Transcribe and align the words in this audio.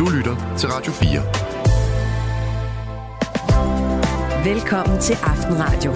Du 0.00 0.08
lytter 0.08 0.56
til 0.58 0.68
Radio 0.68 0.92
4. 0.92 1.22
Velkommen 4.54 5.00
til 5.00 5.16
Aftenradio 5.22 5.92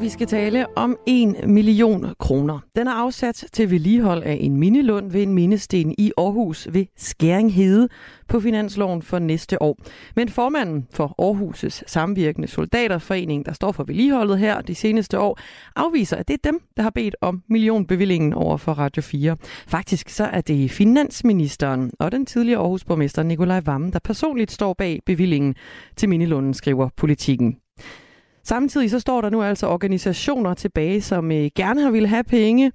vi 0.00 0.08
skal 0.08 0.26
tale 0.26 0.66
om 0.76 0.96
1 1.06 1.48
million 1.48 2.14
kroner. 2.18 2.58
Den 2.76 2.86
er 2.86 2.92
afsat 2.92 3.44
til 3.52 3.70
vedligehold 3.70 4.22
af 4.22 4.38
en 4.40 4.56
mindelund 4.56 5.10
ved 5.10 5.22
en 5.22 5.34
mindesten 5.34 5.94
i 5.98 6.12
Aarhus 6.18 6.68
ved 6.72 6.86
Skæring 6.96 7.54
Hede 7.54 7.88
på 8.28 8.40
finansloven 8.40 9.02
for 9.02 9.18
næste 9.18 9.62
år. 9.62 9.78
Men 10.16 10.28
formanden 10.28 10.86
for 10.90 11.14
Aarhus' 11.22 11.82
samvirkende 11.86 12.48
soldaterforening, 12.48 13.46
der 13.46 13.52
står 13.52 13.72
for 13.72 13.84
vedligeholdet 13.84 14.38
her 14.38 14.60
de 14.60 14.74
seneste 14.74 15.18
år, 15.18 15.38
afviser, 15.76 16.16
at 16.16 16.28
det 16.28 16.34
er 16.34 16.50
dem, 16.50 16.60
der 16.76 16.82
har 16.82 16.90
bedt 16.90 17.16
om 17.20 17.42
millionbevillingen 17.48 18.32
over 18.32 18.56
for 18.56 18.72
Radio 18.72 19.02
4. 19.02 19.36
Faktisk 19.68 20.08
så 20.08 20.24
er 20.24 20.40
det 20.40 20.70
finansministeren 20.70 21.90
og 21.98 22.12
den 22.12 22.26
tidligere 22.26 22.60
Aarhus-borgmester 22.60 23.22
Nikolaj 23.22 23.60
Vammen, 23.66 23.92
der 23.92 23.98
personligt 23.98 24.52
står 24.52 24.74
bag 24.74 25.00
bevillingen 25.06 25.54
til 25.96 26.08
mindelunden, 26.08 26.54
skriver 26.54 26.88
politikken. 26.96 27.59
Samtidig 28.44 28.90
så 28.90 28.98
står 28.98 29.20
der 29.20 29.30
nu 29.30 29.42
altså 29.42 29.66
organisationer 29.66 30.54
tilbage, 30.54 31.02
som 31.02 31.32
øh, 31.32 31.50
gerne 31.54 31.80
har 31.80 31.90
ville 31.90 32.08
have 32.08 32.24
penge, 32.24 32.72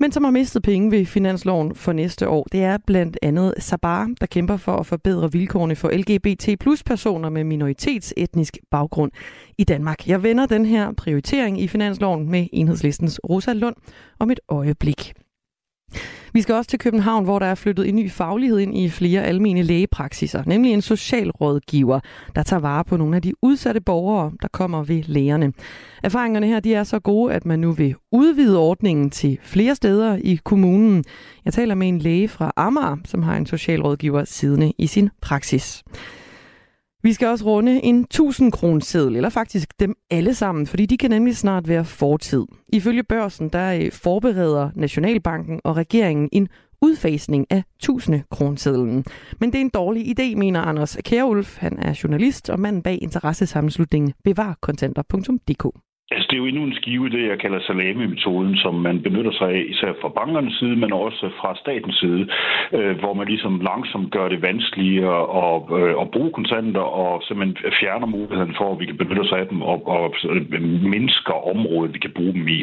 men 0.00 0.12
som 0.12 0.24
har 0.24 0.30
mistet 0.30 0.62
penge 0.62 0.90
ved 0.90 1.06
finansloven 1.06 1.74
for 1.74 1.92
næste 1.92 2.28
år. 2.28 2.46
Det 2.52 2.64
er 2.64 2.78
blandt 2.86 3.18
andet 3.22 3.54
Sabar, 3.58 4.10
der 4.20 4.26
kæmper 4.26 4.56
for 4.56 4.76
at 4.76 4.86
forbedre 4.86 5.32
vilkårene 5.32 5.76
for 5.76 5.90
LGBT 5.90 6.48
plus 6.60 6.82
personer 6.82 7.28
med 7.28 7.44
minoritetsetnisk 7.44 8.58
baggrund 8.70 9.12
i 9.58 9.64
Danmark. 9.64 10.08
Jeg 10.08 10.22
vender 10.22 10.46
den 10.46 10.64
her 10.64 10.92
prioritering 10.92 11.60
i 11.60 11.68
finansloven 11.68 12.30
med 12.30 12.46
enhedslistens 12.52 13.20
Rosa 13.28 13.52
Lund 13.52 13.76
om 14.18 14.30
et 14.30 14.40
øjeblik. 14.48 15.14
Vi 16.32 16.42
skal 16.42 16.54
også 16.54 16.70
til 16.70 16.78
København, 16.78 17.24
hvor 17.24 17.38
der 17.38 17.46
er 17.46 17.54
flyttet 17.54 17.88
en 17.88 17.96
ny 17.96 18.10
faglighed 18.10 18.58
ind 18.58 18.78
i 18.78 18.88
flere 18.88 19.22
almene 19.22 19.62
lægepraksiser, 19.62 20.42
nemlig 20.46 20.72
en 20.72 20.82
socialrådgiver, 20.82 22.00
der 22.34 22.42
tager 22.42 22.60
vare 22.60 22.84
på 22.84 22.96
nogle 22.96 23.16
af 23.16 23.22
de 23.22 23.32
udsatte 23.42 23.80
borgere, 23.80 24.32
der 24.42 24.48
kommer 24.48 24.82
ved 24.82 25.02
lægerne. 25.02 25.52
Erfaringerne 26.02 26.46
her 26.46 26.60
de 26.60 26.74
er 26.74 26.84
så 26.84 26.98
gode, 26.98 27.34
at 27.34 27.46
man 27.46 27.58
nu 27.58 27.72
vil 27.72 27.94
udvide 28.12 28.58
ordningen 28.58 29.10
til 29.10 29.38
flere 29.42 29.74
steder 29.74 30.18
i 30.24 30.40
kommunen. 30.44 31.04
Jeg 31.44 31.52
taler 31.52 31.74
med 31.74 31.88
en 31.88 31.98
læge 31.98 32.28
fra 32.28 32.52
Amager, 32.56 32.96
som 33.04 33.22
har 33.22 33.36
en 33.36 33.46
socialrådgiver 33.46 34.24
siddende 34.24 34.72
i 34.78 34.86
sin 34.86 35.10
praksis. 35.22 35.84
Vi 37.02 37.12
skal 37.12 37.28
også 37.28 37.44
runde 37.44 37.84
en 37.84 38.00
1000 38.00 38.52
kroneseddel, 38.52 39.16
eller 39.16 39.28
faktisk 39.28 39.80
dem 39.80 39.94
alle 40.10 40.34
sammen, 40.34 40.66
fordi 40.66 40.86
de 40.86 40.96
kan 40.98 41.10
nemlig 41.10 41.36
snart 41.36 41.68
være 41.68 41.84
fortid. 41.84 42.44
Ifølge 42.72 43.02
børsen, 43.02 43.48
der 43.48 43.72
øh, 43.72 43.92
forbereder 43.92 44.70
Nationalbanken 44.74 45.60
og 45.64 45.76
regeringen 45.76 46.28
en 46.32 46.48
udfasning 46.82 47.46
af 47.50 47.62
1000 47.76 48.22
kronesedlen. 48.30 49.04
Men 49.40 49.52
det 49.52 49.58
er 49.58 49.62
en 49.62 49.70
dårlig 49.74 50.18
idé, 50.18 50.36
mener 50.36 50.60
Anders 50.60 50.96
Kjærulf. 51.04 51.58
Han 51.58 51.78
er 51.78 52.00
journalist 52.02 52.50
og 52.50 52.60
mand 52.60 52.82
bag 52.82 52.98
interessesammenslutningen 53.02 54.12
bevarkontanter.dk. 54.24 55.87
Altså, 56.10 56.26
det 56.30 56.34
er 56.36 56.42
jo 56.42 56.46
endnu 56.46 56.64
en 56.64 56.78
skive, 56.80 57.08
det 57.08 57.28
jeg 57.28 57.38
kalder 57.38 57.60
salami-metoden, 57.60 58.56
som 58.56 58.74
man 58.74 59.02
benytter 59.02 59.32
sig 59.32 59.48
af, 59.48 59.64
især 59.68 59.92
fra 60.00 60.08
bankernes 60.08 60.54
side, 60.58 60.76
men 60.76 60.92
også 60.92 61.30
fra 61.40 61.56
statens 61.62 61.96
side, 62.02 62.28
øh, 62.72 62.98
hvor 62.98 63.14
man 63.14 63.26
ligesom 63.26 63.60
langsomt 63.60 64.12
gør 64.12 64.28
det 64.28 64.42
vanskeligere 64.42 65.20
at, 65.42 65.56
øh, 65.80 65.94
at 66.02 66.10
bruge 66.10 66.30
kontanter, 66.30 66.80
og 66.80 67.22
simpelthen 67.22 67.72
fjerner 67.80 68.06
muligheden 68.06 68.54
for, 68.58 68.72
at 68.72 68.80
vi 68.80 68.86
kan 68.86 68.96
benytte 68.96 69.20
os 69.20 69.32
af 69.32 69.46
dem, 69.46 69.62
og, 69.62 69.88
og 69.88 70.14
øh, 70.30 70.62
mindsker 70.94 71.48
området, 71.52 71.94
vi 71.94 71.98
kan 71.98 72.12
bruge 72.16 72.32
dem 72.32 72.48
i. 72.48 72.58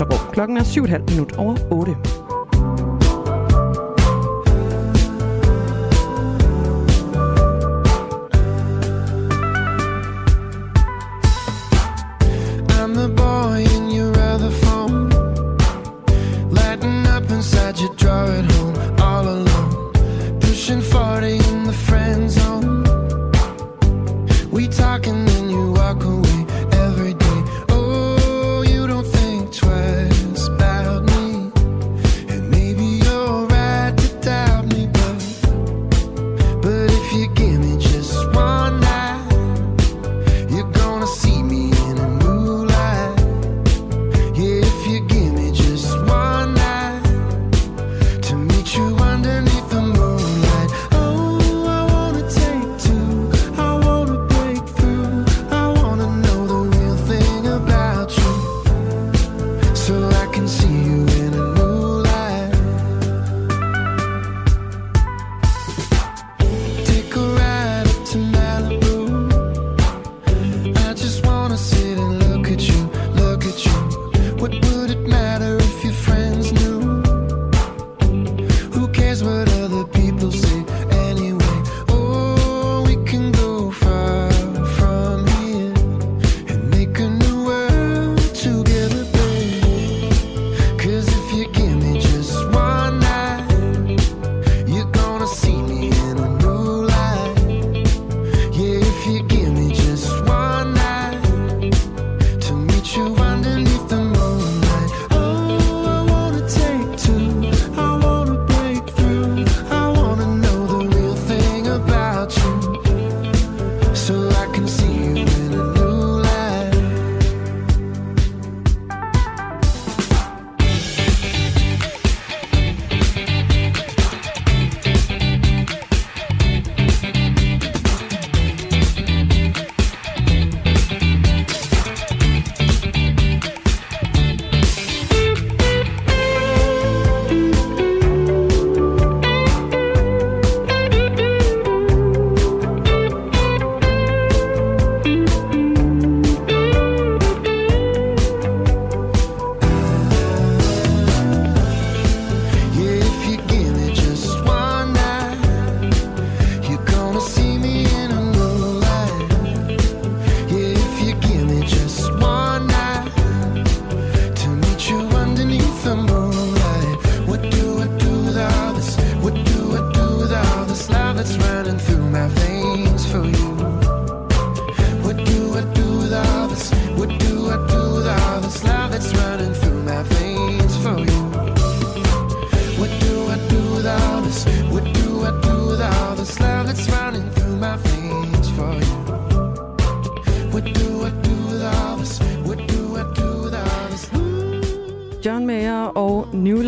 Østergaard. 0.00 0.32
Klokken 0.32 0.56
er 0.56 0.62
7,5 0.62 1.10
minut 1.10 1.36
over 1.36 1.56
8. 1.70 2.19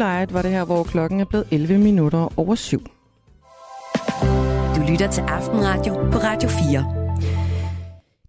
og 0.03 0.09
New 0.09 0.15
Light 0.15 0.35
var 0.35 0.43
det 0.43 0.51
her, 0.51 0.65
hvor 0.65 0.83
klokken 0.83 1.21
er 1.21 1.25
blevet 1.25 1.47
11 1.51 1.79
minutter 1.79 2.39
over 2.39 2.55
syv. 2.55 2.81
Du 4.77 4.81
lytter 4.91 5.09
til 5.11 5.21
Aftenradio 5.21 5.95
på 5.95 6.19
Radio 6.19 6.49
4. 6.49 7.03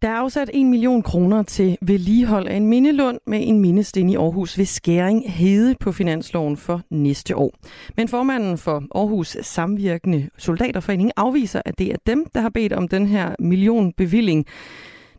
Der 0.02 0.10
er 0.10 0.14
afsat 0.14 0.50
1 0.54 0.66
million 0.66 1.02
kroner 1.02 1.44
til 1.44 1.78
vedligehold 1.82 2.48
af 2.48 2.56
en 2.56 2.68
mindelund 2.68 3.20
med 3.28 3.40
en 3.48 3.60
mindesten 3.60 4.10
i 4.10 4.16
Aarhus 4.16 4.58
ved 4.58 4.66
Skæring 4.66 5.32
Hede 5.32 5.76
på 5.80 5.92
finansloven 5.92 6.58
for 6.58 6.82
næste 6.90 7.36
år. 7.36 7.54
Men 7.98 8.08
formanden 8.08 8.58
for 8.58 8.84
Aarhus 8.96 9.38
Samvirkende 9.42 10.30
Soldaterforening 10.38 11.12
afviser, 11.16 11.62
at 11.66 11.80
det 11.80 11.88
er 11.92 11.98
dem, 12.08 12.26
der 12.36 12.42
har 12.42 12.50
bedt 12.50 12.74
om 12.74 12.88
den 12.88 13.08
her 13.08 13.36
million 13.40 13.94
bevilling. 13.94 14.46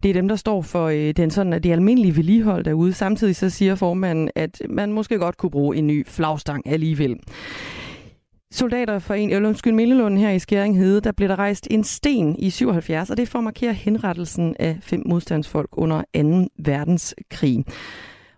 Det 0.05 0.11
er 0.11 0.15
dem, 0.15 0.29
der 0.29 0.37
står 0.37 0.63
for 0.63 0.87
øh, 0.87 1.11
den 1.11 1.31
sådan, 1.31 1.63
det 1.63 1.73
almindelige 1.73 2.17
vedligehold 2.17 2.65
derude. 2.65 2.93
Samtidig 2.93 3.37
så 3.37 3.51
siger 3.51 3.75
formanden, 3.75 4.31
at 4.35 4.63
man 4.69 4.93
måske 4.93 5.19
godt 5.19 5.37
kunne 5.37 5.51
bruge 5.51 5.77
en 5.77 5.87
ny 5.87 6.07
flagstang 6.07 6.69
alligevel. 6.69 7.17
Soldater 8.51 8.99
for 8.99 9.15
en, 9.15 9.31
eller 9.31 9.49
undskyld, 9.49 10.19
her 10.19 10.31
i 10.31 10.39
Skæring 10.39 10.79
Hede, 10.79 11.01
der 11.01 11.13
blev 11.13 11.29
der 11.29 11.37
rejst 11.39 11.69
en 11.71 11.85
sten 11.85 12.37
i 12.39 12.51
77, 12.51 13.11
og 13.11 13.17
det 13.17 13.23
er 13.23 13.27
for 13.27 13.39
at 13.39 13.45
markere 13.45 13.73
henrettelsen 13.73 14.57
af 14.59 14.79
fem 14.81 15.03
modstandsfolk 15.07 15.69
under 15.73 16.03
2. 16.17 16.49
verdenskrig. 16.59 17.65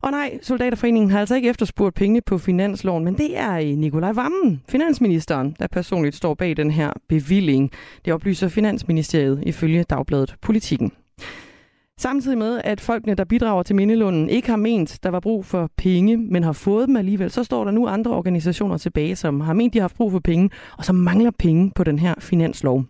Og 0.02 0.10
nej, 0.10 0.38
Soldaterforeningen 0.42 1.10
har 1.10 1.20
altså 1.20 1.34
ikke 1.34 1.48
efterspurgt 1.48 1.94
penge 1.94 2.20
på 2.26 2.38
finansloven, 2.38 3.04
men 3.04 3.14
det 3.14 3.38
er 3.38 3.52
øh, 3.56 3.64
Nikolaj 3.64 4.12
Vammen, 4.12 4.62
finansministeren, 4.68 5.56
der 5.58 5.66
personligt 5.66 6.16
står 6.16 6.34
bag 6.34 6.56
den 6.56 6.70
her 6.70 6.92
bevilling. 7.08 7.70
Det 8.04 8.12
oplyser 8.12 8.48
Finansministeriet 8.48 9.42
ifølge 9.46 9.82
Dagbladet 9.82 10.34
Politikken. 10.42 10.92
Samtidig 12.00 12.38
med, 12.38 12.60
at 12.64 12.80
folkene, 12.80 13.14
der 13.14 13.24
bidrager 13.24 13.62
til 13.62 13.76
Mindelunden, 13.76 14.28
ikke 14.28 14.48
har 14.48 14.56
ment, 14.56 14.98
der 15.02 15.10
var 15.10 15.20
brug 15.20 15.44
for 15.44 15.70
penge, 15.76 16.16
men 16.16 16.42
har 16.44 16.52
fået 16.52 16.88
dem 16.88 16.96
alligevel, 16.96 17.30
så 17.30 17.44
står 17.44 17.64
der 17.64 17.70
nu 17.70 17.86
andre 17.86 18.10
organisationer 18.10 18.76
tilbage, 18.76 19.16
som 19.16 19.40
har 19.40 19.52
ment, 19.52 19.74
de 19.74 19.78
har 19.78 19.82
haft 19.82 19.96
brug 19.96 20.12
for 20.12 20.20
penge, 20.20 20.50
og 20.78 20.84
som 20.84 20.94
mangler 20.94 21.30
penge 21.38 21.72
på 21.74 21.84
den 21.84 21.98
her 21.98 22.14
finanslov. 22.18 22.84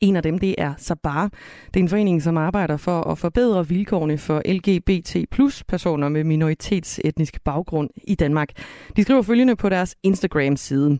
En 0.00 0.16
af 0.16 0.22
dem, 0.22 0.38
det 0.38 0.54
er 0.58 0.74
Sabar. 0.76 1.30
Det 1.74 1.80
er 1.80 1.84
en 1.84 1.88
forening, 1.88 2.22
som 2.22 2.36
arbejder 2.36 2.76
for 2.76 3.00
at 3.00 3.18
forbedre 3.18 3.68
vilkårene 3.68 4.18
for 4.18 4.42
LGBT 4.52 5.16
plus 5.30 5.64
personer 5.64 6.08
med 6.08 6.24
minoritetsetnisk 6.24 7.44
baggrund 7.44 7.90
i 8.04 8.14
Danmark. 8.14 8.48
De 8.96 9.02
skriver 9.02 9.22
følgende 9.22 9.56
på 9.56 9.68
deres 9.68 9.96
Instagram-side 10.02 10.98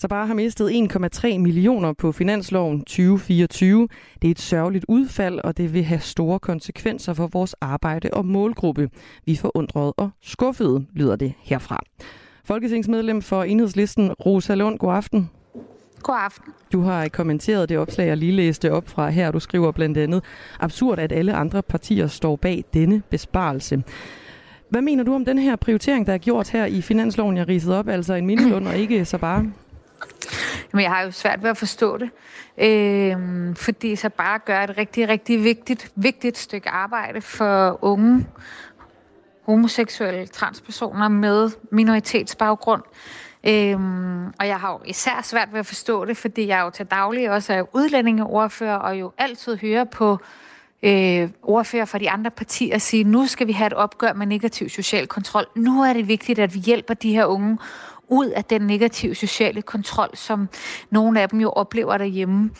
så 0.00 0.08
bare 0.08 0.26
har 0.26 0.34
mistet 0.34 0.70
1,3 0.70 1.38
millioner 1.38 1.92
på 1.92 2.12
finansloven 2.12 2.78
2024. 2.78 3.88
Det 4.22 4.28
er 4.28 4.30
et 4.30 4.40
sørgeligt 4.40 4.84
udfald, 4.88 5.38
og 5.38 5.56
det 5.56 5.74
vil 5.74 5.84
have 5.84 6.00
store 6.00 6.38
konsekvenser 6.38 7.14
for 7.14 7.26
vores 7.26 7.54
arbejde 7.60 8.08
og 8.12 8.26
målgruppe. 8.26 8.90
Vi 9.26 9.32
er 9.32 9.36
forundrede 9.36 9.92
og 9.92 10.10
skuffede, 10.22 10.86
lyder 10.92 11.16
det 11.16 11.32
herfra. 11.38 11.80
Folketingsmedlem 12.44 13.22
for 13.22 13.42
Enhedslisten, 13.42 14.12
Rosa 14.12 14.54
Lund, 14.54 14.78
god 14.78 14.94
aften. 14.94 15.30
God 16.02 16.16
aften. 16.18 16.52
Du 16.72 16.80
har 16.80 17.08
kommenteret 17.08 17.68
det 17.68 17.78
opslag, 17.78 18.06
jeg 18.06 18.16
lige 18.16 18.32
læste 18.32 18.72
op 18.72 18.88
fra 18.88 19.10
her. 19.10 19.30
Du 19.30 19.40
skriver 19.40 19.72
blandt 19.72 19.98
andet, 19.98 20.22
absurd, 20.60 20.98
at 20.98 21.12
alle 21.12 21.34
andre 21.34 21.62
partier 21.62 22.06
står 22.06 22.36
bag 22.36 22.64
denne 22.74 23.02
besparelse. 23.10 23.82
Hvad 24.68 24.82
mener 24.82 25.04
du 25.04 25.14
om 25.14 25.24
den 25.24 25.38
her 25.38 25.56
prioritering, 25.56 26.06
der 26.06 26.12
er 26.12 26.18
gjort 26.18 26.50
her 26.50 26.64
i 26.64 26.80
finansloven, 26.80 27.36
jeg 27.36 27.48
ridset 27.48 27.74
op, 27.74 27.88
altså 27.88 28.14
en 28.14 28.26
mindelund 28.26 28.68
og 28.68 28.76
ikke 28.76 29.04
så 29.04 29.18
bare? 29.18 29.46
Jamen, 30.72 30.82
jeg 30.82 30.90
har 30.90 31.02
jo 31.02 31.10
svært 31.10 31.42
ved 31.42 31.50
at 31.50 31.56
forstå 31.56 31.98
det, 31.98 32.10
øh, 32.58 33.16
fordi 33.56 33.96
så 33.96 34.08
bare 34.08 34.38
gør 34.38 34.60
et 34.60 34.78
rigtig, 34.78 35.08
rigtig 35.08 35.44
vigtigt, 35.44 35.92
vigtigt 35.94 36.38
stykke 36.38 36.68
arbejde 36.68 37.20
for 37.20 37.78
unge 37.84 38.26
homoseksuelle 39.42 40.26
transpersoner 40.26 41.08
med 41.08 41.50
minoritetsbaggrund. 41.70 42.82
Øhm, 43.46 44.26
og 44.26 44.46
jeg 44.46 44.60
har 44.60 44.72
jo 44.72 44.80
især 44.84 45.20
svært 45.22 45.52
ved 45.52 45.60
at 45.60 45.66
forstå 45.66 46.04
det, 46.04 46.16
fordi 46.16 46.46
jeg 46.46 46.62
jo 46.64 46.70
til 46.70 46.86
daglig 46.86 47.30
også 47.30 47.52
er 47.52 47.76
udlændingeordfører, 47.76 48.76
og 48.76 49.00
jo 49.00 49.12
altid 49.18 49.56
hører 49.56 49.84
på 49.84 50.18
øh, 50.82 51.28
ordfører 51.42 51.84
fra 51.84 51.98
de 51.98 52.10
andre 52.10 52.30
partier 52.30 52.78
sige, 52.78 53.04
nu 53.04 53.26
skal 53.26 53.46
vi 53.46 53.52
have 53.52 53.66
et 53.66 53.72
opgør 53.72 54.12
med 54.12 54.26
negativ 54.26 54.68
social 54.68 55.06
kontrol. 55.06 55.46
Nu 55.56 55.82
er 55.82 55.92
det 55.92 56.08
vigtigt, 56.08 56.38
at 56.38 56.54
vi 56.54 56.58
hjælper 56.58 56.94
de 56.94 57.12
her 57.12 57.24
unge 57.24 57.58
ud 58.10 58.26
af 58.26 58.44
den 58.44 58.60
negative 58.62 59.14
sociale 59.14 59.62
kontrol, 59.62 60.10
som 60.14 60.48
nogle 60.90 61.20
af 61.20 61.28
dem 61.28 61.40
jo 61.40 61.50
oplever 61.50 61.98
derhjemme. 61.98 62.50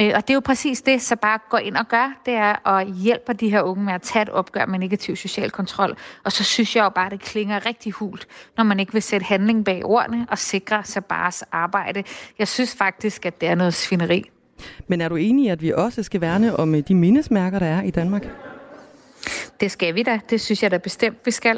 Øh, 0.00 0.12
og 0.14 0.22
det 0.22 0.30
er 0.30 0.34
jo 0.34 0.40
præcis 0.40 0.82
det, 0.82 1.02
så 1.02 1.16
bare 1.16 1.38
går 1.50 1.58
ind 1.58 1.76
og 1.76 1.88
gør, 1.88 2.20
det 2.26 2.34
er 2.34 2.68
at 2.68 2.86
hjælpe 2.86 3.32
de 3.32 3.50
her 3.50 3.62
unge 3.62 3.84
med 3.84 3.92
at 3.92 4.02
tage 4.02 4.22
et 4.22 4.28
opgør 4.28 4.66
med 4.66 4.78
negativ 4.78 5.16
social 5.16 5.50
kontrol. 5.50 5.96
Og 6.24 6.32
så 6.32 6.44
synes 6.44 6.76
jeg 6.76 6.84
jo 6.84 6.88
bare, 6.88 7.06
at 7.06 7.12
det 7.12 7.20
klinger 7.20 7.66
rigtig 7.66 7.92
hult, 7.92 8.26
når 8.56 8.64
man 8.64 8.80
ikke 8.80 8.92
vil 8.92 9.02
sætte 9.02 9.24
handling 9.24 9.64
bag 9.64 9.84
ordene 9.84 10.26
og 10.30 10.38
sikre 10.38 10.84
sig 10.84 11.04
bares 11.04 11.42
arbejde. 11.52 12.02
Jeg 12.38 12.48
synes 12.48 12.74
faktisk, 12.74 13.26
at 13.26 13.40
det 13.40 13.48
er 13.48 13.54
noget 13.54 13.74
svineri. 13.74 14.30
Men 14.88 15.00
er 15.00 15.08
du 15.08 15.16
enig 15.16 15.44
i, 15.44 15.48
at 15.48 15.62
vi 15.62 15.72
også 15.72 16.02
skal 16.02 16.20
værne 16.20 16.56
om 16.56 16.74
øh, 16.74 16.82
de 16.88 16.94
mindesmærker, 16.94 17.58
der 17.58 17.66
er 17.66 17.82
i 17.82 17.90
Danmark? 17.90 18.26
Det 19.60 19.70
skal 19.70 19.94
vi 19.94 20.02
da. 20.02 20.20
Det 20.30 20.40
synes 20.40 20.62
jeg 20.62 20.70
da 20.70 20.78
bestemt, 20.78 21.18
vi 21.24 21.30
skal. 21.30 21.56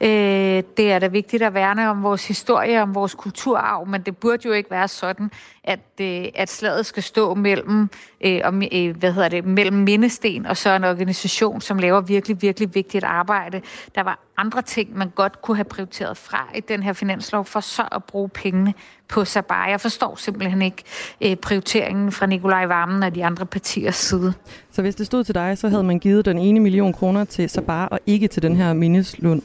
Øh, 0.00 0.62
det 0.76 0.92
er 0.92 0.98
da 0.98 1.06
vigtigt 1.06 1.42
at 1.42 1.54
værne 1.54 1.90
om 1.90 2.02
vores 2.02 2.28
historie, 2.28 2.82
om 2.82 2.94
vores 2.94 3.14
kulturarv, 3.14 3.88
men 3.88 4.02
det 4.02 4.16
burde 4.16 4.48
jo 4.48 4.52
ikke 4.52 4.70
være 4.70 4.88
sådan, 4.88 5.30
at, 5.64 5.80
øh, 6.00 6.24
at 6.34 6.50
slaget 6.50 6.86
skal 6.86 7.02
stå 7.02 7.34
mellem, 7.34 7.90
øh, 8.20 8.40
om, 8.44 8.62
øh, 8.72 8.96
hvad 8.96 9.12
hedder 9.12 9.28
det, 9.28 9.44
mellem 9.44 9.76
Mindesten 9.76 10.46
og 10.46 10.56
så 10.56 10.70
en 10.70 10.84
organisation, 10.84 11.60
som 11.60 11.78
laver 11.78 12.00
virkelig, 12.00 12.42
virkelig 12.42 12.74
vigtigt 12.74 13.04
arbejde. 13.04 13.62
Der 13.94 14.02
var 14.02 14.18
andre 14.36 14.62
ting, 14.62 14.96
man 14.96 15.10
godt 15.10 15.42
kunne 15.42 15.56
have 15.56 15.64
prioriteret 15.64 16.16
fra 16.16 16.48
i 16.54 16.60
den 16.60 16.82
her 16.82 16.92
finanslov, 16.92 17.44
for 17.44 17.60
så 17.60 17.88
at 17.92 18.04
bruge 18.04 18.28
pengene 18.28 18.74
på 19.08 19.24
Sabar. 19.24 19.68
Jeg 19.68 19.80
forstår 19.80 20.16
simpelthen 20.16 20.62
ikke 20.62 20.82
øh, 21.20 21.36
prioriteringen 21.36 22.12
fra 22.12 22.26
Nikolaj 22.26 22.66
Varmen 22.66 23.02
og 23.02 23.14
de 23.14 23.24
andre 23.24 23.46
partiers 23.46 23.96
side. 23.96 24.34
Så 24.74 24.82
hvis 24.82 24.94
det 24.94 25.06
stod 25.06 25.24
til 25.24 25.34
dig, 25.34 25.58
så 25.58 25.68
havde 25.68 25.82
man 25.82 25.98
givet 25.98 26.24
den 26.24 26.38
ene 26.38 26.60
million 26.60 26.92
kroner 26.92 27.24
til 27.24 27.50
Sabar 27.50 27.86
og 27.86 28.00
ikke 28.06 28.28
til 28.28 28.42
den 28.42 28.56
her 28.56 28.72
mindeslund? 28.72 29.42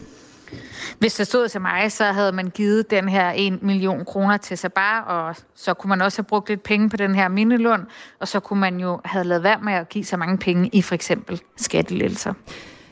Hvis 1.00 1.13
det 1.13 1.27
stod 1.27 1.48
til 1.48 1.62
mig, 1.62 1.91
så 1.91 2.03
havde 2.03 2.31
man 2.31 2.50
givet 2.50 2.91
den 2.91 3.09
her 3.09 3.33
1 3.36 3.63
million 3.63 4.05
kroner 4.05 4.38
til 4.38 4.57
Sabar, 4.57 5.01
og 5.01 5.36
så 5.55 5.74
kunne 5.74 5.89
man 5.89 6.01
også 6.01 6.17
have 6.17 6.25
brugt 6.25 6.50
lidt 6.50 6.63
penge 6.63 6.89
på 6.89 6.98
den 6.98 7.15
her 7.15 7.27
mindelund, 7.27 7.81
og 8.19 8.27
så 8.27 8.39
kunne 8.39 8.59
man 8.59 8.79
jo 8.79 9.00
have 9.05 9.24
lavet 9.24 9.43
værd 9.43 9.62
med 9.62 9.74
at 9.74 9.89
give 9.89 10.05
så 10.05 10.17
mange 10.17 10.38
penge 10.38 10.69
i 10.74 10.81
for 10.81 10.95
eksempel 10.95 11.41
skattelettelser. 11.57 12.33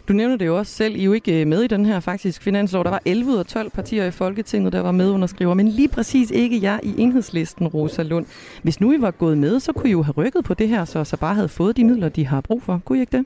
Du 0.07 0.13
nævner 0.13 0.35
det 0.35 0.45
jo 0.45 0.57
også 0.57 0.73
selv. 0.73 0.95
I 0.95 0.99
er 0.99 1.03
jo 1.03 1.13
ikke 1.13 1.41
øh, 1.41 1.47
med 1.47 1.63
i 1.63 1.67
den 1.67 1.85
her 1.85 1.99
faktisk 1.99 2.41
finanslov. 2.41 2.83
Der 2.83 2.89
var 2.89 3.01
11 3.05 3.31
ud 3.31 3.37
af 3.37 3.45
12 3.45 3.69
partier 3.69 4.05
i 4.05 4.11
Folketinget, 4.11 4.73
der 4.73 4.81
var 4.81 4.91
medunderskriver. 4.91 5.53
men 5.53 5.67
lige 5.67 5.87
præcis 5.87 6.31
ikke 6.31 6.61
jeg 6.61 6.79
i 6.83 6.95
enhedslisten, 6.97 7.67
Rosa 7.67 8.03
Lund. 8.03 8.25
Hvis 8.63 8.79
nu 8.79 8.91
I 8.91 9.01
var 9.01 9.11
gået 9.11 9.37
med, 9.37 9.59
så 9.59 9.73
kunne 9.73 9.89
I 9.89 9.91
jo 9.91 10.03
have 10.03 10.13
rykket 10.17 10.43
på 10.43 10.53
det 10.53 10.69
her, 10.69 10.85
så 10.85 11.03
så 11.03 11.17
bare 11.17 11.35
havde 11.35 11.49
fået 11.49 11.77
de 11.77 11.83
midler, 11.83 12.09
de 12.09 12.27
har 12.27 12.41
brug 12.41 12.63
for. 12.63 12.81
Kunne 12.85 12.97
I 12.97 13.01
ikke 13.01 13.17
det? 13.17 13.25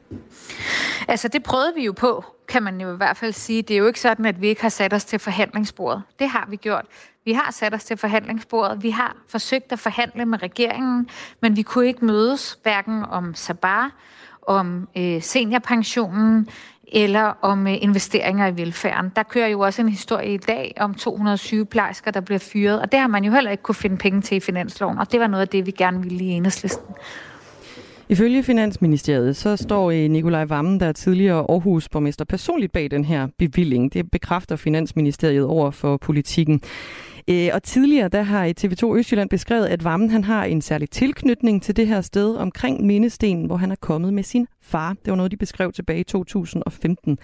Altså, 1.08 1.28
det 1.28 1.44
prøvede 1.44 1.74
vi 1.76 1.86
jo 1.86 1.92
på, 1.92 2.26
kan 2.48 2.64
man 2.64 2.82
jo 2.82 2.94
i 2.94 2.98
hvert 2.98 3.18
fald 3.18 3.34
sige. 3.34 3.62
Det 3.62 3.74
er 3.74 3.78
jo 3.78 3.88
ikke 3.88 4.00
sådan, 4.00 4.26
at 4.26 4.42
vi 4.42 4.48
ikke 4.48 4.62
har 4.62 4.70
sat 4.70 4.94
os 4.94 5.06
til 5.06 5.20
forhandlingsbordet. 5.20 6.02
Det 6.20 6.30
har 6.30 6.48
vi 6.50 6.56
gjort. 6.56 6.86
Vi 7.26 7.34
har 7.34 7.52
sat 7.52 7.74
os 7.74 7.84
til 7.84 7.98
forhandlingsbordet. 7.98 8.84
Vi 8.84 8.90
har 8.90 9.16
forsøgt 9.28 9.72
at 9.72 9.80
forhandle 9.80 10.26
med 10.26 10.44
regeringen, 10.44 11.10
men 11.42 11.56
vi 11.56 11.62
kunne 11.62 11.88
ikke 11.88 12.06
mødes 12.06 12.60
hverken 12.64 13.04
om 13.10 13.36
Sabar, 13.36 13.92
om 14.48 14.88
øh, 14.98 15.22
seniorpensionen 15.22 16.48
eller 16.92 17.34
om 17.42 17.68
øh, 17.68 17.74
investeringer 17.82 18.48
i 18.48 18.58
velfærden. 18.58 19.12
Der 19.16 19.24
kører 19.24 19.48
jo 19.48 19.60
også 19.60 19.82
en 19.82 19.90
historie 19.90 20.34
i 20.34 20.38
dag 20.38 20.74
om 20.80 20.94
200 20.94 21.38
sygeplejersker, 21.38 22.12
der 22.12 22.22
bliver 22.22 22.40
fyret, 22.40 22.82
og 22.82 22.92
det 22.92 23.00
har 23.00 23.08
man 23.08 23.24
jo 23.24 23.32
heller 23.32 23.52
ikke 23.52 23.64
kunne 23.64 23.76
finde 23.76 23.98
penge 23.98 24.22
til 24.22 24.38
i 24.38 24.40
finansloven, 24.40 24.98
og 24.98 25.12
det 25.12 25.20
var 25.20 25.28
noget 25.28 25.42
af 25.42 25.48
det, 25.48 25.66
vi 25.66 25.72
gerne 25.72 26.02
ville 26.04 26.24
i 26.24 26.28
enhedslisten. 26.28 26.96
Ifølge 28.10 28.44
Finansministeriet, 28.44 29.36
så 29.36 29.56
står 29.56 29.92
øh, 29.92 30.10
Nikolaj 30.10 30.46
Vammen, 30.46 30.80
der 30.80 30.86
er 30.86 30.92
tidligere 30.92 31.46
Aarhus 31.50 31.90
borgmester, 31.90 32.26
personligt 32.26 32.72
bag 32.72 32.92
den 32.92 33.06
her 33.06 33.28
bevilling. 33.38 33.94
Det 33.94 34.12
bekræfter 34.12 34.56
Finansministeriet 34.56 35.46
over 35.46 35.72
for 35.72 35.98
politikken. 35.98 36.62
Øh, 37.28 37.50
og 37.54 37.64
tidligere 37.64 38.08
der 38.08 38.22
har 38.22 38.54
TV2 38.66 38.98
Østjylland 38.98 39.30
beskrevet, 39.30 39.66
at 39.66 39.84
Vammen 39.84 40.10
han 40.10 40.24
har 40.24 40.46
en 40.46 40.62
særlig 40.62 40.90
tilknytning 40.90 41.64
til 41.64 41.78
det 41.78 41.88
her 41.88 42.02
sted 42.02 42.36
omkring 42.36 42.86
Mindestenen, 42.86 43.46
hvor 43.46 43.56
han 43.56 43.72
er 43.72 43.76
kommet 43.76 44.14
med 44.14 44.24
sin 44.24 44.48
far. 44.62 44.96
Det 45.06 45.12
var 45.12 45.16
noget, 45.16 45.32
de 45.32 45.38
beskrev 45.38 45.72
tilbage 45.72 46.00
i 46.00 46.04
2015. 46.04 47.18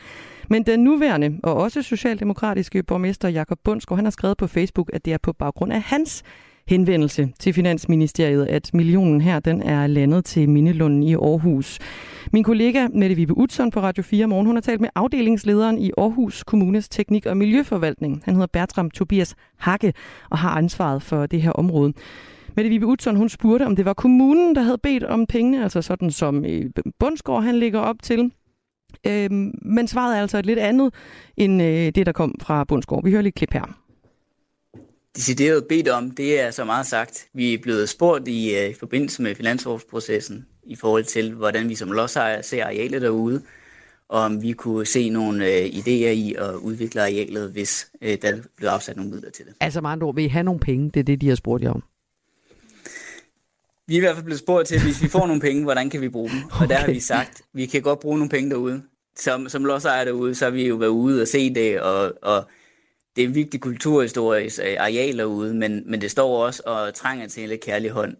Men 0.49 0.63
den 0.63 0.79
nuværende 0.79 1.39
og 1.43 1.55
også 1.55 1.81
socialdemokratiske 1.81 2.83
borgmester 2.83 3.29
Jakob 3.29 3.59
Bundsgaard, 3.63 3.97
han 3.97 4.05
har 4.05 4.11
skrevet 4.11 4.37
på 4.37 4.47
Facebook, 4.47 4.89
at 4.93 5.05
det 5.05 5.13
er 5.13 5.17
på 5.17 5.33
baggrund 5.33 5.73
af 5.73 5.81
hans 5.81 6.23
henvendelse 6.67 7.29
til 7.39 7.53
Finansministeriet, 7.53 8.45
at 8.45 8.73
millionen 8.73 9.21
her 9.21 9.39
den 9.39 9.61
er 9.61 9.87
landet 9.87 10.25
til 10.25 10.49
Mindelunden 10.49 11.03
i 11.03 11.13
Aarhus. 11.13 11.79
Min 12.33 12.43
kollega 12.43 12.87
Mette 12.93 13.15
Vibe 13.15 13.37
Utzon 13.37 13.71
på 13.71 13.79
Radio 13.79 14.03
4 14.03 14.27
Morgen, 14.27 14.45
hun 14.45 14.55
har 14.55 14.61
talt 14.61 14.81
med 14.81 14.89
afdelingslederen 14.95 15.77
i 15.77 15.91
Aarhus 15.97 16.43
Kommunes 16.43 16.89
Teknik- 16.89 17.25
og 17.25 17.37
Miljøforvaltning. 17.37 18.21
Han 18.25 18.33
hedder 18.33 18.47
Bertram 18.53 18.91
Tobias 18.91 19.35
Hakke 19.57 19.93
og 20.29 20.37
har 20.37 20.57
ansvaret 20.57 21.03
for 21.03 21.25
det 21.25 21.41
her 21.41 21.51
område. 21.51 21.93
Mette 22.55 22.69
Vibe 22.69 22.85
Utzon, 22.85 23.15
hun 23.15 23.29
spurgte, 23.29 23.65
om 23.65 23.75
det 23.75 23.85
var 23.85 23.93
kommunen, 23.93 24.55
der 24.55 24.61
havde 24.61 24.77
bedt 24.83 25.03
om 25.03 25.25
pengene, 25.25 25.63
altså 25.63 25.81
sådan 25.81 26.11
som 26.11 26.45
øh, 26.45 26.65
Bundsgaard 26.99 27.43
han 27.43 27.55
ligger 27.55 27.79
op 27.79 27.95
til, 28.03 28.31
Øhm, 29.07 29.51
men 29.61 29.87
svaret 29.87 30.17
er 30.17 30.21
altså 30.21 30.37
et 30.37 30.45
lidt 30.45 30.59
andet 30.59 30.93
end 31.37 31.61
øh, 31.61 31.91
det, 31.95 32.05
der 32.05 32.11
kom 32.11 32.35
fra 32.41 32.63
Bundsgaard. 32.63 33.03
Vi 33.03 33.11
hører 33.11 33.21
lige 33.21 33.29
et 33.29 33.35
klip 33.35 33.53
her. 33.53 33.86
Decideret 35.17 35.65
bedt 35.69 35.87
om, 35.87 36.11
det 36.11 36.39
er 36.39 36.51
så 36.51 36.65
meget 36.65 36.87
sagt. 36.87 37.27
Vi 37.33 37.53
er 37.53 37.57
blevet 37.57 37.89
spurgt 37.89 38.27
i, 38.27 38.55
øh, 38.55 38.69
i 38.69 38.73
forbindelse 38.73 39.21
med 39.21 39.35
finansårsprocessen 39.35 40.45
i 40.63 40.75
forhold 40.75 41.03
til, 41.03 41.33
hvordan 41.33 41.69
vi 41.69 41.75
som 41.75 41.91
lodsejere 41.91 42.43
ser 42.43 42.65
arealet 42.65 43.01
derude, 43.01 43.41
og 44.09 44.21
om 44.21 44.41
vi 44.41 44.51
kunne 44.51 44.85
se 44.85 45.09
nogle 45.09 45.45
øh, 45.45 45.65
idéer 45.65 46.09
i 46.09 46.35
at 46.37 46.53
udvikle 46.53 47.01
arealet, 47.01 47.51
hvis 47.51 47.87
øh, 48.01 48.17
der 48.21 48.37
blev 48.57 48.69
afsat 48.69 48.95
nogle 48.95 49.11
midler 49.11 49.31
til 49.31 49.45
det. 49.45 49.53
Altså 49.59 49.81
med 49.81 49.89
andre 49.89 50.07
ord, 50.07 50.15
vil 50.15 50.23
I 50.23 50.27
have 50.27 50.43
nogle 50.43 50.59
penge? 50.59 50.91
Det 50.93 50.99
er 50.99 51.03
det, 51.03 51.21
de 51.21 51.27
har 51.27 51.35
spurgt 51.35 51.63
jer 51.63 51.71
om. 51.71 51.83
Vi 53.87 53.93
er 53.93 53.97
i 53.97 53.99
hvert 53.99 54.15
fald 54.15 54.25
blevet 54.25 54.39
spurgt 54.39 54.67
til, 54.67 54.83
hvis 54.83 55.03
vi 55.03 55.07
får 55.07 55.27
nogle 55.27 55.41
penge, 55.41 55.63
hvordan 55.63 55.89
kan 55.89 56.01
vi 56.01 56.09
bruge 56.09 56.29
dem? 56.29 56.39
Og 56.61 56.69
der 56.69 56.75
har 56.75 56.87
vi 56.87 56.99
sagt, 56.99 57.41
vi 57.53 57.65
kan 57.65 57.81
godt 57.81 57.99
bruge 57.99 58.17
nogle 58.17 58.29
penge 58.29 58.49
derude. 58.49 58.81
Som, 59.15 59.49
som 59.49 59.65
lodsejer 59.65 60.05
derude, 60.05 60.35
så 60.35 60.45
har 60.45 60.51
vi 60.51 60.67
jo 60.67 60.75
været 60.75 60.89
ude 60.89 61.21
og 61.21 61.27
se 61.27 61.53
det, 61.53 61.81
og, 61.81 62.13
og 62.21 62.47
det 63.17 63.23
er 63.23 63.27
en 63.27 63.35
vigtig 63.35 63.61
kulturhistorisk 63.61 64.59
øh, 64.59 64.75
areal 64.79 65.17
derude, 65.17 65.53
men, 65.53 65.83
men 65.85 66.01
det 66.01 66.11
står 66.11 66.45
også 66.45 66.61
og 66.65 66.93
trænger 66.93 67.27
til 67.27 67.43
en 67.43 67.49
lidt 67.49 67.61
kærlig 67.61 67.91
hånd. 67.91 68.15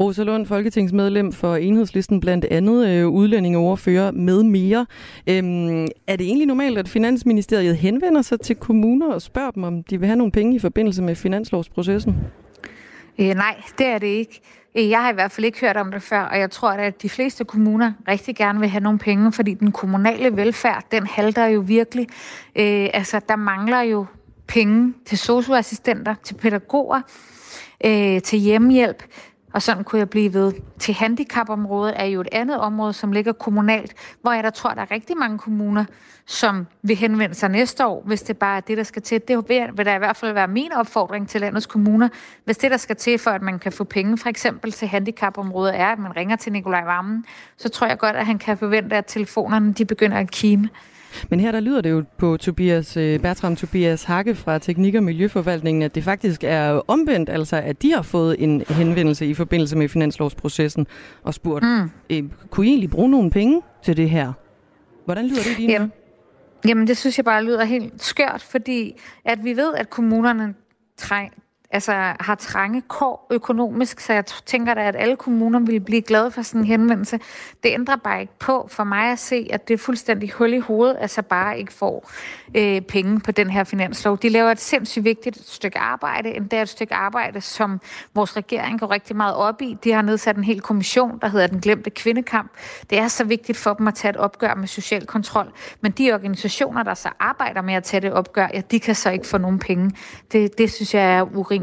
Rosa 0.00 0.22
Lund, 0.22 0.46
folketingsmedlem 0.46 1.32
for 1.32 1.56
Enhedslisten, 1.56 2.20
blandt 2.20 2.44
andet 2.44 2.88
øh, 2.88 3.08
udlændingeoverfører 3.08 4.10
med 4.10 4.42
mere. 4.42 4.86
Øhm, 5.26 5.86
er 6.06 6.16
det 6.16 6.26
egentlig 6.26 6.46
normalt, 6.46 6.78
at 6.78 6.88
Finansministeriet 6.88 7.76
henvender 7.76 8.22
sig 8.22 8.40
til 8.40 8.56
kommuner 8.56 9.12
og 9.12 9.22
spørger 9.22 9.50
dem, 9.50 9.64
om 9.64 9.82
de 9.82 9.98
vil 9.98 10.06
have 10.06 10.16
nogle 10.16 10.32
penge 10.32 10.56
i 10.56 10.58
forbindelse 10.58 11.02
med 11.02 11.14
finanslovsprocessen? 11.14 12.16
Øh, 13.18 13.26
nej, 13.26 13.62
det 13.78 13.86
er 13.86 13.98
det 13.98 14.06
ikke. 14.06 14.40
Øh, 14.78 14.90
jeg 14.90 15.02
har 15.02 15.10
i 15.10 15.14
hvert 15.14 15.32
fald 15.32 15.44
ikke 15.44 15.60
hørt 15.60 15.76
om 15.76 15.92
det 15.92 16.02
før, 16.02 16.20
og 16.20 16.38
jeg 16.38 16.50
tror, 16.50 16.70
at 16.70 17.02
de 17.02 17.08
fleste 17.08 17.44
kommuner 17.44 17.92
rigtig 18.08 18.36
gerne 18.36 18.60
vil 18.60 18.68
have 18.68 18.82
nogle 18.82 18.98
penge, 18.98 19.32
fordi 19.32 19.54
den 19.54 19.72
kommunale 19.72 20.36
velfærd, 20.36 20.84
den 20.90 21.06
halter 21.06 21.46
jo 21.46 21.60
virkelig. 21.60 22.06
Øh, 22.56 22.88
altså, 22.94 23.20
der 23.28 23.36
mangler 23.36 23.80
jo 23.80 24.06
penge 24.50 24.94
til 25.06 25.18
socioassistenter, 25.18 26.14
til 26.22 26.34
pædagoger, 26.34 27.00
øh, 27.84 28.22
til 28.22 28.38
hjemmehjælp. 28.38 29.02
Og 29.52 29.62
sådan 29.62 29.84
kunne 29.84 29.98
jeg 29.98 30.10
blive 30.10 30.34
ved. 30.34 30.52
Til 30.78 30.94
handicapområdet 30.94 31.94
er 31.96 32.04
jo 32.04 32.20
et 32.20 32.28
andet 32.32 32.60
område, 32.60 32.92
som 32.92 33.12
ligger 33.12 33.32
kommunalt, 33.32 33.94
hvor 34.22 34.32
jeg 34.32 34.44
der 34.44 34.50
tror, 34.50 34.70
der 34.70 34.82
er 34.82 34.90
rigtig 34.90 35.16
mange 35.16 35.38
kommuner, 35.38 35.84
som 36.26 36.66
vil 36.82 36.96
henvende 36.96 37.34
sig 37.34 37.48
næste 37.48 37.86
år, 37.86 38.02
hvis 38.06 38.22
det 38.22 38.38
bare 38.38 38.56
er 38.56 38.60
det, 38.60 38.76
der 38.76 38.82
skal 38.82 39.02
til. 39.02 39.22
Det 39.28 39.48
vil 39.48 39.86
da 39.86 39.94
i 39.94 39.98
hvert 39.98 40.16
fald 40.16 40.32
være 40.32 40.48
min 40.48 40.72
opfordring 40.72 41.28
til 41.28 41.40
landets 41.40 41.66
kommuner. 41.66 42.08
Hvis 42.44 42.58
det, 42.58 42.70
der 42.70 42.76
skal 42.76 42.96
til 42.96 43.18
for, 43.18 43.30
at 43.30 43.42
man 43.42 43.58
kan 43.58 43.72
få 43.72 43.84
penge, 43.84 44.18
for 44.18 44.28
eksempel 44.28 44.72
til 44.72 44.88
handicapområdet, 44.88 45.80
er, 45.80 45.86
at 45.86 45.98
man 45.98 46.16
ringer 46.16 46.36
til 46.36 46.52
Nikolaj 46.52 46.84
Vammen, 46.84 47.24
så 47.56 47.68
tror 47.68 47.86
jeg 47.86 47.98
godt, 47.98 48.16
at 48.16 48.26
han 48.26 48.38
kan 48.38 48.58
forvente, 48.58 48.96
at 48.96 49.06
telefonerne 49.06 49.72
de 49.72 49.84
begynder 49.84 50.16
at 50.16 50.30
kime. 50.30 50.68
Men 51.30 51.40
her 51.40 51.52
der 51.52 51.60
lyder 51.60 51.80
det 51.80 51.90
jo 51.90 52.04
på 52.18 52.36
Tobias, 52.36 52.96
øh, 52.96 53.20
Bertram 53.20 53.56
Tobias 53.56 54.04
Hakke 54.04 54.34
fra 54.34 54.58
Teknik- 54.58 54.94
og 54.94 55.02
Miljøforvaltningen, 55.02 55.82
at 55.82 55.94
det 55.94 56.04
faktisk 56.04 56.44
er 56.44 56.80
omvendt, 56.88 57.28
altså 57.28 57.56
at 57.56 57.82
de 57.82 57.92
har 57.92 58.02
fået 58.02 58.36
en 58.38 58.62
henvendelse 58.68 59.26
i 59.26 59.34
forbindelse 59.34 59.76
med 59.76 59.88
finanslovsprocessen 59.88 60.86
og 61.22 61.34
spurgt, 61.34 61.64
mm. 61.64 61.90
øh, 62.10 62.22
kunne 62.50 62.66
I 62.66 62.68
egentlig 62.68 62.90
bruge 62.90 63.10
nogle 63.10 63.30
penge 63.30 63.62
til 63.82 63.96
det 63.96 64.10
her? 64.10 64.32
Hvordan 65.04 65.26
lyder 65.26 65.42
det 65.42 65.50
i 65.50 65.54
dine 65.54 65.72
jamen, 65.72 65.92
jamen 66.68 66.86
det 66.86 66.96
synes 66.96 67.18
jeg 67.18 67.24
bare 67.24 67.44
lyder 67.44 67.64
helt 67.64 68.02
skørt, 68.02 68.42
fordi 68.50 69.00
at 69.24 69.44
vi 69.44 69.56
ved, 69.56 69.74
at 69.74 69.90
kommunerne 69.90 70.54
træng, 70.96 71.32
altså, 71.70 71.92
har 72.20 72.34
trange 72.34 72.82
kår 72.88 73.26
økonomisk, 73.30 74.00
så 74.00 74.12
jeg 74.12 74.24
tænker 74.26 74.74
da, 74.74 74.80
at 74.88 74.96
alle 74.96 75.16
kommuner 75.16 75.58
vil 75.60 75.80
blive 75.80 76.02
glade 76.02 76.30
for 76.30 76.42
sådan 76.42 76.60
en 76.60 76.66
henvendelse. 76.66 77.20
Det 77.62 77.70
ændrer 77.72 77.96
bare 77.96 78.20
ikke 78.20 78.38
på 78.38 78.68
for 78.70 78.84
mig 78.84 79.12
at 79.12 79.18
se, 79.18 79.48
at 79.50 79.68
det 79.68 79.74
er 79.74 79.78
fuldstændig 79.78 80.32
hul 80.32 80.52
i 80.52 80.58
hovedet, 80.58 80.96
at 80.96 81.10
så 81.10 81.22
bare 81.22 81.58
ikke 81.58 81.72
får 81.72 82.10
øh, 82.54 82.80
penge 82.80 83.20
på 83.20 83.32
den 83.32 83.50
her 83.50 83.64
finanslov. 83.64 84.18
De 84.18 84.28
laver 84.28 84.50
et 84.50 84.60
sindssygt 84.60 85.04
vigtigt 85.04 85.48
stykke 85.48 85.78
arbejde, 85.78 86.36
endda 86.36 86.62
et 86.62 86.68
stykke 86.68 86.94
arbejde, 86.94 87.40
som 87.40 87.80
vores 88.14 88.36
regering 88.36 88.80
går 88.80 88.90
rigtig 88.90 89.16
meget 89.16 89.34
op 89.34 89.62
i. 89.62 89.76
De 89.84 89.92
har 89.92 90.02
nedsat 90.02 90.36
en 90.36 90.44
hel 90.44 90.60
kommission, 90.60 91.18
der 91.22 91.28
hedder 91.28 91.46
Den 91.46 91.60
Glemte 91.60 91.90
Kvindekamp. 91.90 92.50
Det 92.90 92.98
er 92.98 93.08
så 93.08 93.24
vigtigt 93.24 93.58
for 93.58 93.74
dem 93.74 93.88
at 93.88 93.94
tage 93.94 94.10
et 94.10 94.16
opgør 94.16 94.54
med 94.54 94.68
social 94.68 95.06
kontrol, 95.06 95.52
men 95.80 95.92
de 95.92 96.12
organisationer, 96.12 96.82
der 96.82 96.94
så 96.94 97.08
arbejder 97.18 97.62
med 97.62 97.74
at 97.74 97.84
tage 97.84 98.00
det 98.00 98.12
opgør, 98.12 98.48
ja, 98.54 98.60
de 98.70 98.80
kan 98.80 98.94
så 98.94 99.10
ikke 99.10 99.26
få 99.26 99.38
nogen 99.38 99.58
penge. 99.58 99.90
Det, 100.32 100.58
det 100.58 100.72
synes 100.72 100.94
jeg 100.94 101.16
er 101.16 101.22
urimeligt. 101.36 101.59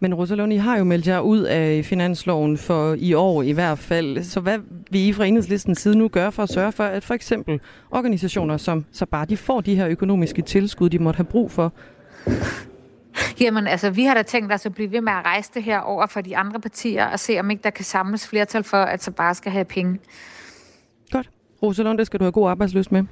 Men 0.00 0.14
Rosalund, 0.14 0.52
I 0.52 0.56
har 0.56 0.78
jo 0.78 0.84
meldt 0.84 1.06
jer 1.06 1.20
ud 1.20 1.40
af 1.40 1.84
finansloven 1.84 2.58
for 2.58 2.94
i 2.98 3.14
år 3.14 3.42
i 3.42 3.52
hvert 3.52 3.78
fald. 3.78 4.22
Så 4.22 4.40
hvad 4.40 4.58
vil 4.90 5.08
I 5.08 5.12
fra 5.12 5.24
enhedslistens 5.24 5.78
side 5.78 5.98
nu 5.98 6.08
gøre 6.08 6.32
for 6.32 6.42
at 6.42 6.48
sørge 6.48 6.72
for, 6.72 6.84
at 6.84 7.04
for 7.04 7.14
eksempel 7.14 7.60
organisationer 7.90 8.56
som 8.56 8.84
så 8.92 9.06
bare 9.06 9.26
de 9.26 9.36
får 9.36 9.60
de 9.60 9.74
her 9.74 9.88
økonomiske 9.88 10.42
tilskud, 10.42 10.90
de 10.90 10.98
måtte 10.98 11.16
have 11.16 11.24
brug 11.24 11.50
for? 11.50 11.72
Jamen, 13.40 13.66
altså, 13.66 13.90
vi 13.90 14.04
har 14.04 14.14
da 14.14 14.22
tænkt 14.22 14.52
os 14.52 14.66
at 14.66 14.74
blive 14.74 14.92
ved 14.92 15.00
med 15.00 15.12
at 15.12 15.24
rejse 15.24 15.50
det 15.54 15.62
her 15.62 15.78
over 15.78 16.06
for 16.06 16.20
de 16.20 16.36
andre 16.36 16.60
partier 16.60 17.06
og 17.06 17.20
se, 17.20 17.40
om 17.40 17.50
ikke 17.50 17.62
der 17.62 17.70
kan 17.70 17.84
samles 17.84 18.28
flertal 18.28 18.64
for, 18.64 18.76
at 18.76 19.02
så 19.02 19.10
bare 19.10 19.34
skal 19.34 19.52
have 19.52 19.64
penge. 19.64 19.98
Godt. 21.10 21.30
Rosalund, 21.62 21.98
det 21.98 22.06
skal 22.06 22.20
du 22.20 22.24
have 22.24 22.32
god 22.32 22.50
arbejdsløst 22.50 22.92
med. 22.92 23.04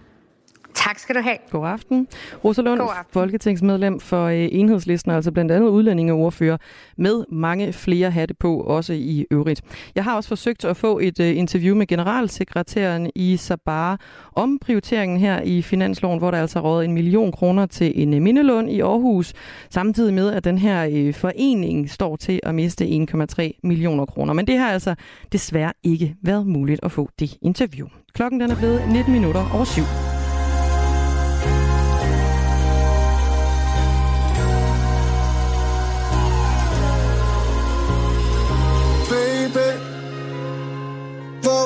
Tak 0.74 0.98
skal 0.98 1.14
du 1.14 1.20
have. 1.20 1.36
God 1.50 1.66
aften. 1.66 2.08
Rosa 2.44 2.62
Lund, 2.62 2.80
God 2.80 2.88
aften. 2.98 3.12
folketingsmedlem 3.12 4.00
for 4.00 4.24
øh, 4.24 4.48
Enhedslisten, 4.52 5.12
altså 5.12 5.32
blandt 5.32 5.52
andet 5.52 5.68
udlændingeordfører, 5.68 6.56
med 6.96 7.24
mange 7.32 7.72
flere 7.72 8.10
hatte 8.10 8.34
på, 8.34 8.60
også 8.60 8.92
i 8.92 9.26
øvrigt. 9.30 9.62
Jeg 9.94 10.04
har 10.04 10.16
også 10.16 10.28
forsøgt 10.28 10.64
at 10.64 10.76
få 10.76 10.98
et 10.98 11.20
uh, 11.20 11.36
interview 11.36 11.76
med 11.76 11.86
generalsekretæren 11.86 13.10
i 13.14 13.36
Sabar 13.36 14.00
om 14.32 14.58
prioriteringen 14.58 15.18
her 15.18 15.40
i 15.40 15.62
finansloven, 15.62 16.18
hvor 16.18 16.30
der 16.30 16.38
altså 16.38 16.60
råd 16.60 16.84
en 16.84 16.92
million 16.92 17.32
kroner 17.32 17.66
til 17.66 18.02
en 18.02 18.14
uh, 18.14 18.22
mindelån 18.22 18.68
i 18.68 18.80
Aarhus, 18.80 19.32
samtidig 19.70 20.14
med, 20.14 20.32
at 20.32 20.44
den 20.44 20.58
her 20.58 21.12
forening 21.12 21.90
står 21.90 22.16
til 22.16 22.40
at 22.42 22.54
miste 22.54 22.84
1,3 22.84 23.60
millioner 23.62 24.06
kroner. 24.06 24.32
Men 24.32 24.46
det 24.46 24.58
har 24.58 24.70
altså 24.70 24.94
desværre 25.32 25.72
ikke 25.82 26.16
været 26.22 26.46
muligt 26.46 26.80
at 26.82 26.92
få 26.92 27.08
det 27.18 27.36
interview. 27.42 27.86
Klokken 28.14 28.40
den 28.40 28.50
er 28.50 28.56
blevet 28.56 28.82
19 28.92 29.12
minutter 29.12 29.50
over 29.54 29.64
syv. 29.64 30.13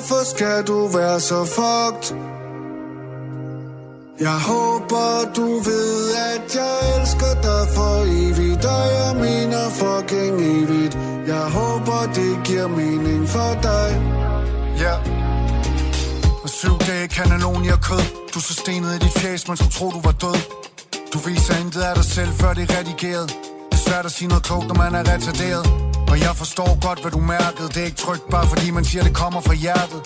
Hvorfor 0.09 0.25
skal 0.25 0.67
du 0.67 0.87
være 0.87 1.21
så 1.21 1.45
fucked? 1.45 2.17
Jeg 4.21 4.39
håber 4.51 5.33
du 5.37 5.47
ved 5.69 6.15
at 6.31 6.57
jeg 6.57 7.01
elsker 7.01 7.33
dig 7.47 7.65
for 7.77 7.97
evigt 8.21 8.65
Og 8.65 8.87
jeg 8.99 9.13
mener 9.27 9.65
fucking 9.81 10.37
evigt. 10.41 10.95
Jeg 11.27 11.47
håber 11.59 12.01
det 12.15 12.47
giver 12.47 12.69
mening 12.69 13.29
for 13.29 13.53
dig. 13.63 13.89
Ja. 14.79 14.83
Yeah. 14.83 16.43
Og 16.43 16.49
syv 16.49 16.79
dage 16.79 17.09
jeg 17.65 17.81
kød. 17.89 18.05
Du 18.35 18.41
så 18.41 18.55
stenet 18.55 18.95
i 18.95 18.99
dit 18.99 19.13
fjes, 19.13 19.49
man 19.49 19.57
skulle 19.57 19.73
tro 19.73 19.91
du 19.91 20.01
var 20.01 20.17
død. 20.25 20.41
Du 21.13 21.19
viser 21.19 21.55
intet 21.61 21.81
af 21.81 21.95
dig 21.95 22.05
selv 22.05 22.33
før 22.41 22.55
det 22.55 22.71
er 22.71 22.79
redigeret 22.79 23.48
svært 23.89 24.07
at 24.11 24.13
sige 24.13 24.29
noget 24.29 24.45
klogt 24.49 24.67
når 24.71 24.79
man 24.85 24.95
er 24.95 25.05
retarderet. 25.13 25.65
Og 26.11 26.17
jeg 26.27 26.33
forstår 26.43 26.71
godt, 26.87 26.99
hvad 27.03 27.13
du 27.17 27.21
mærkede 27.37 27.69
Det 27.75 27.81
er 27.85 27.89
ikke 27.91 28.03
trygt, 28.07 28.25
bare 28.35 28.47
fordi 28.53 28.71
man 28.71 28.85
siger, 28.85 29.03
det 29.09 29.15
kommer 29.23 29.41
fra 29.41 29.55
hjertet. 29.65 30.01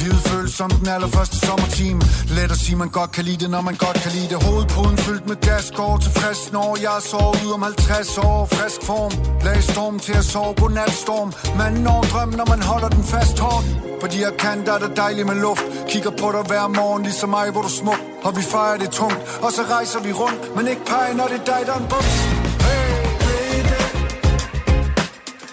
Livet 0.00 0.20
føles 0.30 0.52
som 0.60 0.70
den 0.70 0.88
allerførste 0.94 1.36
sommertime. 1.46 2.00
Let 2.36 2.50
at 2.56 2.60
sige, 2.64 2.76
man 2.84 2.88
godt 2.98 3.12
kan 3.16 3.24
lide 3.24 3.40
det, 3.44 3.50
når 3.50 3.62
man 3.68 3.76
godt 3.84 3.98
kan 4.04 4.12
lide 4.16 4.28
det. 4.32 4.38
Hovedpuden 4.46 4.96
fyldt 5.06 5.24
med 5.30 5.36
gas, 5.48 5.66
går 5.78 5.96
tilfreds 6.04 6.52
når 6.52 6.70
Jeg 6.86 6.98
sover 7.10 7.36
ud 7.44 7.50
om 7.56 7.62
50 7.62 8.18
år, 8.18 8.40
frisk 8.56 8.80
form 8.90 9.12
Lag 9.46 9.62
storm 9.72 9.98
til 9.98 10.14
at 10.22 10.24
sove, 10.24 10.54
på 10.54 10.68
natstorm. 10.68 11.32
Man 11.62 11.72
når 11.86 12.00
drøm, 12.12 12.30
når 12.40 12.46
man 12.52 12.62
holder 12.70 12.88
den 12.96 13.04
fast 13.04 13.38
hårdt. 13.38 13.66
På 14.00 14.06
de 14.12 14.16
her 14.24 14.32
kanter 14.44 14.72
er 14.72 14.80
det 14.84 14.92
dejligt 14.96 15.26
med 15.26 15.36
luft. 15.46 15.64
Kigger 15.88 16.12
på 16.20 16.26
dig 16.34 16.42
hver 16.50 16.66
morgen, 16.78 17.02
ligesom 17.02 17.28
mig, 17.28 17.50
hvor 17.50 17.62
du 17.62 17.72
smuk. 17.80 18.00
Og 18.26 18.36
vi 18.36 18.42
fejrer 18.42 18.78
det 18.82 18.90
tungt, 18.90 19.20
og 19.44 19.50
så 19.56 19.62
rejser 19.74 20.00
vi 20.06 20.12
rundt. 20.12 20.56
Men 20.56 20.68
ikke 20.72 20.84
peger, 20.84 21.14
når 21.14 21.26
det 21.32 21.38
er 21.42 21.46
dig, 21.52 21.60
der 21.66 21.72
er 21.76 21.80
en 21.84 21.88
bums. 21.92 22.51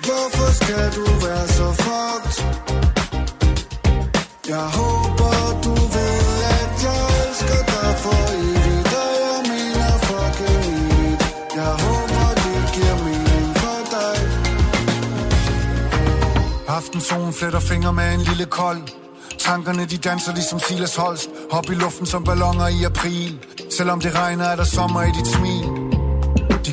Hvorfor 0.10 0.50
skal 0.62 0.86
du 0.98 1.06
være 1.26 1.48
så 1.48 1.68
fucked? 1.84 2.36
Jeg 4.48 4.66
håber 4.80 5.62
du 5.64 5.74
ved 5.96 6.22
at 6.58 6.74
jeg 6.86 7.02
elsker 7.22 7.62
dig 7.72 7.92
for 8.04 8.22
evigt 8.38 8.92
Og 9.02 9.12
jeg 9.26 9.40
mener 9.52 9.92
fucking 10.08 10.66
evigt. 10.76 11.24
Jeg 11.56 11.74
håber 11.86 12.26
det 12.44 12.60
giver 12.76 12.98
mening 13.08 13.50
for 13.62 13.80
dig. 13.96 14.16
Aftensolen 16.68 17.34
fletter 17.34 17.60
fingre 17.60 17.94
med 17.94 18.14
en 18.14 18.22
lille 18.22 18.46
kold. 18.46 18.82
Tankerne 19.40 19.86
de 19.86 19.98
danser 19.98 20.34
ligesom 20.34 20.60
Silas 20.60 20.96
Holst. 20.96 21.30
Hop 21.52 21.70
i 21.70 21.74
luften 21.74 22.06
som 22.06 22.24
ballonger 22.24 22.68
i 22.68 22.84
april. 22.84 23.40
Selvom 23.78 24.02
det 24.02 24.16
regner 24.16 24.46
er 24.46 24.56
der 24.56 24.64
sommer 24.64 25.02
i 25.02 25.12
dit 25.20 25.28
smil 25.28 25.79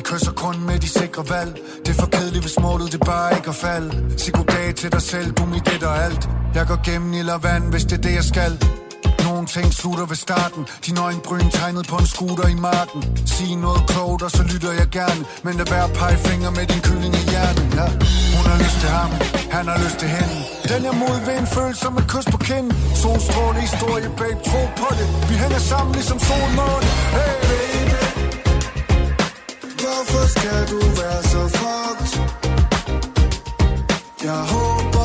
kysser 0.09 0.33
kun 0.43 0.55
med 0.67 0.79
de 0.79 0.89
sikre 0.99 1.23
valg. 1.29 1.51
Det 1.85 1.91
er 1.95 1.99
for 2.03 2.09
kedeligt, 2.15 2.43
hvis 2.45 2.57
målet 2.65 2.91
det 2.91 3.01
bare 3.11 3.29
ikke 3.37 3.49
er 3.55 3.59
fald. 3.65 3.87
Sig 4.17 4.33
goddag 4.33 4.75
til 4.75 4.89
dig 4.91 5.01
selv, 5.01 5.27
du 5.37 5.45
mit 5.45 5.67
et 5.75 5.83
og 5.83 5.95
alt. 6.05 6.29
Jeg 6.57 6.65
går 6.67 6.79
gennem 6.87 7.13
ild 7.13 7.29
og 7.29 7.43
vand, 7.43 7.65
hvis 7.73 7.85
det 7.89 7.97
er 7.99 8.03
det 8.07 8.13
jeg 8.19 8.27
skal. 8.33 8.53
Nogle 9.27 9.45
ting 9.55 9.67
slutter 9.79 10.05
ved 10.11 10.19
starten. 10.25 10.61
Din 10.85 10.97
øjenbryn 11.07 11.49
tegnet 11.59 11.85
på 11.91 11.97
en 12.03 12.07
scooter 12.13 12.47
i 12.55 12.57
marken. 12.69 13.01
Sig 13.33 13.55
noget 13.65 13.81
klogt, 13.91 14.21
og 14.27 14.31
så 14.37 14.43
lytter 14.51 14.71
jeg 14.81 14.87
gerne. 14.99 15.21
Men 15.45 15.53
lad 15.59 15.67
være 15.75 15.87
pegefinger 15.99 16.49
med 16.57 16.65
din 16.71 16.81
kylling 16.87 17.13
i 17.21 17.23
hjernen. 17.31 17.67
Ja. 17.79 17.87
Hun 18.35 18.45
har 18.51 18.57
lyst 18.63 18.77
til 18.83 18.89
ham, 18.97 19.11
han 19.55 19.65
har 19.71 19.77
lyst 19.83 19.97
til 20.01 20.09
hende. 20.17 20.35
Den 20.71 20.81
er 20.89 20.95
modvind, 21.03 21.45
føles 21.55 21.77
som 21.83 21.93
et 22.01 22.07
kys 22.13 22.27
på 22.33 22.37
kind 22.49 22.67
Solstråle 23.01 23.59
historie, 23.67 24.07
babe, 24.19 24.39
tro 24.49 24.61
på 24.81 24.87
det. 24.99 25.07
Vi 25.29 25.35
hænger 25.43 25.61
sammen 25.71 25.91
ligesom 25.97 26.19
sol 26.27 26.49
og 26.67 26.79
Hey 27.17 27.33
baby 27.49 27.86
Hvorfor 29.81 30.27
skal 30.27 30.67
du 30.71 30.79
være 31.01 31.23
så 31.23 31.41
fucked? 31.57 32.21
Jeg 34.23 34.41
håber 34.53 34.96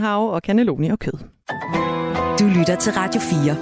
Benjamin 0.00 0.12
Hav 0.12 0.34
og 0.34 0.40
Cannelloni 0.40 0.88
og 0.88 0.98
kød. 0.98 1.12
Du 2.40 2.44
lytter 2.58 2.76
til 2.80 2.92
Radio 2.92 3.20
4. 3.20 3.56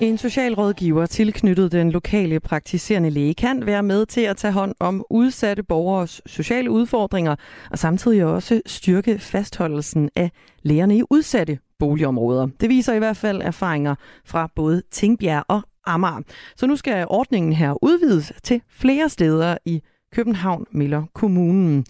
En 0.00 0.18
socialrådgiver 0.18 1.06
tilknyttet 1.06 1.72
den 1.72 1.90
lokale 1.90 2.40
praktiserende 2.40 3.10
læge 3.10 3.34
kan 3.34 3.66
være 3.66 3.82
med 3.82 4.06
til 4.06 4.20
at 4.20 4.36
tage 4.36 4.52
hånd 4.52 4.74
om 4.80 5.04
udsatte 5.10 5.62
borgers 5.62 6.20
sociale 6.26 6.70
udfordringer 6.70 7.36
og 7.70 7.78
samtidig 7.78 8.24
også 8.24 8.60
styrke 8.66 9.18
fastholdelsen 9.18 10.10
af 10.16 10.30
lægerne 10.62 10.96
i 10.98 11.02
udsatte 11.10 11.58
boligområder. 11.78 12.48
Det 12.60 12.68
viser 12.68 12.94
i 12.94 12.98
hvert 12.98 13.16
fald 13.16 13.42
erfaringer 13.42 13.94
fra 14.24 14.48
både 14.56 14.82
Tingbjerg 14.90 15.44
og 15.48 15.62
Amager. 15.86 16.22
Så 16.56 16.66
nu 16.66 16.76
skal 16.76 17.06
ordningen 17.08 17.52
her 17.52 17.84
udvides 17.84 18.32
til 18.42 18.62
flere 18.70 19.08
steder 19.08 19.56
i 19.64 19.82
København, 20.14 20.66
melder 20.70 21.02
kommunen. 21.14 21.84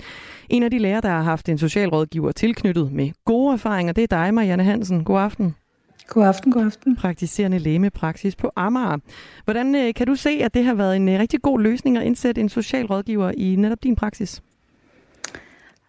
En 0.48 0.62
af 0.62 0.70
de 0.70 0.78
læger, 0.78 1.00
der 1.00 1.08
har 1.08 1.22
haft 1.22 1.48
en 1.48 1.58
socialrådgiver 1.58 2.32
tilknyttet 2.32 2.92
med 2.92 3.10
gode 3.24 3.52
erfaringer, 3.52 3.92
det 3.92 4.02
er 4.02 4.16
dig, 4.16 4.34
Marianne 4.34 4.64
Hansen. 4.64 5.04
God 5.04 5.20
aften 5.20 5.54
God 6.08 6.26
aften, 6.26 6.52
god 6.52 6.66
aften. 6.66 6.96
praktiserende 6.96 7.58
læge 7.58 7.78
med 7.78 7.90
praksis 7.90 8.36
på 8.36 8.50
Amager. 8.56 8.98
Hvordan 9.44 9.74
øh, 9.74 9.94
kan 9.94 10.06
du 10.06 10.14
se, 10.14 10.30
at 10.30 10.54
det 10.54 10.64
har 10.64 10.74
været 10.74 10.96
en 10.96 11.08
øh, 11.08 11.20
rigtig 11.20 11.42
god 11.42 11.60
løsning 11.60 11.98
at 11.98 12.04
indsætte 12.04 12.40
en 12.40 12.48
socialrådgiver 12.48 13.32
i 13.36 13.56
netop 13.56 13.78
din 13.82 13.96
praksis? 13.96 14.42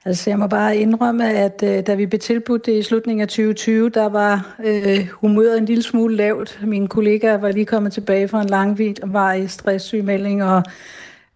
Altså, 0.05 0.29
jeg 0.29 0.39
må 0.39 0.47
bare 0.47 0.77
indrømme, 0.77 1.33
at 1.33 1.63
øh, 1.63 1.87
da 1.87 1.95
vi 1.95 2.05
blev 2.05 2.19
tilbudt 2.19 2.65
det 2.65 2.79
i 2.79 2.83
slutningen 2.83 3.21
af 3.21 3.27
2020, 3.27 3.89
der 3.89 4.09
var 4.09 4.55
øh, 4.65 5.07
humøret 5.07 5.57
en 5.57 5.65
lille 5.65 5.83
smule 5.83 6.15
lavt. 6.15 6.59
Mine 6.63 6.87
kollegaer 6.87 7.37
var 7.37 7.51
lige 7.51 7.65
kommet 7.65 7.93
tilbage 7.93 8.27
fra 8.27 8.41
en 8.41 8.49
langvarig 8.49 9.49
stresssygemelding, 9.49 10.43
og 10.43 10.63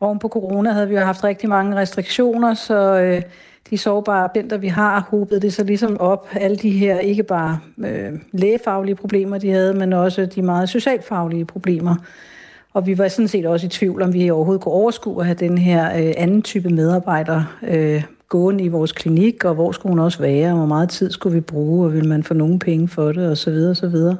oven 0.03 0.19
på 0.19 0.27
corona 0.27 0.71
havde 0.71 0.87
vi 0.87 0.95
jo 0.95 1.01
haft 1.01 1.23
rigtig 1.23 1.49
mange 1.49 1.75
restriktioner, 1.75 2.53
så 2.53 2.99
øh, 2.99 3.21
de 3.69 3.77
sårbare 3.77 4.29
patienter, 4.29 4.57
vi 4.57 4.67
har, 4.67 5.07
håbet 5.09 5.41
det 5.41 5.53
så 5.53 5.63
ligesom 5.63 5.99
op. 5.99 6.27
Alle 6.33 6.57
de 6.57 6.69
her, 6.69 6.99
ikke 6.99 7.23
bare 7.23 7.59
øh, 7.77 8.11
lægefaglige 8.31 8.95
problemer, 8.95 9.37
de 9.37 9.51
havde, 9.51 9.73
men 9.73 9.93
også 9.93 10.25
de 10.25 10.41
meget 10.41 10.69
socialfaglige 10.69 11.45
problemer. 11.45 11.95
Og 12.73 12.87
vi 12.87 12.97
var 12.97 13.07
sådan 13.07 13.27
set 13.27 13.45
også 13.45 13.65
i 13.65 13.69
tvivl, 13.69 14.01
om 14.01 14.13
vi 14.13 14.29
overhovedet 14.29 14.63
kunne 14.63 14.73
overskue 14.73 15.21
at 15.21 15.25
have 15.25 15.35
den 15.35 15.57
her 15.57 15.97
øh, 15.97 16.13
anden 16.17 16.41
type 16.41 16.69
medarbejder 16.69 17.57
øh, 17.67 18.03
gående 18.29 18.63
i 18.63 18.67
vores 18.67 18.91
klinik, 18.91 19.45
og 19.45 19.53
hvor 19.53 19.71
skulle 19.71 19.91
hun 19.91 19.99
også 19.99 20.19
være, 20.19 20.51
og 20.51 20.57
hvor 20.57 20.65
meget 20.65 20.89
tid 20.89 21.11
skulle 21.11 21.33
vi 21.33 21.41
bruge, 21.41 21.85
og 21.85 21.93
vil 21.93 22.07
man 22.07 22.23
få 22.23 22.33
nogle 22.33 22.59
penge 22.59 22.87
for 22.87 23.11
det, 23.11 23.29
og 23.29 23.37
så 23.37 23.51
videre, 23.51 23.69
og 23.69 23.77
så 23.77 23.87
videre. 23.87 24.17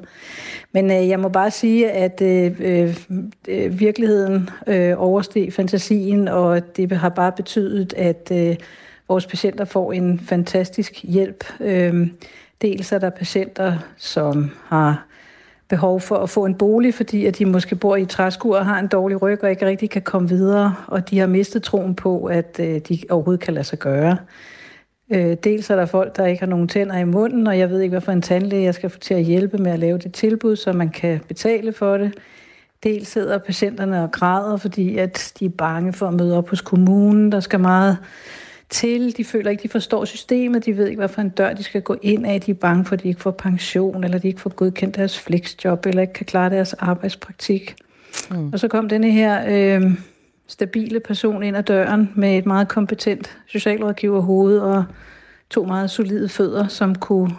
Men 0.71 0.91
øh, 0.91 1.09
jeg 1.09 1.19
må 1.19 1.29
bare 1.29 1.51
sige, 1.51 1.91
at 1.91 2.21
øh, 2.21 2.51
øh, 2.59 2.97
øh, 3.47 3.79
virkeligheden 3.79 4.49
øh, 4.67 4.93
oversteg 4.97 5.53
fantasien, 5.53 6.27
og 6.27 6.77
det 6.77 6.91
har 6.91 7.09
bare 7.09 7.31
betydet, 7.31 7.93
at 7.93 8.31
øh, 8.31 8.55
vores 9.07 9.25
patienter 9.25 9.65
får 9.65 9.93
en 9.93 10.19
fantastisk 10.19 11.03
hjælp. 11.03 11.43
Øh, 11.59 12.07
dels 12.61 12.91
er 12.91 12.99
der 12.99 13.09
patienter, 13.09 13.77
som 13.97 14.51
har 14.65 15.07
behov 15.69 16.01
for 16.01 16.15
at 16.15 16.29
få 16.29 16.45
en 16.45 16.55
bolig, 16.55 16.93
fordi 16.93 17.25
at 17.25 17.37
de 17.37 17.45
måske 17.45 17.75
bor 17.75 17.95
i 17.95 18.05
træskur 18.05 18.57
og 18.57 18.65
har 18.65 18.79
en 18.79 18.87
dårlig 18.87 19.21
ryg 19.21 19.43
og 19.43 19.49
ikke 19.49 19.65
rigtig 19.65 19.89
kan 19.89 20.01
komme 20.01 20.29
videre, 20.29 20.75
og 20.87 21.09
de 21.09 21.19
har 21.19 21.27
mistet 21.27 21.63
troen 21.63 21.95
på, 21.95 22.25
at 22.25 22.59
øh, 22.59 22.81
de 22.89 22.99
overhovedet 23.09 23.43
kan 23.43 23.53
lade 23.53 23.65
sig 23.65 23.79
gøre. 23.79 24.17
Øh, 25.13 25.37
dels 25.43 25.69
er 25.69 25.75
der 25.75 25.85
folk, 25.85 26.17
der 26.17 26.25
ikke 26.25 26.39
har 26.39 26.47
nogen 26.47 26.67
tænder 26.67 26.97
i 26.97 27.03
munden, 27.03 27.47
og 27.47 27.59
jeg 27.59 27.69
ved 27.69 27.79
ikke, 27.81 27.91
hvad 27.93 28.01
for 28.01 28.11
en 28.11 28.21
tandlæge 28.21 28.63
jeg 28.63 28.73
skal 28.73 28.89
få 28.89 28.99
til 28.99 29.13
at 29.13 29.23
hjælpe 29.23 29.57
med 29.57 29.71
at 29.71 29.79
lave 29.79 29.97
det 29.97 30.13
tilbud, 30.13 30.55
så 30.55 30.73
man 30.73 30.89
kan 30.89 31.19
betale 31.27 31.73
for 31.73 31.97
det. 31.97 32.13
Dels 32.83 33.07
sidder 33.07 33.37
patienterne 33.37 34.03
og 34.03 34.11
græder, 34.11 34.57
fordi 34.57 34.97
at 34.97 35.33
de 35.39 35.45
er 35.45 35.49
bange 35.49 35.93
for 35.93 36.07
at 36.07 36.13
møde 36.13 36.37
op 36.37 36.49
hos 36.49 36.61
kommunen. 36.61 37.31
Der 37.31 37.39
skal 37.39 37.59
meget 37.59 37.97
til. 38.73 39.17
De 39.17 39.25
føler 39.25 39.51
ikke, 39.51 39.63
de 39.63 39.69
forstår 39.69 40.05
systemet. 40.05 40.65
De 40.65 40.77
ved 40.77 40.87
ikke, 40.87 40.99
hvad 40.99 41.09
for 41.09 41.21
en 41.21 41.29
dør 41.29 41.53
de 41.53 41.63
skal 41.63 41.81
gå 41.81 41.95
ind 42.01 42.25
af. 42.25 42.41
De 42.41 42.51
er 42.51 42.55
bange 42.55 42.85
for, 42.85 42.93
at 42.95 43.03
de 43.03 43.07
ikke 43.07 43.21
får 43.21 43.31
pension, 43.31 44.03
eller 44.03 44.17
de 44.17 44.27
ikke 44.27 44.41
får 44.41 44.49
godkendt 44.49 44.95
deres 44.95 45.19
flexjob, 45.19 45.85
eller 45.85 46.01
ikke 46.01 46.13
kan 46.13 46.25
klare 46.25 46.49
deres 46.49 46.73
arbejdspraktik. 46.73 47.75
Mm. 48.31 48.53
Og 48.53 48.59
så 48.59 48.67
kom 48.67 48.89
denne 48.89 49.11
her 49.11 49.43
øh, 49.47 49.91
stabile 50.47 50.99
person 50.99 51.43
ind 51.43 51.57
ad 51.57 51.63
døren 51.63 52.09
med 52.15 52.37
et 52.37 52.45
meget 52.45 52.67
kompetent 52.67 53.37
socialrådgiver 53.47 54.19
hoved 54.21 54.59
og 54.59 54.83
to 55.49 55.65
meget 55.65 55.89
solide 55.91 56.29
fødder, 56.29 56.67
som 56.67 56.95
kunne 56.95 57.35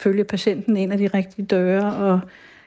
følge 0.00 0.24
patienten 0.24 0.76
ind 0.76 0.92
ad 0.92 0.98
de 0.98 1.06
rigtige 1.06 1.46
døre 1.46 1.94
og 1.94 2.20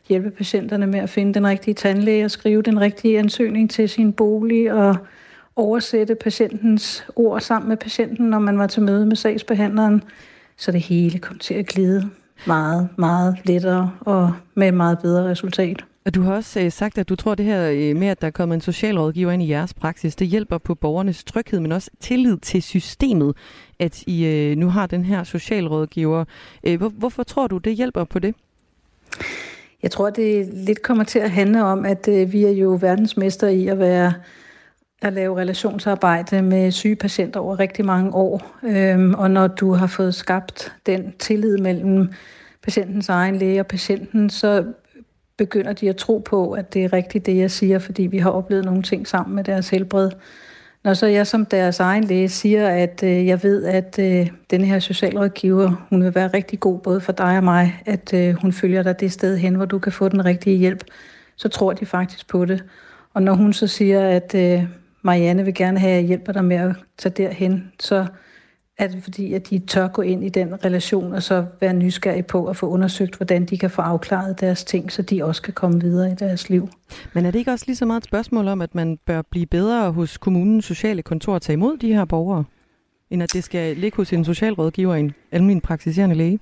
hjælpe 0.10 0.32
patienterne 0.32 0.88
med 0.88 0.99
at 0.99 1.10
finde 1.10 1.34
den 1.34 1.47
rigtige 1.47 1.73
tandlæge 1.73 2.25
og 2.25 2.32
skrive 2.32 2.62
den 2.62 2.82
rigtige 2.82 3.19
ansøgning 3.19 3.69
til 3.69 3.89
sin 3.89 4.13
bolig 4.13 4.73
og 4.73 4.97
oversætte 5.56 6.16
patientens 6.16 7.06
ord 7.16 7.42
sammen 7.42 7.70
med 7.70 7.78
patienten, 7.78 8.30
når 8.30 8.40
man 8.40 8.58
var 8.58 8.68
til 8.68 8.82
møde 8.82 9.06
med 9.06 9.16
sagsbehandleren, 9.16 10.04
så 10.58 10.72
det 10.72 10.82
hele 10.82 11.20
kom 11.20 11.38
til 11.38 11.54
at 11.54 11.66
glide 11.66 12.10
meget, 12.48 12.90
meget 12.98 13.38
lettere 13.44 13.92
og 14.00 14.34
med 14.56 14.68
et 14.68 14.74
meget 14.74 15.00
bedre 15.00 15.30
resultat. 15.30 15.84
Og 16.06 16.16
du 16.16 16.22
har 16.22 16.34
også 16.34 16.60
øh, 16.60 16.72
sagt, 16.72 16.98
at 16.98 17.10
du 17.10 17.16
tror 17.16 17.36
det 17.36 17.46
her 17.46 17.70
øh, 17.70 17.96
med, 17.96 18.08
at 18.08 18.22
der 18.22 18.28
er 18.28 18.32
kommet 18.32 18.56
en 18.56 18.62
socialrådgiver 18.62 19.32
ind 19.32 19.44
i 19.44 19.50
jeres 19.50 19.74
praksis, 19.74 20.16
det 20.16 20.28
hjælper 20.28 20.58
på 20.58 20.76
borgernes 20.76 21.24
tryghed, 21.24 21.60
men 21.60 21.72
også 21.72 21.90
tillid 22.00 22.38
til 22.38 22.64
systemet, 22.64 23.36
at 23.80 24.04
I 24.08 24.26
øh, 24.26 24.58
nu 24.58 24.70
har 24.70 24.88
den 24.88 25.06
her 25.06 25.24
socialrådgiver. 25.24 26.26
Øh, 26.64 26.78
hvor, 26.78 26.90
hvorfor 26.90 27.24
tror 27.24 27.48
du, 27.48 27.58
det 27.58 27.76
hjælper 27.76 28.04
på 28.04 28.20
det? 28.20 28.36
Jeg 29.84 29.92
tror, 29.92 30.10
det 30.10 30.50
lidt 30.54 30.82
kommer 30.82 31.04
til 31.04 31.20
at 31.20 31.32
handle 31.32 31.64
om, 31.64 31.86
at 31.86 32.08
øh, 32.08 32.34
vi 32.34 32.46
er 32.46 32.52
jo 32.52 32.78
verdensmester 32.82 33.48
i 33.48 33.68
at 33.68 33.80
være 33.80 34.14
at 35.02 35.14
lave 35.14 35.38
relationsarbejde 35.38 36.42
med 36.42 36.72
syge 36.72 36.96
patienter 36.96 37.40
over 37.40 37.60
rigtig 37.60 37.86
mange 37.86 38.14
år. 38.14 38.58
Øhm, 38.64 39.14
og 39.14 39.32
når 39.32 39.48
du 39.48 39.74
har 39.74 39.88
fået 39.88 40.16
skabt 40.16 40.74
den 40.86 41.14
tillid 41.20 41.58
mellem 41.58 42.10
patientens 42.64 43.10
egen 43.10 43.36
læge 43.36 43.60
og 43.60 43.68
patienten, 43.68 44.30
så 44.30 44.66
begynder 45.38 45.74
de 45.74 45.90
at 45.90 45.96
tro 45.96 46.18
på, 46.18 46.52
at 46.52 46.74
det 46.74 46.84
er 46.84 46.94
rigtigt 46.94 47.26
det, 47.26 47.38
jeg 47.38 47.52
siger, 47.52 47.80
fordi 47.80 48.04
vi 48.04 48.18
har 48.18 48.30
oplevet 48.30 48.66
nogle 48.66 48.84
ting 48.84 49.08
sammen 49.08 49.36
med 49.36 49.44
deres 49.44 49.70
helbred. 49.70 50.12
Når 50.84 50.94
så 50.94 51.06
jeg 51.06 51.28
som 51.28 51.46
deres 51.46 51.80
egen 51.80 52.04
læge 52.04 52.30
siger, 52.30 52.70
at 52.70 53.04
øh, 53.04 53.28
jeg 53.28 53.44
ved, 53.44 53.66
at 53.66 54.00
øh, 54.00 54.30
denne 54.52 54.66
her 54.66 54.80
socialrådgiver, 54.80 55.88
hun 55.90 56.04
vil 56.04 56.16
være 56.16 56.28
rigtig 56.28 56.60
god 56.60 56.80
både 56.80 57.02
for 57.02 57.12
dig 57.12 57.38
og 57.38 57.44
mig, 57.44 57.82
at 57.86 58.14
øh, 58.14 58.36
hun 58.42 58.54
følger 58.54 58.84
dig 58.84 59.00
det 59.00 59.12
sted 59.12 59.38
hen, 59.38 59.56
hvor 59.56 59.66
du 59.66 59.80
kan 59.80 59.92
få 59.92 60.10
den 60.10 60.26
rigtige 60.26 60.58
hjælp, 60.58 60.84
så 61.36 61.50
tror 61.50 61.74
de 61.74 61.86
faktisk 61.86 62.28
på 62.28 62.46
det. 62.46 62.64
Og 63.14 63.24
når 63.24 63.34
hun 63.34 63.54
så 63.54 63.68
siger, 63.68 64.08
at 64.08 64.36
øh, 64.36 64.64
Marianne 65.02 65.46
vil 65.46 65.54
gerne 65.54 65.80
have, 65.80 65.92
at 65.92 65.98
jeg 65.98 66.08
hjælper 66.08 66.34
dig 66.34 66.46
med 66.46 66.58
at 66.58 66.76
tage 66.98 67.14
derhen, 67.18 67.72
så 67.80 68.06
er 68.78 68.88
det 68.88 69.04
fordi, 69.04 69.34
at 69.34 69.50
de 69.50 69.60
tør 69.60 69.88
gå 69.88 70.02
ind 70.02 70.24
i 70.24 70.30
den 70.30 70.66
relation, 70.66 71.14
og 71.14 71.24
så 71.24 71.46
være 71.62 71.74
nysgerrige 71.74 72.24
på 72.24 72.46
at 72.46 72.58
få 72.58 72.68
undersøgt, 72.70 73.16
hvordan 73.16 73.46
de 73.46 73.58
kan 73.58 73.70
få 73.70 73.82
afklaret 73.82 74.42
deres 74.42 74.64
ting, 74.64 74.92
så 74.92 75.02
de 75.02 75.24
også 75.24 75.42
kan 75.42 75.54
komme 75.54 75.82
videre 75.82 76.12
i 76.12 76.16
deres 76.16 76.50
liv. 76.50 76.70
Men 77.14 77.26
er 77.26 77.32
det 77.32 77.40
ikke 77.40 77.52
også 77.52 77.66
lige 77.68 77.76
så 77.76 77.86
meget 77.86 78.02
et 78.02 78.06
spørgsmål 78.06 78.48
om, 78.48 78.62
at 78.62 78.76
man 78.76 78.98
bør 79.06 79.22
blive 79.22 79.46
bedre 79.46 79.92
hos 79.92 80.18
kommunens 80.18 80.66
sociale 80.66 81.02
kontor 81.02 81.36
at 81.36 81.42
tage 81.42 81.54
imod 81.54 81.78
de 81.78 81.94
her 81.94 82.06
borgere, 82.06 82.44
end 83.10 83.24
at 83.24 83.34
det 83.34 83.44
skal 83.44 83.78
ligge 83.78 83.98
hos 83.98 84.14
en 84.14 84.26
socialrådgiver, 84.26 84.96
en 84.96 85.14
almindelig 85.32 85.64
praktiserende 85.64 86.16
læge? 86.16 86.40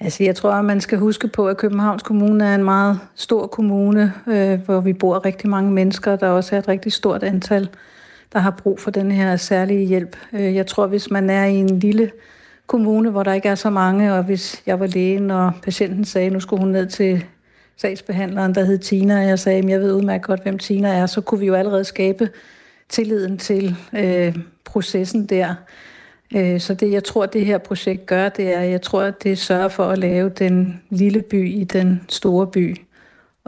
Altså, 0.00 0.24
jeg 0.24 0.36
tror, 0.36 0.50
at 0.50 0.64
man 0.64 0.80
skal 0.80 0.98
huske 0.98 1.28
på, 1.28 1.48
at 1.48 1.56
Københavns 1.56 2.02
Kommune 2.02 2.44
er 2.44 2.54
en 2.54 2.64
meget 2.64 3.00
stor 3.14 3.46
kommune, 3.46 4.12
øh, 4.26 4.60
hvor 4.60 4.80
vi 4.80 4.92
bor 4.92 5.26
rigtig 5.26 5.50
mange 5.50 5.72
mennesker. 5.72 6.16
Der 6.16 6.28
også 6.28 6.54
er 6.54 6.58
et 6.58 6.68
rigtig 6.68 6.92
stort 6.92 7.22
antal 7.22 7.68
der 8.32 8.38
har 8.38 8.50
brug 8.50 8.80
for 8.80 8.90
den 8.90 9.10
her 9.10 9.36
særlige 9.36 9.86
hjælp. 9.86 10.16
Øh, 10.32 10.54
jeg 10.54 10.66
tror, 10.66 10.86
hvis 10.86 11.10
man 11.10 11.30
er 11.30 11.44
i 11.44 11.54
en 11.54 11.78
lille 11.78 12.10
kommune, 12.66 13.10
hvor 13.10 13.22
der 13.22 13.32
ikke 13.32 13.48
er 13.48 13.54
så 13.54 13.70
mange, 13.70 14.14
og 14.14 14.24
hvis 14.24 14.62
jeg 14.66 14.80
var 14.80 14.86
lægen, 14.86 15.30
og 15.30 15.52
patienten 15.62 16.04
sagde, 16.04 16.26
at 16.26 16.32
nu 16.32 16.40
skulle 16.40 16.60
hun 16.60 16.72
ned 16.72 16.86
til 16.86 17.24
sagsbehandleren, 17.76 18.54
der 18.54 18.64
hed 18.64 18.78
Tina, 18.78 19.20
og 19.20 19.28
jeg 19.28 19.38
sagde, 19.38 19.58
at 19.58 19.68
jeg 19.68 19.80
ved 19.80 19.92
udmærket 19.92 20.26
godt, 20.26 20.42
hvem 20.42 20.58
Tina 20.58 20.88
er, 20.88 21.06
så 21.06 21.20
kunne 21.20 21.40
vi 21.40 21.46
jo 21.46 21.54
allerede 21.54 21.84
skabe 21.84 22.30
tilliden 22.88 23.38
til 23.38 23.76
øh, 23.92 24.36
processen 24.64 25.26
der. 25.26 25.54
Øh, 26.36 26.60
så 26.60 26.74
det, 26.74 26.92
jeg 26.92 27.04
tror, 27.04 27.26
det 27.26 27.46
her 27.46 27.58
projekt 27.58 28.06
gør, 28.06 28.28
det 28.28 28.54
er, 28.54 28.60
jeg 28.60 28.82
tror, 28.82 29.02
at 29.02 29.22
det 29.22 29.38
sørger 29.38 29.68
for 29.68 29.84
at 29.84 29.98
lave 29.98 30.28
den 30.28 30.82
lille 30.90 31.22
by 31.22 31.48
i 31.54 31.64
den 31.64 32.00
store 32.08 32.46
by. 32.46 32.76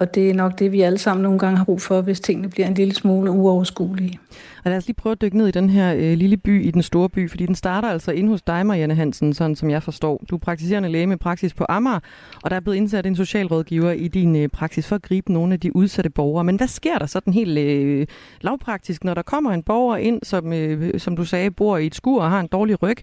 Og 0.00 0.14
det 0.14 0.30
er 0.30 0.34
nok 0.34 0.58
det, 0.58 0.72
vi 0.72 0.80
alle 0.80 0.98
sammen 0.98 1.22
nogle 1.22 1.38
gange 1.38 1.56
har 1.56 1.64
brug 1.64 1.80
for, 1.80 2.00
hvis 2.00 2.20
tingene 2.20 2.48
bliver 2.48 2.66
en 2.66 2.74
lille 2.74 2.94
smule 2.94 3.30
uoverskuelige. 3.30 4.18
Og 4.64 4.70
lad 4.70 4.78
os 4.78 4.86
lige 4.86 4.94
prøve 4.94 5.12
at 5.12 5.20
dykke 5.20 5.36
ned 5.36 5.48
i 5.48 5.50
den 5.50 5.70
her 5.70 5.94
øh, 5.94 6.18
lille 6.18 6.36
by 6.36 6.64
i 6.64 6.70
den 6.70 6.82
store 6.82 7.08
by, 7.08 7.30
fordi 7.30 7.46
den 7.46 7.54
starter 7.54 7.88
altså 7.88 8.12
inde 8.12 8.28
hos 8.28 8.42
dig, 8.42 8.66
Marianne 8.66 8.94
Hansen, 8.94 9.34
sådan 9.34 9.56
som 9.56 9.70
jeg 9.70 9.82
forstår. 9.82 10.24
Du 10.30 10.34
er 10.34 10.38
praktiserende 10.38 10.88
læge 10.88 11.06
med 11.06 11.16
praksis 11.16 11.54
på 11.54 11.66
Amager, 11.68 12.00
og 12.42 12.50
der 12.50 12.56
er 12.56 12.60
blevet 12.60 12.76
indsat 12.76 13.06
en 13.06 13.16
socialrådgiver 13.16 13.90
i 13.90 14.08
din 14.08 14.36
øh, 14.36 14.48
praksis 14.48 14.86
for 14.86 14.96
at 14.96 15.02
gribe 15.02 15.32
nogle 15.32 15.54
af 15.54 15.60
de 15.60 15.76
udsatte 15.76 16.10
borgere. 16.10 16.44
Men 16.44 16.56
hvad 16.56 16.68
sker 16.68 16.98
der 16.98 17.06
sådan 17.06 17.32
helt 17.32 17.58
øh, 17.58 18.06
lavpraktisk, 18.40 19.04
når 19.04 19.14
der 19.14 19.22
kommer 19.22 19.52
en 19.52 19.62
borger 19.62 19.96
ind, 19.96 20.20
som, 20.22 20.52
øh, 20.52 21.00
som 21.00 21.16
du 21.16 21.24
sagde, 21.24 21.50
bor 21.50 21.76
i 21.76 21.86
et 21.86 21.94
skur 21.94 22.22
og 22.22 22.30
har 22.30 22.40
en 22.40 22.48
dårlig 22.52 22.82
ryg? 22.82 22.96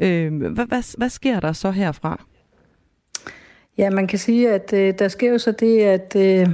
Øh, 0.00 0.36
hvad, 0.36 0.66
hvad, 0.66 0.96
hvad 0.98 1.08
sker 1.08 1.40
der 1.40 1.52
så 1.52 1.70
herfra? 1.70 2.24
Ja, 3.78 3.90
man 3.90 4.06
kan 4.06 4.18
sige, 4.18 4.50
at 4.50 4.72
øh, 4.72 4.94
der 4.98 5.08
sker 5.08 5.30
jo 5.32 5.38
så 5.38 5.52
det, 5.52 5.80
at, 5.80 6.16
øh, 6.16 6.46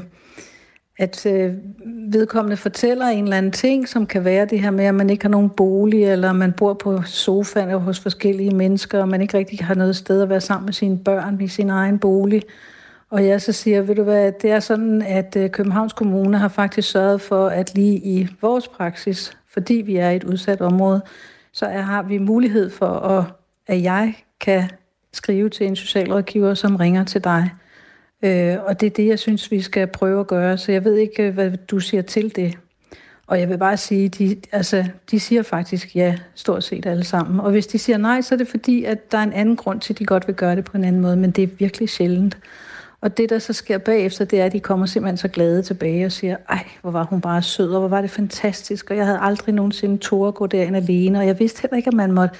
at 0.99 1.27
øh, 1.27 1.55
vedkommende 2.13 2.57
fortæller 2.57 3.07
en 3.07 3.25
eller 3.25 3.37
anden 3.37 3.53
ting, 3.53 3.89
som 3.89 4.07
kan 4.07 4.25
være 4.25 4.45
det 4.45 4.61
her 4.61 4.71
med, 4.71 4.85
at 4.85 4.95
man 4.95 5.11
ikke 5.11 5.25
har 5.25 5.31
nogen 5.31 5.51
bolig, 5.51 6.05
eller 6.05 6.33
man 6.33 6.53
bor 6.53 6.75
på 6.75 7.03
sofaen 7.03 7.71
hos 7.71 8.01
forskellige 8.01 8.55
mennesker, 8.55 9.01
og 9.01 9.09
man 9.09 9.21
ikke 9.21 9.39
rigtig 9.39 9.59
har 9.59 9.75
noget 9.75 9.97
sted 9.97 10.23
at 10.23 10.29
være 10.29 10.41
sammen 10.41 10.65
med 10.67 10.73
sine 10.73 10.99
børn 10.99 11.41
i 11.41 11.49
sin 11.49 11.71
egen 11.71 11.99
bolig. 11.99 12.43
Og 13.11 13.27
jeg 13.27 13.41
så 13.41 13.53
siger, 13.53 13.83
ved 13.83 13.95
du 13.95 14.03
hvad, 14.03 14.33
det 14.43 14.51
er 14.51 14.61
sådan, 14.61 15.03
at 15.03 15.37
øh, 15.37 15.51
Københavns 15.51 15.93
Kommune 15.93 16.39
har 16.39 16.49
faktisk 16.49 16.91
sørget 16.91 17.21
for, 17.21 17.49
at 17.49 17.75
lige 17.75 17.97
i 17.97 18.29
vores 18.41 18.69
praksis, 18.69 19.37
fordi 19.53 19.75
vi 19.75 19.97
er 19.97 20.11
i 20.11 20.17
et 20.17 20.25
udsat 20.25 20.61
område, 20.61 21.03
så 21.53 21.67
er, 21.67 21.81
har 21.81 22.03
vi 22.03 22.19
mulighed 22.19 22.71
for, 22.71 22.87
at, 22.87 23.25
at 23.67 23.83
jeg 23.83 24.15
kan 24.41 24.65
skrive 25.17 25.49
til 25.49 25.67
en 25.67 25.77
socialrådgiver, 25.77 26.55
som 26.55 26.77
ringer 26.77 27.05
til 27.05 27.25
dig. 27.25 27.51
Øh, 28.23 28.57
og 28.67 28.81
det 28.81 28.87
er 28.87 28.91
det, 28.91 29.07
jeg 29.07 29.19
synes, 29.19 29.51
vi 29.51 29.61
skal 29.61 29.87
prøve 29.87 30.21
at 30.21 30.27
gøre. 30.27 30.59
Så 30.59 30.73
jeg 30.73 30.85
ved 30.85 30.97
ikke, 30.97 31.31
hvad 31.31 31.51
du 31.51 31.81
siger 31.81 32.03
til 32.03 32.37
det. 32.37 32.59
Og 33.27 33.41
jeg 33.41 33.49
vil 33.49 33.59
bare 33.59 33.77
sige, 33.77 34.09
de, 34.09 34.37
altså, 34.53 34.85
de 35.11 35.21
siger 35.21 35.43
faktisk 35.43 35.97
ja, 35.97 36.17
stort 36.35 36.65
set 36.65 36.87
alle 36.87 37.05
sammen. 37.05 37.41
Og 37.41 37.51
hvis 37.51 37.67
de 37.67 37.79
siger 37.79 37.99
nej, 37.99 38.21
så 38.21 38.35
er 38.35 38.37
det 38.37 38.49
fordi, 38.49 38.85
at 38.85 39.13
der 39.13 39.19
er 39.19 39.23
en 39.23 39.33
anden 39.33 39.57
grund 39.57 39.81
til, 39.81 39.93
at 39.93 39.99
de 39.99 40.05
godt 40.05 40.27
vil 40.27 40.35
gøre 40.35 40.57
det 40.57 40.65
på 40.65 40.77
en 40.77 40.85
anden 40.85 41.03
måde, 41.03 41.17
men 41.17 41.31
det 41.31 41.45
er 41.45 41.49
virkelig 41.59 41.89
sjældent. 41.89 42.39
Og 43.01 43.17
det, 43.17 43.31
der 43.31 43.39
så 43.39 43.53
sker 43.53 43.79
bagefter, 43.79 44.25
det 44.25 44.41
er, 44.41 44.45
at 44.45 44.53
de 44.53 44.61
kommer 44.61 44.87
simpelthen 44.87 45.17
så 45.17 45.29
glade 45.29 45.63
tilbage 45.63 46.07
og 46.07 46.13
siger, 46.13 46.37
ej, 46.49 46.67
hvor 46.83 46.91
var 46.91 47.05
hun 47.05 47.21
bare 47.21 47.43
sød, 47.43 47.73
og 47.73 47.81
hvor 47.81 47.89
var 47.89 48.01
det 48.01 48.11
fantastisk, 48.11 48.91
og 48.91 48.97
jeg 48.97 49.07
havde 49.07 49.19
aldrig 49.21 49.55
nogensinde 49.55 49.99
tog 49.99 50.29
at 50.29 50.35
gå 50.35 50.47
derind 50.47 50.77
alene, 50.77 51.19
og 51.19 51.27
jeg 51.27 51.39
vidste 51.39 51.63
heller 51.63 51.77
ikke, 51.77 51.89
at 51.89 51.95
man 51.95 52.13
måtte 52.13 52.37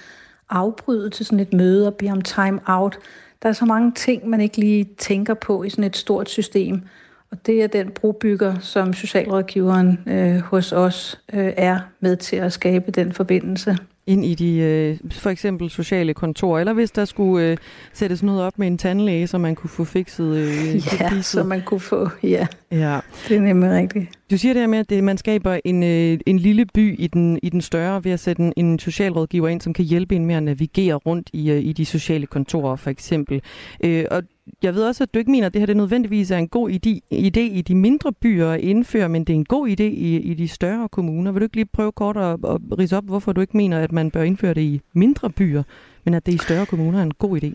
afbryde 0.51 1.11
til 1.11 1.27
sådan 1.27 1.41
et 1.41 1.53
møde 1.53 1.87
og 1.87 1.95
bede 1.95 2.11
om 2.11 2.23
time 2.23 2.61
out. 2.67 2.99
Der 3.43 3.49
er 3.49 3.53
så 3.53 3.65
mange 3.65 3.93
ting, 3.93 4.29
man 4.29 4.41
ikke 4.41 4.57
lige 4.57 4.89
tænker 4.99 5.35
på 5.35 5.63
i 5.63 5.71
sådan 5.71 5.85
et 5.85 5.97
stort 5.97 6.31
system. 6.31 6.83
Og 7.31 7.47
det 7.47 7.63
er 7.63 7.67
den 7.67 7.91
brobygger, 7.91 8.59
som 8.59 8.93
socialrådgiveren 8.93 9.99
øh, 10.07 10.41
hos 10.41 10.73
os 10.73 11.21
øh, 11.33 11.53
er 11.57 11.81
med 12.01 12.17
til 12.17 12.37
at 12.37 12.53
skabe 12.53 12.91
den 12.91 13.13
forbindelse 13.13 13.79
ind 14.07 14.25
i 14.25 14.35
de 14.35 14.59
øh, 14.59 15.13
for 15.13 15.31
eksempel 15.31 15.71
sociale 15.71 16.15
kontorer, 16.15 16.61
eller 16.61 16.73
hvis 16.73 16.91
der 16.91 17.05
skulle 17.05 17.47
øh, 17.47 17.57
sættes 17.93 18.23
noget 18.23 18.43
op 18.43 18.59
med 18.59 18.67
en 18.67 18.79
tandlæge, 18.79 19.27
så 19.27 19.39
man 19.39 19.55
kunne 19.55 19.71
få 19.71 19.85
fikset 19.85 20.37
øh, 20.37 20.75
Ja, 21.01 21.09
det 21.09 21.25
så 21.25 21.45
man 21.45 21.63
kunne 21.63 21.81
få, 21.81 22.09
ja. 22.23 22.47
ja. 22.71 23.01
Det 23.29 23.37
er 23.37 23.41
nemlig 23.41 23.71
rigtigt. 23.71 24.09
Du 24.31 24.39
siger 24.39 24.55
det 24.55 24.63
her 24.63 24.67
med, 24.67 24.79
at 24.79 24.91
det, 24.91 25.05
man 25.05 25.19
skaber 25.19 25.59
en, 25.65 25.83
øh, 25.83 26.19
en 26.27 26.39
lille 26.39 26.67
by 26.67 26.99
i 26.99 27.07
den, 27.07 27.39
i 27.43 27.49
den 27.49 27.61
større 27.61 28.05
ved 28.05 28.13
at 28.13 28.21
sætte 28.21 28.43
en, 28.43 28.53
en 28.57 28.79
socialrådgiver 28.79 29.49
ind, 29.49 29.61
som 29.61 29.73
kan 29.73 29.85
hjælpe 29.85 30.17
en 30.17 30.27
med 30.27 30.35
at 30.35 30.43
navigere 30.43 30.95
rundt 30.95 31.31
i, 31.33 31.51
øh, 31.51 31.65
i 31.65 31.73
de 31.73 31.85
sociale 31.85 32.27
kontorer, 32.27 32.77
for 32.77 32.91
eksempel. 32.91 33.43
Øh, 33.85 34.05
og 34.11 34.23
jeg 34.63 34.75
ved 34.75 34.83
også, 34.83 35.03
at 35.03 35.15
du 35.15 35.19
ikke 35.19 35.31
mener, 35.31 35.47
at 35.47 35.53
det 35.53 35.61
her 35.61 35.67
det 35.67 35.77
nødvendigvis 35.77 36.31
er 36.31 36.37
en 36.37 36.49
god 36.49 36.71
idé, 36.71 37.01
idé 37.13 37.41
i 37.41 37.63
de 37.69 37.75
mindre 37.75 38.13
byer 38.13 38.51
at 38.51 38.61
indføre, 38.61 39.09
men 39.09 39.25
det 39.25 39.33
er 39.33 39.39
en 39.39 39.45
god 39.45 39.69
idé 39.69 39.83
i, 39.83 40.17
i 40.17 40.35
de 40.35 40.49
større 40.49 40.89
kommuner. 40.89 41.33
Vil 41.33 41.41
du 41.41 41.45
ikke 41.45 41.57
lige 41.57 41.69
prøve 41.73 41.93
kort 41.93 42.17
at, 42.17 42.33
at 42.33 42.79
rise 42.79 42.97
op, 42.97 43.05
hvorfor 43.05 43.33
du 43.33 43.41
ikke 43.41 43.57
mener, 43.57 43.81
at 43.81 43.93
man 43.93 44.11
bør 44.11 44.23
indføre 44.23 44.55
det 44.55 44.61
i 44.61 44.81
mindre 44.93 45.31
byer, 45.31 45.63
men 46.05 46.15
at 46.15 46.27
det 46.27 46.35
i 46.35 46.39
større 46.39 46.67
kommuner 46.67 46.99
er 46.99 47.03
en 47.03 47.15
god 47.15 47.43
idé? 47.43 47.53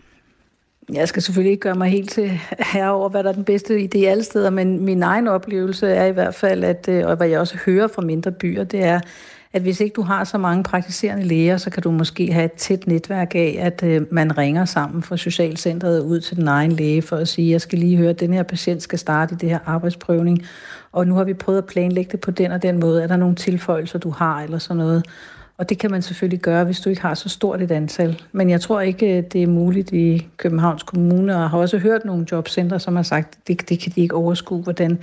Jeg 0.92 1.08
skal 1.08 1.22
selvfølgelig 1.22 1.50
ikke 1.50 1.60
gøre 1.60 1.74
mig 1.74 1.90
helt 1.90 2.10
til 2.10 2.30
herre 2.72 2.90
over, 2.92 3.08
hvad 3.08 3.24
der 3.24 3.28
er 3.28 3.34
den 3.34 3.44
bedste 3.44 3.78
idé 3.78 3.98
alle 3.98 4.24
steder, 4.24 4.50
men 4.50 4.84
min 4.84 5.02
egen 5.02 5.28
oplevelse 5.28 5.86
er 5.88 6.04
i 6.04 6.12
hvert 6.12 6.34
fald, 6.34 6.64
at, 6.64 6.88
øh, 6.88 7.06
og 7.06 7.16
hvad 7.16 7.28
jeg 7.28 7.40
også 7.40 7.58
hører 7.66 7.88
fra 7.88 8.02
mindre 8.02 8.32
byer, 8.32 8.64
det 8.64 8.84
er, 8.84 9.00
at 9.52 9.62
hvis 9.62 9.80
ikke 9.80 9.94
du 9.94 10.02
har 10.02 10.24
så 10.24 10.38
mange 10.38 10.62
praktiserende 10.62 11.24
læger, 11.24 11.56
så 11.56 11.70
kan 11.70 11.82
du 11.82 11.90
måske 11.90 12.32
have 12.32 12.44
et 12.44 12.52
tæt 12.52 12.86
netværk 12.86 13.34
af, 13.34 13.56
at 13.60 13.82
øh, 13.82 14.02
man 14.10 14.38
ringer 14.38 14.64
sammen 14.64 15.02
fra 15.02 15.16
socialcentret 15.16 16.00
ud 16.00 16.20
til 16.20 16.36
den 16.36 16.48
egen 16.48 16.72
læge 16.72 17.02
for 17.02 17.16
at 17.16 17.28
sige, 17.28 17.50
jeg 17.50 17.60
skal 17.60 17.78
lige 17.78 17.96
høre, 17.96 18.10
at 18.10 18.20
den 18.20 18.32
her 18.32 18.42
patient 18.42 18.82
skal 18.82 18.98
starte 18.98 19.34
i 19.34 19.38
det 19.38 19.48
her 19.48 19.58
arbejdsprøvning, 19.66 20.42
og 20.92 21.06
nu 21.06 21.14
har 21.14 21.24
vi 21.24 21.34
prøvet 21.34 21.58
at 21.58 21.66
planlægge 21.66 22.12
det 22.12 22.20
på 22.20 22.30
den 22.30 22.52
og 22.52 22.62
den 22.62 22.80
måde. 22.80 23.02
Er 23.02 23.06
der 23.06 23.16
nogle 23.16 23.34
tilføjelser, 23.34 23.98
du 23.98 24.10
har 24.10 24.42
eller 24.42 24.58
sådan 24.58 24.76
noget? 24.76 25.06
Og 25.58 25.68
det 25.68 25.78
kan 25.78 25.90
man 25.90 26.02
selvfølgelig 26.02 26.40
gøre, 26.40 26.64
hvis 26.64 26.80
du 26.80 26.90
ikke 26.90 27.02
har 27.02 27.14
så 27.14 27.28
stort 27.28 27.62
et 27.62 27.70
antal. 27.70 28.22
Men 28.32 28.50
jeg 28.50 28.60
tror 28.60 28.80
ikke, 28.80 29.16
øh, 29.18 29.24
det 29.32 29.42
er 29.42 29.46
muligt 29.46 29.92
i 29.92 30.28
Københavns 30.36 30.82
Kommune, 30.82 31.36
og 31.36 31.50
har 31.50 31.58
også 31.58 31.78
hørt 31.78 32.04
nogle 32.04 32.26
jobcentre, 32.32 32.80
som 32.80 32.96
har 32.96 33.02
sagt, 33.02 33.38
det, 33.48 33.68
det 33.68 33.80
kan 33.80 33.92
de 33.94 34.00
ikke 34.00 34.14
overskue, 34.14 34.62
hvordan 34.62 34.98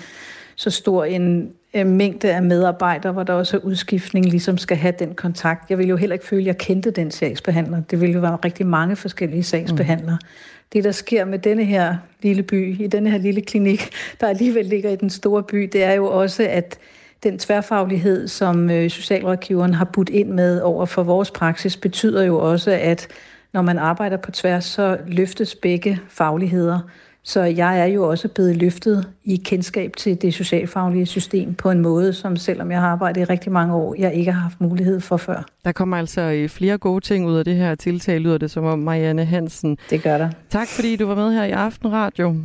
så 0.56 0.70
stor 0.70 1.06
en 1.06 1.52
mængde 1.74 2.36
af 2.36 2.44
medarbejdere, 2.44 3.14
hvor 3.14 3.24
der 3.24 3.34
også 3.34 3.58
er 3.58 3.62
udskiftning, 3.62 4.26
ligesom 4.26 4.58
skal 4.58 4.78
have 4.78 4.94
den 5.00 5.16
kontakt. 5.16 5.70
Jeg 5.70 5.78
vil 5.78 5.88
jo 5.88 5.96
heller 5.96 6.14
ikke 6.14 6.26
føle, 6.26 6.42
at 6.42 6.48
jeg 6.48 6.58
kendte 6.58 6.92
den 6.92 7.12
sagsbehandler. 7.12 7.82
Det 7.82 8.02
ville 8.02 8.14
jo 8.14 8.20
være 8.20 8.36
rigtig 8.46 8.66
mange 8.68 8.96
forskellige 8.96 9.44
sagsbehandlere. 9.44 10.18
Mm. 10.22 10.28
Det, 10.74 10.84
der 10.84 10.92
sker 10.92 11.26
med 11.26 11.40
denne 11.40 11.66
her 11.66 11.98
lille 12.22 12.44
by, 12.44 12.82
i 12.82 12.88
denne 12.88 13.12
her 13.12 13.18
lille 13.18 13.42
klinik, 13.42 13.90
der 14.22 14.28
alligevel 14.28 14.66
ligger 14.66 14.90
i 14.90 14.96
den 14.96 15.10
store 15.10 15.44
by, 15.44 15.70
det 15.74 15.84
er 15.84 15.94
jo 15.94 16.06
også, 16.06 16.48
at 16.50 16.80
den 17.24 17.40
tværfaglighed, 17.40 18.28
som 18.28 18.70
øh, 18.70 18.90
socialrådgiveren 18.90 19.74
har 19.74 19.86
budt 19.86 20.10
ind 20.10 20.30
med 20.30 20.62
over 20.62 20.86
for 20.86 21.04
vores 21.04 21.32
praksis, 21.32 21.78
betyder 21.78 22.24
jo 22.24 22.40
også, 22.40 22.72
at 22.72 23.08
når 23.54 23.62
man 23.62 23.78
arbejder 23.78 24.18
på 24.18 24.32
tværs, 24.32 24.66
så 24.66 24.98
løftes 25.08 25.56
begge 25.56 26.00
fagligheder. 26.10 26.80
Så 27.28 27.42
jeg 27.42 27.80
er 27.80 27.86
jo 27.86 28.10
også 28.10 28.28
blevet 28.28 28.56
løftet 28.56 29.08
i 29.24 29.36
kendskab 29.36 29.92
til 29.98 30.22
det 30.22 30.34
socialfaglige 30.34 31.06
system 31.06 31.54
på 31.54 31.72
en 31.72 31.82
måde, 31.82 32.14
som 32.14 32.38
selvom 32.38 32.72
jeg 32.72 32.80
har 32.80 32.88
arbejdet 32.88 33.22
i 33.22 33.24
rigtig 33.24 33.52
mange 33.52 33.76
år, 33.76 33.96
jeg 34.00 34.14
ikke 34.14 34.32
har 34.32 34.42
haft 34.42 34.62
mulighed 34.62 35.00
for 35.00 35.18
før. 35.18 35.46
Der 35.66 35.72
kommer 35.72 35.98
altså 35.98 36.22
øh, 36.22 36.50
flere 36.50 36.78
gode 36.78 37.02
ting 37.02 37.28
ud 37.28 37.36
af 37.36 37.46
det 37.46 37.56
her 37.56 37.76
tiltag, 37.76 38.20
lyder 38.20 38.38
det 38.38 38.52
som 38.52 38.64
om 38.66 38.80
Marianne 38.80 39.26
Hansen. 39.26 39.78
Det 39.90 40.04
gør 40.04 40.18
der. 40.18 40.30
Tak 40.50 40.68
fordi 40.68 40.96
du 40.96 41.08
var 41.08 41.16
med 41.16 41.32
her 41.34 41.44
i 41.44 41.52
Aftenradio. 41.52 42.36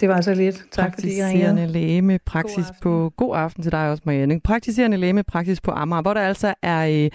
Det 0.00 0.08
var 0.08 0.20
så 0.20 0.34
lidt. 0.34 0.64
Tak 0.70 0.94
fordi 0.94 1.18
I 1.18 1.24
ringede. 1.24 1.66
læge 1.66 2.02
med 2.02 2.18
praksis 2.26 2.66
god 2.66 2.74
på... 2.82 3.12
God 3.16 3.36
aften 3.36 3.62
til 3.62 3.72
dig 3.72 3.90
også, 3.90 4.02
Marianne. 4.06 4.40
Praktiserende 4.40 4.96
læge 4.96 5.12
med 5.12 5.24
praksis 5.24 5.60
på 5.60 5.70
Amager, 5.70 6.02
hvor 6.02 6.14
der 6.14 6.20
altså 6.20 6.54
er 6.62 7.04
øh, 7.04 7.10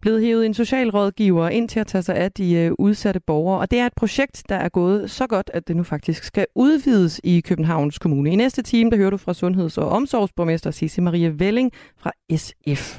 blevet 0.00 0.22
hævet 0.22 0.46
en 0.46 0.54
socialrådgiver 0.54 1.48
ind 1.48 1.68
til 1.68 1.80
at 1.80 1.86
tage 1.86 2.02
sig 2.02 2.16
af 2.16 2.32
de 2.32 2.54
øh, 2.54 2.72
udsatte 2.78 3.20
borgere. 3.20 3.60
Og 3.60 3.70
det 3.70 3.78
er 3.78 3.86
et 3.86 3.92
projekt, 3.96 4.42
der 4.48 4.56
er 4.56 4.68
gået 4.68 5.10
så 5.10 5.26
godt, 5.26 5.50
at 5.54 5.68
det 5.68 5.76
nu 5.76 5.82
faktisk 5.82 6.24
skal 6.24 6.46
udvides 6.54 7.20
i 7.24 7.40
Københavns 7.40 7.98
Kommune. 7.98 8.30
I 8.30 8.36
næste 8.36 8.62
time, 8.62 8.90
der 8.90 8.96
hører 8.96 9.10
du 9.10 9.16
fra 9.16 9.34
Sundheds- 9.34 9.78
og 9.78 9.88
Omsorgsborgmester 9.88 10.70
Sisse 10.70 11.02
Maria 11.02 11.30
Velling 11.34 11.72
fra 11.98 12.12
SF. 12.36 12.98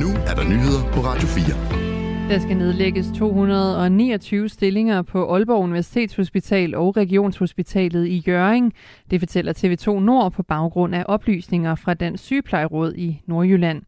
Nu 0.00 0.08
er 0.26 0.34
der 0.34 0.44
nyheder 0.44 0.92
på 0.92 1.00
Radio 1.00 1.28
4. 1.28 1.87
Der 2.28 2.38
skal 2.38 2.56
nedlægges 2.56 3.06
229 3.18 4.48
stillinger 4.48 5.02
på 5.02 5.34
Aalborg 5.34 5.62
Universitetshospital 5.62 6.74
og 6.74 6.96
Regionshospitalet 6.96 8.06
i 8.06 8.24
Jøring. 8.26 8.72
Det 9.10 9.20
fortæller 9.20 9.52
TV2 9.52 10.00
Nord 10.00 10.32
på 10.32 10.42
baggrund 10.42 10.94
af 10.94 11.04
oplysninger 11.08 11.74
fra 11.74 11.94
Dansk 11.94 12.24
Sygeplejeråd 12.24 12.94
i 12.94 13.22
Nordjylland. 13.26 13.82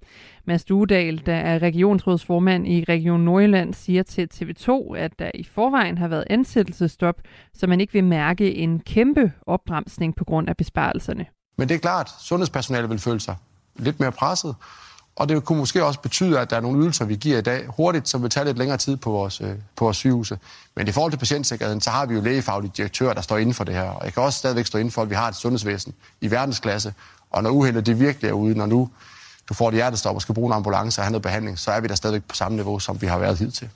Mads 0.45 0.65
Duedal, 0.65 1.23
der 1.27 1.35
er 1.35 1.59
regionsrådsformand 1.59 2.69
i 2.69 2.85
Region 2.89 3.21
Nordjylland, 3.21 3.75
siger 3.75 4.03
til 4.03 4.29
TV2, 4.35 4.95
at 4.97 5.19
der 5.19 5.31
i 5.35 5.45
forvejen 5.45 5.99
har 5.99 6.09
været 6.09 6.25
ansættelsestop, 6.31 7.21
så 7.55 7.67
man 7.67 7.81
ikke 7.81 7.93
vil 7.93 8.05
mærke 8.05 8.55
en 8.55 8.81
kæmpe 8.81 9.33
opbremsning 9.47 10.17
på 10.17 10.25
grund 10.25 10.49
af 10.49 10.57
besparelserne. 10.57 11.27
Men 11.59 11.69
det 11.69 11.75
er 11.75 11.79
klart, 11.79 12.11
sundhedspersonale 12.21 12.89
vil 12.89 12.99
føle 12.99 13.21
sig 13.21 13.37
lidt 13.77 14.01
mere 14.01 14.13
presset. 14.13 14.55
Og 15.21 15.29
det 15.29 15.45
kunne 15.45 15.59
måske 15.59 15.85
også 15.85 16.01
betyde, 16.01 16.41
at 16.41 16.51
der 16.51 16.57
er 16.57 16.61
nogle 16.61 16.83
ydelser, 16.83 17.05
vi 17.05 17.17
giver 17.17 17.39
i 17.39 17.41
dag 17.41 17.67
hurtigt, 17.67 18.09
som 18.09 18.23
vil 18.23 18.31
tage 18.31 18.47
lidt 18.47 18.59
længere 18.59 18.79
tid 18.79 18.97
på 18.97 19.11
vores, 19.11 19.41
øh, 19.41 19.55
på 19.77 19.85
vores 19.85 19.97
sygehuse. 19.97 20.39
Men 20.77 20.89
i 20.89 20.93
forhold 20.93 21.13
til 21.13 21.19
patientsikkerheden, 21.19 21.81
så 21.81 21.91
har 21.91 22.07
vi 22.07 22.15
jo 22.15 22.21
lægefaglige 22.21 22.73
direktører, 22.77 23.15
der 23.15 23.21
står 23.21 23.39
inden 23.39 23.55
for 23.55 23.65
det 23.65 23.75
her. 23.75 23.83
Og 23.83 24.05
jeg 24.05 24.15
kan 24.15 24.23
også 24.23 24.39
stadigvæk 24.39 24.67
stå 24.67 24.79
inden 24.79 24.93
for, 24.93 25.03
at 25.03 25.11
vi 25.11 25.15
har 25.15 25.29
et 25.29 25.35
sundhedsvæsen 25.35 25.95
i 26.21 26.31
verdensklasse, 26.31 26.95
Og 27.31 27.43
når 27.43 27.51
uheldet 27.51 27.87
det 27.87 28.01
virkelig 28.01 28.29
er 28.29 28.33
ude, 28.33 28.55
når 28.55 28.67
nu 28.67 28.91
du 29.49 29.55
får 29.55 29.69
et 29.69 29.75
hjertestop 29.75 30.15
og 30.15 30.23
skal 30.23 30.35
bruge 30.35 30.47
en 30.47 30.53
ambulance 30.53 31.01
og 31.01 31.05
have 31.05 31.13
noget 31.13 31.23
behandling, 31.23 31.59
så 31.59 31.71
er 31.71 31.81
vi 31.81 31.89
der 31.89 31.95
stadigvæk 31.95 32.23
på 32.29 32.35
samme 32.35 32.57
niveau, 32.57 32.79
som 32.79 33.03
vi 33.03 33.07
har 33.07 33.19
været 33.19 33.39
hidtil. 33.39 33.69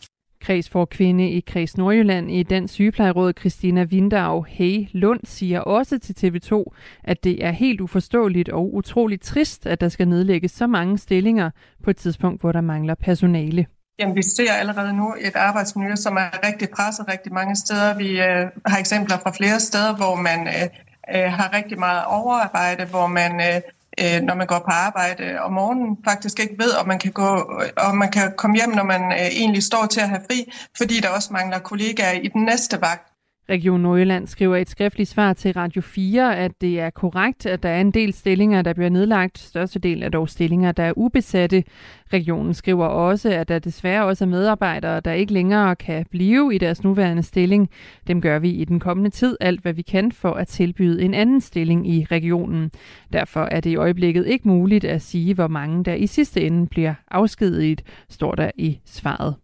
Kreds 0.44 0.68
for 0.68 0.84
kvinde 0.84 1.30
i 1.30 1.40
Kreds 1.40 1.76
Nordjylland 1.76 2.30
i 2.30 2.42
den 2.42 2.68
sygeplejeråd 2.68 3.32
Christina 3.38 3.82
Vindau 3.82 4.42
Hey 4.48 4.86
Lund 4.92 5.20
siger 5.24 5.60
også 5.60 5.98
til 5.98 6.14
TV2, 6.20 6.64
at 7.04 7.24
det 7.24 7.44
er 7.44 7.50
helt 7.50 7.80
uforståeligt 7.80 8.48
og 8.48 8.74
utroligt 8.74 9.22
trist, 9.22 9.66
at 9.66 9.80
der 9.80 9.88
skal 9.88 10.08
nedlægges 10.08 10.50
så 10.50 10.66
mange 10.66 10.98
stillinger 10.98 11.50
på 11.84 11.90
et 11.90 11.96
tidspunkt, 11.96 12.40
hvor 12.40 12.52
der 12.52 12.60
mangler 12.60 12.94
personale. 12.94 13.66
Jamen, 13.98 14.16
vi 14.16 14.22
ser 14.22 14.52
allerede 14.52 14.96
nu 14.96 15.14
et 15.20 15.36
arbejdsmiljø, 15.36 15.96
som 15.96 16.16
er 16.16 16.46
rigtig 16.48 16.68
presset 16.76 17.08
rigtig 17.08 17.32
mange 17.32 17.56
steder. 17.56 17.96
Vi 17.96 18.10
øh, 18.20 18.46
har 18.66 18.78
eksempler 18.78 19.18
fra 19.18 19.32
flere 19.38 19.60
steder, 19.60 19.96
hvor 19.96 20.14
man 20.14 20.40
øh, 20.46 20.68
øh, 21.14 21.32
har 21.32 21.56
rigtig 21.56 21.78
meget 21.78 22.04
overarbejde, 22.06 22.84
hvor 22.84 23.06
man 23.06 23.32
øh, 23.40 23.60
øh, 24.00 24.22
når 24.22 24.34
man 24.34 24.46
går 24.46 24.58
på 24.58 24.70
arbejde 24.70 25.40
om 25.40 25.52
morgenen, 25.52 25.98
faktisk 26.04 26.40
ikke 26.40 26.54
ved, 26.58 26.72
om 26.80 26.88
man 26.88 26.98
kan, 26.98 27.12
gå, 27.12 27.60
øh, 27.62 27.70
om 27.76 27.96
man 27.96 28.10
kan 28.10 28.32
komme 28.36 28.56
hjem, 28.56 28.70
når 28.70 28.84
man 28.84 29.12
øh, 29.12 29.18
egentlig 29.18 29.62
står 29.62 29.86
til 29.86 30.00
at 30.00 30.08
have 30.08 30.22
fri, 30.30 30.52
fordi 30.76 31.00
der 31.00 31.08
også 31.08 31.32
mangler 31.32 31.58
kollegaer 31.58 32.12
i 32.12 32.28
den 32.28 32.44
næste 32.44 32.80
vagt. 32.80 33.13
Region 33.50 33.80
Nordjylland 33.80 34.26
skriver 34.26 34.56
et 34.56 34.68
skriftligt 34.68 35.10
svar 35.10 35.32
til 35.32 35.52
Radio 35.52 35.82
4, 35.82 36.36
at 36.36 36.60
det 36.60 36.80
er 36.80 36.90
korrekt, 36.90 37.46
at 37.46 37.62
der 37.62 37.68
er 37.68 37.80
en 37.80 37.90
del 37.90 38.12
stillinger, 38.12 38.62
der 38.62 38.72
bliver 38.72 38.88
nedlagt. 38.88 39.38
Størstedelen 39.38 40.02
er 40.02 40.08
dog 40.08 40.28
stillinger, 40.28 40.72
der 40.72 40.82
er 40.82 40.92
ubesatte. 40.96 41.64
Regionen 42.12 42.54
skriver 42.54 42.86
også, 42.86 43.30
at 43.30 43.48
der 43.48 43.58
desværre 43.58 44.04
også 44.04 44.24
er 44.24 44.28
medarbejdere, 44.28 45.00
der 45.00 45.12
ikke 45.12 45.32
længere 45.32 45.76
kan 45.76 46.06
blive 46.10 46.54
i 46.54 46.58
deres 46.58 46.84
nuværende 46.84 47.22
stilling. 47.22 47.70
Dem 48.06 48.20
gør 48.20 48.38
vi 48.38 48.50
i 48.50 48.64
den 48.64 48.80
kommende 48.80 49.10
tid 49.10 49.36
alt, 49.40 49.60
hvad 49.60 49.72
vi 49.72 49.82
kan 49.82 50.12
for 50.12 50.32
at 50.32 50.48
tilbyde 50.48 51.02
en 51.02 51.14
anden 51.14 51.40
stilling 51.40 51.88
i 51.88 52.06
regionen. 52.10 52.70
Derfor 53.12 53.48
er 53.50 53.60
det 53.60 53.70
i 53.70 53.76
øjeblikket 53.76 54.26
ikke 54.26 54.48
muligt 54.48 54.84
at 54.84 55.02
sige, 55.02 55.34
hvor 55.34 55.48
mange 55.48 55.84
der 55.84 55.94
i 55.94 56.06
sidste 56.06 56.40
ende 56.40 56.66
bliver 56.66 56.94
afskediget, 57.10 57.82
står 58.08 58.34
der 58.34 58.50
i 58.56 58.78
svaret. 58.84 59.34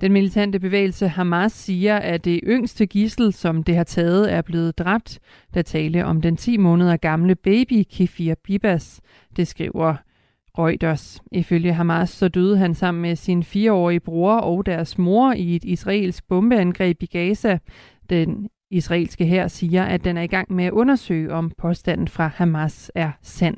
Den 0.00 0.12
militante 0.12 0.60
bevægelse 0.60 1.08
Hamas 1.08 1.52
siger, 1.52 1.96
at 1.96 2.24
det 2.24 2.40
yngste 2.44 2.86
gissel, 2.86 3.32
som 3.32 3.62
det 3.62 3.76
har 3.76 3.84
taget, 3.84 4.32
er 4.32 4.42
blevet 4.42 4.78
dræbt. 4.78 5.18
Der 5.54 5.62
tale 5.62 6.04
om 6.04 6.20
den 6.20 6.36
10 6.36 6.56
måneder 6.56 6.96
gamle 6.96 7.34
baby 7.34 7.84
Kefir 7.92 8.34
Bibas. 8.44 9.00
Det 9.36 9.48
skriver 9.48 9.94
Reuters. 10.58 11.20
Ifølge 11.32 11.72
Hamas 11.72 12.10
så 12.10 12.28
døde 12.28 12.58
han 12.58 12.74
sammen 12.74 13.02
med 13.02 13.16
sin 13.16 13.42
fireårige 13.42 14.00
bror 14.00 14.36
og 14.36 14.66
deres 14.66 14.98
mor 14.98 15.32
i 15.32 15.56
et 15.56 15.64
israelsk 15.64 16.28
bombeangreb 16.28 17.02
i 17.02 17.06
Gaza. 17.06 17.58
Den 18.10 18.48
israelske 18.70 19.24
her 19.24 19.48
siger, 19.48 19.84
at 19.84 20.04
den 20.04 20.16
er 20.16 20.22
i 20.22 20.26
gang 20.26 20.52
med 20.52 20.64
at 20.64 20.72
undersøge, 20.72 21.32
om 21.32 21.52
påstanden 21.58 22.08
fra 22.08 22.30
Hamas 22.34 22.92
er 22.94 23.10
sand. 23.22 23.56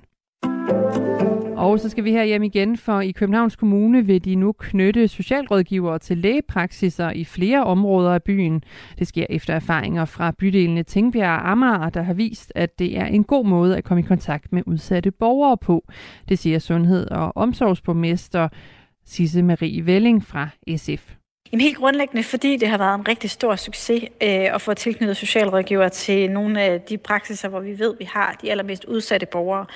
Og 1.61 1.81
så 1.81 1.89
skal 1.89 2.05
vi 2.05 2.11
her 2.11 2.25
hjem 2.25 2.43
igen, 2.43 2.77
for 2.77 3.01
i 3.01 3.11
Københavns 3.11 3.57
Kommune 3.57 4.07
vil 4.07 4.25
de 4.25 4.35
nu 4.35 4.53
knytte 4.53 5.09
socialrådgivere 5.09 5.99
til 5.99 6.19
lægepraksiser 6.19 7.11
i 7.11 7.25
flere 7.25 7.65
områder 7.65 8.15
af 8.15 8.23
byen. 8.23 8.65
Det 8.99 9.07
sker 9.07 9.27
efter 9.31 9.55
erfaringer 9.55 10.05
fra 10.05 10.31
bydelene 10.31 10.83
Tingbjerg 10.83 11.31
og 11.31 11.51
Amager, 11.51 11.91
der 11.91 12.03
har 12.03 12.15
vist, 12.15 12.53
at 12.55 12.79
det 12.79 12.99
er 12.99 13.07
en 13.07 13.25
god 13.25 13.47
måde 13.47 13.77
at 13.77 13.85
komme 13.85 14.01
i 14.01 14.07
kontakt 14.07 14.53
med 14.53 14.63
udsatte 14.67 15.11
borgere 15.11 15.57
på. 15.57 15.85
Det 16.29 16.39
siger 16.39 16.59
sundhed- 16.59 17.11
og 17.11 17.37
omsorgsborgmester 17.37 18.49
Sisse 19.05 19.43
Marie 19.43 19.87
Velling 19.87 20.25
fra 20.25 20.49
SF. 20.77 21.20
Jamen 21.53 21.61
helt 21.61 21.77
grundlæggende, 21.77 22.23
fordi 22.23 22.57
det 22.57 22.69
har 22.69 22.79
været 22.79 22.95
en 22.95 23.09
rigtig 23.09 23.31
stor 23.31 23.57
succes 23.57 24.03
øh, 24.03 24.55
at 24.55 24.61
få 24.61 24.75
tilknyttet 24.75 25.17
socialrådgiver 25.17 25.89
til 25.89 26.31
nogle 26.31 26.63
af 26.63 26.81
de 26.81 26.99
praksiser, 26.99 27.49
hvor 27.49 27.61
vi 27.61 27.79
ved, 27.79 27.95
vi 27.99 28.05
har 28.05 28.37
de 28.43 28.51
allermest 28.51 28.85
udsatte 28.85 29.27
borgere. 29.27 29.67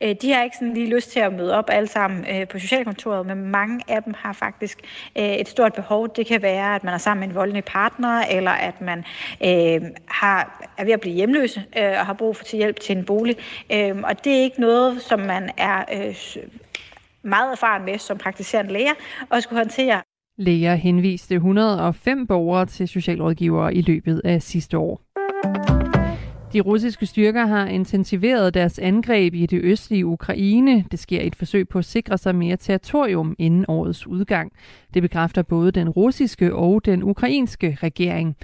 Øh, 0.00 0.14
de 0.22 0.32
har 0.32 0.42
ikke 0.42 0.56
sådan 0.56 0.74
lige 0.74 0.94
lyst 0.94 1.10
til 1.10 1.20
at 1.20 1.32
møde 1.32 1.54
op 1.54 1.64
alle 1.68 1.88
sammen 1.88 2.26
øh, 2.30 2.48
på 2.48 2.58
socialkontoret, 2.58 3.26
men 3.26 3.46
mange 3.46 3.80
af 3.88 4.02
dem 4.02 4.14
har 4.18 4.32
faktisk 4.32 4.78
øh, 5.18 5.24
et 5.24 5.48
stort 5.48 5.72
behov. 5.72 6.08
Det 6.16 6.26
kan 6.26 6.42
være, 6.42 6.74
at 6.74 6.84
man 6.84 6.94
er 6.94 6.98
sammen 6.98 7.20
med 7.20 7.28
en 7.28 7.34
voldelig 7.34 7.64
partner, 7.64 8.20
eller 8.20 8.50
at 8.50 8.80
man 8.80 8.98
øh, 9.44 9.90
har, 10.08 10.68
er 10.78 10.84
ved 10.84 10.92
at 10.92 11.00
blive 11.00 11.14
hjemløse 11.14 11.64
øh, 11.78 11.84
og 11.84 12.06
har 12.06 12.14
brug 12.14 12.36
for 12.36 12.44
til 12.44 12.56
hjælp 12.56 12.80
til 12.80 12.96
en 12.96 13.04
bolig. 13.04 13.36
Øh, 13.72 13.96
og 14.04 14.24
det 14.24 14.32
er 14.32 14.42
ikke 14.42 14.60
noget, 14.60 15.02
som 15.02 15.20
man 15.20 15.50
er 15.56 15.84
øh, 15.92 16.16
meget 17.22 17.52
erfaren 17.52 17.84
med 17.84 17.98
som 17.98 18.18
praktiserende 18.18 18.72
læger, 18.72 18.94
og 19.30 19.42
skulle 19.42 19.60
håndtere. 19.60 20.02
Læger 20.36 20.74
henviste 20.74 21.34
105 21.34 22.26
borgere 22.26 22.66
til 22.66 22.88
socialrådgivere 22.88 23.74
i 23.74 23.82
løbet 23.82 24.20
af 24.24 24.42
sidste 24.42 24.78
år. 24.78 25.00
De 26.52 26.60
russiske 26.60 27.06
styrker 27.06 27.46
har 27.46 27.66
intensiveret 27.66 28.54
deres 28.54 28.78
angreb 28.78 29.34
i 29.34 29.46
det 29.46 29.60
østlige 29.62 30.06
Ukraine. 30.06 30.84
Det 30.90 30.98
sker 30.98 31.20
i 31.20 31.26
et 31.26 31.36
forsøg 31.36 31.68
på 31.68 31.78
at 31.78 31.84
sikre 31.84 32.18
sig 32.18 32.34
mere 32.34 32.56
territorium 32.56 33.36
inden 33.38 33.64
årets 33.68 34.06
udgang. 34.06 34.52
Det 34.94 35.02
bekræfter 35.02 35.42
både 35.42 35.72
den 35.72 35.88
russiske 35.88 36.54
og 36.54 36.84
den 36.84 37.02
ukrainske 37.02 37.78
regering. 37.82 38.36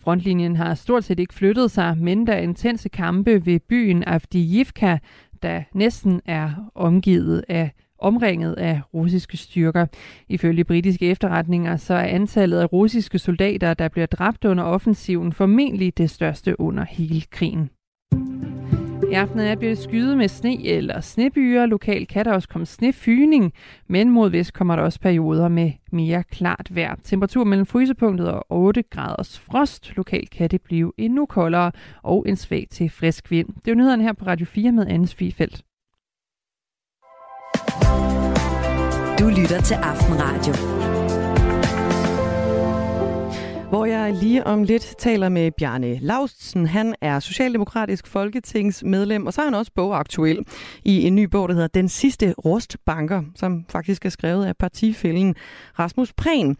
Frontlinjen 0.00 0.56
har 0.56 0.74
stort 0.74 1.04
set 1.04 1.20
ikke 1.20 1.34
flyttet 1.34 1.70
sig, 1.70 1.98
men 1.98 2.26
der 2.26 2.32
er 2.32 2.40
intense 2.40 2.88
kampe 2.88 3.46
ved 3.46 3.60
byen 3.60 4.04
Avdiivka, 4.06 4.98
der 5.42 5.62
næsten 5.74 6.20
er 6.26 6.70
omgivet 6.74 7.44
af 7.48 7.70
omringet 8.04 8.54
af 8.54 8.80
russiske 8.94 9.36
styrker. 9.36 9.86
Ifølge 10.28 10.64
britiske 10.64 11.10
efterretninger 11.10 11.76
så 11.76 11.94
er 11.94 12.06
antallet 12.06 12.58
af 12.58 12.72
russiske 12.72 13.18
soldater, 13.18 13.74
der 13.74 13.88
bliver 13.88 14.06
dræbt 14.06 14.44
under 14.44 14.64
offensiven, 14.64 15.32
formentlig 15.32 15.98
det 15.98 16.10
største 16.10 16.60
under 16.60 16.84
hele 16.84 17.22
krigen. 17.30 17.70
I 19.10 19.14
aften 19.14 19.40
er 19.40 19.56
blevet 19.56 19.78
skyde 19.78 20.16
med 20.16 20.28
sne 20.28 20.66
eller 20.66 21.00
snebyer. 21.00 21.66
Lokalt 21.66 22.08
kan 22.08 22.24
der 22.24 22.32
også 22.32 22.48
komme 22.48 22.66
snefyning, 22.66 23.52
men 23.88 24.10
mod 24.10 24.30
vest 24.30 24.52
kommer 24.52 24.76
der 24.76 24.82
også 24.82 25.00
perioder 25.00 25.48
med 25.48 25.72
mere 25.92 26.22
klart 26.22 26.68
vejr. 26.70 26.96
Temperatur 27.04 27.44
mellem 27.44 27.66
frysepunktet 27.66 28.28
og 28.28 28.46
8 28.50 28.82
graders 28.90 29.38
frost. 29.38 29.96
Lokalt 29.96 30.30
kan 30.30 30.50
det 30.50 30.62
blive 30.62 30.92
endnu 30.98 31.26
koldere 31.26 31.72
og 32.02 32.24
en 32.28 32.36
svag 32.36 32.66
til 32.70 32.90
frisk 32.90 33.30
vind. 33.30 33.48
Det 33.48 33.68
er 33.68 33.72
jo 33.72 33.74
nyhederne 33.74 34.02
her 34.02 34.12
på 34.12 34.24
Radio 34.26 34.46
4 34.46 34.72
med 34.72 34.86
Anders 34.86 35.14
Fifeldt. 35.14 35.62
Du 39.18 39.28
lytter 39.28 39.60
til 39.64 39.74
Aftenradio. 39.74 40.54
Hvor 43.68 43.84
jeg 43.84 44.12
lige 44.12 44.46
om 44.46 44.62
lidt 44.62 44.94
taler 44.98 45.28
med 45.28 45.50
Bjarne 45.58 45.98
Laustsen. 45.98 46.66
Han 46.66 46.94
er 47.00 47.20
socialdemokratisk 47.20 48.06
folketingsmedlem, 48.06 49.26
og 49.26 49.32
så 49.32 49.40
er 49.40 49.44
han 49.44 49.54
også 49.54 49.72
bogaktuel 49.74 50.44
i 50.84 51.06
en 51.06 51.14
ny 51.14 51.24
bog, 51.24 51.48
der 51.48 51.54
hedder 51.54 51.68
Den 51.68 51.88
sidste 51.88 52.32
rustbanker, 52.32 53.22
som 53.34 53.64
faktisk 53.68 54.04
er 54.04 54.08
skrevet 54.08 54.46
af 54.46 54.56
partifælden 54.56 55.34
Rasmus 55.78 56.12
Prehn. 56.12 56.56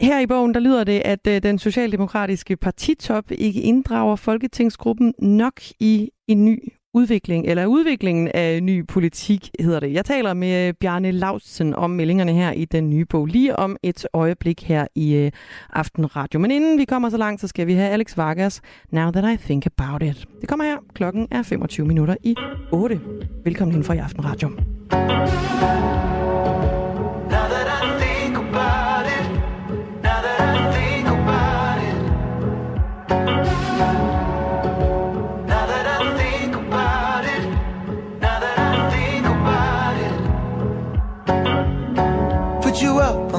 Her 0.00 0.20
i 0.20 0.26
bogen, 0.26 0.54
der 0.54 0.60
lyder 0.60 0.84
det, 0.84 1.02
at 1.04 1.26
øh, 1.28 1.42
den 1.42 1.58
socialdemokratiske 1.58 2.56
partitop 2.56 3.24
ikke 3.30 3.60
inddrager 3.60 4.16
Folketingsgruppen 4.16 5.14
nok 5.18 5.60
i 5.80 6.10
en 6.28 6.44
ny 6.44 6.72
udvikling, 6.94 7.46
eller 7.46 7.66
udviklingen 7.66 8.28
af 8.28 8.62
ny 8.62 8.86
politik, 8.86 9.50
hedder 9.60 9.80
det. 9.80 9.92
Jeg 9.92 10.04
taler 10.04 10.34
med 10.34 10.68
øh, 10.68 10.74
Bjarne 10.80 11.10
Lausen 11.10 11.74
om 11.74 11.90
meldingerne 11.90 12.32
her 12.32 12.52
i 12.52 12.64
den 12.64 12.90
nye 12.90 13.04
bog, 13.04 13.26
lige 13.26 13.56
om 13.56 13.76
et 13.82 14.06
øjeblik 14.12 14.62
her 14.62 14.86
i 14.94 15.14
øh, 15.14 15.30
Aftenradio. 15.72 16.40
Men 16.40 16.50
inden 16.50 16.78
vi 16.78 16.84
kommer 16.84 17.10
så 17.10 17.16
langt, 17.16 17.40
så 17.40 17.48
skal 17.48 17.66
vi 17.66 17.72
have 17.72 17.90
Alex 17.90 18.16
Vargas, 18.16 18.60
Now 18.90 19.10
That 19.10 19.34
I 19.34 19.36
Think 19.46 19.66
About 19.66 20.02
It. 20.02 20.26
Det 20.40 20.48
kommer 20.48 20.64
her. 20.64 20.76
Klokken 20.94 21.28
er 21.30 21.42
25 21.42 21.86
minutter 21.86 22.16
i 22.22 22.34
8. 22.72 23.00
Velkommen 23.44 23.76
ind 23.76 23.84
for 23.84 23.92
i 23.92 23.98
Aftenradio. 23.98 24.50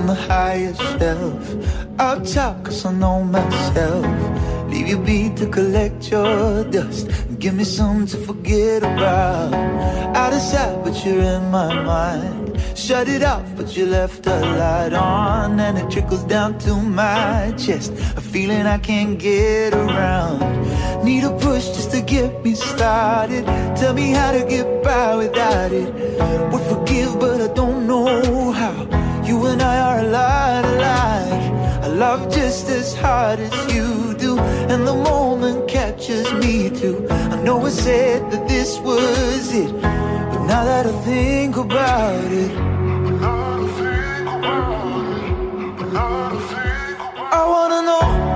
On 0.04 0.08
the 0.08 0.22
highest 0.34 0.82
shelf. 0.82 1.44
I'll 1.98 2.22
talk 2.26 2.66
cause 2.66 2.86
I 2.86 2.92
know 2.92 3.24
myself. 3.24 4.06
Leave 4.70 4.88
you 4.88 4.98
be 4.98 5.30
to 5.36 5.46
collect 5.48 6.12
your 6.12 6.66
dust. 6.66 7.08
Give 7.40 7.54
me 7.54 7.64
something 7.64 8.08
to 8.08 8.18
forget 8.28 8.84
about. 8.84 9.54
Out 10.22 10.34
of 10.34 10.42
sight, 10.42 10.84
but 10.84 11.06
you're 11.06 11.24
in 11.36 11.44
my 11.52 11.72
mind. 11.84 12.60
Shut 12.76 13.08
it 13.08 13.24
off, 13.24 13.48
but 13.56 13.78
you 13.78 13.86
left 13.86 14.28
a 14.28 14.40
light 14.62 14.94
on. 14.94 15.60
And 15.60 15.78
it 15.78 15.90
trickles 15.90 16.26
down 16.26 16.58
to 16.66 16.76
my 16.76 17.54
chest. 17.58 17.92
A 18.18 18.22
feeling 18.22 18.66
I 18.76 18.80
can't 18.80 19.18
get 19.18 19.74
around. 19.74 20.40
Need 21.06 21.24
a 21.24 21.32
push 21.40 21.66
just 21.78 21.92
to 21.92 22.02
get 22.02 22.44
me 22.44 22.56
started. 22.56 23.46
Tell 23.80 23.94
me 23.94 24.12
how 24.12 24.32
to 24.34 24.44
get 24.54 24.84
by 24.84 25.16
without 25.16 25.72
it. 25.72 25.90
Would 26.52 26.66
forgive, 26.74 27.20
but 27.22 27.40
I 27.40 27.54
don't 27.54 27.88
know 27.88 28.52
how. 28.52 29.03
You 29.34 29.48
and 29.48 29.64
I 29.64 29.78
are 29.90 30.00
a 30.06 30.10
lot 30.10 30.64
alike. 30.64 31.86
I 31.86 31.88
love 31.88 32.32
just 32.32 32.70
as 32.70 32.94
hard 32.94 33.40
as 33.40 33.74
you 33.74 34.14
do. 34.14 34.38
and 34.72 34.88
the 34.88 34.94
moment 34.94 35.68
catches 35.68 36.32
me 36.34 36.70
too. 36.70 37.08
I 37.10 37.38
know 37.42 37.66
I 37.66 37.72
said 37.72 38.30
that 38.30 38.48
this 38.48 38.78
was 38.82 39.52
it, 39.52 39.72
but 39.82 40.42
now 40.46 40.64
that 40.66 40.86
I 40.86 40.92
think 41.02 41.58
about 41.58 42.32
it, 42.44 42.52
I 47.38 47.44
wanna 47.54 47.82
know. 47.90 48.33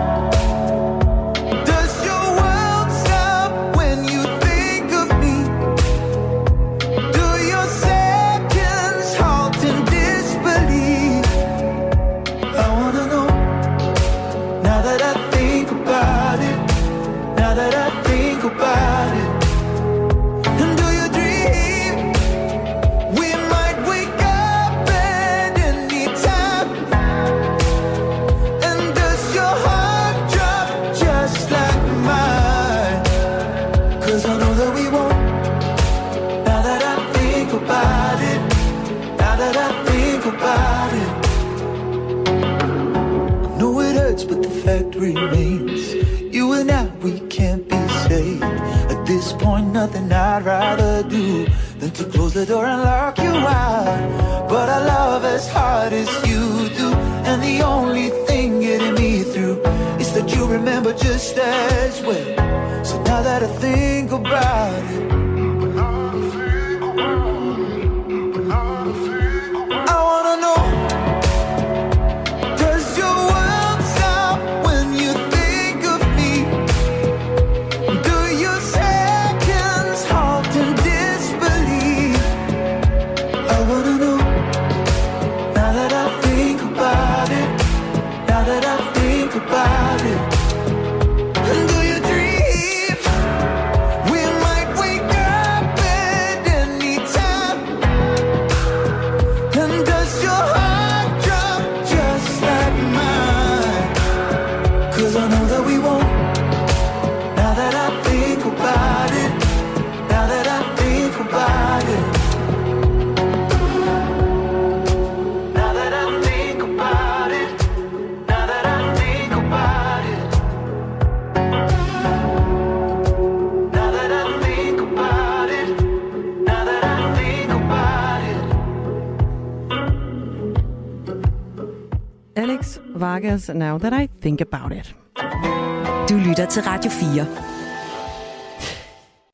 Til 136.57 136.63
Radio 136.63 136.91
4. 136.91 137.27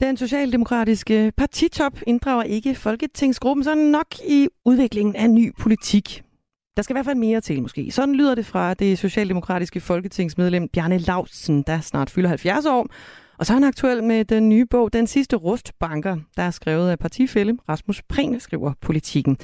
Den 0.07 0.17
socialdemokratiske 0.17 1.31
partitop 1.37 1.99
inddrager 2.07 2.43
ikke 2.43 2.75
Folketingsgruppen 2.75 3.63
sådan 3.63 3.83
nok 3.83 4.05
i 4.27 4.47
udviklingen 4.65 5.15
af 5.15 5.29
ny 5.29 5.53
politik. 5.59 6.23
Der 6.77 6.83
skal 6.83 6.93
i 6.93 6.95
hvert 6.95 7.05
fald 7.05 7.17
mere 7.17 7.41
til 7.41 7.61
måske. 7.61 7.91
Sådan 7.91 8.15
lyder 8.15 8.35
det 8.35 8.45
fra 8.45 8.73
det 8.73 8.97
socialdemokratiske 8.97 9.79
folketingsmedlem 9.79 10.67
Bjarne 10.67 10.97
Lausen, 10.97 11.63
der 11.67 11.79
snart 11.79 12.09
fylder 12.09 12.29
70 12.29 12.65
år. 12.65 12.87
Og 13.37 13.45
så 13.45 13.53
er 13.53 13.55
han 13.55 13.63
aktuel 13.63 14.03
med 14.03 14.25
den 14.25 14.49
nye 14.49 14.65
bog, 14.65 14.93
Den 14.93 15.07
sidste 15.07 15.35
rustbanker, 15.35 16.17
der 16.37 16.43
er 16.43 16.51
skrevet 16.51 16.89
af 16.89 16.99
partifælle 16.99 17.57
Rasmus 17.69 18.01
Prehn, 18.09 18.39
skriver 18.39 18.73
politikken. 18.81 19.37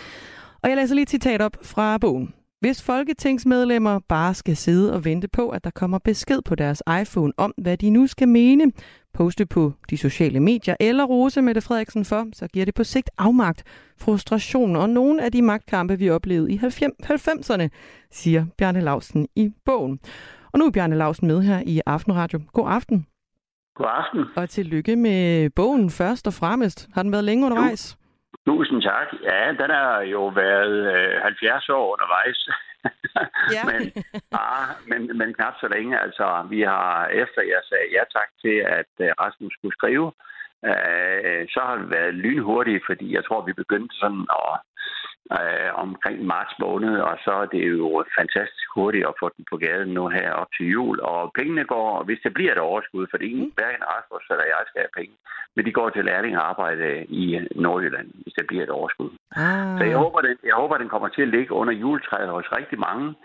Og 0.64 0.70
jeg 0.70 0.78
læser 0.78 0.96
lige 0.96 1.04
et 1.04 1.10
citat 1.10 1.42
op 1.42 1.58
fra 1.64 1.98
bogen. 1.98 2.34
Hvis 2.60 2.84
folketingsmedlemmer 2.84 4.00
bare 4.00 4.34
skal 4.34 4.58
sidde 4.58 4.94
og 4.94 5.06
vente 5.06 5.28
på, 5.28 5.50
at 5.50 5.64
der 5.64 5.70
kommer 5.70 5.98
besked 5.98 6.42
på 6.42 6.56
deres 6.56 6.84
iPhone 7.02 7.34
om, 7.38 7.54
hvad 7.58 7.78
de 7.78 7.90
nu 7.90 8.08
skal 8.08 8.28
mene, 8.28 8.72
poste 9.14 9.46
på 9.46 9.74
de 9.90 9.98
sociale 9.98 10.40
medier 10.40 10.76
eller 10.80 11.04
rose 11.04 11.42
Mette 11.42 11.62
Frederiksen 11.62 12.06
for, 12.06 12.28
så 12.34 12.48
giver 12.48 12.66
det 12.66 12.76
på 12.76 12.84
sigt 12.84 13.10
afmagt, 13.18 13.64
frustration 13.98 14.76
og 14.76 14.90
nogle 14.90 15.24
af 15.24 15.32
de 15.32 15.42
magtkampe, 15.42 16.00
vi 16.00 16.10
oplevede 16.10 16.52
i 16.52 16.58
90'erne, 16.64 17.68
siger 18.12 18.46
Bjarne 18.58 18.82
Lausen 18.82 19.28
i 19.36 19.52
bogen. 19.66 20.00
Og 20.52 20.60
nu 20.60 20.66
er 20.66 20.72
Bjarne 20.72 20.98
Lausen 20.98 21.28
med 21.28 21.42
her 21.42 21.64
i 21.66 21.82
Aftenradio. 21.86 22.42
God 22.54 22.66
aften. 22.68 23.06
God 23.76 23.88
aften. 23.90 24.26
Og 24.36 24.50
tillykke 24.50 24.96
med 24.96 25.50
bogen 25.50 25.90
først 25.90 26.28
og 26.28 26.34
fremmest. 26.34 26.90
Har 26.94 27.04
den 27.04 27.12
været 27.12 27.24
længe 27.24 27.46
undervejs? 27.46 27.99
Tusind 28.50 28.82
tak. 28.82 29.08
Ja, 29.30 29.42
den 29.62 29.70
har 29.80 30.02
jo 30.02 30.24
været 30.44 30.78
øh, 30.96 31.22
70 31.22 31.70
år 31.70 31.86
undervejs. 31.94 32.42
Ja. 33.56 33.64
men, 33.70 33.82
ah, 34.32 34.68
men, 34.90 35.18
men 35.18 35.34
knap 35.34 35.54
så 35.60 35.68
længe. 35.68 36.00
Altså, 36.00 36.26
vi 36.50 36.62
har, 36.62 37.08
efter 37.08 37.42
jeg 37.42 37.62
sagde 37.70 37.88
ja 37.98 38.04
tak 38.18 38.30
til, 38.44 38.56
at 38.80 38.94
øh, 39.06 39.10
Rasmus 39.22 39.54
skulle 39.54 39.76
skrive, 39.80 40.08
øh, 40.70 41.42
så 41.54 41.60
har 41.68 41.76
vi 41.78 41.90
været 41.98 42.14
lynhurtige, 42.14 42.82
fordi 42.86 43.16
jeg 43.16 43.26
tror, 43.26 43.42
vi 43.42 43.54
begyndte 43.54 43.96
sådan 44.02 44.26
at, 44.44 44.54
øh, 45.38 45.70
omkring 45.86 46.18
marts 46.26 46.56
måned, 46.60 46.96
og 47.10 47.16
så 47.26 47.32
er 47.44 47.48
det 47.56 47.64
jo 47.78 48.04
fantastisk 48.20 48.68
hurtigt 48.76 49.08
at 49.08 49.18
få 49.20 49.30
den 49.38 49.46
på 49.52 49.58
gaden 49.58 49.90
nu 49.98 50.08
her 50.08 50.32
op 50.32 50.52
til 50.58 50.66
jul. 50.76 51.00
Og 51.00 51.32
pengene 51.40 51.64
går, 51.74 52.04
hvis 52.04 52.20
det 52.24 52.34
bliver 52.34 52.52
et 52.52 52.66
overskud, 52.70 53.08
for 53.10 53.18
det 53.18 53.26
er 53.26 53.36
ingen, 53.36 53.54
hverken 53.56 53.84
Rasmus 53.94 54.26
eller 54.30 54.46
jeg 54.46 54.64
skal 54.68 54.82
have 54.82 54.98
penge, 55.00 55.16
men 55.56 55.66
de 55.66 55.72
går 55.72 55.90
til 55.90 56.06
lærling 56.06 56.38
og 56.38 56.50
arbejde 56.50 57.06
i 57.06 57.26
Nordjylland, 57.56 58.10
hvis 58.24 58.34
det 58.38 58.48
bliver 58.48 58.64
et 58.64 58.76
overskud. 58.80 59.12
Ah. 59.36 59.78
Så 59.80 59.84
jeg 59.92 59.98
håber, 59.98 60.20
den, 60.22 60.38
jeg 60.50 60.56
håber, 60.62 60.78
den 60.78 60.90
kommer 60.90 61.08
til 61.08 61.22
at 61.22 61.34
ligge 61.36 61.54
under 61.54 61.74
juletræet 61.74 62.30
hos 62.30 62.52
rigtig 62.58 62.80
mange, 62.80 63.16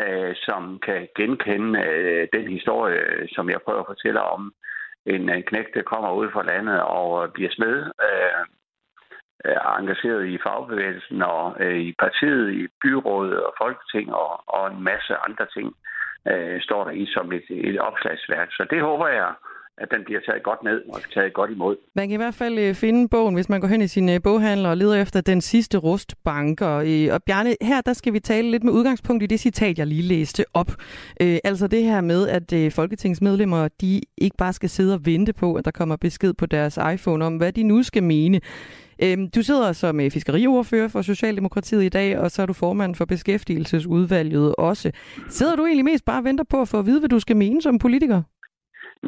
øh, 0.00 0.32
som 0.46 0.80
kan 0.86 1.08
genkende 1.16 1.80
øh, 1.88 2.28
den 2.32 2.46
historie, 2.56 3.28
som 3.34 3.50
jeg 3.50 3.60
prøver 3.64 3.80
at 3.80 3.90
fortælle 3.92 4.22
om 4.22 4.52
en 5.06 5.28
øh, 5.28 5.42
knægt, 5.42 5.74
der 5.74 5.82
kommer 5.82 6.12
ud 6.12 6.28
fra 6.32 6.42
landet 6.42 6.80
og 6.82 7.32
bliver 7.32 7.50
smed, 7.52 7.76
øh, 8.08 8.42
er 9.44 9.76
engageret 9.80 10.26
i 10.26 10.38
fagbevægelsen 10.46 11.22
og 11.22 11.56
øh, 11.60 11.80
i 11.88 11.94
partiet, 11.98 12.54
i 12.60 12.66
byrådet 12.82 13.40
og 13.46 13.52
folketing 13.62 14.14
og, 14.14 14.30
og 14.56 14.62
en 14.72 14.82
masse 14.90 15.12
andre 15.28 15.46
ting, 15.56 15.68
øh, 16.30 16.60
står 16.60 16.84
der 16.84 16.90
i 16.90 17.06
som 17.06 17.32
et, 17.32 17.46
et 17.50 17.78
opslagsværk. 17.78 18.48
Så 18.50 18.66
det 18.70 18.80
håber 18.80 19.08
jeg, 19.08 19.30
at 19.78 19.88
den 19.90 20.04
bliver 20.04 20.20
taget 20.20 20.42
godt 20.42 20.62
ned 20.62 20.82
og 20.94 21.00
taget 21.14 21.32
godt 21.32 21.50
imod. 21.50 21.76
Man 21.94 22.08
kan 22.08 22.14
i 22.14 22.22
hvert 22.24 22.34
fald 22.34 22.58
øh, 22.58 22.74
finde 22.74 23.08
bogen, 23.08 23.34
hvis 23.34 23.48
man 23.48 23.60
går 23.60 23.68
hen 23.68 23.82
i 23.82 23.86
sin 23.86 24.08
øh, 24.08 24.22
boghandler 24.24 24.70
og 24.70 24.76
leder 24.76 25.02
efter 25.02 25.20
den 25.20 25.40
sidste 25.40 25.78
rustbank. 25.78 26.60
Og, 26.60 26.80
øh, 26.92 27.14
Og 27.14 27.22
Bjarne, 27.26 27.54
her 27.62 27.80
der 27.80 27.92
skal 27.92 28.12
vi 28.12 28.20
tale 28.20 28.50
lidt 28.50 28.64
med 28.64 28.72
udgangspunkt 28.72 29.22
i 29.22 29.26
det 29.26 29.40
citat, 29.40 29.78
jeg 29.78 29.86
lige 29.86 30.02
læste 30.02 30.44
op. 30.54 30.70
Øh, 31.22 31.38
altså 31.44 31.66
det 31.66 31.82
her 31.84 32.00
med, 32.00 32.28
at 32.28 32.52
øh, 32.52 32.72
folketingsmedlemmer, 32.72 33.68
de 33.80 34.00
ikke 34.18 34.36
bare 34.38 34.52
skal 34.52 34.68
sidde 34.68 34.94
og 34.94 35.00
vente 35.06 35.32
på, 35.32 35.54
at 35.54 35.64
der 35.64 35.70
kommer 35.70 35.96
besked 35.96 36.34
på 36.34 36.46
deres 36.46 36.78
iPhone 36.94 37.24
om, 37.24 37.36
hvad 37.36 37.52
de 37.52 37.62
nu 37.62 37.82
skal 37.82 38.02
mene. 38.02 38.40
Øhm, 39.04 39.30
Du 39.36 39.42
sidder 39.42 39.72
som 39.72 40.00
øh, 40.00 40.10
fiskeriordfører 40.10 40.88
for 40.88 41.02
Socialdemokratiet 41.02 41.82
i 41.84 41.88
dag, 41.88 42.18
og 42.18 42.30
så 42.30 42.42
er 42.42 42.46
du 42.46 42.52
formand 42.52 42.94
for 42.94 43.04
Beskæftigelsesudvalget 43.04 44.54
også. 44.58 44.88
Sidder 45.28 45.56
du 45.56 45.64
egentlig 45.66 45.84
mest 45.84 46.04
bare 46.04 46.20
og 46.20 46.24
venter 46.24 46.44
på 46.52 46.60
at 46.60 46.68
få 46.68 46.78
at 46.78 46.86
vide, 46.86 47.00
hvad 47.00 47.08
du 47.08 47.20
skal 47.20 47.36
mene 47.36 47.62
som 47.62 47.78
politiker? 47.78 48.22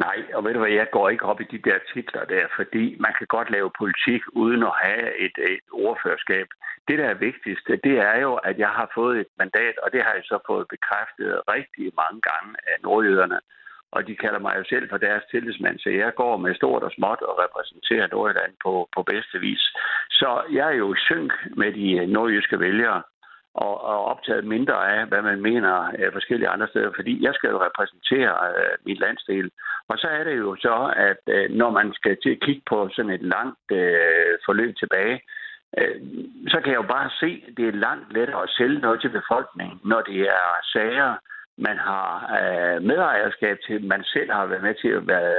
Nej, 0.05 0.17
og 0.35 0.43
ved 0.43 0.53
du 0.53 0.59
hvad, 0.59 0.71
jeg 0.81 0.87
går 0.91 1.09
ikke 1.09 1.25
op 1.31 1.41
i 1.41 1.47
de 1.53 1.59
der 1.67 1.77
titler 1.93 2.25
der, 2.25 2.45
fordi 2.55 2.83
man 2.99 3.13
kan 3.17 3.27
godt 3.35 3.49
lave 3.55 3.77
politik 3.81 4.21
uden 4.41 4.63
at 4.63 4.73
have 4.83 5.07
et, 5.25 5.35
et 5.53 5.65
ordførerskab. 5.71 6.47
Det, 6.87 6.95
der 7.01 7.07
er 7.09 7.23
vigtigst, 7.27 7.67
det 7.87 7.95
er 8.11 8.17
jo, 8.25 8.33
at 8.49 8.55
jeg 8.63 8.71
har 8.79 8.91
fået 8.95 9.19
et 9.19 9.31
mandat, 9.41 9.75
og 9.83 9.87
det 9.93 10.01
har 10.05 10.13
jeg 10.17 10.25
så 10.31 10.37
fået 10.49 10.65
bekræftet 10.75 11.29
rigtig 11.55 11.85
mange 12.01 12.19
gange 12.29 12.51
af 12.71 12.75
nordjyderne 12.83 13.39
og 13.91 14.07
de 14.07 14.15
kalder 14.15 14.39
mig 14.39 14.53
jo 14.57 14.63
selv 14.69 14.89
for 14.89 14.97
deres 14.97 15.23
tillidsmand, 15.31 15.79
så 15.79 15.89
jeg 15.89 16.15
går 16.15 16.37
med 16.37 16.55
stort 16.55 16.83
og 16.83 16.91
småt 16.91 17.21
og 17.21 17.39
repræsenterer 17.43 18.07
Nordjylland 18.11 18.53
på, 18.63 18.89
på 18.95 19.03
bedste 19.03 19.39
vis. 19.39 19.63
Så 20.09 20.41
jeg 20.51 20.67
er 20.67 20.77
jo 20.83 20.93
i 20.93 20.97
synk 20.97 21.31
med 21.55 21.73
de 21.73 21.91
øh, 21.91 22.07
nordjyske 22.07 22.59
vælgere, 22.59 23.01
og, 23.55 23.83
og 23.91 24.05
optaget 24.05 24.45
mindre 24.45 24.77
af, 24.95 25.07
hvad 25.07 25.21
man 25.21 25.41
mener 25.41 25.73
af 26.03 26.09
forskellige 26.11 26.49
andre 26.49 26.67
steder, 26.67 26.91
fordi 26.95 27.23
jeg 27.25 27.33
skal 27.33 27.49
jo 27.49 27.65
repræsentere 27.67 28.33
øh, 28.57 28.75
min 28.85 28.97
landsdel. 28.97 29.51
Og 29.89 29.97
så 29.97 30.07
er 30.07 30.23
det 30.23 30.37
jo 30.37 30.55
så, 30.55 30.93
at 30.95 31.23
øh, 31.35 31.49
når 31.49 31.69
man 31.69 31.93
skal 31.93 32.17
til 32.23 32.29
at 32.29 32.39
kigge 32.39 32.61
på 32.69 32.89
sådan 32.95 33.11
et 33.11 33.21
langt 33.35 33.67
øh, 33.71 34.33
forløb 34.45 34.75
tilbage, 34.77 35.21
øh, 35.77 35.95
så 36.47 36.57
kan 36.61 36.71
jeg 36.71 36.81
jo 36.83 36.87
bare 36.97 37.09
se, 37.19 37.43
at 37.47 37.53
det 37.57 37.67
er 37.67 37.81
langt 37.87 38.13
lettere 38.13 38.43
at 38.43 38.53
sælge 38.57 38.79
noget 38.79 39.01
til 39.01 39.09
befolkningen, 39.09 39.79
når 39.83 40.01
det 40.01 40.19
er 40.21 40.47
sager, 40.73 41.15
man 41.57 41.77
har 41.77 42.09
øh, 42.39 42.83
medejerskab 42.83 43.57
til, 43.67 43.83
man 43.83 44.03
selv 44.03 44.31
har 44.31 44.45
været 44.45 44.63
med 44.63 44.75
til 44.81 44.87
at 44.87 45.07
være 45.07 45.33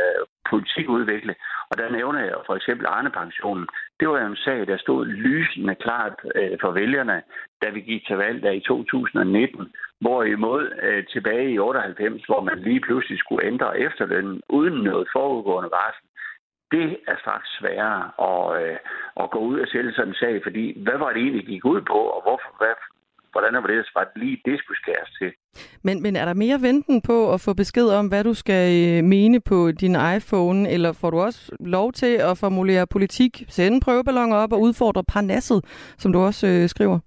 politikudvikle. 0.51 1.35
Og 1.71 1.79
der 1.79 1.91
nævner 1.91 2.21
jeg 2.21 2.35
for 2.47 2.55
eksempel 2.55 2.87
Arne-pensionen. 2.87 3.67
Det 4.01 4.09
var 4.09 4.21
jo 4.21 4.27
en 4.27 4.37
sag, 4.37 4.67
der 4.67 4.77
stod 4.77 5.07
lysende 5.07 5.75
klart 5.75 6.15
øh, 6.35 6.59
for 6.61 6.71
vælgerne, 6.71 7.23
da 7.63 7.71
vi 7.71 7.81
gik 7.81 8.07
til 8.07 8.17
valg 8.17 8.43
der 8.43 8.51
i 8.51 8.61
2019. 8.61 9.73
Hvorimod 10.01 10.73
øh, 10.83 11.07
tilbage 11.07 11.51
i 11.53 11.59
98, 11.59 12.25
hvor 12.25 12.41
man 12.41 12.59
lige 12.59 12.81
pludselig 12.81 13.19
skulle 13.19 13.47
ændre 13.47 13.81
efterlønnen 13.81 14.41
uden 14.49 14.83
noget 14.83 15.09
forudgående 15.13 15.71
varsel, 15.71 16.07
det 16.71 16.97
er 17.09 17.17
straks 17.21 17.49
sværere 17.59 18.03
at, 18.31 18.63
øh, 18.63 18.79
at 19.23 19.31
gå 19.31 19.39
ud 19.39 19.61
og 19.61 19.69
sælge 19.69 19.93
sådan 19.93 20.09
en 20.09 20.15
sag, 20.15 20.41
fordi 20.43 20.83
hvad 20.83 20.99
var 20.99 21.13
det 21.13 21.23
egentlig, 21.23 21.47
gik 21.47 21.65
ud 21.65 21.81
på, 21.81 22.01
og 22.17 22.23
hvorfor, 22.23 22.51
hvad, 22.59 22.75
hvordan 23.37 23.55
var 23.63 23.69
det, 23.73 23.91
var 23.95 24.05
det 24.05 24.17
lige 24.23 24.39
det 24.45 24.57
skulle 24.59 24.81
skæres 24.83 25.11
til. 25.19 25.31
Men, 25.87 26.03
men 26.03 26.17
er 26.17 26.25
der 26.25 26.35
mere 26.35 26.59
venten 26.69 27.03
på 27.03 27.33
at 27.35 27.41
få 27.47 27.55
besked 27.55 27.89
om, 27.99 28.07
hvad 28.09 28.25
du 28.25 28.35
skal 28.35 28.65
øh, 28.83 29.05
mene 29.05 29.39
på 29.51 29.59
din 29.83 29.97
iPhone, 30.17 30.71
eller 30.75 30.93
får 31.01 31.11
du 31.11 31.19
også 31.29 31.57
lov 31.61 31.93
til 31.93 32.15
at 32.31 32.39
formulere 32.45 32.87
politik, 32.87 33.33
sende 33.49 33.81
prøveballoner 33.85 34.37
op 34.37 34.53
og 34.53 34.61
udfordre 34.61 35.05
parnasset, 35.15 35.61
som 36.03 36.13
du 36.13 36.19
også 36.29 36.47
øh, 36.47 36.69
skriver? 36.69 36.99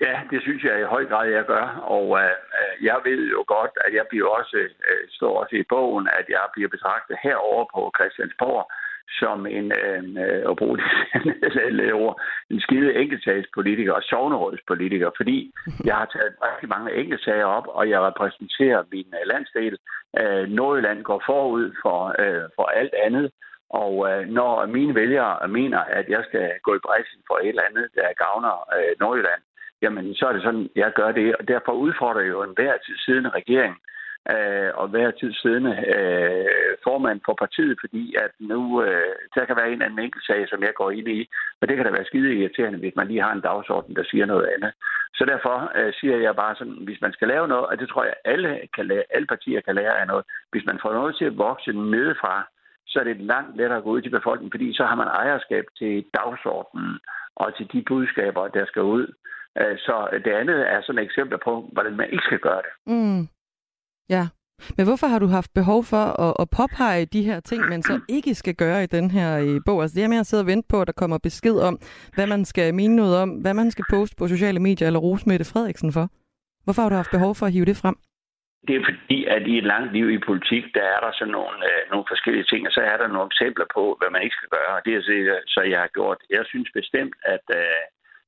Ja, 0.00 0.16
det 0.30 0.42
synes 0.42 0.62
jeg 0.64 0.80
i 0.80 0.90
høj 0.94 1.04
grad, 1.10 1.26
jeg 1.28 1.44
gør. 1.44 1.66
Og 1.96 2.06
øh, 2.22 2.34
øh 2.58 2.74
jeg 2.88 2.98
ved 3.04 3.22
jo 3.36 3.44
godt, 3.54 3.74
at 3.84 3.92
jeg 3.98 4.04
bliver 4.10 4.28
også, 4.38 4.56
øh, 4.88 5.02
står 5.18 5.32
også 5.42 5.56
i 5.56 5.68
bogen, 5.74 6.06
at 6.18 6.26
jeg 6.28 6.44
bliver 6.54 6.70
betragtet 6.74 7.16
herover 7.22 7.64
på 7.74 7.80
Christiansborg 7.96 8.64
som 9.08 9.46
en, 9.46 9.72
øh, 9.72 10.50
at 10.50 10.56
bruge 10.56 10.78
det 11.80 11.92
ord, 11.92 12.20
en 12.50 12.60
skide 12.60 12.94
enkeltsagspolitiker 12.94 13.92
og 13.92 14.02
sovnerådspolitiker, 14.02 15.10
fordi 15.16 15.52
jeg 15.88 15.94
har 15.96 16.06
taget 16.06 16.34
rigtig 16.42 16.68
mange 16.68 16.94
enkeltsager 16.94 17.44
op, 17.44 17.66
og 17.66 17.90
jeg 17.90 18.00
repræsenterer 18.00 18.84
min 18.92 19.08
øh, 19.20 19.26
landsdel. 19.32 19.78
Øh, 20.20 20.48
Nordjylland 20.48 21.02
går 21.02 21.22
forud 21.26 21.72
for, 21.82 22.00
øh, 22.22 22.44
for 22.56 22.66
alt 22.66 22.94
andet, 23.06 23.30
og 23.70 23.92
øh, 24.10 24.28
når 24.28 24.66
mine 24.66 24.94
vælgere 24.94 25.48
mener, 25.48 25.78
at 25.78 26.06
jeg 26.08 26.22
skal 26.28 26.50
gå 26.62 26.74
i 26.74 26.84
bræschen 26.86 27.22
for 27.26 27.36
et 27.42 27.48
eller 27.48 27.68
andet, 27.70 27.86
der 27.94 28.08
gavner 28.24 28.54
øh, 28.76 28.92
Nordjylland, 29.00 29.42
jamen 29.82 30.14
så 30.14 30.26
er 30.26 30.32
det 30.32 30.42
sådan, 30.42 30.68
jeg 30.76 30.92
gør 30.92 31.12
det, 31.12 31.36
og 31.36 31.48
derfor 31.48 31.72
udfordrer 31.72 32.20
jeg 32.20 32.30
jo 32.30 32.42
en 32.42 32.56
hver 32.58 32.74
tid 32.86 32.96
siden 33.06 33.34
regering 33.34 33.74
øh, 34.32 34.70
og 34.80 34.86
hver 34.88 35.10
tid 35.10 35.32
siddende 35.32 35.74
øh, 35.96 36.74
formand 36.84 37.20
for 37.26 37.34
partiet, 37.42 37.76
fordi 37.80 38.14
at 38.24 38.32
nu, 38.38 38.82
øh, 38.82 39.14
der 39.34 39.44
kan 39.44 39.56
være 39.56 39.72
en 39.72 39.82
anden 39.82 40.04
enkelt 40.04 40.24
sag, 40.26 40.48
som 40.48 40.62
jeg 40.62 40.74
går 40.74 40.90
ind 40.90 41.08
i, 41.08 41.20
men 41.58 41.68
det 41.68 41.76
kan 41.76 41.86
da 41.86 41.92
være 41.92 42.10
skide 42.10 42.34
irriterende, 42.34 42.78
hvis 42.78 42.96
man 42.96 43.08
lige 43.08 43.22
har 43.22 43.32
en 43.32 43.46
dagsorden, 43.48 43.96
der 43.96 44.04
siger 44.10 44.26
noget 44.26 44.46
andet. 44.54 44.72
Så 45.18 45.24
derfor 45.24 45.56
øh, 45.78 45.92
siger 46.00 46.16
jeg 46.16 46.36
bare 46.36 46.54
sådan, 46.56 46.78
hvis 46.86 47.00
man 47.00 47.12
skal 47.12 47.28
lave 47.28 47.48
noget, 47.48 47.66
og 47.66 47.78
det 47.78 47.88
tror 47.88 48.04
jeg, 48.04 48.14
alle, 48.24 48.60
kan 48.74 48.86
lære, 48.86 49.04
alle 49.10 49.26
partier 49.26 49.60
kan 49.60 49.74
lære 49.74 50.00
af 50.00 50.06
noget, 50.06 50.24
hvis 50.52 50.66
man 50.66 50.78
får 50.82 50.92
noget 50.92 51.16
til 51.16 51.24
at 51.24 51.38
vokse 51.38 51.72
nedefra, 51.72 52.48
så 52.86 53.00
er 53.00 53.04
det 53.04 53.20
langt 53.20 53.56
lettere 53.56 53.78
at 53.78 53.84
gå 53.84 53.90
ud 53.90 54.02
til 54.02 54.10
befolkningen, 54.10 54.54
fordi 54.56 54.74
så 54.74 54.84
har 54.84 54.94
man 54.94 55.06
ejerskab 55.06 55.64
til 55.78 56.04
dagsordenen 56.14 56.98
og 57.36 57.56
til 57.56 57.66
de 57.72 57.82
budskaber, 57.88 58.48
der 58.48 58.66
skal 58.66 58.82
ud. 58.82 59.06
Øh, 59.60 59.78
så 59.78 60.20
det 60.24 60.32
andet 60.32 60.72
er 60.72 60.80
sådan 60.82 60.98
et 60.98 61.04
eksempel 61.04 61.38
på, 61.44 61.70
hvordan 61.72 61.96
man 61.96 62.10
ikke 62.10 62.24
skal 62.24 62.38
gøre 62.38 62.62
det. 62.66 62.72
Mm. 62.86 63.28
Ja. 64.10 64.28
Men 64.76 64.86
hvorfor 64.86 65.06
har 65.06 65.18
du 65.18 65.26
haft 65.26 65.50
behov 65.54 65.84
for 65.84 66.04
at, 66.24 66.34
at 66.42 66.50
påpege 66.58 67.06
de 67.06 67.22
her 67.22 67.40
ting, 67.40 67.68
man 67.68 67.82
så 67.82 68.00
ikke 68.08 68.34
skal 68.34 68.54
gøre 68.54 68.82
i 68.82 68.86
den 68.86 69.10
her 69.10 69.38
i 69.38 69.60
bog? 69.66 69.82
Altså 69.82 69.94
det 69.94 70.02
her 70.02 70.08
med 70.08 70.18
at 70.18 70.26
sidde 70.26 70.42
og 70.42 70.46
vente 70.46 70.68
på, 70.70 70.80
at 70.80 70.86
der 70.86 70.92
kommer 70.92 71.18
besked 71.18 71.56
om, 71.68 71.78
hvad 72.14 72.26
man 72.26 72.44
skal 72.44 72.74
mene 72.74 72.96
noget 72.96 73.16
om, 73.22 73.30
hvad 73.30 73.54
man 73.54 73.70
skal 73.70 73.84
poste 73.90 74.16
på 74.18 74.28
sociale 74.28 74.60
medier 74.60 74.86
eller 74.86 75.00
rose 75.00 75.28
Mette 75.28 75.44
Frederiksen 75.52 75.92
for. 75.92 76.06
Hvorfor 76.64 76.82
har 76.82 76.88
du 76.88 76.94
haft 76.94 77.16
behov 77.16 77.34
for 77.34 77.46
at 77.46 77.52
hive 77.52 77.64
det 77.64 77.76
frem? 77.76 77.96
Det 78.68 78.76
er 78.76 78.84
fordi, 78.90 79.18
at 79.24 79.42
i 79.52 79.58
et 79.58 79.68
langt 79.72 79.92
liv 79.92 80.06
i 80.10 80.26
politik, 80.28 80.64
der 80.74 80.84
er 80.94 81.00
der 81.04 81.12
så 81.20 81.24
nogle, 81.36 81.56
øh, 81.70 81.82
nogle 81.90 82.06
forskellige 82.12 82.48
ting, 82.50 82.66
og 82.66 82.72
så 82.72 82.80
er 82.80 82.96
der 82.96 83.08
nogle 83.08 83.30
eksempler 83.32 83.66
på, 83.76 83.84
hvad 83.98 84.10
man 84.10 84.22
ikke 84.22 84.38
skal 84.38 84.52
gøre. 84.56 84.72
Og 84.76 84.82
det 84.84 84.92
er 84.94 85.02
så, 85.02 85.16
så 85.54 85.60
jeg 85.72 85.80
har 85.84 85.90
gjort. 85.98 86.18
Jeg 86.30 86.44
synes 86.50 86.68
bestemt, 86.80 87.16
at 87.34 87.46
øh, 87.60 87.82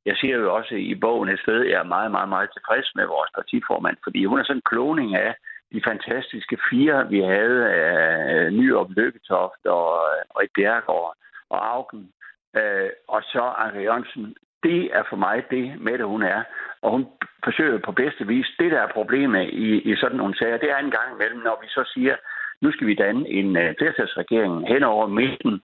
jeg 0.08 0.16
siger 0.20 0.36
jo 0.36 0.54
også 0.58 0.74
i 0.74 0.94
bogen 1.04 1.28
et 1.28 1.40
sted, 1.44 1.58
at 1.64 1.70
jeg 1.70 1.78
er 1.80 1.94
meget, 1.96 2.10
meget, 2.16 2.28
meget 2.34 2.48
tilfreds 2.52 2.88
med 2.98 3.06
vores 3.14 3.30
partiformand, 3.38 3.96
fordi 4.04 4.20
hun 4.24 4.38
er 4.38 4.44
sådan 4.44 4.58
en 4.58 4.70
kloning 4.72 5.10
af, 5.26 5.32
de 5.72 5.80
fantastiske 5.84 6.58
fire, 6.70 7.08
vi 7.08 7.20
havde 7.20 7.72
af 7.72 8.52
Nyrup, 8.52 8.90
Lykketoft 8.90 9.66
og 9.66 9.92
og 10.36 10.42
Bjergård 10.54 11.14
og 11.50 11.58
Augen, 11.74 12.12
øh, 12.56 12.90
og 13.08 13.22
så 13.22 13.42
Anke 13.58 13.80
Jørgensen. 13.82 14.36
Det 14.62 14.80
er 14.98 15.02
for 15.10 15.16
mig 15.16 15.44
det, 15.50 15.80
Mette 15.80 16.04
hun 16.04 16.22
er. 16.22 16.42
Og 16.82 16.90
hun 16.90 17.06
forsøger 17.44 17.78
på 17.78 17.92
bedste 17.92 18.26
vis. 18.26 18.46
Det, 18.58 18.70
der 18.72 18.80
er 18.80 18.96
problemet 18.98 19.50
i, 19.52 19.68
i 19.90 19.96
sådan 19.96 20.16
nogle 20.16 20.38
sager, 20.38 20.56
det 20.56 20.70
er 20.70 20.78
en 20.78 20.96
gang 20.98 21.10
imellem, 21.14 21.40
når 21.40 21.58
vi 21.62 21.68
så 21.68 21.90
siger, 21.94 22.16
nu 22.62 22.72
skal 22.72 22.86
vi 22.86 22.94
danne 22.94 23.28
en 23.28 23.48
uh, 23.56 23.74
flertalsregering 23.78 24.68
hen 24.68 24.82
over 24.82 25.06
midten, 25.06 25.62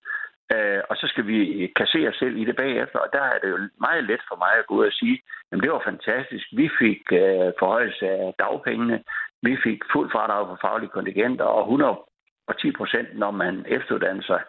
øh, 0.54 0.80
og 0.90 0.96
så 0.96 1.06
skal 1.06 1.26
vi 1.26 1.72
kassere 1.76 2.08
os 2.08 2.16
selv 2.16 2.36
i 2.36 2.44
det 2.44 2.56
bagefter. 2.56 2.98
Og 2.98 3.08
der 3.12 3.22
er 3.32 3.38
det 3.42 3.50
jo 3.50 3.58
meget 3.80 4.04
let 4.04 4.22
for 4.28 4.36
mig 4.44 4.52
at 4.58 4.66
gå 4.66 4.74
ud 4.74 4.86
og 4.86 4.92
sige, 4.92 5.22
jamen 5.48 5.62
det 5.62 5.72
var 5.72 5.82
fantastisk. 5.84 6.46
Vi 6.52 6.70
fik 6.80 7.02
øh, 7.12 7.48
forhøjelse 7.58 8.06
af 8.08 8.34
dagpengene. 8.38 8.98
Vi 9.42 9.56
fik 9.64 9.78
fuld 9.92 10.10
fradrag 10.10 10.46
for 10.46 10.58
faglige 10.66 10.94
kontingenter 10.96 11.44
og 11.44 11.62
110 11.62 12.72
procent, 12.80 13.08
når 13.22 13.30
man 13.30 13.54
efteruddanner 13.76 14.22
sig. 14.22 14.40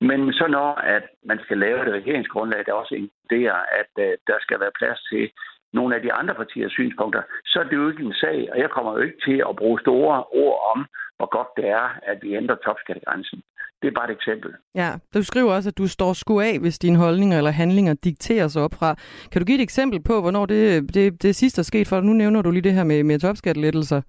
Men 0.00 0.32
så 0.32 0.46
når 0.46 0.70
at 0.96 1.04
man 1.30 1.38
skal 1.44 1.58
lave 1.58 1.84
det 1.84 1.92
regeringsgrundlag, 1.92 2.66
der 2.66 2.72
også 2.72 2.94
inkluderer, 2.94 3.58
at 3.80 3.92
øh, 4.04 4.12
der 4.26 4.38
skal 4.40 4.60
være 4.60 4.78
plads 4.80 5.00
til 5.10 5.30
nogle 5.72 5.96
af 5.96 6.02
de 6.02 6.12
andre 6.12 6.34
partiers 6.34 6.72
synspunkter, 6.72 7.22
så 7.46 7.60
er 7.60 7.64
det 7.64 7.76
jo 7.76 7.88
ikke 7.88 8.02
en 8.02 8.14
sag, 8.14 8.48
og 8.52 8.58
jeg 8.58 8.70
kommer 8.70 8.92
jo 8.92 9.00
ikke 9.06 9.20
til 9.26 9.38
at 9.48 9.56
bruge 9.56 9.80
store 9.80 10.24
ord 10.44 10.58
om, 10.74 10.86
hvor 11.16 11.28
godt 11.36 11.50
det 11.56 11.68
er, 11.68 11.86
at 12.02 12.18
vi 12.22 12.36
ændrer 12.40 12.56
topskattegrænsen. 12.56 13.42
Det 13.82 13.88
er 13.88 13.92
bare 13.98 14.10
et 14.10 14.16
eksempel. 14.16 14.50
Ja, 14.74 14.90
du 15.14 15.22
skriver 15.22 15.52
også, 15.52 15.68
at 15.68 15.78
du 15.78 15.86
står 15.88 16.12
sku 16.12 16.40
af, 16.40 16.58
hvis 16.60 16.78
dine 16.78 16.98
holdninger 16.98 17.38
eller 17.38 17.50
handlinger 17.50 17.94
dikteres 17.94 18.56
op 18.56 18.74
fra. 18.78 18.94
Kan 19.32 19.40
du 19.40 19.46
give 19.46 19.58
et 19.58 19.62
eksempel 19.62 20.02
på, 20.02 20.20
hvornår 20.20 20.46
det, 20.46 20.94
det, 20.94 21.22
det 21.22 21.36
sidste 21.36 21.60
er 21.60 21.64
sket 21.64 21.88
for 21.88 21.96
dig? 21.96 22.04
Nu 22.04 22.12
nævner 22.12 22.42
du 22.42 22.50
lige 22.50 22.62
det 22.62 22.72
her 22.72 22.84
med, 22.84 23.04
med 23.04 23.18
topskattelettelser. 23.18 24.00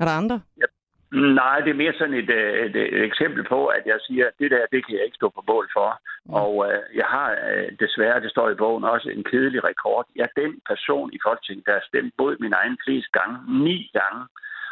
Er 0.00 0.04
der 0.04 0.12
andre? 0.22 0.40
Ja. 0.60 0.68
Nej, 1.12 1.60
det 1.60 1.70
er 1.70 1.82
mere 1.82 1.94
sådan 1.98 2.14
et, 2.14 2.30
øh, 2.30 2.66
et, 2.66 2.76
et 2.76 3.04
eksempel 3.04 3.44
på, 3.44 3.66
at 3.66 3.82
jeg 3.86 3.98
siger, 4.06 4.26
at 4.26 4.32
det 4.38 4.50
der, 4.50 4.62
det 4.72 4.86
kan 4.86 4.94
jeg 4.94 5.04
ikke 5.04 5.20
stå 5.20 5.28
på 5.28 5.44
mål 5.48 5.68
for. 5.76 6.00
Mm. 6.26 6.34
Og 6.34 6.56
uh, 6.56 6.96
jeg 7.00 7.08
har 7.16 7.30
uh, 7.30 7.68
desværre, 7.80 8.20
det 8.20 8.30
står 8.30 8.50
i 8.50 8.54
bogen, 8.54 8.84
også 8.84 9.08
en 9.10 9.24
kedelig 9.24 9.64
rekord. 9.64 10.06
Jeg 10.16 10.22
er 10.28 10.40
den 10.42 10.60
person 10.70 11.10
i 11.12 11.18
Folketinget, 11.26 11.66
der 11.66 11.72
har 11.72 11.84
stemt 11.88 12.14
mod 12.18 12.36
min 12.40 12.52
egen 12.52 12.76
flest 12.84 13.12
gange, 13.12 13.36
ni 13.64 13.90
gange. 13.98 14.22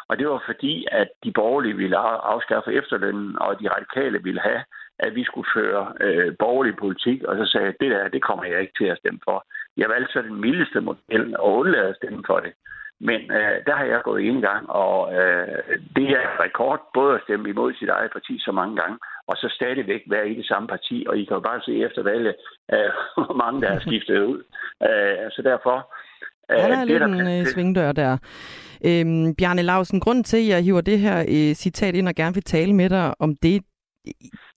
Og 0.08 0.18
det 0.18 0.28
var 0.28 0.42
fordi, 0.46 0.86
at 0.92 1.08
de 1.24 1.32
borgerlige 1.32 1.76
ville 1.76 1.96
afskaffe 2.32 2.72
efterlønnen, 2.72 3.38
og 3.38 3.60
de 3.60 3.68
radikale 3.68 4.22
ville 4.22 4.40
have, 4.40 4.62
at 4.98 5.14
vi 5.14 5.24
skulle 5.24 5.48
føre 5.54 5.92
øh, 6.00 6.36
borgerlig 6.38 6.76
politik, 6.76 7.22
og 7.22 7.36
så 7.36 7.44
sagde 7.52 7.66
jeg, 7.66 7.74
det 7.80 7.90
der, 7.90 8.08
det 8.08 8.22
kommer 8.22 8.44
jeg 8.44 8.60
ikke 8.60 8.78
til 8.80 8.84
at 8.84 8.98
stemme 8.98 9.20
for. 9.24 9.46
Jeg 9.76 9.88
valgte 9.88 10.12
så 10.12 10.22
den 10.22 10.40
mildeste 10.40 10.80
model 10.80 11.36
og 11.38 11.52
undlade 11.58 11.88
at 11.88 11.96
stemme 11.96 12.22
for 12.26 12.40
det. 12.40 12.52
Men 13.00 13.20
øh, 13.38 13.56
der 13.66 13.74
har 13.76 13.84
jeg 13.84 14.00
gået 14.04 14.26
en 14.26 14.40
gang, 14.40 14.70
og 14.70 15.14
øh, 15.14 15.48
det 15.96 16.08
er 16.20 16.42
rekord 16.44 16.80
både 16.94 17.14
at 17.14 17.20
stemme 17.24 17.48
imod 17.48 17.74
sit 17.74 17.88
eget 17.88 18.10
parti 18.12 18.38
så 18.38 18.52
mange 18.52 18.76
gange, 18.76 18.98
og 19.26 19.36
så 19.36 19.48
stadigvæk 19.58 20.02
være 20.10 20.28
i 20.28 20.34
det 20.34 20.46
samme 20.46 20.68
parti. 20.68 21.06
Og 21.08 21.18
I 21.18 21.24
kan 21.24 21.34
jo 21.34 21.40
bare 21.40 21.60
se 21.60 21.84
efter 21.86 22.02
valget, 22.02 22.34
øh, 22.72 22.90
hvor 23.24 23.34
mange 23.34 23.60
der 23.60 23.68
er 23.68 23.80
skiftet 23.80 24.18
ud. 24.18 24.40
Øh, 24.82 25.30
så 25.30 25.42
derfor... 25.44 25.76
Øh, 26.50 26.58
ja, 26.58 26.68
der 26.68 26.76
er 26.76 26.78
det, 26.78 26.86
lidt 26.88 27.00
der 27.00 27.06
en 27.06 27.40
øh, 27.40 27.46
svingdør 27.46 27.92
der. 27.92 28.18
Øhm, 28.88 29.34
Bjarne 29.38 29.62
Lausen, 29.62 30.00
grund 30.00 30.24
til, 30.24 30.36
at 30.36 30.48
jeg 30.48 30.64
hiver 30.64 30.80
det 30.80 30.98
her 30.98 31.18
øh, 31.20 31.54
citat 31.54 31.94
ind 31.94 32.08
og 32.08 32.14
gerne 32.14 32.34
vil 32.34 32.42
tale 32.42 32.72
med 32.72 32.90
dig 32.90 33.14
om 33.20 33.36
det 33.42 33.62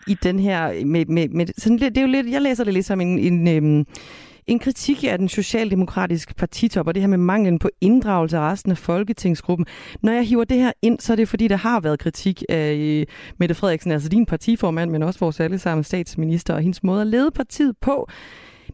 i, 0.08 0.14
den 0.14 0.40
her... 0.40 0.86
Med, 0.86 1.06
med, 1.06 1.30
med, 1.30 1.46
sådan, 1.48 1.78
det 1.78 1.98
er 1.98 2.02
jo 2.02 2.08
lidt, 2.08 2.32
jeg 2.32 2.42
læser 2.42 2.64
det 2.64 2.74
lidt 2.74 2.86
som 2.86 3.02
en... 3.02 3.20
en 3.20 3.48
øhm, 3.56 3.86
en 4.50 4.60
kritik 4.60 5.04
af 5.04 5.18
den 5.18 5.30
socialdemokratiske 5.30 6.34
partitop, 6.34 6.88
og 6.88 6.96
det 6.96 7.04
her 7.04 7.08
med 7.08 7.18
manglen 7.18 7.60
på 7.60 7.70
inddragelse 7.82 8.38
af 8.38 8.42
resten 8.42 8.72
af 8.72 8.78
Folketingsgruppen. 8.78 9.68
Når 10.02 10.12
jeg 10.12 10.24
hiver 10.24 10.44
det 10.44 10.58
her 10.58 10.72
ind, 10.82 11.00
så 11.00 11.14
er 11.14 11.16
det 11.16 11.28
fordi, 11.28 11.48
der 11.48 11.56
har 11.56 11.80
været 11.80 12.00
kritik 12.00 12.44
af 12.50 12.74
øh, 12.74 13.06
Mette 13.38 13.56
Frederiksen, 13.56 13.92
altså 13.92 14.10
din 14.10 14.26
partiformand, 14.26 14.92
men 14.92 15.04
også 15.04 15.20
vores 15.20 15.40
allesammen 15.40 15.84
statsminister 15.84 16.54
og 16.54 16.62
hendes 16.62 16.84
måde 16.84 17.02
at 17.02 17.08
lede 17.08 17.32
partiet 17.32 17.76
på. 17.82 18.08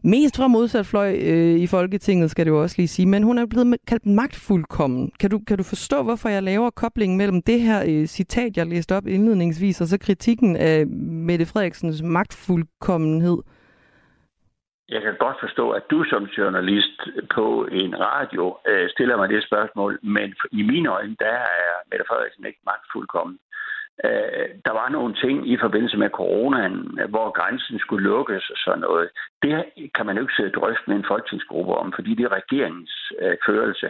mest 0.02 0.36
fra 0.36 0.48
modsat 0.48 0.86
fløj 0.86 1.16
øh, 1.20 1.60
i 1.60 1.66
Folketinget, 1.66 2.30
skal 2.30 2.46
det 2.46 2.50
jo 2.50 2.62
også 2.62 2.74
lige 2.78 2.88
sige, 2.88 3.06
men 3.06 3.22
hun 3.22 3.38
er 3.38 3.46
blevet 3.46 3.76
kaldt 3.86 4.06
magtfuldkommen. 4.06 5.10
Kan 5.20 5.30
du, 5.30 5.40
kan 5.46 5.58
du 5.58 5.62
forstå, 5.62 6.02
hvorfor 6.02 6.28
jeg 6.28 6.42
laver 6.42 6.70
koblingen 6.70 7.18
mellem 7.18 7.42
det 7.42 7.60
her 7.60 7.84
øh, 7.86 8.06
citat, 8.06 8.56
jeg 8.56 8.66
læste 8.66 8.96
op 8.96 9.06
indledningsvis, 9.06 9.80
og 9.80 9.88
så 9.88 9.98
kritikken 9.98 10.56
af 10.56 10.86
Mette 10.86 11.46
Frederiksens 11.46 12.02
magtfuldkommenhed? 12.02 13.38
Jeg 14.88 15.02
kan 15.02 15.16
godt 15.18 15.36
forstå, 15.40 15.70
at 15.70 15.90
du 15.90 16.04
som 16.04 16.24
journalist 16.24 16.98
på 17.34 17.68
en 17.72 18.00
radio 18.00 18.58
øh, 18.68 18.90
stiller 18.90 19.16
mig 19.16 19.28
det 19.28 19.42
spørgsmål, 19.44 19.98
men 20.02 20.34
i 20.52 20.62
mine 20.62 20.88
øjne, 20.88 21.16
der 21.18 21.36
er 21.64 21.72
Mette 21.90 22.04
Frederiksen 22.08 22.46
ikke 22.46 22.60
magtfuldkommen. 22.66 23.38
Øh, 24.04 24.48
der 24.66 24.72
var 24.80 24.88
nogle 24.88 25.14
ting 25.14 25.50
i 25.52 25.56
forbindelse 25.64 25.96
med 25.96 26.10
coronaen, 26.10 27.00
hvor 27.08 27.30
grænsen 27.30 27.78
skulle 27.78 28.08
lukkes 28.08 28.50
og 28.50 28.56
sådan 28.64 28.80
noget. 28.80 29.08
Det 29.42 29.64
kan 29.94 30.06
man 30.06 30.16
jo 30.16 30.22
ikke 30.22 30.34
sidde 30.36 30.52
og 30.54 30.60
drøfte 30.60 30.84
med 30.86 30.96
en 30.96 31.08
folketingsgruppe 31.08 31.74
om, 31.74 31.92
fordi 31.96 32.14
det 32.14 32.24
er 32.24 32.38
regeringens 32.40 33.12
øh, 33.22 33.36
førelse. 33.46 33.88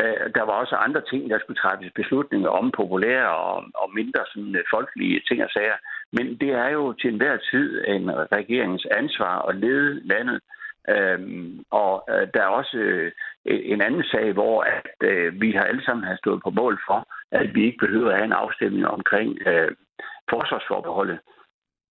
Øh, 0.00 0.26
der 0.36 0.42
var 0.48 0.52
også 0.62 0.74
andre 0.76 1.02
ting, 1.10 1.30
der 1.30 1.38
skulle 1.38 1.60
træffes 1.62 1.92
beslutninger 1.94 2.48
om, 2.48 2.70
populære 2.70 3.30
og, 3.36 3.64
og 3.74 3.88
mindre 3.94 4.20
sådan, 4.32 4.56
øh, 4.56 4.64
folkelige 4.70 5.22
ting 5.28 5.44
og 5.44 5.50
sager. 5.50 5.78
Men 6.12 6.36
det 6.40 6.50
er 6.50 6.68
jo 6.68 6.92
til 6.92 7.10
enhver 7.10 7.36
tid 7.36 7.84
en 7.86 8.10
regeringens 8.32 8.86
ansvar 8.90 9.42
at 9.48 9.56
lede 9.56 10.06
landet. 10.08 10.40
Øhm, 10.88 11.64
og 11.70 12.04
øh, 12.10 12.28
der 12.34 12.42
er 12.42 12.46
også 12.60 12.76
øh, 12.76 13.12
en 13.44 13.80
anden 13.80 14.04
sag, 14.04 14.32
hvor 14.32 14.62
at, 14.62 14.86
øh, 15.02 15.40
vi 15.40 15.52
har 15.52 15.64
alle 15.64 15.84
sammen 15.84 16.04
har 16.04 16.16
stået 16.16 16.42
på 16.42 16.50
mål 16.50 16.80
for, 16.86 17.08
at 17.30 17.54
vi 17.54 17.64
ikke 17.64 17.78
behøver 17.78 18.10
at 18.10 18.16
have 18.16 18.24
en 18.24 18.32
afstemning 18.32 18.86
omkring 18.86 19.38
øh, 19.46 19.70
forsvarsforbeholdet. 20.30 21.18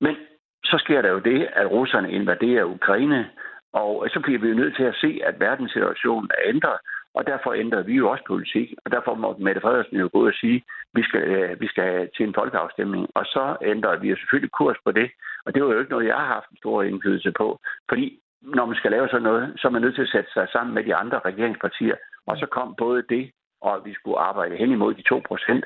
Men 0.02 0.16
så 0.64 0.78
sker 0.78 1.02
der 1.02 1.10
jo 1.10 1.20
det, 1.20 1.50
at 1.54 1.72
russerne 1.72 2.12
invaderer 2.12 2.64
Ukraine, 2.64 3.30
og 3.74 4.08
så 4.14 4.20
bliver 4.20 4.40
vi 4.40 4.48
jo 4.48 4.56
nødt 4.56 4.76
til 4.76 4.84
at 4.84 4.96
se, 4.96 5.20
at 5.24 5.40
verdenssituationen 5.40 6.30
er 6.34 6.50
ændret, 6.54 6.80
og 7.14 7.28
derfor 7.28 7.54
ændrede 7.54 7.86
vi 7.86 7.94
jo 7.94 8.10
også 8.12 8.24
politik, 8.28 8.74
og 8.86 8.92
derfor 8.92 9.16
må 9.16 9.36
Mette 9.40 9.62
Frederiksen 9.62 9.98
jo 9.98 10.10
gå 10.14 10.28
og 10.28 10.34
sige, 10.34 10.56
at 10.56 10.64
vi 10.94 11.04
skal, 11.04 11.24
øh, 11.24 11.62
vi 11.62 11.68
skal 11.68 12.10
til 12.16 12.28
en 12.28 12.34
folkeafstemning. 12.34 13.08
Og 13.16 13.26
så 13.26 13.58
ændrede 13.62 14.02
vi 14.02 14.10
jo 14.10 14.16
selvfølgelig 14.16 14.52
kurs 14.52 14.78
på 14.86 14.92
det, 14.92 15.12
og 15.46 15.54
det 15.54 15.64
var 15.64 15.74
jo 15.74 15.80
ikke 15.80 15.92
noget, 15.92 16.08
jeg 16.08 16.16
har 16.16 16.26
haft 16.26 16.50
en 16.50 16.58
stor 16.58 16.84
indflydelse 16.84 17.32
på, 17.32 17.60
fordi 17.90 18.20
når 18.42 18.66
man 18.66 18.76
skal 18.76 18.92
lave 18.92 19.08
sådan 19.10 19.24
noget, 19.24 19.54
så 19.58 19.68
er 19.68 19.72
man 19.72 19.82
nødt 19.82 19.96
til 19.96 20.02
at 20.02 20.14
sætte 20.16 20.32
sig 20.34 20.48
sammen 20.52 20.76
med 20.76 20.84
de 20.84 20.96
andre 20.96 21.20
regeringspartier, 21.26 21.96
og 22.28 22.38
så 22.38 22.46
kom 22.46 22.76
både 22.78 23.04
det, 23.10 23.32
og 23.62 23.76
at 23.76 23.86
vi 23.86 23.94
skulle 23.94 24.20
arbejde 24.20 24.58
hen 24.58 24.72
imod 24.72 24.94
de 24.94 25.02
2 25.02 25.22
procent. 25.28 25.66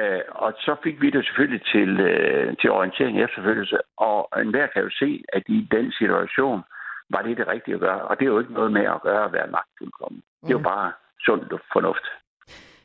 Øh, 0.00 0.22
og 0.28 0.52
så 0.58 0.76
fik 0.82 1.00
vi 1.00 1.10
det 1.10 1.24
selvfølgelig 1.24 1.62
til, 1.72 2.00
øh, 2.00 2.56
til 2.60 2.70
orientering 2.70 3.22
efterfølgelse, 3.22 3.78
og 3.96 4.28
enhver 4.40 4.66
kan 4.66 4.82
jo 4.82 4.90
se, 4.90 5.24
at 5.32 5.42
i 5.48 5.68
den 5.70 5.92
situation, 5.92 6.62
var 7.10 7.22
det 7.22 7.36
det 7.36 7.46
rigtige 7.48 7.74
at 7.74 7.80
gøre. 7.80 8.02
Og 8.02 8.18
det 8.18 8.24
er 8.24 8.30
jo 8.34 8.38
ikke 8.38 8.52
noget 8.52 8.72
med 8.72 8.84
at 8.96 9.02
gøre 9.02 9.24
at 9.24 9.32
være 9.32 9.48
magtfuldkommen. 9.56 10.20
Mm. 10.20 10.46
Det 10.46 10.50
er 10.50 10.58
jo 10.60 10.64
mm. 10.64 10.70
bare 10.74 10.92
sund 11.26 11.42
fornuft. 11.72 12.06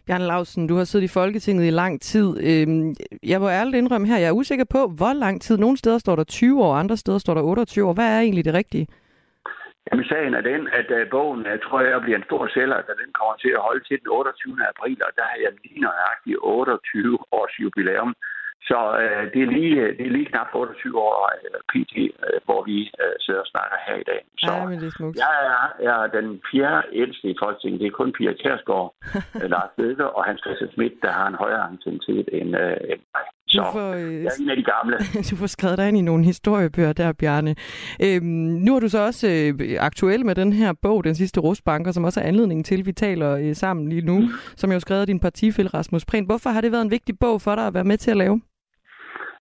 Bjarne 0.07 0.27
Lausen, 0.27 0.67
du 0.67 0.75
har 0.75 0.83
siddet 0.83 1.05
i 1.05 1.15
Folketinget 1.19 1.65
i 1.67 1.69
lang 1.69 2.01
tid. 2.01 2.27
Øhm, 2.49 2.95
jeg 3.23 3.39
må 3.41 3.49
ærligt 3.49 3.75
indrømme 3.75 4.07
her, 4.07 4.17
jeg 4.17 4.27
er 4.27 4.39
usikker 4.41 4.65
på, 4.75 4.81
hvor 4.99 5.13
lang 5.13 5.41
tid. 5.41 5.57
Nogle 5.57 5.77
steder 5.77 5.97
står 5.97 6.15
der 6.15 6.23
20 6.23 6.63
år, 6.63 6.75
andre 6.75 6.97
steder 6.97 7.17
står 7.17 7.33
der 7.33 7.41
28 7.41 7.85
år. 7.87 7.93
Hvad 7.93 8.09
er 8.15 8.19
egentlig 8.19 8.45
det 8.45 8.53
rigtige? 8.53 8.87
Jamen, 9.87 10.05
sagen 10.05 10.33
er 10.33 10.41
den, 10.51 10.61
at 10.79 10.89
uh, 10.97 11.09
bogen, 11.11 11.45
jeg 11.45 11.61
tror 11.65 11.79
jeg, 11.81 12.01
bliver 12.01 12.17
en 12.17 12.29
stor 12.29 12.47
sælger, 12.55 12.81
da 12.89 12.93
den 13.03 13.11
kommer 13.19 13.35
til 13.43 13.51
at 13.57 13.61
holde 13.67 13.83
til 13.87 13.97
den 14.01 14.07
28. 14.07 14.57
april, 14.73 14.97
og 15.07 15.11
der 15.17 15.25
har 15.31 15.37
jeg 15.45 15.51
lige 15.63 15.81
nøjagtigt 15.87 16.37
28 16.41 17.17
års 17.37 17.53
jubilæum. 17.61 18.11
Så 18.69 18.79
øh, 19.01 19.23
det, 19.33 19.41
er 19.45 19.51
lige, 19.57 19.75
det 19.97 20.05
er 20.07 20.13
lige 20.17 20.29
knap 20.31 20.47
28 20.53 20.99
år 21.07 21.15
øh, 21.35 21.59
PT, 21.71 21.93
øh, 21.97 22.37
hvor 22.45 22.61
vi 22.69 22.77
øh, 23.01 23.15
sidder 23.23 23.41
og 23.45 23.49
snakker 23.53 23.77
her 23.87 23.95
i 24.03 24.07
dag. 24.11 24.21
Så 24.43 24.51
ja, 24.51 24.65
men 24.69 24.77
det 24.81 24.87
er 24.87 24.95
smukt. 24.97 25.15
jeg 25.25 25.33
er, 25.51 25.65
jeg 25.87 25.95
er 26.03 26.07
den 26.17 26.27
fjerde 26.51 26.81
ældste 27.01 27.27
i 27.33 27.35
Folketinget. 27.43 27.79
Det 27.81 27.87
er 27.87 27.99
kun 28.01 28.11
Pia 28.17 28.33
Kærsgaard, 28.41 28.89
øh, 29.41 29.49
Lars 29.53 29.73
Løkke 29.77 30.05
og 30.15 30.21
Hans 30.27 30.41
Christian 30.45 30.71
Schmidt, 30.71 30.95
der 31.05 31.11
har 31.19 31.27
en 31.27 31.37
højere 31.43 31.63
anciennitet 31.69 32.27
end, 32.39 32.49
øh, 32.63 32.77
end 32.91 33.01
mig. 33.13 33.25
Så 33.47 33.61
du 33.61 33.79
får, 33.79 33.89
øh, 33.93 34.23
jeg 34.23 34.31
er 34.33 34.41
en 34.43 34.49
af 34.49 34.57
de 34.61 34.67
gamle. 34.73 34.95
du 35.31 35.35
får 35.41 35.47
skrevet 35.47 35.77
dig 35.77 35.87
ind 35.87 35.97
i 35.97 36.01
nogle 36.01 36.23
historiebøger 36.23 36.93
der, 36.93 37.13
Bjarne. 37.19 37.55
Øhm, 38.05 38.25
nu 38.65 38.75
er 38.75 38.79
du 38.79 38.89
så 38.89 38.99
også 39.09 39.27
øh, 39.27 39.77
aktuel 39.79 40.25
med 40.25 40.35
den 40.35 40.53
her 40.53 40.73
bog, 40.81 41.03
Den 41.03 41.15
sidste 41.15 41.39
rustbanker, 41.39 41.91
som 41.91 42.03
også 42.03 42.19
er 42.19 42.25
anledningen 42.25 42.63
til, 42.63 42.79
at 42.79 42.85
vi 42.85 42.91
taler 42.91 43.31
øh, 43.37 43.55
sammen 43.55 43.89
lige 43.89 44.05
nu, 44.05 44.19
mm. 44.19 44.27
som 44.55 44.71
jo 44.71 44.79
skrevet 44.79 45.07
din 45.07 45.19
partifælle 45.19 45.69
Rasmus 45.73 46.05
Prehn. 46.05 46.25
Hvorfor 46.25 46.49
har 46.49 46.61
det 46.61 46.71
været 46.71 46.81
en 46.81 46.91
vigtig 46.91 47.19
bog 47.19 47.41
for 47.41 47.55
dig 47.55 47.67
at 47.67 47.73
være 47.73 47.83
med 47.83 47.97
til 47.97 48.11
at 48.11 48.17
lave? 48.17 48.41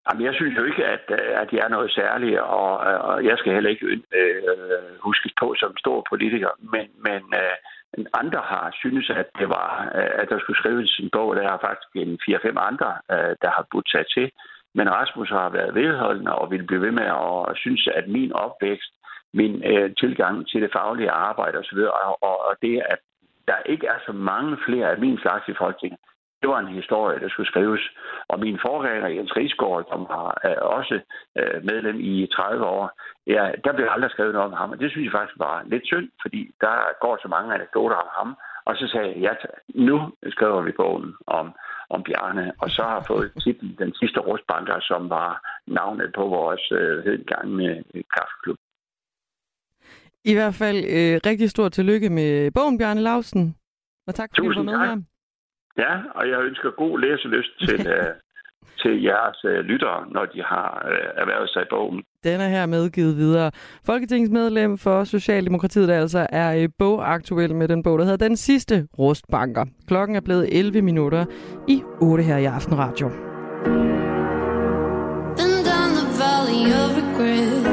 Jamen, 0.07 0.25
jeg 0.27 0.35
synes 0.35 0.57
jo 0.59 0.65
ikke, 0.65 0.85
at, 0.87 1.05
øh, 1.19 1.41
at 1.43 1.53
jeg 1.53 1.63
er 1.65 1.75
noget 1.77 1.91
særligt, 1.93 2.39
og, 2.39 2.73
øh, 2.89 3.01
og 3.09 3.25
jeg 3.25 3.39
skal 3.39 3.53
heller 3.53 3.71
ikke 3.71 3.87
øh, 4.21 5.01
huskes 5.01 5.33
på 5.41 5.55
som 5.59 5.77
stor 5.77 6.07
politiker, 6.11 6.51
men, 6.73 6.87
men 7.07 7.21
øh, 7.41 7.57
andre 8.21 8.41
har 8.53 8.77
synes, 8.83 9.11
at 9.11 9.29
det 9.39 9.49
var, 9.49 9.69
øh, 9.99 10.11
at 10.21 10.29
der 10.31 10.39
skulle 10.39 10.59
skrives 10.59 10.99
en 10.99 11.11
bog, 11.11 11.37
der 11.37 11.43
er 11.43 11.59
faktisk 11.67 11.91
en 11.95 12.19
4-5 12.23 12.59
andre, 12.71 12.91
øh, 13.13 13.33
der 13.43 13.51
har 13.57 13.67
budt 13.71 13.91
sig 13.91 14.05
til. 14.15 14.31
Men 14.75 14.91
Rasmus 14.91 15.31
har 15.31 15.49
været 15.49 15.75
vedholdende 15.75 16.35
og 16.35 16.51
vil 16.51 16.67
blive 16.67 16.81
ved 16.81 16.91
med 16.91 17.09
at 17.51 17.57
synes, 17.57 17.89
at 17.99 18.09
min 18.09 18.33
opvækst, 18.33 18.93
min 19.35 19.65
øh, 19.65 19.95
tilgang 20.01 20.49
til 20.49 20.63
det 20.63 20.73
faglige 20.73 21.11
arbejde 21.11 21.59
osv., 21.59 21.79
og, 21.79 22.23
og, 22.23 22.37
og 22.49 22.55
det, 22.63 22.83
at 22.95 22.99
der 23.49 23.59
ikke 23.67 23.87
er 23.87 23.99
så 24.07 24.13
mange 24.13 24.57
flere 24.67 24.91
af 24.91 24.99
min 24.99 25.19
slags 25.19 25.49
i 25.49 25.55
Folketinget, 25.59 26.01
det 26.45 26.53
var 26.53 26.61
en 26.61 26.81
historie, 26.83 27.21
der 27.21 27.29
skulle 27.29 27.53
skrives. 27.53 27.83
Og 28.31 28.37
min 28.45 28.59
forgænger, 28.67 29.09
Jens 29.17 29.37
Rigsgaard, 29.37 29.85
som 29.93 30.01
var 30.15 30.27
øh, 30.47 30.61
også 30.79 30.97
øh, 31.39 31.59
medlem 31.71 31.97
i 32.13 32.15
30 32.27 32.65
år, 32.77 32.85
ja, 33.35 33.45
der 33.65 33.73
blev 33.77 33.87
aldrig 33.91 34.11
skrevet 34.11 34.35
noget 34.35 34.51
om 34.51 34.57
ham. 34.61 34.71
Og 34.75 34.79
det 34.81 34.91
synes 34.91 35.05
jeg 35.07 35.17
faktisk 35.19 35.39
var 35.47 35.57
lidt 35.73 35.87
synd, 35.93 36.09
fordi 36.23 36.41
der 36.65 36.77
går 37.05 37.15
så 37.23 37.29
mange 37.35 37.55
anekdoter 37.55 37.97
om 38.05 38.11
ham. 38.19 38.31
Og 38.69 38.73
så 38.77 38.85
sagde 38.93 39.09
jeg, 39.09 39.17
ja, 39.27 39.33
nu 39.87 39.97
skriver 40.35 40.61
vi 40.63 40.73
bogen 40.83 41.15
om, 41.27 41.47
om 41.95 42.03
Bjarne, 42.07 42.53
og 42.63 42.69
så 42.77 42.83
har 42.83 43.05
fået 43.11 43.33
titlen 43.45 43.77
Den 43.79 43.95
sidste 44.01 44.21
rustbanker, 44.21 44.79
som 44.81 45.11
var 45.11 45.31
navnet 45.67 46.09
på 46.19 46.25
vores 46.37 46.65
øh, 46.81 46.97
med 47.59 47.73
kaffeklub. 48.17 48.59
I 50.25 50.35
hvert 50.35 50.55
fald 50.63 50.81
øh, 50.97 51.15
rigtig 51.29 51.51
stort 51.51 51.73
tillykke 51.73 52.09
med 52.11 52.51
bogen, 52.57 52.79
Bjarne 52.79 53.01
Lausen. 53.01 53.57
Og 54.07 54.15
tak 54.15 54.29
fordi 54.31 54.47
Tusind 54.47 54.67
du 54.67 54.71
var 54.71 54.79
med 54.79 54.87
tak. 54.87 54.99
her. 54.99 55.14
Ja, 55.79 55.95
og 56.15 56.29
jeg 56.29 56.39
ønsker 56.49 56.71
god 56.71 56.99
læselyst 56.99 57.53
til, 57.67 57.81
uh, 57.81 58.11
til 58.83 59.03
jeres 59.03 59.45
uh, 59.45 59.51
lyttere, 59.51 60.07
når 60.11 60.25
de 60.25 60.43
har 60.43 60.83
uh, 60.87 61.23
erhvervet 61.23 61.51
sig 61.51 61.65
bogen. 61.71 62.03
Den 62.25 62.41
er 62.41 62.49
her 62.49 62.67
medgivet 62.67 63.17
videre. 63.17 63.51
Folketingsmedlem 63.87 64.79
for 64.79 65.05
Socialdemokratiet, 65.05 65.89
der 65.89 65.99
altså 66.01 66.27
er 66.31 66.69
bogaktuel 66.79 67.55
med 67.55 67.69
den 67.69 67.83
bog, 67.83 67.99
der 67.99 68.05
hedder 68.05 68.29
Den 68.29 68.37
sidste 68.37 68.87
rustbanker. 68.99 69.65
Klokken 69.89 70.17
er 70.17 70.21
blevet 70.21 70.59
11 70.59 70.83
minutter 70.83 71.25
i 71.69 71.83
8 72.01 72.25
her 72.25 72.37
i 72.37 72.45
Aftenradio. 72.45 73.09
Been 75.39 75.57
down 75.71 75.91
the 76.01 76.07
valley 76.23 76.65
of 76.83 76.89
regret 77.01 77.65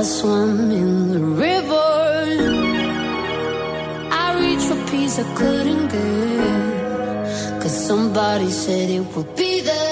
I 0.00 0.04
swam 0.04 0.70
in 0.70 1.08
the 1.12 1.24
river 1.44 1.88
I 5.18 5.24
couldn't 5.34 5.88
get. 5.88 6.27
Cause 7.68 7.86
somebody 7.86 8.50
said 8.50 8.88
it 8.88 9.00
would 9.14 9.36
be 9.36 9.60
there. 9.60 9.87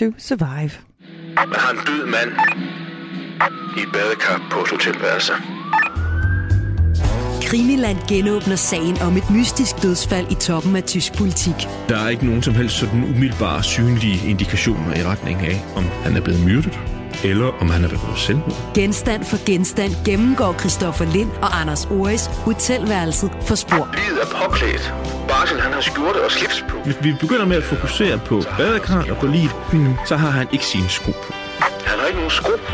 To 0.00 0.14
Survive. 0.18 0.70
Man 1.36 1.60
har 1.64 1.70
en 1.70 1.78
død 1.86 2.06
mand 2.06 2.30
i 3.76 3.80
et 3.80 3.88
badekar 3.92 4.48
på 4.52 4.60
et 4.60 4.68
hotelværelse. 4.68 5.32
Krimiland 7.42 7.98
genåbner 8.08 8.56
sagen 8.56 8.98
om 9.02 9.16
et 9.16 9.30
mystisk 9.30 9.82
dødsfald 9.82 10.26
i 10.30 10.34
toppen 10.34 10.76
af 10.76 10.84
tysk 10.84 11.18
politik. 11.18 11.54
Der 11.88 11.98
er 12.04 12.08
ikke 12.08 12.26
nogen 12.26 12.42
som 12.42 12.54
helst 12.54 12.76
sådan 12.76 13.04
umiddelbare 13.04 13.62
synlige 13.62 14.28
indikationer 14.30 14.96
i 14.96 15.04
retning 15.04 15.40
af, 15.40 15.64
om 15.76 15.84
han 15.84 16.16
er 16.16 16.20
blevet 16.20 16.44
myrdet, 16.46 16.78
eller 17.24 17.46
om 17.60 17.70
han 17.70 17.84
er 17.84 17.88
begået 17.88 18.18
selvmord. 18.18 18.72
Genstand 18.74 19.24
for 19.24 19.46
genstand 19.46 19.92
gennemgår 20.04 20.52
Christoffer 20.58 21.04
Lind 21.04 21.30
og 21.30 21.60
Anders 21.60 21.86
Oris 21.86 22.26
hotelværelset 22.26 23.30
for 23.42 23.54
spor. 23.54 23.88
Livet 23.96 24.22
er 24.22 24.44
påklædt. 24.44 25.09
Barsel, 25.30 25.60
han 25.60 25.72
har 25.72 25.80
skjorte 25.80 26.24
og 26.24 26.30
slips 26.30 26.64
på. 26.68 26.76
Hvis 26.86 26.96
vi 27.04 27.10
begynder 27.20 27.46
med 27.46 27.56
at 27.56 27.62
fokusere 27.62 28.18
på 28.18 28.36
badekarret 28.58 29.10
og 29.10 29.16
på 29.16 29.26
livet, 29.26 29.56
mm, 29.72 29.94
så 30.08 30.16
har 30.16 30.30
han 30.30 30.46
ikke 30.52 30.66
sine 30.66 30.88
sko 30.88 31.12
på. 31.24 31.32
Han 31.88 31.98
har 31.98 32.06
ikke 32.06 32.18
nogen 32.18 32.30
sko 32.30 32.52
på. 32.66 32.72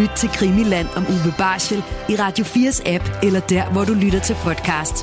Lyt 0.00 0.10
til 0.16 0.28
Krimiland 0.28 0.88
om 0.96 1.02
Uwe 1.14 1.32
Barschel 1.38 1.82
i 2.12 2.14
Radio 2.24 2.44
4's 2.44 2.80
app, 2.94 3.04
eller 3.22 3.40
der, 3.40 3.72
hvor 3.72 3.84
du 3.84 3.94
lytter 3.94 4.20
til 4.20 4.36
podcast. 4.46 4.96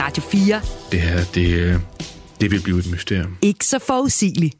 Radio 0.00 0.22
4. 0.22 0.60
Det 0.92 1.00
her, 1.00 1.18
det, 1.34 1.48
øh, 1.60 1.74
det 2.40 2.50
vil 2.50 2.60
blive 2.62 2.78
et 2.78 2.90
mysterium. 2.92 3.36
Ikke 3.42 3.64
så 3.64 3.78
forudsigeligt. 3.78 4.54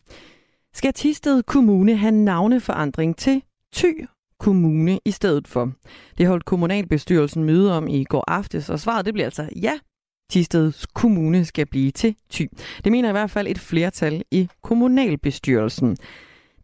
Skal 0.75 0.93
Tisted 0.93 1.43
Kommune 1.43 1.97
have 1.97 2.13
navneforandring 2.13 3.17
til 3.17 3.43
Thy 3.77 4.07
Kommune 4.41 4.99
i 5.05 5.11
stedet 5.11 5.49
for? 5.49 5.73
Det 6.19 6.27
holdt 6.27 6.45
kommunalbestyrelsen 6.45 7.45
møde 7.45 7.77
om 7.77 7.89
i 7.89 8.05
går 8.05 8.25
aftes, 8.29 8.71
og 8.71 8.81
svaret 8.81 9.05
det 9.07 9.15
bliver 9.15 9.27
altså 9.27 9.49
ja. 9.63 9.73
Tisteds 10.31 10.87
Kommune 10.87 11.45
skal 11.45 11.67
blive 11.67 11.91
til 11.91 12.15
Thy. 12.33 12.49
Det 12.85 12.93
mener 12.93 13.09
i 13.09 13.13
hvert 13.13 13.31
fald 13.31 13.47
et 13.47 13.59
flertal 13.59 14.23
i 14.31 14.49
kommunalbestyrelsen. 14.63 15.97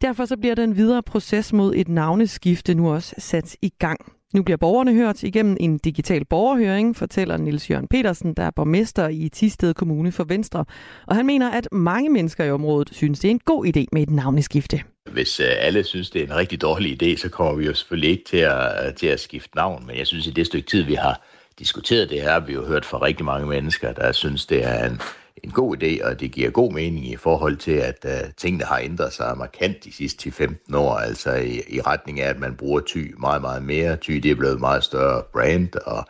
Derfor 0.01 0.25
så 0.25 0.37
bliver 0.37 0.55
den 0.55 0.75
videre 0.77 1.03
proces 1.03 1.53
mod 1.53 1.75
et 1.75 1.87
navneskifte 1.87 2.75
nu 2.75 2.93
også 2.93 3.15
sat 3.17 3.55
i 3.61 3.69
gang. 3.79 4.13
Nu 4.33 4.43
bliver 4.43 4.57
borgerne 4.57 4.93
hørt 4.93 5.23
igennem 5.23 5.57
en 5.59 5.77
digital 5.77 6.25
borgerhøring, 6.25 6.95
fortæller 6.95 7.37
Nils 7.37 7.69
Jørgen 7.69 7.87
Petersen, 7.87 8.33
der 8.33 8.43
er 8.43 8.51
borgmester 8.51 9.07
i 9.07 9.29
Tisted 9.29 9.73
Kommune 9.73 10.11
for 10.11 10.23
Venstre. 10.23 10.65
Og 11.07 11.15
han 11.15 11.25
mener, 11.25 11.51
at 11.51 11.67
mange 11.71 12.09
mennesker 12.09 12.43
i 12.43 12.51
området 12.51 12.89
synes, 12.91 13.19
det 13.19 13.27
er 13.27 13.31
en 13.31 13.39
god 13.39 13.65
idé 13.65 13.85
med 13.91 14.01
et 14.03 14.09
navneskifte. 14.09 14.81
Hvis 15.11 15.39
øh, 15.39 15.47
alle 15.59 15.83
synes, 15.83 16.09
det 16.09 16.21
er 16.21 16.25
en 16.25 16.35
rigtig 16.35 16.61
dårlig 16.61 17.03
idé, 17.03 17.17
så 17.17 17.29
kommer 17.29 17.55
vi 17.55 17.65
jo 17.65 17.73
selvfølgelig 17.73 18.09
ikke 18.09 18.23
til 18.23 18.37
at, 18.37 18.87
øh, 18.87 18.93
til 18.93 19.07
at 19.07 19.19
skifte 19.19 19.55
navn. 19.55 19.83
Men 19.87 19.97
jeg 19.97 20.07
synes, 20.07 20.27
i 20.27 20.31
det 20.31 20.45
stykke 20.45 20.67
tid, 20.67 20.83
vi 20.83 20.93
har 20.93 21.21
diskuteret 21.59 22.09
det 22.09 22.21
her, 22.21 22.31
har 22.31 22.39
vi 22.39 22.53
jo 22.53 22.65
hørt 22.65 22.85
fra 22.85 23.01
rigtig 23.01 23.25
mange 23.25 23.47
mennesker, 23.47 23.93
der 23.93 24.11
synes, 24.11 24.45
det 24.45 24.65
er 24.65 24.85
en, 24.85 25.01
en 25.43 25.51
god 25.51 25.83
idé, 25.83 26.05
og 26.05 26.19
det 26.19 26.31
giver 26.31 26.49
god 26.49 26.71
mening 26.73 27.07
i 27.07 27.15
forhold 27.15 27.57
til, 27.57 27.71
at 27.71 28.05
uh, 28.05 28.31
tingene 28.37 28.63
har 28.63 28.77
ændret 28.77 29.13
sig 29.13 29.37
markant 29.37 29.83
de 29.83 29.93
sidste 29.93 30.29
10-15 30.29 30.77
år, 30.77 30.95
altså 30.95 31.33
i, 31.33 31.61
i 31.67 31.81
retning 31.81 32.19
af, 32.19 32.29
at 32.29 32.39
man 32.39 32.55
bruger 32.55 32.81
ty 32.81 33.13
meget, 33.19 33.41
meget 33.41 33.63
mere. 33.63 33.95
Ty, 33.95 34.11
det 34.11 34.31
er 34.31 34.35
blevet 34.35 34.59
meget 34.59 34.83
større 34.83 35.23
brand, 35.33 35.75
og 35.85 36.05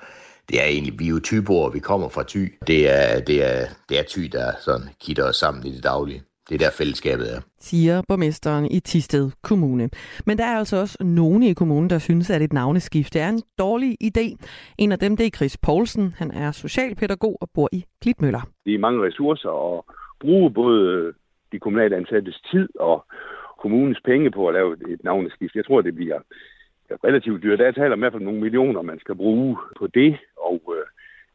det 0.49 0.61
er 0.61 0.65
egentlig, 0.65 0.99
vi 0.99 1.05
er 1.05 1.09
jo 1.09 1.19
typer, 1.19 1.69
vi 1.69 1.79
kommer 1.79 2.09
fra 2.09 2.23
ty. 2.23 2.47
Det 2.67 2.89
er, 2.89 3.19
det 3.19 3.43
er, 3.43 3.67
det 3.89 3.99
er 3.99 4.03
ty, 4.03 4.19
der 4.19 4.51
sådan 4.61 4.89
kitter 5.01 5.23
os 5.23 5.35
sammen 5.35 5.65
i 5.65 5.75
det 5.75 5.83
daglige. 5.83 6.23
Det 6.49 6.55
er 6.55 6.59
der 6.65 6.71
fællesskabet 6.77 7.27
er. 7.35 7.39
siger 7.59 8.01
borgmesteren 8.07 8.65
i 8.65 8.79
Tisted 8.79 9.31
Kommune. 9.43 9.89
Men 10.27 10.37
der 10.37 10.45
er 10.45 10.57
altså 10.57 10.77
også 10.77 10.97
nogen 11.03 11.43
i 11.43 11.53
kommunen, 11.53 11.89
der 11.89 11.99
synes, 11.99 12.29
at 12.29 12.41
et 12.41 12.53
navneskift 12.53 13.15
er 13.15 13.29
en 13.29 13.41
dårlig 13.59 13.97
idé. 14.03 14.25
En 14.77 14.91
af 14.91 14.99
dem 14.99 15.17
det 15.17 15.25
er 15.25 15.37
Chris 15.37 15.57
Poulsen. 15.57 16.15
Han 16.17 16.31
er 16.31 16.51
socialpædagog 16.51 17.37
og 17.41 17.49
bor 17.53 17.69
i 17.71 17.85
Klitmøller. 18.01 18.41
Det 18.65 18.75
er 18.75 18.79
mange 18.79 19.05
ressourcer 19.07 19.77
at 19.77 19.83
bruge 20.19 20.53
både 20.53 21.13
de 21.51 21.59
kommunale 21.59 21.95
ansattes 21.95 22.41
tid 22.51 22.69
og 22.79 23.05
kommunens 23.61 24.01
penge 24.05 24.31
på 24.31 24.47
at 24.47 24.53
lave 24.53 24.93
et 24.93 25.03
navneskift. 25.03 25.55
Jeg 25.55 25.65
tror, 25.65 25.81
det 25.81 25.95
bliver 25.95 26.19
relativt 27.03 27.43
dyrt. 27.43 27.59
Der 27.59 27.67
er 27.67 27.71
tale 27.71 27.93
om 27.93 27.99
i 27.99 28.03
hvert 28.03 28.13
fald 28.13 28.23
nogle 28.23 28.41
millioner, 28.41 28.81
man 28.81 28.99
skal 28.99 29.15
bruge 29.15 29.57
på 29.79 29.87
det, 29.87 30.17
og 30.37 30.61
øh, 30.75 30.85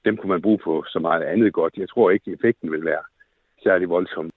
dem 0.04 0.16
kunne 0.16 0.30
man 0.34 0.42
bruge 0.42 0.59
på 0.64 0.84
så 0.88 0.98
meget 0.98 1.22
andet 1.22 1.52
godt. 1.52 1.74
Jeg 1.76 1.88
tror 1.88 2.11
ikke, 2.11 2.32
effekten 2.32 2.72
vil 2.72 2.84
være 2.84 3.04
særlig 3.62 3.88
voldsom. 3.88 4.30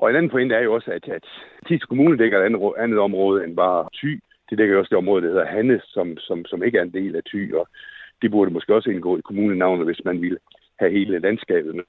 Og 0.00 0.10
en 0.10 0.16
anden 0.16 0.30
pointe 0.30 0.54
er 0.54 0.60
jo 0.60 0.74
også, 0.74 0.90
at, 0.92 1.08
at 1.08 1.24
Tis 1.68 1.82
Kommune 1.84 2.18
dækker 2.18 2.38
et 2.38 2.44
andet, 2.44 2.72
andet 2.78 2.98
område 2.98 3.44
end 3.44 3.56
bare 3.56 3.88
Thy. 3.94 4.20
Det 4.50 4.58
dækker 4.58 4.74
jo 4.74 4.80
også 4.80 4.90
det 4.90 4.98
område, 4.98 5.22
der 5.22 5.28
hedder 5.28 5.46
Hanne, 5.46 5.80
som, 5.84 6.16
som, 6.16 6.44
som 6.44 6.62
ikke 6.62 6.78
er 6.78 6.82
en 6.82 6.92
del 6.92 7.16
af 7.16 7.22
Thy, 7.26 7.54
og 7.54 7.68
det 8.22 8.30
burde 8.30 8.50
måske 8.50 8.74
også 8.74 8.90
indgå 8.90 9.18
i 9.18 9.20
kommunenavnet, 9.20 9.86
hvis 9.86 10.04
man 10.04 10.22
ville 10.22 10.38
have 10.78 10.90
hele 10.90 11.18
landskabet 11.18 11.74
med. 11.74 11.84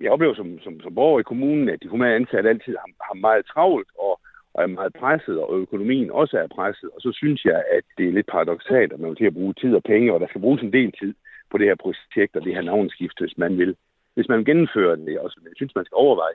Jeg 0.00 0.10
oplever 0.10 0.34
som, 0.34 0.58
som, 0.60 0.80
som 0.80 0.94
borger 0.94 1.20
i 1.20 1.30
kommunen, 1.30 1.68
at 1.68 1.82
de 1.82 1.88
humane 1.88 2.14
ansatte 2.14 2.48
altid 2.48 2.76
har, 2.80 2.90
har 3.08 3.14
meget 3.14 3.46
travlt 3.46 3.88
og, 3.98 4.20
og 4.54 4.62
er 4.62 4.66
meget 4.66 4.92
presset, 4.92 5.40
og 5.40 5.58
økonomien 5.58 6.10
også 6.10 6.38
er 6.38 6.46
presset. 6.46 6.90
Og 6.94 7.00
så 7.00 7.12
synes 7.12 7.44
jeg, 7.44 7.64
at 7.76 7.84
det 7.98 8.08
er 8.08 8.12
lidt 8.12 8.26
paradoxalt, 8.26 8.92
at 8.92 9.00
man 9.00 9.08
vil 9.08 9.16
til 9.16 9.24
at 9.32 9.34
bruge 9.34 9.54
tid 9.54 9.74
og 9.74 9.82
penge, 9.82 10.12
og 10.14 10.20
der 10.20 10.26
skal 10.28 10.40
bruges 10.40 10.62
en 10.62 10.72
del 10.72 10.92
tid 11.00 11.14
på 11.50 11.58
det 11.58 11.66
her 11.66 11.74
projekt 11.74 12.36
og 12.36 12.44
det 12.44 12.54
her 12.54 12.62
navnskift, 12.62 13.20
hvis 13.20 13.38
man 13.38 13.58
vil. 13.58 13.76
Hvis 14.14 14.28
man 14.28 14.44
gennemfører 14.44 14.96
det, 14.96 15.18
og 15.18 15.30
jeg 15.44 15.52
synes, 15.56 15.74
man 15.74 15.84
skal 15.84 15.96
overveje 15.96 16.34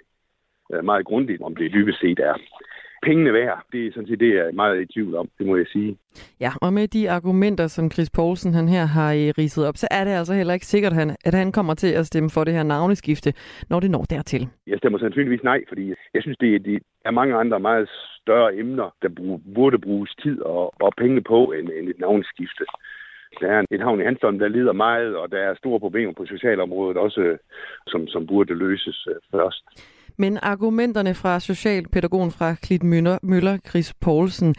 meget 0.84 1.06
grundigt, 1.06 1.42
om 1.42 1.56
det 1.56 1.74
dybest 1.74 2.00
set 2.00 2.20
er 2.20 2.36
pengene 3.08 3.34
værd. 3.34 3.64
Det 3.72 3.88
er 3.88 3.92
sådan 3.94 4.08
set 4.08 4.20
det, 4.20 4.36
jeg 4.36 4.46
er 4.48 4.52
meget 4.52 4.82
i 4.82 4.86
tvivl 4.86 5.16
om, 5.16 5.30
det 5.38 5.46
må 5.48 5.56
jeg 5.56 5.66
sige. 5.68 5.98
Ja, 6.40 6.52
og 6.62 6.74
med 6.74 6.88
de 6.88 7.10
argumenter, 7.10 7.68
som 7.68 7.92
Chris 7.92 8.10
Poulsen 8.10 8.54
han 8.54 8.68
her 8.68 8.86
har 8.86 9.14
øh, 9.14 9.34
ridset 9.38 9.68
op, 9.68 9.78
så 9.78 9.88
er 9.92 10.04
det 10.04 10.12
altså 10.12 10.34
heller 10.34 10.54
ikke 10.54 10.66
sikkert, 10.66 10.92
at 10.92 11.00
han, 11.00 11.16
at 11.26 11.34
han 11.34 11.52
kommer 11.52 11.74
til 11.74 11.92
at 11.94 12.06
stemme 12.06 12.30
for 12.30 12.44
det 12.44 12.54
her 12.54 12.64
navneskifte, 12.64 13.34
når 13.70 13.80
det 13.80 13.92
når 13.92 14.04
dertil. 14.10 14.48
Jeg 14.68 14.78
stemmer 14.78 15.00
sandsynligvis 15.00 15.44
nej, 15.44 15.60
fordi 15.68 15.94
jeg 16.14 16.22
synes, 16.22 16.38
det 16.38 16.56
er, 16.56 16.60
det 16.60 16.82
er 17.06 17.12
mange 17.12 17.36
andre 17.36 17.60
meget 17.60 17.90
større 18.22 18.56
emner, 18.56 18.96
der 19.02 19.10
burde 19.56 19.78
bruges 19.80 20.12
tid 20.24 20.42
og, 20.42 20.74
og 20.82 20.94
penge 20.98 21.22
på 21.22 21.54
end, 21.58 21.70
end 21.78 21.90
et 21.90 22.00
navneskifte. 22.00 22.66
Der 23.42 23.48
er 23.48 23.64
en 23.72 23.82
havn 23.82 24.02
i 24.02 24.04
Hanstholm, 24.04 24.40
der 24.40 24.48
lider 24.48 24.74
meget, 24.74 25.16
og 25.16 25.32
der 25.32 25.38
er 25.38 25.56
store 25.56 25.80
problemer 25.80 26.14
på 26.14 26.26
socialområdet 26.26 26.98
også, 26.98 27.38
som, 27.88 28.08
som 28.08 28.28
burde 28.28 28.54
løses 28.54 29.08
øh, 29.10 29.16
først. 29.32 29.64
Men 30.18 30.40
argumenterne 30.42 31.14
fra 31.14 31.40
socialpædagogen 31.40 32.32
fra 32.32 32.54
Klit 32.54 32.84
Møller, 32.84 33.18
Møller 33.24 33.58
Chris 33.70 33.94
Poulsen, 34.02 34.56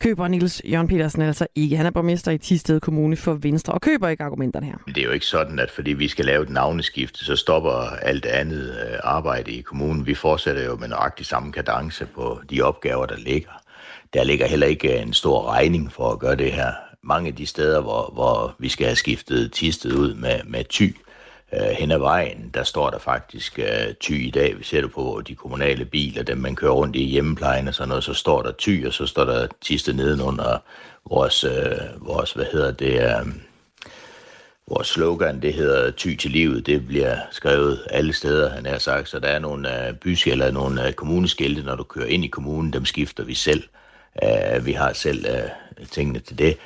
køber 0.00 0.28
Nils 0.28 0.62
Jørgen 0.64 0.88
Petersen 0.88 1.22
altså 1.22 1.46
ikke. 1.54 1.76
Han 1.76 1.86
er 1.86 1.90
borgmester 1.90 2.32
i 2.32 2.38
Tisted 2.38 2.80
Kommune 2.80 3.16
for 3.16 3.34
Venstre 3.34 3.72
og 3.72 3.80
køber 3.80 4.08
ikke 4.08 4.24
argumenterne 4.24 4.66
her. 4.66 4.74
Det 4.86 4.98
er 4.98 5.04
jo 5.04 5.10
ikke 5.10 5.26
sådan, 5.26 5.58
at 5.58 5.70
fordi 5.70 5.92
vi 5.92 6.08
skal 6.08 6.24
lave 6.24 6.42
et 6.42 6.50
navneskifte, 6.50 7.24
så 7.24 7.36
stopper 7.36 7.70
alt 8.02 8.26
andet 8.26 8.70
øh, 8.70 8.98
arbejde 9.02 9.50
i 9.52 9.60
kommunen. 9.60 10.06
Vi 10.06 10.14
fortsætter 10.14 10.64
jo 10.64 10.76
med 10.76 10.88
nøjagtig 10.88 11.26
samme 11.26 11.52
kadence 11.52 12.06
på 12.06 12.40
de 12.50 12.62
opgaver, 12.62 13.06
der 13.06 13.16
ligger. 13.16 13.50
Der 14.12 14.24
ligger 14.24 14.46
heller 14.46 14.66
ikke 14.66 14.96
øh, 14.96 15.02
en 15.02 15.12
stor 15.12 15.50
regning 15.50 15.92
for 15.92 16.12
at 16.12 16.18
gøre 16.18 16.36
det 16.36 16.52
her. 16.52 16.72
Mange 17.02 17.28
af 17.28 17.34
de 17.34 17.46
steder, 17.46 17.80
hvor, 17.80 18.10
hvor 18.12 18.56
vi 18.58 18.68
skal 18.68 18.86
have 18.86 18.96
skiftet 18.96 19.52
Tisted 19.52 19.92
ud 19.92 20.14
med, 20.14 20.40
med 20.46 20.64
ty, 20.64 20.88
øh, 21.52 21.70
hen 21.78 21.90
ad 21.90 21.98
vejen, 21.98 22.50
der 22.54 22.62
står 22.62 22.90
der 22.90 22.98
faktisk 22.98 23.58
øh, 23.58 23.94
ty 24.00 24.10
i 24.12 24.30
dag. 24.30 24.58
Vi 24.58 24.64
ser 24.64 24.80
det 24.80 24.92
på 24.92 25.22
de 25.28 25.34
kommunale 25.34 25.84
biler, 25.84 26.22
dem 26.22 26.38
man 26.38 26.56
kører 26.56 26.72
rundt 26.72 26.96
i 26.96 27.04
hjemmeplejen 27.04 27.68
og 27.68 27.74
sådan 27.74 27.88
noget, 27.88 28.04
så 28.04 28.14
står 28.14 28.42
der 28.42 28.52
ty, 28.52 28.82
og 28.86 28.92
så 28.92 29.06
står 29.06 29.24
der 29.24 29.46
tiste 29.60 29.92
nedenunder 29.92 30.58
vores, 31.10 31.44
øh, 31.44 32.06
vores 32.06 32.32
hvad 32.32 32.46
hedder 32.52 32.70
det, 32.70 33.02
øh, 33.02 33.32
vores 34.68 34.88
slogan, 34.88 35.42
det 35.42 35.54
hedder 35.54 35.90
ty 35.90 36.14
til 36.16 36.30
livet, 36.30 36.66
det 36.66 36.86
bliver 36.86 37.16
skrevet 37.30 37.86
alle 37.90 38.12
steder, 38.12 38.50
han 38.50 38.66
har 38.66 38.78
sagt, 38.78 39.08
så 39.08 39.18
der 39.18 39.28
er 39.28 39.38
nogle 39.38 39.88
øh, 39.88 39.94
byskilte, 39.94 40.52
nogle 40.52 40.86
øh, 40.86 40.92
kommuneskilte, 40.92 41.62
når 41.62 41.76
du 41.76 41.82
kører 41.82 42.06
ind 42.06 42.24
i 42.24 42.28
kommunen, 42.28 42.72
dem 42.72 42.84
skifter 42.84 43.24
vi 43.24 43.34
selv. 43.34 43.62
Øh, 44.22 44.66
vi 44.66 44.72
har 44.72 44.92
selv 44.92 45.26
øh, 45.26 45.86
tingene 45.90 46.18
til 46.18 46.38
det. 46.38 46.56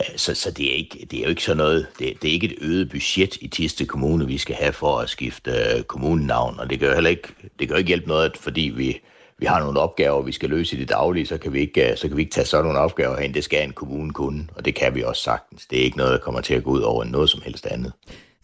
Øh, 0.00 0.16
så, 0.16 0.34
så 0.34 0.50
det, 0.50 0.70
er 0.72 0.76
ikke, 0.76 1.06
det 1.10 1.18
er 1.18 1.22
jo 1.22 1.28
ikke 1.28 1.44
sådan 1.44 1.56
noget, 1.56 1.86
det, 1.98 2.22
det 2.22 2.28
er 2.28 2.32
ikke 2.32 2.46
et 2.46 2.58
øget 2.60 2.90
budget 2.90 3.36
i 3.40 3.48
Tiste 3.48 3.84
Kommune, 3.84 4.26
vi 4.26 4.38
skal 4.38 4.54
have 4.54 4.72
for 4.72 4.98
at 4.98 5.10
skifte 5.10 5.50
øh, 5.50 5.82
kommunenavn, 5.82 6.60
og 6.60 6.70
det 6.70 6.78
kan 6.78 6.88
jo 6.88 6.94
heller 6.94 7.10
ikke, 7.10 7.28
det 7.42 7.68
kan 7.68 7.68
jo 7.68 7.76
ikke 7.76 7.88
hjælpe 7.88 8.08
noget, 8.08 8.24
at 8.24 8.36
fordi 8.36 8.72
vi, 8.76 9.00
vi 9.38 9.46
har 9.46 9.60
nogle 9.60 9.80
opgaver, 9.80 10.22
vi 10.22 10.32
skal 10.32 10.50
løse 10.50 10.76
i 10.76 10.80
det 10.80 10.88
daglige, 10.88 11.26
så 11.26 11.38
kan 11.38 11.52
vi 11.52 11.60
ikke, 11.60 11.90
øh, 11.90 11.96
så 11.96 12.08
kan 12.08 12.16
vi 12.16 12.22
ikke 12.22 12.32
tage 12.32 12.46
sådan 12.46 12.64
nogle 12.64 12.78
opgaver 12.78 13.20
hen. 13.20 13.34
Det 13.34 13.44
skal 13.44 13.64
en 13.64 13.72
kommune 13.72 14.12
kunne, 14.12 14.48
og 14.56 14.64
det 14.64 14.74
kan 14.74 14.94
vi 14.94 15.02
også 15.02 15.22
sagtens. 15.22 15.66
Det 15.66 15.78
er 15.78 15.82
ikke 15.82 15.96
noget, 15.96 16.12
der 16.12 16.18
kommer 16.18 16.40
til 16.40 16.54
at 16.54 16.64
gå 16.64 16.70
ud 16.70 16.80
over 16.80 17.04
noget 17.04 17.30
som 17.30 17.42
helst 17.44 17.66
andet. 17.66 17.92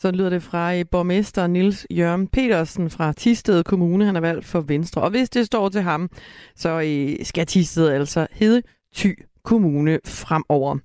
Så 0.01 0.11
lyder 0.11 0.31
det 0.31 0.43
fra 0.43 0.83
borgmester 0.83 1.47
Nils 1.47 1.87
Jørgen 1.91 2.29
Petersen 2.29 2.91
fra 2.91 3.13
Tisted 3.13 3.65
Kommune. 3.65 4.05
Han 4.05 4.17
er 4.17 4.21
valgt 4.21 4.47
for 4.47 4.61
Venstre. 4.61 5.03
Og 5.03 5.11
hvis 5.11 5.31
det 5.31 5.47
står 5.47 5.69
til 5.69 5.83
ham, 5.83 6.11
så 6.57 6.71
skal 7.23 7.47
Tisted 7.47 7.89
altså 7.89 8.27
hedde 8.33 8.63
Ty 8.95 9.13
Kommune 9.45 9.99
fremover. 10.07 10.79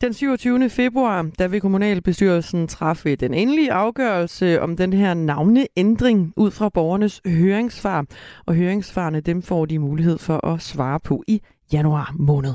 Den 0.00 0.14
27. 0.14 0.70
februar, 0.70 1.26
der 1.38 1.48
vil 1.48 1.60
kommunalbestyrelsen 1.60 2.68
træffe 2.68 3.16
den 3.16 3.34
endelige 3.34 3.72
afgørelse 3.72 4.60
om 4.60 4.76
den 4.76 4.92
her 4.92 5.14
navneændring 5.14 6.32
ud 6.36 6.50
fra 6.50 6.68
borgernes 6.68 7.20
høringssvar. 7.26 8.04
Og 8.46 8.54
høringsfarene, 8.54 9.20
dem 9.20 9.42
får 9.42 9.66
de 9.66 9.78
mulighed 9.78 10.18
for 10.18 10.46
at 10.46 10.62
svare 10.62 11.00
på 11.00 11.22
i 11.28 11.40
januar 11.72 12.14
måned. 12.18 12.54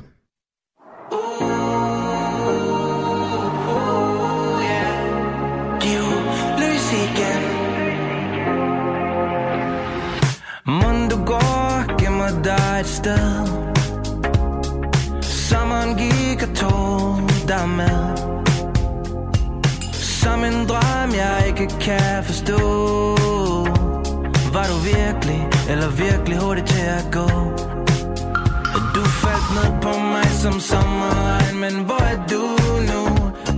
Livløs 5.82 6.92
du 11.12 11.26
går, 11.26 11.98
gemmer 12.04 12.44
dig 12.44 12.80
et 12.80 12.86
sted 12.86 13.66
Sommeren 15.22 15.98
gik 15.98 16.50
og 16.50 16.56
tog 16.56 17.35
dig 17.48 17.70
med 17.70 18.18
Som 19.94 20.44
en 20.44 20.68
drøm, 20.68 21.10
jeg 21.16 21.44
ikke 21.48 21.68
kan 21.80 22.24
forstå 22.24 22.60
Var 24.54 24.66
du 24.72 24.78
virkelig, 24.96 25.48
eller 25.70 25.90
virkelig 25.90 26.38
hurtigt 26.38 26.68
til 26.68 26.86
at 27.00 27.08
gå? 27.12 27.28
Du 28.96 29.04
faldt 29.04 29.48
ned 29.56 29.82
på 29.82 30.00
mig 30.00 30.26
som 30.26 30.60
sommerregn 30.60 31.60
Men 31.60 31.74
hvor 31.74 32.02
er 32.02 32.20
du 32.32 32.44
nu? 32.92 33.04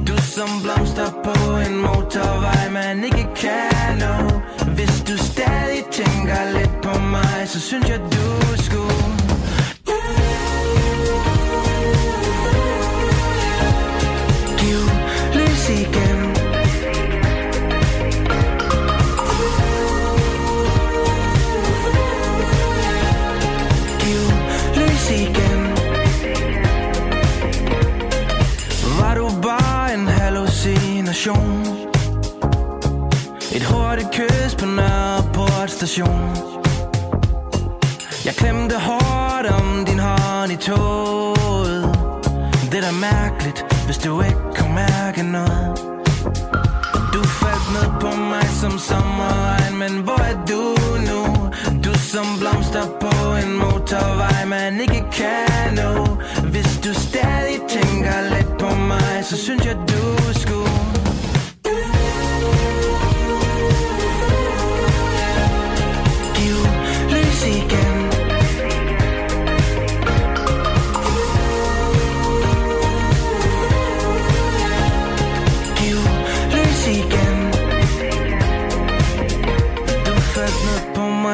Du 0.08 0.22
som 0.22 0.50
blomster 0.64 1.10
på 1.24 1.58
en 1.68 1.78
motorvej 1.78 2.70
Man 2.72 3.04
ikke 3.04 3.28
kan 3.36 3.98
nå 4.00 4.42
Hvis 4.72 5.04
du 5.08 5.18
stadig 5.18 5.84
tænker 5.92 6.60
lidt 6.60 6.82
på 6.82 7.00
mig 7.00 7.38
Så 7.46 7.60
synes 7.60 7.90
jeg 7.90 8.00
du 8.00 8.64
skulle 8.64 9.07
station. 31.28 31.62
Et 33.56 33.64
hurtigt 33.64 34.12
kys 34.12 34.56
på 34.56 34.66
Nørreport 34.66 35.72
station. 35.72 36.30
Jeg 38.26 38.34
klemte 38.36 38.76
hårdt 38.80 39.48
om 39.48 39.86
din 39.86 40.00
hånd 40.00 40.52
i 40.52 40.56
toget. 40.56 41.84
Det 42.72 42.78
er 42.78 42.82
da 42.82 42.92
mærkeligt, 42.92 43.66
hvis 43.86 43.98
du 43.98 44.22
ikke 44.22 44.42
kunne 44.56 44.76
mærke 44.76 45.24
noget. 45.24 45.78
Du 47.14 47.24
faldt 47.24 47.68
ned 47.76 47.90
på 48.02 48.18
mig 48.18 48.48
som 48.62 48.80
sommerregn 48.80 49.78
Men 49.78 49.94
hvor 50.06 50.22
er 50.32 50.38
du 50.52 50.64
nu? 51.10 51.22
Du 51.84 51.94
som 51.98 52.28
blomster 52.40 52.86
på 53.02 53.14
en 53.44 53.58
motorvej 53.58 54.46
Man 54.46 54.82
ikke 54.82 55.04
kan 55.12 55.74
nå. 55.76 56.06
Hvis 56.52 56.80
du 56.84 56.94
stadig 56.94 57.58
tænker 57.70 58.36
lidt 58.36 58.58
på 58.60 58.76
mig 58.76 59.26
Så 59.30 59.38
synes 59.38 59.66
jeg 59.66 59.76
du 59.76 60.28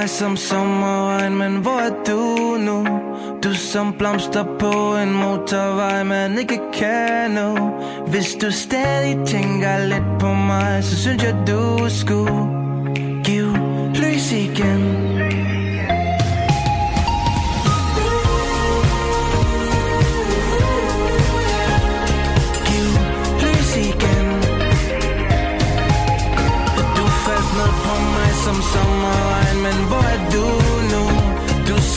mig 0.04 0.10
som 0.10 0.38
sommerregn 0.38 1.38
Men 1.38 1.56
hvor 1.56 1.80
er 1.80 2.04
du 2.08 2.58
nu? 2.58 2.88
Du 3.44 3.54
som 3.54 3.94
blomster 3.94 4.44
på 4.60 4.96
en 5.04 5.14
motorvej 5.14 6.04
Man 6.04 6.40
ikke 6.40 6.60
kan 6.74 7.32
nå 7.32 7.70
Hvis 8.08 8.36
du 8.42 8.52
stadig 8.52 9.18
tænker 9.26 9.86
lidt 9.86 10.20
på 10.20 10.34
mig 10.34 10.84
Så 10.84 10.98
synes 10.98 11.24
jeg 11.24 11.36
du 11.48 11.90
skulle 11.90 12.48
Give 13.24 13.58
lys 13.96 14.32
igen 14.32 15.03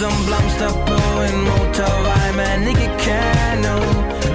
som 0.01 0.13
blomster 0.27 0.73
på 0.87 1.01
en 1.29 1.39
motorvej 1.49 2.29
Man 2.37 2.69
ikke 2.69 2.91
kan 2.99 3.59
nå. 3.67 3.79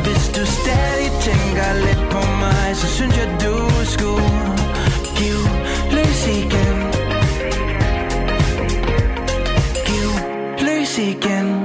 Hvis 0.05 0.23
du 0.35 0.45
stadig 0.45 1.11
tænker 1.27 1.73
lidt 1.85 2.09
på 2.11 2.21
mig 2.43 2.75
Så 2.75 2.87
synes 2.87 3.17
jeg 3.17 3.29
du 3.41 3.55
skulle 3.85 4.29
Give 5.15 5.47
løs 5.91 6.27
igen. 6.27 6.77
Give 9.85 10.13
løs 10.67 10.97
igen. 10.97 11.60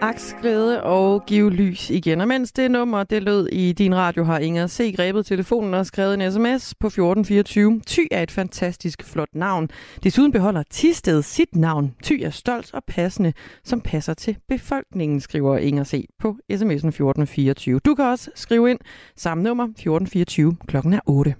Aks 0.00 0.36
glæde 0.40 0.82
og 0.82 1.26
Giv 1.26 1.50
lys 1.50 1.90
igen. 1.90 2.20
Og 2.20 2.28
mens 2.28 2.52
det 2.52 2.70
nummer, 2.70 3.02
det 3.02 3.22
lød 3.22 3.48
i 3.48 3.72
din 3.72 3.94
radio, 3.94 4.24
har 4.24 4.38
Inger 4.38 4.66
C. 4.66 4.94
grebet 4.96 5.26
telefonen 5.26 5.74
og 5.74 5.86
skrevet 5.86 6.14
en 6.14 6.32
sms 6.32 6.74
på 6.80 6.86
1424. 6.86 7.80
Ty 7.86 8.00
er 8.10 8.22
et 8.22 8.30
fantastisk 8.30 9.04
flot 9.04 9.28
navn. 9.34 9.68
Desuden 10.04 10.32
beholder 10.32 10.62
Tisted 10.70 11.22
sit 11.22 11.56
navn. 11.56 11.94
Ty 12.02 12.12
er 12.12 12.30
stolt 12.30 12.74
og 12.74 12.82
passende, 12.88 13.32
som 13.64 13.80
passer 13.80 14.14
til 14.14 14.36
befolkningen, 14.48 15.20
skriver 15.20 15.58
Inger 15.58 15.84
C. 15.84 16.04
på 16.18 16.36
sms'en 16.52 16.88
1424. 16.88 17.78
Du 17.78 17.94
kan 17.94 18.04
også 18.04 18.30
skrive 18.34 18.70
ind 18.70 18.78
samme 19.16 19.42
nummer 19.42 19.64
1424 19.64 20.56
klokken 20.66 20.92
er 20.92 21.00
8. 21.06 21.34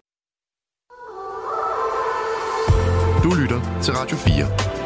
Du 3.25 3.31
lytter 3.41 3.81
til 3.83 3.95
Radio 3.95 4.17
4. 4.17 4.78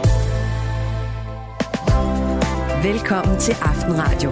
Velkommen 2.83 3.39
til 3.39 3.55
Aftenradio. 3.63 4.31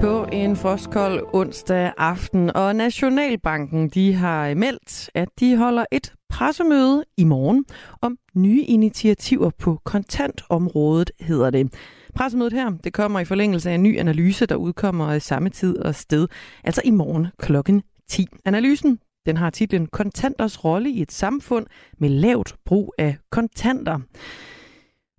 På 0.00 0.26
en 0.32 0.56
frostkold 0.56 1.22
onsdag 1.32 1.92
aften, 1.96 2.56
og 2.56 2.76
Nationalbanken 2.76 3.88
de 3.88 4.14
har 4.14 4.54
meldt, 4.54 5.10
at 5.14 5.28
de 5.40 5.56
holder 5.56 5.84
et 5.92 6.12
pressemøde 6.28 7.04
i 7.16 7.24
morgen 7.24 7.64
om 8.00 8.18
nye 8.34 8.64
initiativer 8.64 9.50
på 9.58 9.80
kontantområdet, 9.84 11.10
hedder 11.20 11.50
det. 11.50 11.74
Pressemødet 12.14 12.52
her, 12.52 12.70
det 12.84 12.92
kommer 12.92 13.20
i 13.20 13.24
forlængelse 13.24 13.70
af 13.70 13.74
en 13.74 13.82
ny 13.82 13.98
analyse, 13.98 14.46
der 14.46 14.56
udkommer 14.56 15.12
i 15.12 15.20
samme 15.20 15.50
tid 15.50 15.78
og 15.78 15.94
sted, 15.94 16.28
altså 16.64 16.82
i 16.84 16.90
morgen 16.90 17.26
klokken 17.38 17.82
10. 18.08 18.26
Analysen 18.44 18.98
den 19.26 19.36
har 19.36 19.50
titlen 19.50 19.86
Kontanters 19.86 20.64
rolle 20.64 20.90
i 20.90 21.02
et 21.02 21.12
samfund 21.12 21.66
med 21.98 22.08
lavt 22.08 22.54
brug 22.64 22.94
af 22.98 23.16
kontanter. 23.30 23.98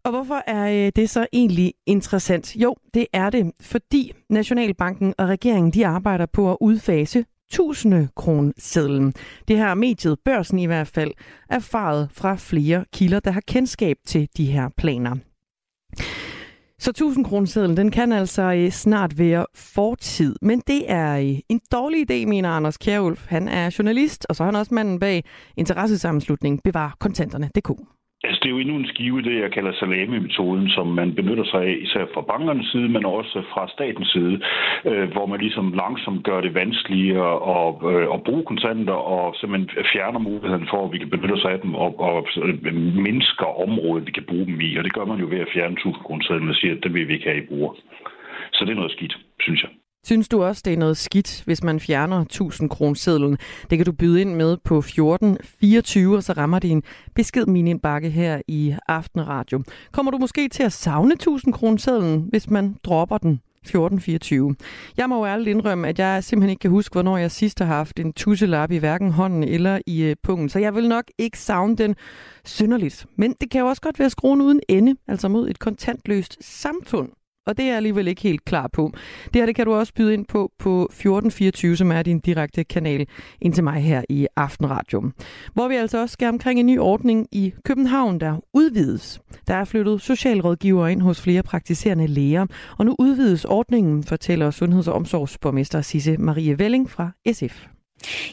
Og 0.07 0.13
hvorfor 0.13 0.43
er 0.47 0.85
øh, 0.85 0.91
det 0.95 1.09
så 1.09 1.27
egentlig 1.33 1.73
interessant? 1.85 2.55
Jo, 2.55 2.75
det 2.93 3.07
er 3.13 3.29
det, 3.29 3.51
fordi 3.61 4.13
Nationalbanken 4.29 5.13
og 5.17 5.27
regeringen 5.27 5.71
de 5.71 5.87
arbejder 5.87 6.25
på 6.25 6.51
at 6.51 6.57
udfase 6.61 7.25
1000 7.49 8.07
kronsedlen. 8.15 9.13
Det 9.47 9.57
her 9.57 9.73
mediet, 9.73 10.19
børsen 10.25 10.59
i 10.59 10.65
hvert 10.65 10.87
fald, 10.87 11.11
erfaret 11.49 12.09
fra 12.11 12.35
flere 12.35 12.85
kilder, 12.93 13.19
der 13.19 13.31
har 13.31 13.41
kendskab 13.47 13.97
til 14.05 14.29
de 14.37 14.45
her 14.45 14.69
planer. 14.77 15.15
Så 16.79 16.89
1000 16.89 17.25
kronesedlen, 17.25 17.77
den 17.77 17.91
kan 17.91 18.11
altså 18.11 18.41
øh, 18.41 18.71
snart 18.71 19.17
være 19.17 19.45
fortid, 19.55 20.35
men 20.41 20.61
det 20.67 20.91
er 20.91 21.17
øh, 21.17 21.39
en 21.49 21.61
dårlig 21.71 22.11
idé, 22.11 22.25
mener 22.25 22.49
Anders 22.49 22.77
Kjærulf. 22.77 23.25
Han 23.27 23.47
er 23.47 23.75
journalist, 23.79 24.25
og 24.29 24.35
så 24.35 24.43
er 24.43 24.45
han 24.45 24.55
også 24.55 24.73
manden 24.73 24.99
bag 24.99 25.23
interessesammenslutningen 25.57 26.59
Bevar 26.63 26.95
Kontanterne.dk. 26.99 27.96
Altså, 28.23 28.39
det 28.41 28.49
er 28.49 28.55
jo 28.55 28.59
endnu 28.59 28.75
en 28.75 28.87
skive, 28.87 29.21
det 29.21 29.41
jeg 29.41 29.51
kalder 29.51 29.73
salami-metoden, 29.73 30.69
som 30.69 30.87
man 30.87 31.15
benytter 31.15 31.43
sig 31.43 31.61
af, 31.61 31.77
især 31.81 32.05
fra 32.13 32.21
bankernes 32.21 32.67
side, 32.71 32.89
men 32.89 33.05
også 33.05 33.43
fra 33.53 33.67
statens 33.75 34.09
side, 34.11 34.41
øh, 34.85 35.11
hvor 35.11 35.25
man 35.25 35.39
ligesom 35.39 35.73
langsomt 35.73 36.23
gør 36.23 36.41
det 36.41 36.53
vanskeligere 36.53 37.33
at, 37.55 37.69
øh, 37.91 38.07
at 38.13 38.23
bruge 38.23 38.43
kontanter, 38.43 38.93
og 38.93 39.35
simpelthen 39.35 39.85
fjerner 39.93 40.19
muligheden 40.19 40.67
for, 40.71 40.85
at 40.85 40.93
vi 40.93 40.97
kan 40.97 41.09
benytte 41.09 41.33
os 41.33 41.45
af 41.45 41.59
dem, 41.59 41.75
og, 41.75 41.99
og 41.99 42.27
øh, 42.43 42.75
mindsker 43.07 43.61
området, 43.65 44.07
vi 44.07 44.11
kan 44.11 44.29
bruge 44.29 44.45
dem 44.45 44.61
i. 44.61 44.77
Og 44.77 44.83
det 44.83 44.93
gør 44.93 45.05
man 45.05 45.19
jo 45.19 45.27
ved 45.29 45.39
at 45.39 45.53
fjerne 45.53 45.73
1000 45.73 46.03
kroner 46.03 46.49
og 46.49 46.55
siger, 46.55 46.73
at 46.75 46.83
det 46.83 46.93
vil 46.93 47.07
vi 47.07 47.13
ikke 47.13 47.29
have 47.29 47.43
i 47.43 47.47
bruger. 47.49 47.73
Så 48.53 48.65
det 48.65 48.71
er 48.71 48.81
noget 48.81 48.91
skidt, 48.91 49.17
synes 49.39 49.63
jeg. 49.63 49.71
Synes 50.07 50.27
du 50.27 50.43
også, 50.43 50.61
det 50.65 50.73
er 50.73 50.77
noget 50.77 50.97
skidt, 50.97 51.43
hvis 51.45 51.63
man 51.63 51.79
fjerner 51.79 52.21
1000 52.21 52.69
kronesedlen? 52.69 53.37
Det 53.69 53.77
kan 53.77 53.85
du 53.85 53.91
byde 53.91 54.21
ind 54.21 54.35
med 54.35 54.57
på 54.57 54.77
1424, 54.77 56.17
og 56.17 56.23
så 56.23 56.33
rammer 56.33 56.59
din 56.59 56.83
besked 57.15 57.45
min 57.45 57.67
indbakke 57.67 58.09
her 58.09 58.41
i 58.47 58.75
Aftenradio. 58.87 59.63
Kommer 59.91 60.11
du 60.11 60.17
måske 60.17 60.49
til 60.49 60.63
at 60.63 60.73
savne 60.73 61.13
1000 61.13 61.53
kronesedlen, 61.53 62.25
hvis 62.29 62.49
man 62.49 62.75
dropper 62.83 63.17
den 63.17 63.31
1424. 63.31 64.55
Jeg 64.97 65.09
må 65.09 65.17
jo 65.17 65.25
ærligt 65.25 65.47
indrømme, 65.47 65.87
at 65.87 65.99
jeg 65.99 66.23
simpelthen 66.23 66.49
ikke 66.49 66.59
kan 66.59 66.71
huske, 66.71 66.93
hvornår 66.93 67.17
jeg 67.17 67.31
sidst 67.31 67.59
har 67.59 67.65
haft 67.65 67.99
en 67.99 68.13
tusselap 68.13 68.71
i 68.71 68.77
hverken 68.77 69.11
hånden 69.11 69.43
eller 69.43 69.79
i 69.85 70.03
øh, 70.03 70.15
pungen, 70.23 70.49
så 70.49 70.59
jeg 70.59 70.75
vil 70.75 70.87
nok 70.89 71.05
ikke 71.17 71.39
savne 71.39 71.75
den 71.75 71.95
synderligt. 72.45 73.05
Men 73.15 73.35
det 73.41 73.51
kan 73.51 73.61
jo 73.61 73.67
også 73.67 73.81
godt 73.81 73.99
være 73.99 74.09
skruen 74.09 74.41
uden 74.41 74.59
ende, 74.69 74.95
altså 75.07 75.27
mod 75.27 75.49
et 75.49 75.59
kontantløst 75.59 76.37
samfund. 76.41 77.09
Og 77.47 77.57
det 77.57 77.63
er 77.63 77.67
jeg 77.67 77.77
alligevel 77.77 78.07
ikke 78.07 78.21
helt 78.21 78.45
klar 78.45 78.67
på. 78.73 78.91
Det 79.23 79.35
her 79.35 79.45
det 79.45 79.55
kan 79.55 79.65
du 79.65 79.73
også 79.73 79.93
byde 79.93 80.13
ind 80.13 80.25
på 80.25 80.51
på 80.59 80.83
1424, 80.83 81.77
som 81.77 81.91
er 81.91 82.03
din 82.03 82.19
direkte 82.19 82.63
kanal 82.63 83.07
ind 83.41 83.53
til 83.53 83.63
mig 83.63 83.81
her 83.81 84.01
i 84.09 84.27
Aftenradio. 84.35 85.11
Hvor 85.53 85.67
vi 85.67 85.75
altså 85.75 86.01
også 86.01 86.13
skal 86.13 86.27
omkring 86.27 86.59
en 86.59 86.65
ny 86.65 86.79
ordning 86.79 87.27
i 87.31 87.53
København, 87.65 88.19
der 88.19 88.37
udvides. 88.53 89.19
Der 89.47 89.55
er 89.55 89.65
flyttet 89.65 90.01
socialrådgiver 90.01 90.87
ind 90.87 91.01
hos 91.01 91.21
flere 91.21 91.43
praktiserende 91.43 92.07
læger, 92.07 92.45
og 92.77 92.85
nu 92.85 92.95
udvides 92.99 93.45
ordningen, 93.45 94.03
fortæller 94.03 94.51
Sundheds- 94.51 94.87
og 94.87 94.93
Omsorgsborgmester 94.93 95.81
Sisse 95.81 96.17
Marie 96.17 96.59
Velling 96.59 96.89
fra 96.89 97.11
SF. 97.31 97.76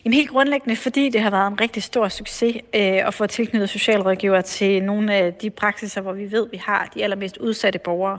Jamen 0.04 0.14
helt 0.14 0.30
grundlæggende, 0.30 0.76
fordi 0.76 1.08
det 1.08 1.20
har 1.20 1.30
været 1.30 1.46
en 1.46 1.60
rigtig 1.60 1.82
stor 1.82 2.08
succes 2.08 2.56
øh, 2.56 3.06
at 3.06 3.14
få 3.14 3.26
tilknyttet 3.26 3.70
socialrådgiver 3.70 4.40
til 4.40 4.82
nogle 4.82 5.14
af 5.14 5.34
de 5.34 5.50
praksiser, 5.50 6.00
hvor 6.00 6.12
vi 6.12 6.32
ved, 6.32 6.50
vi 6.50 6.56
har 6.56 6.90
de 6.94 7.04
allermest 7.04 7.36
udsatte 7.36 7.78
borgere. 7.78 8.18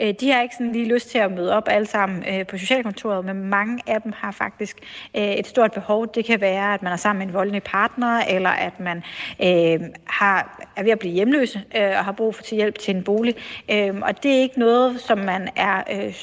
Øh, 0.00 0.14
de 0.20 0.30
har 0.30 0.42
ikke 0.42 0.54
sådan 0.54 0.72
lige 0.72 0.94
lyst 0.94 1.10
til 1.10 1.18
at 1.18 1.32
møde 1.32 1.52
op 1.56 1.62
alle 1.66 1.86
sammen 1.86 2.24
øh, 2.28 2.46
på 2.46 2.58
socialkontoret, 2.58 3.24
men 3.24 3.44
mange 3.44 3.82
af 3.86 4.02
dem 4.02 4.12
har 4.16 4.30
faktisk 4.30 4.76
øh, 5.16 5.32
et 5.32 5.46
stort 5.46 5.72
behov. 5.72 6.14
Det 6.14 6.24
kan 6.24 6.40
være, 6.40 6.74
at 6.74 6.82
man 6.82 6.92
er 6.92 6.96
sammen 6.96 7.18
med 7.18 7.26
en 7.26 7.34
voldelig 7.34 7.62
partner, 7.62 8.18
eller 8.18 8.50
at 8.50 8.80
man 8.80 8.96
øh, 9.42 9.80
har, 10.06 10.66
er 10.76 10.82
ved 10.82 10.90
at 10.90 10.98
blive 10.98 11.14
hjemløse 11.14 11.62
øh, 11.76 11.82
og 11.82 12.04
har 12.04 12.12
brug 12.12 12.34
for 12.34 12.42
til 12.42 12.56
hjælp 12.56 12.78
til 12.78 12.96
en 12.96 13.04
bolig. 13.04 13.34
Øh, 13.70 13.94
og 14.02 14.22
det 14.22 14.30
er 14.36 14.40
ikke 14.40 14.58
noget, 14.58 15.00
som 15.00 15.18
man 15.18 15.48
er 15.56 15.82
øh, 15.92 16.14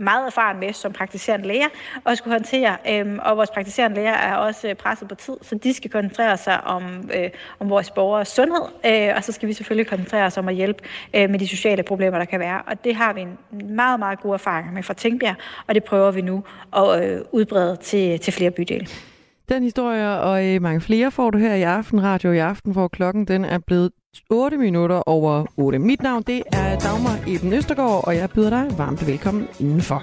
meget 0.00 0.26
erfaren 0.26 0.60
med 0.60 0.72
som 0.72 0.92
praktiserende 0.92 1.48
læger 1.48 1.68
og 2.04 2.16
skulle 2.16 2.34
håndtere. 2.34 2.76
Øh, 2.88 3.18
og 3.22 3.36
vores 3.36 3.50
praktiserende 3.50 3.96
læger 3.96 4.12
er 4.12 4.34
også 4.34 4.68
øh, 4.68 4.74
presset 4.74 5.08
på 5.08 5.14
tid, 5.14 5.36
så 5.42 5.54
de 5.54 5.74
skal 5.74 5.90
koncentrere 5.90 6.36
sig 6.36 6.64
om, 6.64 7.10
øh, 7.14 7.30
om 7.58 7.70
vores 7.70 7.90
borgers 7.90 8.28
sundhed, 8.28 8.64
øh, 8.86 9.16
og 9.16 9.24
så 9.24 9.32
skal 9.32 9.48
vi 9.48 9.52
selvfølgelig 9.52 9.86
koncentrere 9.86 10.26
os 10.26 10.38
om 10.38 10.48
at 10.48 10.54
hjælpe 10.54 10.84
øh, 11.14 11.30
med 11.30 11.38
de 11.38 11.48
sociale 11.48 11.82
problemer, 11.82 12.18
der 12.18 12.24
kan 12.24 12.40
være. 12.40 12.62
Og 12.66 12.84
det 12.84 12.94
har 12.94 13.12
vi 13.12 13.20
en 13.20 13.38
meget, 13.76 13.98
meget 13.98 14.20
god 14.20 14.34
erfaring 14.34 14.74
med 14.74 14.82
fra 14.82 14.94
Tænkbjerg, 14.94 15.36
og 15.66 15.74
det 15.74 15.84
prøver 15.84 16.10
vi 16.10 16.20
nu 16.20 16.44
at 16.76 17.04
øh, 17.04 17.20
udbrede 17.32 17.76
til, 17.76 18.20
til 18.20 18.32
flere 18.32 18.50
bydele. 18.50 18.86
Den 19.48 19.62
historie 19.62 20.20
og 20.20 20.46
øh, 20.46 20.62
mange 20.62 20.80
flere 20.80 21.10
får 21.10 21.30
du 21.30 21.38
her 21.38 21.54
i 21.54 21.62
Aften 21.62 22.02
Radio 22.02 22.32
i 22.32 22.38
aften, 22.38 22.72
hvor 22.72 22.88
klokken 22.88 23.24
den 23.24 23.44
er 23.44 23.58
blevet 23.58 23.90
8 24.28 24.58
minutter 24.58 25.08
over 25.08 25.46
8. 25.56 25.78
Mit 25.78 26.02
navn 26.02 26.22
det 26.26 26.42
er 26.52 26.78
Dagmar 26.78 27.18
Eben 27.28 27.52
Østergaard, 27.52 28.04
og 28.06 28.16
jeg 28.16 28.30
byder 28.30 28.50
dig 28.50 28.78
varmt 28.78 29.06
velkommen 29.06 29.48
indenfor. 29.60 30.02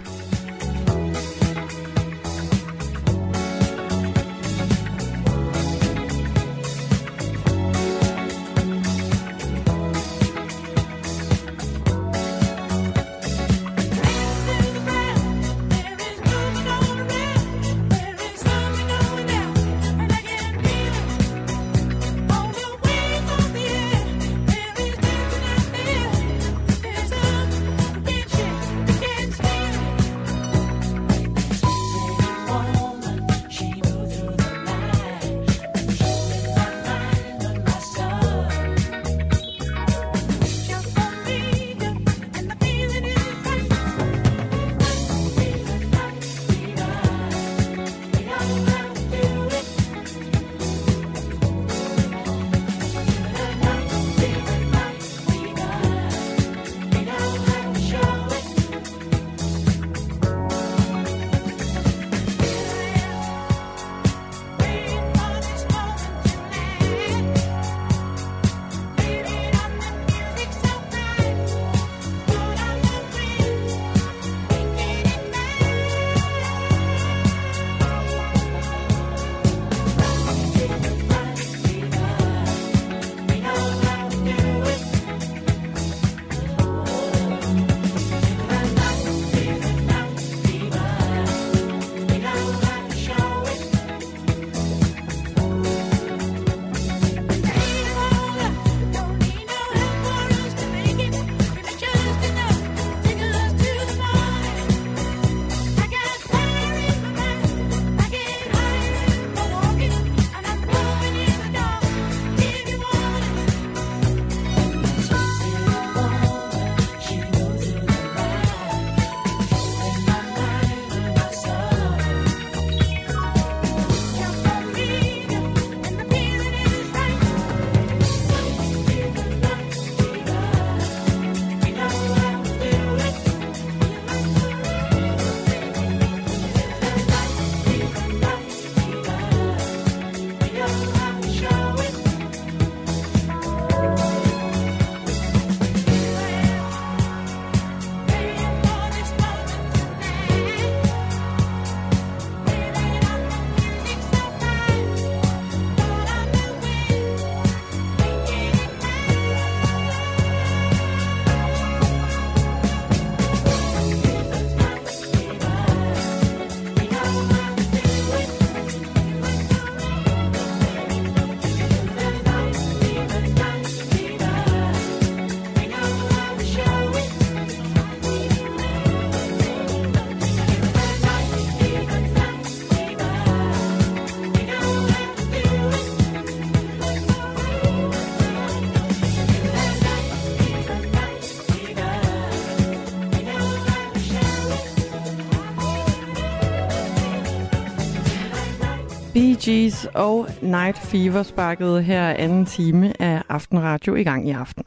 Gees 199.48 199.88
og 199.94 200.28
Night 200.42 200.78
Fever 200.78 201.24
sparkede 201.24 201.82
her 201.82 202.10
anden 202.10 202.46
time 202.46 203.02
af 203.02 203.22
Aftenradio 203.30 203.96
i 203.96 204.04
gang 204.04 204.28
i 204.28 204.32
aften. 204.32 204.64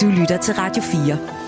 Du 0.00 0.06
lytter 0.06 0.38
til 0.42 0.54
Radio 0.54 0.82
4. 0.82 1.41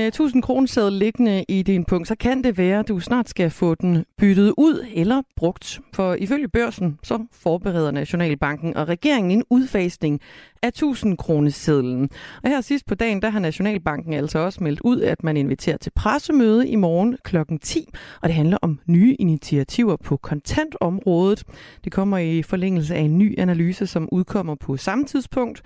En 0.00 0.04
øh, 0.04 0.08
1000 0.08 0.42
kroner 0.42 0.90
liggende 0.90 1.44
i 1.48 1.62
din 1.62 1.84
punkt, 1.84 2.08
så 2.08 2.14
kan 2.14 2.44
det 2.44 2.58
være, 2.58 2.78
at 2.78 2.88
du 2.88 3.00
snart 3.00 3.28
skal 3.28 3.50
få 3.50 3.74
den 3.74 4.04
byttet 4.18 4.54
ud 4.58 4.86
eller 4.94 5.22
brugt. 5.36 5.80
For 5.94 6.14
ifølge 6.14 6.48
børsen, 6.48 6.98
så 7.02 7.26
forbereder 7.32 7.90
Nationalbanken 7.90 8.76
og 8.76 8.88
regeringen 8.88 9.30
en 9.30 9.44
udfasning 9.50 10.20
af 10.62 10.68
1000 10.68 11.16
kronesedlen. 11.16 12.10
Og 12.42 12.50
her 12.50 12.60
sidst 12.60 12.86
på 12.86 12.94
dagen, 12.94 13.22
der 13.22 13.30
har 13.30 13.40
Nationalbanken 13.40 14.12
altså 14.12 14.38
også 14.38 14.64
meldt 14.64 14.80
ud, 14.80 15.00
at 15.00 15.24
man 15.24 15.36
inviterer 15.36 15.76
til 15.76 15.92
pressemøde 15.96 16.68
i 16.68 16.76
morgen 16.76 17.16
kl. 17.24 17.36
10. 17.62 17.88
Og 18.22 18.28
det 18.28 18.36
handler 18.36 18.58
om 18.62 18.78
nye 18.86 19.16
initiativer 19.18 19.96
på 19.96 20.16
kontantområdet. 20.16 21.44
Det 21.84 21.92
kommer 21.92 22.18
i 22.18 22.42
forlængelse 22.42 22.94
af 22.94 23.00
en 23.00 23.18
ny 23.18 23.38
analyse, 23.38 23.86
som 23.86 24.08
udkommer 24.12 24.54
på 24.54 24.76
samme 24.76 25.04
tidspunkt. 25.04 25.62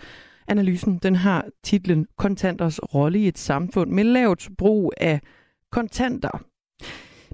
Analysen 0.49 0.99
den 0.99 1.17
har 1.17 1.45
titlen 1.63 2.07
Kontanters 2.17 2.81
rolle 2.95 3.19
i 3.19 3.29
et 3.29 3.39
samfund 3.39 3.91
med 3.91 4.05
lavt 4.05 4.49
brug 4.59 4.93
af 4.97 5.21
kontanter. 5.73 6.45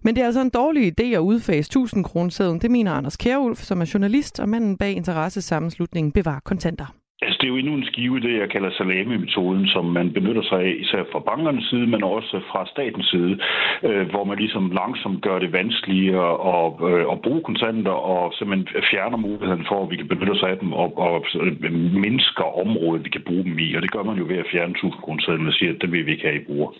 Men 0.02 0.14
det 0.14 0.22
er 0.22 0.26
altså 0.26 0.40
en 0.40 0.50
dårlig 0.50 1.00
idé 1.00 1.04
at 1.04 1.18
udfase 1.18 1.68
1000 1.68 2.04
kronesedlen, 2.04 2.60
det 2.60 2.70
mener 2.70 2.92
Anders 2.92 3.16
Kjærulf, 3.16 3.62
som 3.62 3.80
er 3.80 3.90
journalist 3.94 4.40
og 4.40 4.48
manden 4.48 4.76
bag 4.76 4.92
interessesammenslutningen 4.92 6.12
Bevar 6.12 6.40
Kontanter. 6.40 6.99
Altså, 7.22 7.38
det 7.40 7.46
er 7.46 7.54
jo 7.54 7.56
endnu 7.56 7.74
en 7.74 7.86
skive, 7.90 8.20
det 8.20 8.38
jeg 8.38 8.50
kalder 8.50 8.70
salami-metoden, 8.70 9.66
som 9.66 9.84
man 9.84 10.12
benytter 10.12 10.42
sig 10.42 10.60
af, 10.60 10.74
især 10.78 11.02
fra 11.12 11.18
bankernes 11.18 11.64
side, 11.70 11.86
men 11.86 12.04
også 12.04 12.40
fra 12.50 12.66
statens 12.66 13.06
side, 13.06 13.38
øh, 13.82 14.10
hvor 14.10 14.24
man 14.24 14.38
ligesom 14.38 14.70
langsomt 14.70 15.22
gør 15.22 15.38
det 15.38 15.52
vanskeligere 15.52 16.32
at, 16.54 16.66
øh, 16.90 17.12
at 17.12 17.22
bruge 17.22 17.42
kontanter, 17.42 17.96
og 18.12 18.32
simpelthen 18.34 18.82
fjerner 18.90 19.16
muligheden 19.16 19.64
for, 19.68 19.82
at 19.82 19.90
vi 19.90 19.96
kan 19.96 20.08
benytte 20.08 20.30
os 20.30 20.42
af 20.42 20.58
dem, 20.58 20.72
og, 20.72 20.98
og 20.98 21.24
øh, 21.40 21.72
mindsker 22.06 22.58
området, 22.64 23.04
vi 23.04 23.10
kan 23.10 23.26
bruge 23.26 23.44
dem 23.44 23.58
i. 23.58 23.74
Og 23.74 23.82
det 23.82 23.90
gør 23.90 24.02
man 24.02 24.18
jo 24.18 24.24
ved 24.24 24.38
at 24.38 24.50
fjerne 24.52 24.72
1000 24.72 25.02
kroner 25.02 25.46
og 25.48 25.54
siger, 25.54 25.72
at 25.74 25.80
det 25.82 25.92
vil 25.92 26.06
vi 26.06 26.12
ikke 26.12 26.26
have 26.28 26.40
i 26.40 26.44
bruger. 26.44 26.70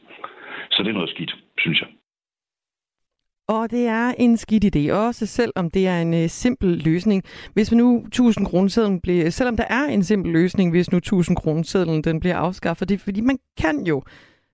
Så 0.71 0.83
det 0.83 0.89
er 0.89 0.99
noget 1.01 1.11
skidt, 1.11 1.37
synes 1.59 1.81
jeg. 1.81 1.89
Og 3.51 3.71
det 3.71 3.87
er 3.87 4.15
en 4.19 4.37
skidt 4.37 4.77
idé, 4.77 4.93
også 4.93 5.27
selvom 5.27 5.71
det 5.71 5.87
er 5.87 6.01
en 6.01 6.15
øh, 6.15 6.29
simpel 6.29 6.69
løsning. 6.69 7.23
Hvis 7.55 7.71
vi 7.71 7.77
nu 7.77 7.99
1000 8.07 8.47
kronesedlen 8.47 9.01
bliver, 9.01 9.31
selvom 9.31 9.57
der 9.57 9.65
er 9.65 9.85
en 9.85 10.05
simpel 10.05 10.33
løsning, 10.33 10.71
hvis 10.71 10.91
nu 10.93 10.99
1000 10.99 11.37
kronesedlen 11.37 12.05
den 12.05 12.21
bliver 12.21 12.37
afskaffet, 12.37 12.89
det 12.89 12.95
er 12.95 12.99
fordi 12.99 13.21
man 13.21 13.39
kan 13.59 13.87
jo 13.87 14.03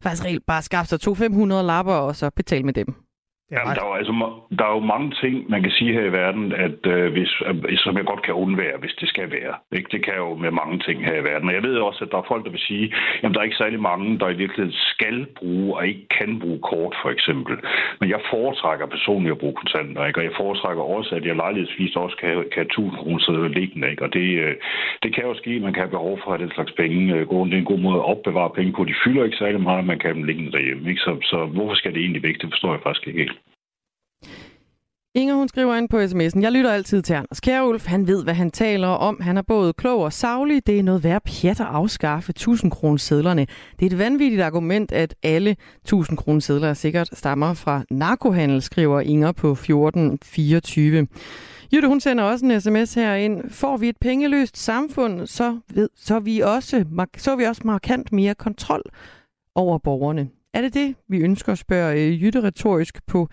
faktisk 0.02 0.24
reelt 0.24 0.46
bare 0.46 0.62
skaffe 0.62 0.88
sig 0.88 1.00
to 1.00 1.14
500 1.14 1.62
lapper 1.62 1.92
og 1.92 2.16
så 2.16 2.30
betale 2.30 2.62
med 2.62 2.72
dem. 2.72 3.05
Jamen, 3.50 3.74
der, 3.76 3.82
er 3.82 3.88
jo, 3.90 3.94
altså, 4.00 4.12
der 4.58 4.64
er 4.64 4.74
jo 4.78 4.80
mange 4.94 5.10
ting, 5.22 5.34
man 5.50 5.62
kan 5.62 5.72
sige 5.78 5.92
her 5.92 6.04
i 6.04 6.12
verden, 6.12 6.52
at 6.52 6.80
øh, 6.86 7.12
hvis, 7.12 7.32
øh, 7.46 7.78
som 7.84 7.96
jeg 7.96 8.04
godt 8.04 8.22
kan 8.22 8.34
undvære, 8.34 8.78
hvis 8.82 8.96
det 9.00 9.08
skal 9.08 9.30
være. 9.30 9.54
Ikke? 9.72 9.88
Det 9.92 10.04
kan 10.04 10.16
jo 10.16 10.34
med 10.34 10.50
mange 10.50 10.78
ting 10.86 11.04
her 11.04 11.16
i 11.18 11.24
verden. 11.30 11.48
Og 11.48 11.54
jeg 11.54 11.62
ved 11.62 11.76
også, 11.78 12.04
at 12.04 12.10
der 12.12 12.18
er 12.18 12.28
folk, 12.28 12.44
der 12.44 12.50
vil 12.50 12.66
sige, 12.70 12.94
at 13.22 13.30
der 13.32 13.38
er 13.40 13.48
ikke 13.48 13.62
særlig 13.64 13.80
mange, 13.80 14.18
der 14.18 14.28
i 14.28 14.40
virkeligheden 14.42 14.78
skal 14.92 15.26
bruge 15.38 15.76
og 15.76 15.86
ikke 15.86 16.06
kan 16.18 16.40
bruge 16.40 16.60
kort, 16.70 16.94
for 17.02 17.10
eksempel. 17.10 17.56
Men 18.00 18.10
jeg 18.10 18.20
foretrækker 18.30 18.86
personligt 18.86 19.32
at 19.32 19.38
bruge 19.38 19.56
kontanter, 19.60 20.06
ikke? 20.06 20.20
og 20.20 20.24
jeg 20.24 20.32
foretrækker 20.36 20.82
også, 20.82 21.14
at 21.14 21.24
jeg 21.24 21.36
lejlighedsvis 21.36 21.96
også 21.96 22.16
kan, 22.16 22.30
kan 22.52 22.62
have 22.62 22.72
1000 22.74 22.96
kroner 23.00 23.48
liggende. 23.48 23.90
Ikke? 23.90 24.02
Og 24.02 24.12
det, 24.12 24.28
øh, 24.44 24.54
det 25.02 25.14
kan 25.14 25.24
jo 25.24 25.34
ske, 25.34 25.50
at 25.50 25.62
man 25.62 25.72
kan 25.72 25.82
have 25.82 25.96
behov 25.98 26.18
for 26.22 26.30
at 26.30 26.38
have 26.38 26.46
den 26.46 26.54
slags 26.54 26.72
penge. 26.72 27.14
Øh, 27.14 27.20
Det 27.46 27.54
er 27.54 27.58
en 27.58 27.72
god 27.72 27.78
måde 27.78 27.98
at 28.02 28.08
opbevare 28.12 28.50
penge 28.58 28.72
på. 28.72 28.84
De 28.84 29.00
fylder 29.04 29.24
ikke 29.24 29.36
særlig 29.36 29.60
meget, 29.60 29.86
man 29.86 29.98
kan 29.98 30.08
have 30.08 30.18
dem 30.18 30.28
liggende 30.28 30.52
derhjemme. 30.52 30.90
Ikke? 30.90 31.00
Så, 31.00 31.12
så 31.22 31.38
hvorfor 31.54 31.74
skal 31.74 31.92
det 31.94 32.00
egentlig 32.00 32.22
væk? 32.22 32.36
Det 32.40 32.48
forstår 32.52 32.72
jeg 32.72 32.82
faktisk 32.82 33.06
ikke 33.06 33.18
helt. 33.18 33.35
Inger, 35.16 35.34
hun 35.34 35.48
skriver 35.48 35.74
ind 35.76 35.88
på 35.88 36.00
sms'en. 36.00 36.40
Jeg 36.40 36.52
lytter 36.52 36.72
altid 36.72 37.02
til 37.02 37.14
Anders 37.14 37.40
Kjærulf. 37.40 37.86
Han 37.86 38.06
ved, 38.06 38.24
hvad 38.24 38.34
han 38.34 38.50
taler 38.50 38.88
om. 38.88 39.20
Han 39.20 39.36
er 39.36 39.42
både 39.42 39.72
klog 39.72 40.00
og 40.00 40.12
savlig. 40.12 40.66
Det 40.66 40.78
er 40.78 40.82
noget 40.82 41.04
værd 41.04 41.22
pjat 41.22 41.60
at 41.60 41.66
afskaffe 41.66 42.30
1000 42.30 42.70
kroner 42.70 42.96
sedlerne. 42.96 43.46
Det 43.80 43.86
er 43.86 43.90
et 43.90 43.98
vanvittigt 43.98 44.42
argument, 44.42 44.92
at 44.92 45.14
alle 45.22 45.56
1000 45.82 46.18
kroner 46.18 46.40
sedler 46.40 46.74
sikkert 46.74 47.08
stammer 47.12 47.54
fra 47.54 47.82
narkohandel, 47.90 48.62
skriver 48.62 49.00
Inger 49.00 49.32
på 49.32 49.52
1424. 49.52 51.06
Jytte, 51.72 51.88
hun 51.88 52.00
sender 52.00 52.24
også 52.24 52.44
en 52.44 52.60
sms 52.60 52.94
her 52.94 53.14
ind. 53.14 53.50
Får 53.50 53.76
vi 53.76 53.88
et 53.88 53.96
pengeløst 54.00 54.58
samfund, 54.58 55.26
så, 55.26 55.58
ved, 55.74 55.88
så, 55.96 56.18
vi 56.18 56.40
også, 56.40 56.84
så 57.16 57.36
vi 57.36 57.44
også 57.44 57.62
markant 57.64 58.12
mere 58.12 58.34
kontrol 58.34 58.82
over 59.54 59.78
borgerne. 59.78 60.28
Er 60.54 60.60
det 60.60 60.74
det, 60.74 60.94
vi 61.08 61.18
ønsker 61.18 61.54
spørger 61.54 61.94
øh, 61.94 62.22
Jytte 62.22 62.42
retorisk 62.42 63.06
på 63.06 63.28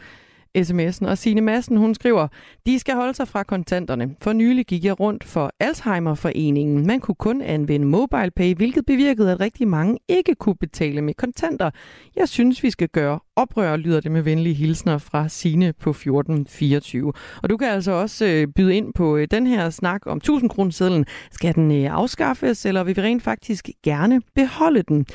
sms'en. 0.57 1.07
Og 1.07 1.17
Signe 1.17 1.41
Madsen, 1.41 1.77
hun 1.77 1.95
skriver, 1.95 2.27
de 2.65 2.79
skal 2.79 2.95
holde 2.95 3.13
sig 3.13 3.27
fra 3.27 3.43
kontanterne. 3.43 4.15
For 4.21 4.33
nylig 4.33 4.65
gik 4.65 4.85
jeg 4.85 4.99
rundt 4.99 5.23
for 5.23 5.51
Alzheimerforeningen. 5.59 6.87
Man 6.87 6.99
kunne 6.99 7.15
kun 7.15 7.41
anvende 7.41 7.87
MobilePay, 7.87 8.55
hvilket 8.55 8.85
bevirkede, 8.85 9.31
at 9.31 9.39
rigtig 9.39 9.67
mange 9.67 9.99
ikke 10.07 10.35
kunne 10.35 10.55
betale 10.55 11.01
med 11.01 11.13
kontanter. 11.13 11.71
Jeg 12.15 12.29
synes, 12.29 12.63
vi 12.63 12.69
skal 12.69 12.87
gøre 12.87 13.19
oprør, 13.35 13.75
lyder 13.75 13.99
det 13.99 14.11
med 14.11 14.21
venlige 14.21 14.55
hilsner 14.55 14.97
fra 14.97 15.29
Sine 15.29 15.73
på 15.73 15.89
1424. 15.89 17.13
Og 17.43 17.49
du 17.49 17.57
kan 17.57 17.67
altså 17.67 17.91
også 17.91 18.25
øh, 18.25 18.47
byde 18.47 18.75
ind 18.75 18.93
på 18.93 19.17
øh, 19.17 19.27
den 19.31 19.47
her 19.47 19.69
snak 19.69 20.01
om 20.05 20.17
1000 20.17 20.49
kroner 20.49 21.03
Skal 21.31 21.55
den 21.55 21.71
øh, 21.71 21.93
afskaffes, 21.93 22.65
eller 22.65 22.83
vil 22.83 22.95
vi 22.95 23.01
rent 23.01 23.23
faktisk 23.23 23.69
gerne 23.83 24.21
beholde 24.35 24.83
den? 24.83 25.05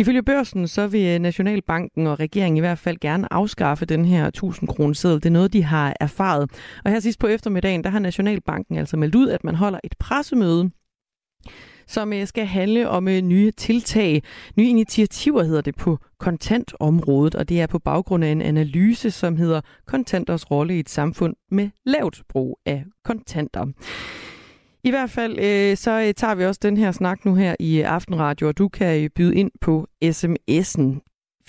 Ifølge 0.00 0.22
børsen, 0.22 0.68
så 0.68 0.86
vil 0.86 1.06
øh, 1.06 1.18
Nationalbanken 1.18 2.06
og 2.06 2.20
regeringen 2.20 2.56
i 2.56 2.60
hvert 2.60 2.78
fald 2.78 2.96
gerne 3.00 3.32
afskaffe 3.32 3.84
den 3.84 4.04
her 4.04 4.26
1000 4.26 4.68
kroner 4.68 4.94
seddel. 4.94 5.22
Det 5.22 5.26
er 5.26 5.30
noget, 5.30 5.52
de 5.52 5.62
har 5.62 5.96
erfaret. 6.00 6.50
Og 6.84 6.90
her 6.90 7.00
sidst 7.00 7.18
på 7.18 7.26
eftermiddagen, 7.26 7.84
der 7.84 7.90
har 7.90 7.98
Nationalbanken 7.98 8.76
altså 8.76 8.96
meldt 8.96 9.14
ud, 9.14 9.28
at 9.28 9.44
man 9.44 9.54
holder 9.54 9.78
et 9.84 9.94
pressemøde 9.98 10.70
som 11.86 12.12
øh, 12.12 12.26
skal 12.26 12.46
handle 12.46 12.88
om 12.88 13.08
øh, 13.08 13.20
nye 13.20 13.50
tiltag, 13.50 14.22
nye 14.56 14.68
initiativer 14.68 15.42
hedder 15.42 15.60
det 15.60 15.76
på 15.76 15.98
kontantområdet, 16.18 17.34
og 17.34 17.48
det 17.48 17.60
er 17.60 17.66
på 17.66 17.78
baggrund 17.78 18.24
af 18.24 18.28
en 18.28 18.42
analyse, 18.42 19.10
som 19.10 19.36
hedder 19.36 19.60
Kontanters 19.86 20.50
rolle 20.50 20.76
i 20.76 20.80
et 20.80 20.88
samfund 20.88 21.34
med 21.50 21.70
lavt 21.86 22.22
brug 22.28 22.58
af 22.66 22.84
kontanter. 23.04 23.66
I 24.84 24.90
hvert 24.90 25.10
fald 25.10 25.38
øh, 25.38 25.76
så 25.76 25.90
øh, 25.90 26.14
tager 26.14 26.34
vi 26.34 26.44
også 26.44 26.60
den 26.62 26.76
her 26.76 26.92
snak 26.92 27.24
nu 27.24 27.34
her 27.34 27.56
i 27.58 27.80
Aftenradio, 27.80 28.48
og 28.48 28.58
du 28.58 28.68
kan 28.68 29.02
øh, 29.04 29.10
byde 29.10 29.34
ind 29.34 29.50
på 29.60 29.86
sms'en 30.04 31.00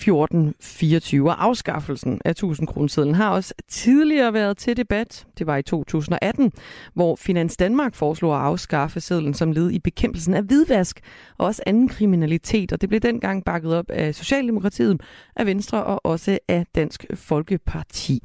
1424. 0.02 1.30
Og 1.30 1.44
afskaffelsen 1.44 2.20
af 2.24 2.30
1000 2.30 2.68
kronesedlen 2.68 3.14
har 3.14 3.30
også 3.30 3.54
tidligere 3.68 4.32
været 4.32 4.58
til 4.58 4.76
debat. 4.76 5.26
Det 5.38 5.46
var 5.46 5.56
i 5.56 5.62
2018, 5.62 6.52
hvor 6.94 7.16
Finans 7.16 7.56
Danmark 7.56 7.94
foreslog 7.94 8.36
at 8.36 8.42
afskaffe 8.42 9.00
sedlen 9.00 9.34
som 9.34 9.52
led 9.52 9.70
i 9.70 9.78
bekæmpelsen 9.78 10.34
af 10.34 10.42
hvidvask 10.42 11.00
og 11.38 11.46
også 11.46 11.62
anden 11.66 11.88
kriminalitet. 11.88 12.72
Og 12.72 12.80
det 12.80 12.88
blev 12.88 13.00
dengang 13.00 13.44
bakket 13.44 13.74
op 13.74 13.90
af 13.90 14.14
Socialdemokratiet, 14.14 15.00
af 15.36 15.46
Venstre 15.46 15.84
og 15.84 16.00
også 16.04 16.38
af 16.48 16.66
Dansk 16.74 17.04
Folkeparti. 17.14 18.20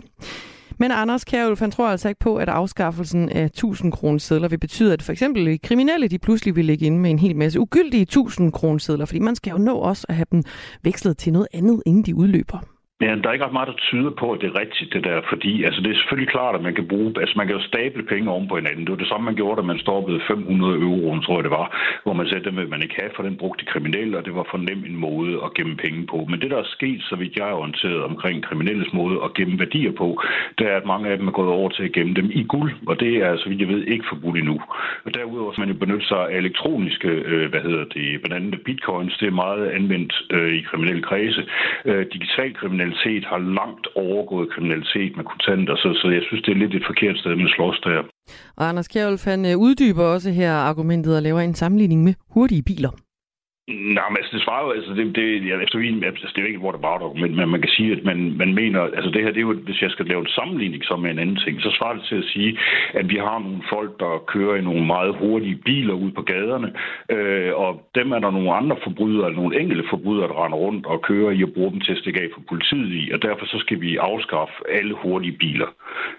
Men 0.80 0.92
Anders 0.92 1.26
Kjærulf, 1.26 1.60
han 1.60 1.72
tror 1.72 1.88
altså 1.88 2.10
ikke 2.10 2.20
på, 2.20 2.36
at 2.36 2.50
afskaffelsen 2.50 3.30
af 3.30 3.46
1000 3.46 3.92
kroner 3.92 4.20
sedler 4.20 4.48
vil 4.48 4.60
betyde, 4.60 4.94
at 4.94 5.02
for 5.02 5.12
eksempel 5.12 5.62
kriminelle 5.62 6.08
de 6.08 6.20
pludselig 6.20 6.56
vil 6.56 6.66
ligge 6.66 6.86
inde 6.86 7.00
med 7.00 7.10
en 7.10 7.20
hel 7.20 7.36
masse 7.36 7.60
ugyldige 7.60 8.02
1000 8.02 8.52
kroner 8.52 8.80
sedler, 8.80 9.06
fordi 9.06 9.20
man 9.20 9.36
skal 9.36 9.52
jo 9.52 9.58
nå 9.58 9.76
også 9.76 10.06
at 10.10 10.16
have 10.16 10.26
dem 10.32 10.44
vekslet 10.84 11.18
til 11.18 11.34
noget 11.34 11.48
andet, 11.54 11.84
inden 11.86 12.04
de 12.04 12.16
udløber. 12.16 12.77
Ja, 13.02 13.16
der 13.16 13.30
er 13.30 13.34
ikke 13.34 13.46
ret 13.46 13.58
meget, 13.58 13.74
der 13.74 13.86
tyder 13.90 14.10
på, 14.22 14.32
at 14.32 14.42
det 14.42 14.50
er 14.50 14.60
rigtigt, 14.60 14.94
det 14.94 15.04
der, 15.04 15.22
fordi 15.30 15.64
altså, 15.64 15.82
det 15.82 15.90
er 15.92 16.00
selvfølgelig 16.00 16.32
klart, 16.36 16.56
at 16.56 16.62
man 16.68 16.76
kan 16.76 16.88
bruge, 16.88 17.14
altså 17.22 17.36
man 17.38 17.48
kan 17.48 17.56
jo 17.56 17.68
stable 17.72 18.04
penge 18.04 18.32
oven 18.32 18.48
på 18.48 18.56
hinanden. 18.56 18.86
Det 18.86 18.92
var 18.92 19.02
det 19.04 19.08
samme, 19.08 19.26
man 19.26 19.36
gjorde, 19.36 19.62
da 19.62 19.66
man 19.66 19.80
stoppede 19.80 20.22
500 20.28 20.80
euro, 20.88 21.20
tror 21.20 21.38
jeg 21.38 21.44
det 21.44 21.58
var, 21.62 21.68
hvor 22.04 22.14
man 22.14 22.28
sagde, 22.28 22.40
at 22.40 22.46
dem 22.46 22.58
vil 22.58 22.70
man 22.70 22.84
ikke 22.84 23.00
have, 23.02 23.12
for 23.16 23.24
den 23.24 23.38
brugte 23.38 23.66
kriminelle, 23.66 24.18
og 24.18 24.26
det 24.26 24.36
var 24.36 24.46
for 24.52 24.58
nem 24.58 24.84
en 24.86 24.96
måde 24.96 25.34
at 25.46 25.54
gemme 25.54 25.76
penge 25.76 26.08
på. 26.08 26.18
Men 26.30 26.42
det, 26.42 26.52
der 26.52 26.58
er 26.58 26.74
sket, 26.78 27.02
så 27.10 27.16
vidt 27.16 27.36
jeg 27.40 27.50
er 27.50 27.60
orienteret 27.62 28.04
omkring 28.04 28.44
kriminelles 28.44 28.94
måde 28.94 29.18
at 29.26 29.34
gemme 29.34 29.60
værdier 29.60 29.92
på, 29.92 30.22
det 30.58 30.66
er, 30.72 30.76
at 30.78 30.86
mange 30.86 31.10
af 31.10 31.18
dem 31.18 31.28
er 31.28 31.38
gået 31.40 31.50
over 31.50 31.70
til 31.70 31.84
at 31.84 31.94
gemme 31.98 32.14
dem 32.14 32.30
i 32.34 32.44
guld, 32.44 32.72
og 32.88 33.00
det 33.00 33.14
er, 33.18 33.38
så 33.38 33.50
vidt 33.50 33.62
jeg 33.62 33.70
ved, 33.70 33.84
ikke 33.84 34.06
forbudt 34.10 34.38
endnu. 34.38 34.62
Og 35.06 35.14
derudover 35.14 35.52
skal 35.52 35.62
man 35.62 35.74
jo 35.74 35.80
benytte 35.86 36.08
sig 36.08 36.22
af 36.32 36.38
elektroniske, 36.38 37.08
øh, 37.08 37.50
hvad 37.50 37.62
hedder 37.62 37.86
det, 37.96 38.22
blandt 38.22 38.36
andet 38.40 38.62
bitcoins, 38.66 39.18
det 39.18 39.28
er 39.28 39.42
meget 39.46 39.68
anvendt 39.68 40.14
øh, 40.32 40.54
i 40.60 40.62
kriminelle 40.62 41.04
kredse. 41.04 41.42
Øh, 41.86 42.06
digital 42.14 42.54
kriminalitet 42.88 43.26
har 43.26 43.38
langt 43.38 43.88
overgået 43.96 44.50
kriminalitet 44.50 45.18
med 45.18 45.26
kontanter, 45.26 45.76
så, 45.76 45.90
så 46.02 46.10
jeg 46.10 46.22
synes, 46.28 46.44
det 46.44 46.52
er 46.52 46.56
lidt 46.56 46.76
et 46.76 46.86
forkert 46.86 47.18
sted 47.18 47.36
med 47.36 47.50
slås 47.50 47.80
der. 47.84 48.04
Og 48.58 48.70
Anders 48.70 48.88
Kjærulf, 48.88 49.26
han 49.26 49.46
øh, 49.46 49.58
uddyber 49.58 50.04
også 50.04 50.32
her 50.32 50.54
argumentet 50.54 51.16
og 51.16 51.22
laver 51.22 51.40
en 51.40 51.54
sammenligning 51.54 52.04
med 52.04 52.14
hurtige 52.34 52.64
biler. 52.64 52.92
Nej, 53.68 54.10
men 54.10 54.18
altså, 54.18 54.32
det 54.36 54.44
svarer 54.44 54.66
jo, 54.66 54.72
altså, 54.72 54.94
det, 54.94 55.16
det, 55.16 55.48
ja, 55.48 55.56
efter 55.60 55.78
min, 55.80 56.04
altså, 56.04 56.28
det 56.28 56.38
er 56.38 56.42
jo 56.42 56.48
ikke 56.48 56.68
et 56.70 56.76
about, 56.76 57.16
men, 57.22 57.36
men 57.36 57.50
man 57.50 57.62
kan 57.62 57.70
sige, 57.70 57.92
at 57.92 58.04
man, 58.04 58.38
man 58.38 58.54
mener, 58.54 58.82
altså 58.82 59.10
det 59.10 59.22
her, 59.24 59.32
det 59.32 59.38
er 59.38 59.48
jo, 59.50 59.54
hvis 59.54 59.82
jeg 59.82 59.92
skal 59.92 60.06
lave 60.06 60.22
en 60.22 60.36
sammenligning 60.38 60.84
som 60.86 61.00
med 61.00 61.12
en 61.12 61.20
anden 61.20 61.40
ting, 61.46 61.62
så 61.62 61.72
svarer 61.78 61.94
det 61.94 62.04
til 62.04 62.16
at 62.16 62.30
sige, 62.34 62.58
at 62.94 63.10
vi 63.10 63.16
har 63.16 63.40
nogle 63.40 63.64
folk, 63.70 64.00
der 64.00 64.24
kører 64.28 64.56
i 64.56 64.62
nogle 64.62 64.86
meget 64.86 65.16
hurtige 65.16 65.56
biler 65.66 65.94
ud 65.94 66.12
på 66.12 66.22
gaderne, 66.22 66.74
øh, 67.10 67.52
og 67.56 67.82
dem 67.96 68.12
er 68.12 68.20
der 68.20 68.32
nogle 68.32 68.54
andre 68.54 68.78
forbrydere, 68.84 69.26
eller 69.28 69.42
nogle 69.42 69.60
enkelte 69.60 69.90
forbrydere, 69.90 70.28
der 70.28 70.44
render 70.46 70.58
rundt 70.58 70.86
og 70.86 71.02
kører 71.02 71.32
i 71.32 71.44
og 71.44 71.50
bruger 71.54 71.72
dem 71.72 71.82
til 71.82 71.92
at 71.92 71.98
stikke 71.98 72.22
af 72.22 72.30
for 72.34 72.42
politiet 72.50 72.92
i, 72.92 73.12
og 73.14 73.22
derfor 73.22 73.46
så 73.46 73.58
skal 73.60 73.82
vi 73.82 73.98
afskaffe 73.98 74.56
alle 74.70 74.94
hurtige 74.94 75.38
biler. 75.40 75.70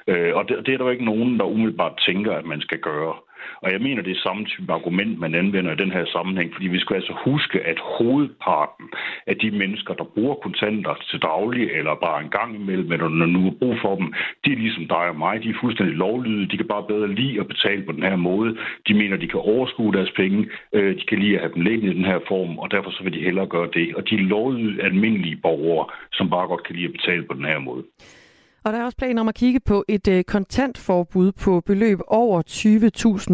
Øh, 0.08 0.36
og 0.36 0.48
det, 0.48 0.66
det 0.66 0.74
er 0.74 0.78
der 0.78 0.84
jo 0.84 0.90
ikke 0.90 1.10
nogen, 1.12 1.38
der 1.38 1.44
umiddelbart 1.44 2.02
tænker, 2.06 2.32
at 2.32 2.46
man 2.46 2.60
skal 2.60 2.78
gøre. 2.78 3.14
Og 3.62 3.72
jeg 3.72 3.80
mener, 3.80 4.02
det 4.02 4.16
er 4.16 4.20
samme 4.20 4.44
type 4.44 4.72
argument, 4.72 5.18
man 5.18 5.34
anvender 5.34 5.72
i 5.72 5.82
den 5.84 5.92
her 5.92 6.04
sammenhæng, 6.06 6.52
fordi 6.54 6.68
vi 6.68 6.78
skal 6.78 6.96
altså 6.96 7.14
huske, 7.24 7.60
at 7.60 7.78
hovedparten 7.98 8.86
af 9.26 9.36
de 9.36 9.50
mennesker, 9.50 9.94
der 9.94 10.04
bruger 10.04 10.34
kontanter 10.34 10.94
til 11.10 11.22
daglig, 11.22 11.70
eller 11.78 11.94
bare 11.94 12.22
en 12.22 12.30
gang 12.30 12.54
imellem, 12.54 12.92
eller 12.92 13.08
når 13.08 13.26
nu 13.26 13.46
er 13.46 13.58
brug 13.58 13.76
for 13.82 13.96
dem, 13.96 14.12
de 14.44 14.52
er 14.52 14.56
ligesom 14.56 14.86
dig 14.88 15.04
og 15.12 15.16
mig, 15.16 15.42
de 15.42 15.48
er 15.50 15.60
fuldstændig 15.60 15.96
lovlydige, 15.96 16.50
de 16.50 16.56
kan 16.56 16.68
bare 16.68 16.90
bedre 16.92 17.14
lide 17.14 17.40
at 17.40 17.48
betale 17.48 17.82
på 17.82 17.92
den 17.92 18.02
her 18.02 18.16
måde. 18.16 18.56
De 18.88 18.94
mener, 18.94 19.16
de 19.16 19.28
kan 19.28 19.40
overskue 19.40 19.92
deres 19.92 20.12
penge, 20.16 20.48
øh, 20.72 20.96
de 20.96 21.04
kan 21.08 21.18
lide 21.18 21.34
at 21.34 21.40
have 21.40 21.54
dem 21.54 21.62
liggende 21.62 21.92
i 21.92 21.96
den 21.96 22.04
her 22.04 22.20
form, 22.28 22.58
og 22.58 22.70
derfor 22.70 22.90
så 22.90 23.02
vil 23.04 23.12
de 23.12 23.26
hellere 23.28 23.46
gøre 23.46 23.68
det. 23.74 23.94
Og 23.94 24.10
de 24.10 24.14
er 24.14 24.28
lovlydige 24.34 24.84
almindelige 24.84 25.36
borgere, 25.36 25.86
som 26.12 26.30
bare 26.30 26.46
godt 26.46 26.66
kan 26.66 26.76
lide 26.76 26.86
at 26.86 26.92
betale 26.92 27.22
på 27.22 27.34
den 27.34 27.44
her 27.44 27.58
måde. 27.58 27.84
Og 28.68 28.74
der 28.74 28.80
er 28.80 28.84
også 28.84 28.96
planer 28.96 29.20
om 29.20 29.28
at 29.28 29.34
kigge 29.34 29.60
på 29.60 29.84
et 29.88 30.08
øh, 30.08 30.24
kontantforbud 30.24 31.32
på 31.32 31.60
beløb 31.66 32.00
over 32.06 32.42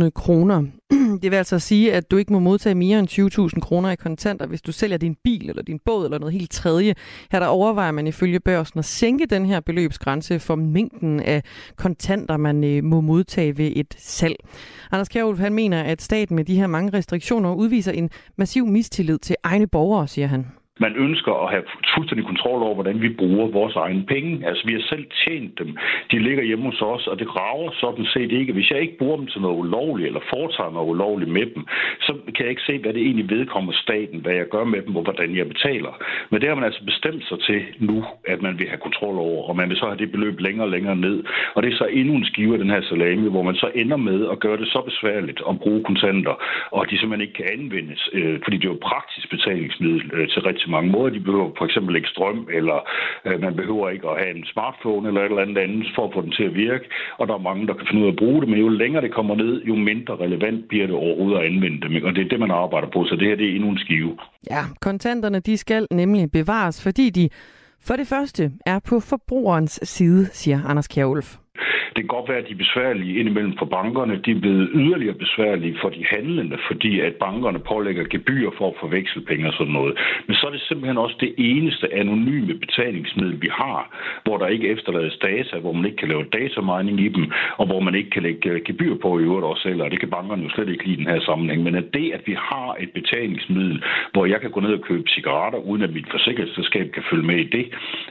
20.000 0.05 0.11
kroner. 0.11 0.63
det 1.23 1.31
vil 1.31 1.37
altså 1.37 1.59
sige, 1.59 1.93
at 1.93 2.11
du 2.11 2.17
ikke 2.17 2.33
må 2.33 2.39
modtage 2.39 2.75
mere 2.75 2.99
end 2.99 3.55
20.000 3.55 3.61
kroner 3.61 3.91
i 3.91 3.97
kontanter, 3.97 4.47
hvis 4.47 4.63
du 4.63 4.73
sælger 4.73 4.97
din 4.97 5.17
bil 5.25 5.49
eller 5.49 5.63
din 5.63 5.79
båd 5.85 6.05
eller 6.05 6.19
noget 6.19 6.33
helt 6.33 6.51
tredje. 6.51 6.95
Her 7.33 7.39
der 7.39 7.47
overvejer 7.47 7.93
man 7.93 8.07
ifølge 8.07 8.41
børsen 8.41 8.79
at 8.79 8.85
sænke 8.85 9.27
den 9.27 9.47
her 9.47 9.61
beløbsgrænse 9.61 10.39
for 10.39 10.55
mængden 10.55 11.21
af 11.21 11.43
kontanter, 11.77 12.37
man 12.37 12.65
øh, 12.65 12.85
må 12.85 13.01
modtage 13.01 13.59
ved 13.59 13.73
et 13.77 13.95
salg. 13.99 14.37
Anders 14.93 15.09
Kjærulf, 15.09 15.39
han 15.39 15.55
mener, 15.55 15.83
at 15.83 16.03
staten 16.03 16.37
med 16.37 16.45
de 16.45 16.57
her 16.57 16.67
mange 16.67 16.99
restriktioner 16.99 17.55
udviser 17.55 17.93
en 17.93 18.11
massiv 18.37 18.67
mistillid 18.67 19.19
til 19.19 19.37
egne 19.43 19.67
borgere, 19.67 20.09
siger 20.09 20.27
han. 20.27 20.47
Man 20.81 20.97
ønsker 20.97 21.33
at 21.45 21.51
have 21.51 21.65
fuldstændig 21.95 22.27
kontrol 22.27 22.63
over, 22.63 22.75
hvordan 22.75 23.03
vi 23.03 23.09
bruger 23.09 23.47
vores 23.47 23.77
egne 23.77 24.05
penge. 24.07 24.47
Altså, 24.49 24.63
vi 24.67 24.73
har 24.73 24.85
selv 24.89 25.07
tjent 25.25 25.59
dem. 25.59 25.77
De 26.11 26.19
ligger 26.19 26.43
hjemme 26.43 26.65
hos 26.65 26.83
os, 26.83 27.07
og 27.07 27.19
det 27.19 27.37
rager 27.37 27.71
sådan 27.81 28.07
set 28.15 28.33
ikke. 28.33 28.53
Hvis 28.53 28.71
jeg 28.71 28.81
ikke 28.81 28.99
bruger 28.99 29.17
dem 29.17 29.27
til 29.27 29.41
noget 29.41 29.59
ulovligt, 29.59 30.07
eller 30.07 30.21
foretager 30.31 30.71
noget 30.71 30.91
ulovligt 30.91 31.31
med 31.31 31.47
dem, 31.55 31.67
så 32.01 32.13
kan 32.35 32.45
jeg 32.45 32.51
ikke 32.51 32.69
se, 32.69 32.79
hvad 32.79 32.93
det 32.93 33.03
egentlig 33.03 33.31
vedkommer 33.31 33.73
staten, 33.73 34.21
hvad 34.21 34.35
jeg 34.35 34.49
gør 34.49 34.65
med 34.65 34.83
dem, 34.83 34.97
og 34.97 35.03
hvordan 35.03 35.37
jeg 35.37 35.49
betaler. 35.49 35.93
Men 36.31 36.41
det 36.41 36.49
har 36.49 36.55
man 36.55 36.65
altså 36.65 36.85
bestemt 36.85 37.25
sig 37.29 37.39
til 37.41 37.61
nu, 37.79 38.05
at 38.27 38.43
man 38.43 38.59
vil 38.59 38.69
have 38.69 38.85
kontrol 38.87 39.19
over, 39.19 39.49
og 39.49 39.57
man 39.57 39.69
vil 39.69 39.77
så 39.77 39.87
have 39.87 39.99
det 39.99 40.13
beløb 40.13 40.41
længere 40.41 40.67
og 40.67 40.71
længere 40.71 40.97
ned. 40.97 41.25
Og 41.55 41.63
det 41.63 41.73
er 41.73 41.77
så 41.77 41.87
endnu 41.87 42.15
en 42.15 42.25
skive 42.25 42.53
af 42.53 42.59
den 42.59 42.71
her 42.71 42.83
salami, 42.83 43.31
hvor 43.31 43.43
man 43.43 43.55
så 43.55 43.71
ender 43.75 43.97
med 43.97 44.29
at 44.31 44.41
gøre 44.41 44.57
det 44.57 44.69
så 44.69 44.81
besværligt 44.81 45.41
at 45.49 45.59
bruge 45.59 45.85
kontanter, 45.85 46.35
og 46.71 46.91
de 46.91 46.99
simpelthen 46.99 47.27
ikke 47.29 47.39
kan 47.43 47.53
anvendes, 47.59 48.09
øh, 48.13 48.39
fordi 48.45 48.57
det 48.57 48.65
er 48.65 48.75
jo 48.75 48.89
praktisk 48.91 49.31
betalingsmiddel 49.31 50.11
øh, 50.15 50.29
til 50.29 50.43
rigtig 50.43 50.64
mange 50.71 50.91
måder. 50.91 51.11
De 51.11 51.21
behøver 51.21 51.51
for 51.59 51.65
eksempel 51.65 51.97
ikke 51.97 52.09
strøm, 52.09 52.49
eller 52.59 52.79
øh, 53.27 53.41
man 53.41 53.55
behøver 53.57 53.89
ikke 53.91 54.09
at 54.09 54.19
have 54.23 54.37
en 54.37 54.45
smartphone 54.53 55.09
eller 55.09 55.21
et 55.21 55.31
eller 55.31 55.43
andet 55.43 55.59
andet 55.59 55.87
for 55.95 56.05
at 56.07 56.15
få 56.15 56.21
den 56.23 56.33
til 56.33 56.45
at 56.45 56.55
virke. 56.55 56.85
Og 57.19 57.29
der 57.29 57.35
er 57.35 57.49
mange, 57.49 57.67
der 57.67 57.75
kan 57.75 57.87
finde 57.87 58.03
ud 58.03 58.09
af 58.09 58.13
at 58.13 58.19
bruge 58.23 58.41
det, 58.41 58.49
men 58.49 58.59
jo 58.59 58.69
længere 58.69 59.03
det 59.03 59.15
kommer 59.15 59.35
ned, 59.35 59.63
jo 59.63 59.75
mindre 59.75 60.17
relevant 60.17 60.69
bliver 60.69 60.87
det 60.87 60.97
overhovedet 60.97 61.39
at 61.39 61.47
anvende 61.51 61.81
dem. 61.85 62.05
Og 62.05 62.15
det 62.15 62.25
er 62.25 62.29
det, 62.29 62.41
man 62.41 62.51
arbejder 62.51 62.89
på, 62.95 63.05
så 63.05 63.17
det 63.17 63.29
her 63.29 63.37
det 63.37 63.47
er 63.51 63.55
endnu 63.55 63.71
en 63.71 63.79
skive. 63.79 64.19
Ja, 64.51 64.63
kontanterne 64.81 65.41
de 65.41 65.57
skal 65.57 65.87
nemlig 65.91 66.31
bevares, 66.33 66.83
fordi 66.83 67.11
de 67.11 67.29
for 67.87 67.97
det 67.97 68.07
første 68.07 68.53
er 68.67 68.79
på 68.89 69.01
forbrugerens 69.01 69.81
side, 69.83 70.27
siger 70.33 70.59
Anders 70.69 70.89
Kjærulf. 70.89 71.37
Det 71.93 72.01
kan 72.03 72.17
godt 72.17 72.29
være, 72.29 72.39
at 72.39 72.49
de 72.49 72.53
er 72.53 72.65
besværlige 72.65 73.19
indimellem 73.21 73.55
for 73.59 73.67
bankerne. 73.67 74.21
De 74.25 74.31
er 74.31 74.41
blevet 74.41 74.71
yderligere 74.75 75.15
besværlige 75.15 75.77
for 75.81 75.89
de 75.89 76.05
handlende, 76.11 76.59
fordi 76.69 77.01
at 77.01 77.15
bankerne 77.15 77.59
pålægger 77.59 78.05
gebyr 78.11 78.51
for 78.59 78.69
at 78.69 78.79
få 78.81 78.87
vekselpenge 78.89 79.49
og 79.49 79.55
sådan 79.59 79.73
noget. 79.73 79.95
Men 80.27 80.35
så 80.37 80.47
er 80.47 80.51
det 80.51 80.61
simpelthen 80.61 80.99
også 80.99 81.17
det 81.21 81.35
eneste 81.39 81.95
anonyme 81.95 82.55
betalingsmiddel, 82.55 83.43
vi 83.43 83.49
har, 83.53 83.81
hvor 84.25 84.37
der 84.39 84.47
ikke 84.47 84.69
efterlades 84.69 85.17
data, 85.17 85.59
hvor 85.59 85.73
man 85.73 85.85
ikke 85.85 85.97
kan 85.97 86.09
lave 86.09 86.25
datamining 86.25 87.01
i 87.01 87.09
dem, 87.09 87.33
og 87.57 87.67
hvor 87.67 87.81
man 87.81 87.95
ikke 87.95 88.11
kan 88.11 88.23
lægge 88.23 88.51
øh, 88.51 88.61
gebyr 88.65 88.95
på 89.03 89.19
i 89.19 89.23
øvrigt 89.23 89.45
også 89.45 89.69
eller 89.69 89.89
Det 89.89 90.01
kan 90.01 90.11
bankerne 90.11 90.43
jo 90.43 90.51
slet 90.51 90.69
ikke 90.69 90.85
lide 90.87 91.01
i 91.01 91.05
den 91.05 91.13
her 91.13 91.21
sammenhæng. 91.21 91.63
Men 91.63 91.75
at 91.75 91.95
det, 91.95 92.13
at 92.13 92.23
vi 92.27 92.35
har 92.39 92.77
et 92.81 92.91
betalingsmiddel, 92.95 93.83
hvor 94.13 94.27
jeg 94.27 94.41
kan 94.41 94.51
gå 94.51 94.61
ned 94.61 94.73
og 94.73 94.81
købe 94.81 95.09
cigaretter, 95.09 95.59
uden 95.59 95.83
at 95.83 95.95
mit 95.95 96.11
forsikringsselskab 96.11 96.91
kan 96.91 97.03
følge 97.11 97.27
med 97.27 97.37
i 97.37 97.49
det, 97.57 97.67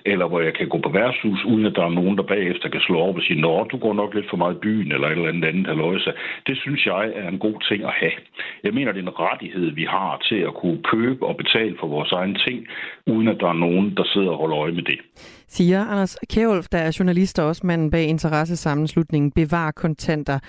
eller 0.06 0.28
hvor 0.28 0.42
jeg 0.42 0.54
kan 0.54 0.68
gå 0.68 0.78
på 0.78 0.90
værtshus, 0.90 1.46
uden 1.46 1.66
at 1.66 1.76
der 1.76 1.86
er 1.86 1.90
nogen, 1.90 2.18
der 2.18 2.24
bagefter 2.24 2.70
kan 2.70 2.82
slå 2.82 3.00
op 3.00 3.16
og 3.16 3.22
sige, 3.22 3.42
Nå, 3.42 3.63
du 3.72 3.78
går 3.78 3.94
nok 3.94 4.14
lidt 4.14 4.30
for 4.30 4.38
meget 4.38 4.56
i 4.56 4.64
byen, 4.66 4.92
eller 4.92 5.08
et 5.08 5.12
eller 5.12 5.30
andet 5.30 5.46
andet 5.46 5.68
halvøjse. 5.68 6.12
Det 6.48 6.58
synes 6.58 6.86
jeg 6.86 7.12
er 7.16 7.28
en 7.28 7.40
god 7.40 7.58
ting 7.70 7.84
at 7.84 7.94
have. 8.02 8.18
Jeg 8.64 8.74
mener, 8.74 8.92
det 8.92 9.00
er 9.00 9.08
en 9.08 9.20
rettighed, 9.20 9.72
vi 9.72 9.86
har 9.90 10.18
til 10.30 10.40
at 10.50 10.54
kunne 10.62 10.82
købe 10.84 11.26
og 11.26 11.38
betale 11.38 11.76
for 11.80 11.88
vores 11.88 12.12
egne 12.12 12.38
ting, 12.48 12.68
uden 13.08 13.28
at 13.28 13.38
der 13.40 13.48
er 13.48 13.60
nogen, 13.68 13.96
der 13.98 14.04
sidder 14.14 14.32
og 14.32 14.38
holder 14.38 14.58
øje 14.58 14.72
med 14.72 14.84
det. 14.84 15.00
Siger 15.48 15.86
Anders 15.86 16.18
Kjærulf, 16.30 16.68
der 16.72 16.78
er 16.78 16.96
journalist 17.00 17.40
og 17.40 17.46
også 17.48 17.68
manden 17.68 17.92
bag 17.92 18.06
interessesammenslutningen 18.06 19.32
Bevar 19.32 19.72
Kontanter. 19.72 20.40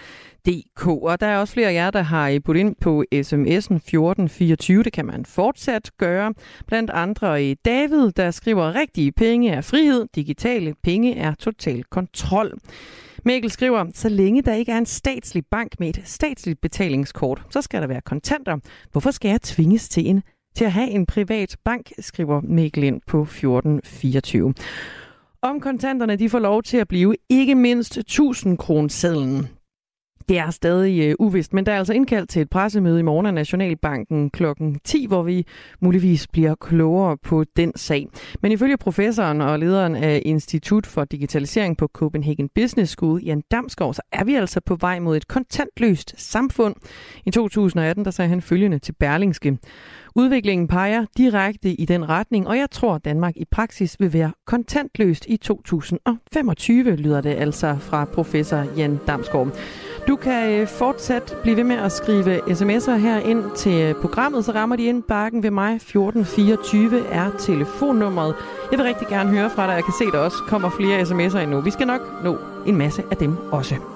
DK. 0.47 0.87
Og 0.87 1.21
der 1.21 1.27
er 1.27 1.39
også 1.39 1.55
flere 1.55 1.69
af 1.69 1.75
jer, 1.75 1.91
der 1.91 2.03
har 2.03 2.41
budt 2.45 2.57
ind 2.57 2.77
på 2.81 3.05
sms'en 3.15 3.77
1424. 3.77 4.83
Det 4.83 4.93
kan 4.93 5.07
man 5.07 5.25
fortsat 5.25 5.91
gøre. 5.99 6.35
Blandt 6.67 6.91
andre 6.91 7.45
i 7.45 7.55
David, 7.55 8.11
der 8.17 8.31
skriver, 8.31 8.75
rigtige 8.75 9.13
penge 9.13 9.51
er 9.51 9.61
frihed, 9.61 10.07
digitale 10.15 10.75
penge 10.85 11.17
er 11.17 11.35
total 11.35 11.85
kontrol. 11.85 12.53
Mikkel 13.25 13.51
skriver, 13.51 13.87
så 13.95 14.09
længe 14.09 14.43
der 14.43 14.55
ikke 14.55 14.73
er 14.73 14.79
en 14.79 14.87
statslig 14.87 15.47
bank 15.51 15.81
med 15.81 15.89
et 15.89 16.03
statsligt 16.05 16.61
betalingskort, 16.61 17.43
så 17.51 17.61
skal 17.61 17.81
der 17.81 17.87
være 17.87 18.01
kontanter. 18.01 18.57
Hvorfor 18.93 19.11
skal 19.11 19.29
jeg 19.29 19.43
tvinges 19.43 19.89
til 19.89 20.09
en 20.09 20.23
til 20.57 20.65
at 20.65 20.73
have 20.73 20.91
en 20.91 21.07
privat 21.07 21.57
bank, 21.65 21.93
skriver 21.99 22.41
Mikkel 22.41 22.85
ind 22.85 23.01
på 23.07 23.23
1424. 23.23 24.55
Om 25.43 25.61
kontanterne 25.61 26.17
de 26.17 26.29
får 26.29 26.39
lov 26.39 26.63
til 26.63 26.77
at 26.77 26.89
blive 26.89 27.17
ikke 27.29 27.55
mindst 27.55 27.99
1000 27.99 28.59
kronesedlen. 28.59 29.49
Det 30.29 30.39
er 30.39 30.51
stadig 30.51 31.09
øh, 31.09 31.15
uvist, 31.19 31.55
men 31.55 31.67
der 31.67 31.73
er 31.73 31.79
altså 31.79 31.93
indkaldt 31.93 32.31
til 32.31 32.43
et 32.43 32.51
pressemøde 32.51 33.01
i 33.01 33.03
morgen 33.03 33.27
af 33.27 33.35
Nationalbanken 33.35 34.31
kl. 34.31 34.45
10, 34.85 35.07
hvor 35.07 35.23
vi 35.23 35.47
muligvis 35.81 36.27
bliver 36.27 36.55
klogere 36.55 37.17
på 37.17 37.45
den 37.57 37.73
sag. 37.77 38.09
Men 38.43 38.53
ifølge 38.53 38.77
professoren 38.77 39.41
og 39.41 39.59
lederen 39.59 39.97
af 39.97 40.23
Institut 40.25 40.87
for 40.87 41.05
Digitalisering 41.05 41.77
på 41.77 41.89
Copenhagen 41.93 42.49
Business 42.55 42.93
School, 42.93 43.23
Jan 43.23 43.43
Damsgaard, 43.51 43.95
så 43.95 44.03
er 44.13 44.25
vi 44.25 44.35
altså 44.35 44.61
på 44.67 44.77
vej 44.77 44.99
mod 44.99 45.17
et 45.17 45.29
kontantløst 45.29 46.15
samfund. 46.17 46.75
I 47.27 47.31
2018 47.31 48.05
der 48.05 48.11
sagde 48.11 48.29
han 48.29 48.43
følgende 48.43 48.79
til 48.79 48.93
Berlingske. 48.93 49.59
Udviklingen 50.17 50.69
peger 50.69 51.07
direkte 51.17 51.69
i 51.71 51.85
den 51.85 52.09
retning, 52.09 52.49
og 52.49 52.59
jeg 52.59 52.71
tror, 52.71 52.95
at 52.95 53.05
Danmark 53.05 53.37
i 53.37 53.45
praksis 53.51 53.97
vil 54.01 54.13
være 54.13 54.33
kontantløst 54.47 55.27
i 55.29 55.37
2025, 55.37 56.97
lyder 56.97 57.21
det 57.21 57.31
altså 57.31 57.77
fra 57.81 58.05
professor 58.05 58.67
Jan 58.77 58.99
Damsgaard. 59.07 59.49
Du 60.09 60.17
kan 60.17 60.61
øh, 60.61 60.69
fortsat 60.69 61.37
blive 61.43 61.57
ved 61.57 61.65
med 61.65 61.77
at 61.77 61.93
skrive 61.93 62.41
sms'er 62.41 62.93
her 62.93 63.19
ind 63.19 63.45
til 63.57 63.83
øh, 63.83 63.95
programmet, 63.95 64.45
så 64.45 64.53
rammer 64.53 64.77
de 64.77 64.85
ind 64.85 65.03
bakken 65.03 65.43
ved 65.43 65.51
mig. 65.51 65.75
1424 65.75 67.07
er 67.07 67.31
telefonnummeret. 67.39 68.35
Jeg 68.71 68.79
vil 68.79 68.87
rigtig 68.87 69.07
gerne 69.09 69.31
høre 69.31 69.51
fra 69.51 69.67
dig. 69.67 69.75
Jeg 69.75 69.85
kan 69.85 69.95
se, 69.99 70.05
der 70.13 70.19
også 70.19 70.37
kommer 70.49 70.71
flere 70.71 71.01
sms'er 71.01 71.39
endnu. 71.39 71.61
Vi 71.61 71.71
skal 71.71 71.87
nok 71.87 72.01
nå 72.25 72.39
en 72.67 72.77
masse 72.77 73.03
af 73.11 73.17
dem 73.17 73.37
også. 73.53 73.94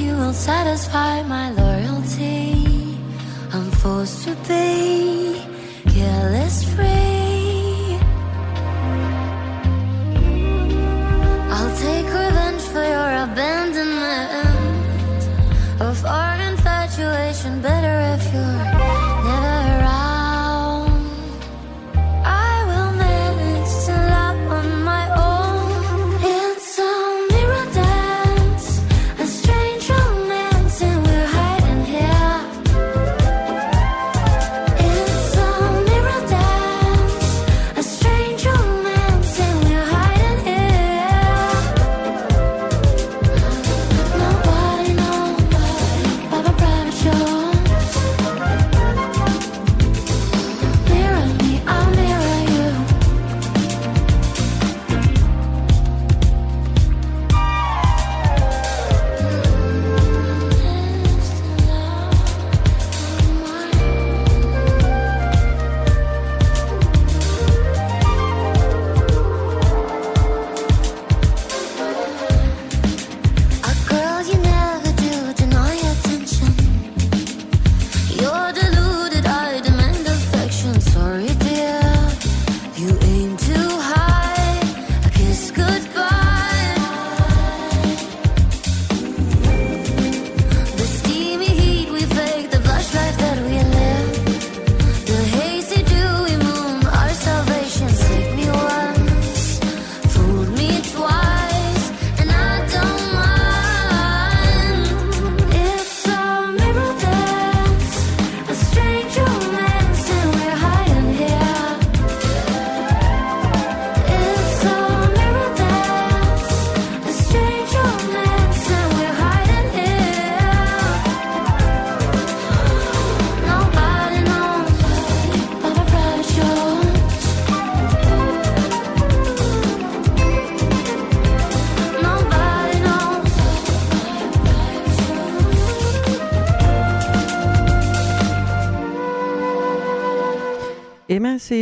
You 0.00 0.16
will 0.16 0.32
satisfy 0.32 1.22
my 1.22 1.50
loyalty. 1.50 2.96
I'm 3.52 3.70
forced 3.82 4.24
to 4.24 4.34
be 4.48 5.42
careless 5.94 6.64
free. 6.74 7.98
I'll 11.54 11.74
take 11.86 12.06
revenge 12.06 12.62
for 12.72 12.84
your 12.94 13.10
abandonment 13.26 13.99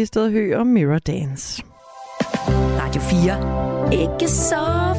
til 0.09 0.12
Sted 0.12 0.30
Hø 0.30 0.56
og 0.56 0.66
Mirror 0.66 0.98
Dance. 0.98 1.62
Radio 2.80 3.01
4. 3.01 4.02
Ikke 4.02 4.28
så 4.28 4.56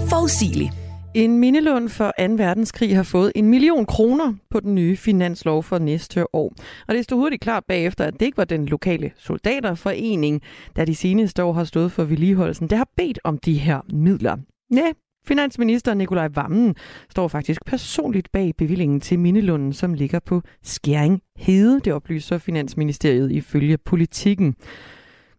forudsigeligt. 0.10 0.72
En 1.16 1.40
mindelund 1.40 1.90
for 1.90 2.14
2. 2.20 2.34
verdenskrig 2.34 2.96
har 2.96 3.04
fået 3.04 3.32
en 3.36 3.50
million 3.50 3.86
kroner 3.86 4.34
på 4.50 4.60
den 4.60 4.76
nye 4.76 4.98
finanslov 4.98 5.64
for 5.64 5.78
næste 5.78 6.36
år. 6.36 6.54
Og 6.88 6.96
det 6.96 7.04
stod 7.04 7.18
hurtigt 7.18 7.42
klart 7.42 7.64
bagefter, 7.68 8.06
at 8.06 8.14
det 8.14 8.26
ikke 8.26 8.38
var 8.38 8.46
den 8.46 8.66
lokale 8.66 9.12
soldaterforening, 9.18 10.42
der 10.76 10.86
de 10.86 10.96
seneste 10.96 11.44
år 11.44 11.54
har 11.54 11.64
stået 11.64 11.92
for 11.92 12.04
vedligeholdelsen, 12.04 12.70
der 12.70 12.76
har 12.76 12.90
bedt 12.98 13.20
om 13.24 13.38
de 13.38 13.54
her 13.54 13.80
midler. 13.94 14.38
Ja, 14.76 14.92
Finansminister 15.28 15.94
Nikolaj 15.94 16.28
Vammen 16.36 16.76
står 17.10 17.28
faktisk 17.28 17.66
personligt 17.66 18.32
bag 18.32 18.54
bevillingen 18.58 19.00
til 19.00 19.20
Mindelunden, 19.20 19.74
som 19.74 19.94
ligger 19.94 20.20
på 20.20 20.42
Skæring 20.64 21.22
Hede, 21.38 21.80
det 21.80 21.94
oplyser 21.94 22.38
Finansministeriet 22.38 23.32
ifølge 23.32 23.78
politikken. 23.78 24.56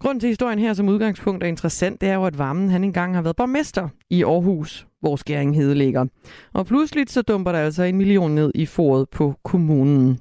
Grunden 0.01 0.21
til 0.21 0.29
historien 0.29 0.59
her 0.59 0.75
som 0.75 0.89
udgangspunkt 0.89 1.45
er 1.45 1.49
interessant, 1.49 2.01
det 2.01 2.09
er 2.09 2.15
jo, 2.15 2.25
at 2.25 2.39
Vammen 2.39 2.71
han 2.71 2.85
engang 2.85 3.15
har 3.15 3.23
været 3.23 3.37
borgmester 3.37 3.89
i 4.11 4.25
Aarhus, 4.25 4.87
hvor 5.01 5.17
Skæring 5.17 5.57
Hede 5.57 5.75
ligger. 5.75 6.07
Og 6.53 6.67
pludselig 6.67 7.05
så 7.09 7.23
dumper 7.23 7.53
der 7.53 7.59
altså 7.59 7.83
en 7.83 7.97
million 7.97 8.35
ned 8.35 8.53
i 8.55 8.67
foret 8.67 9.09
på 9.09 9.35
kommunen. 9.45 10.21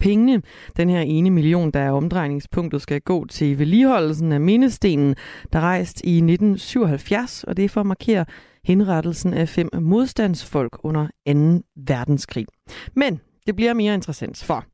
Pengene, 0.00 0.42
den 0.76 0.88
her 0.90 1.00
ene 1.00 1.30
million, 1.30 1.70
der 1.70 1.80
er 1.80 1.90
omdrejningspunktet, 1.92 2.82
skal 2.82 3.00
gå 3.00 3.26
til 3.26 3.58
vedligeholdelsen 3.58 4.32
af 4.32 4.40
mindestenen, 4.40 5.14
der 5.52 5.60
rejst 5.60 6.00
i 6.04 6.16
1977, 6.16 7.44
og 7.44 7.56
det 7.56 7.64
er 7.64 7.68
for 7.68 7.80
at 7.80 7.86
markere 7.86 8.24
henrettelsen 8.64 9.34
af 9.34 9.48
fem 9.48 9.68
modstandsfolk 9.80 10.78
under 10.82 11.06
2. 11.06 11.62
verdenskrig. 11.86 12.46
Men 12.94 13.20
det 13.46 13.56
bliver 13.56 13.74
mere 13.74 13.94
interessant 13.94 14.44
for. 14.44 14.64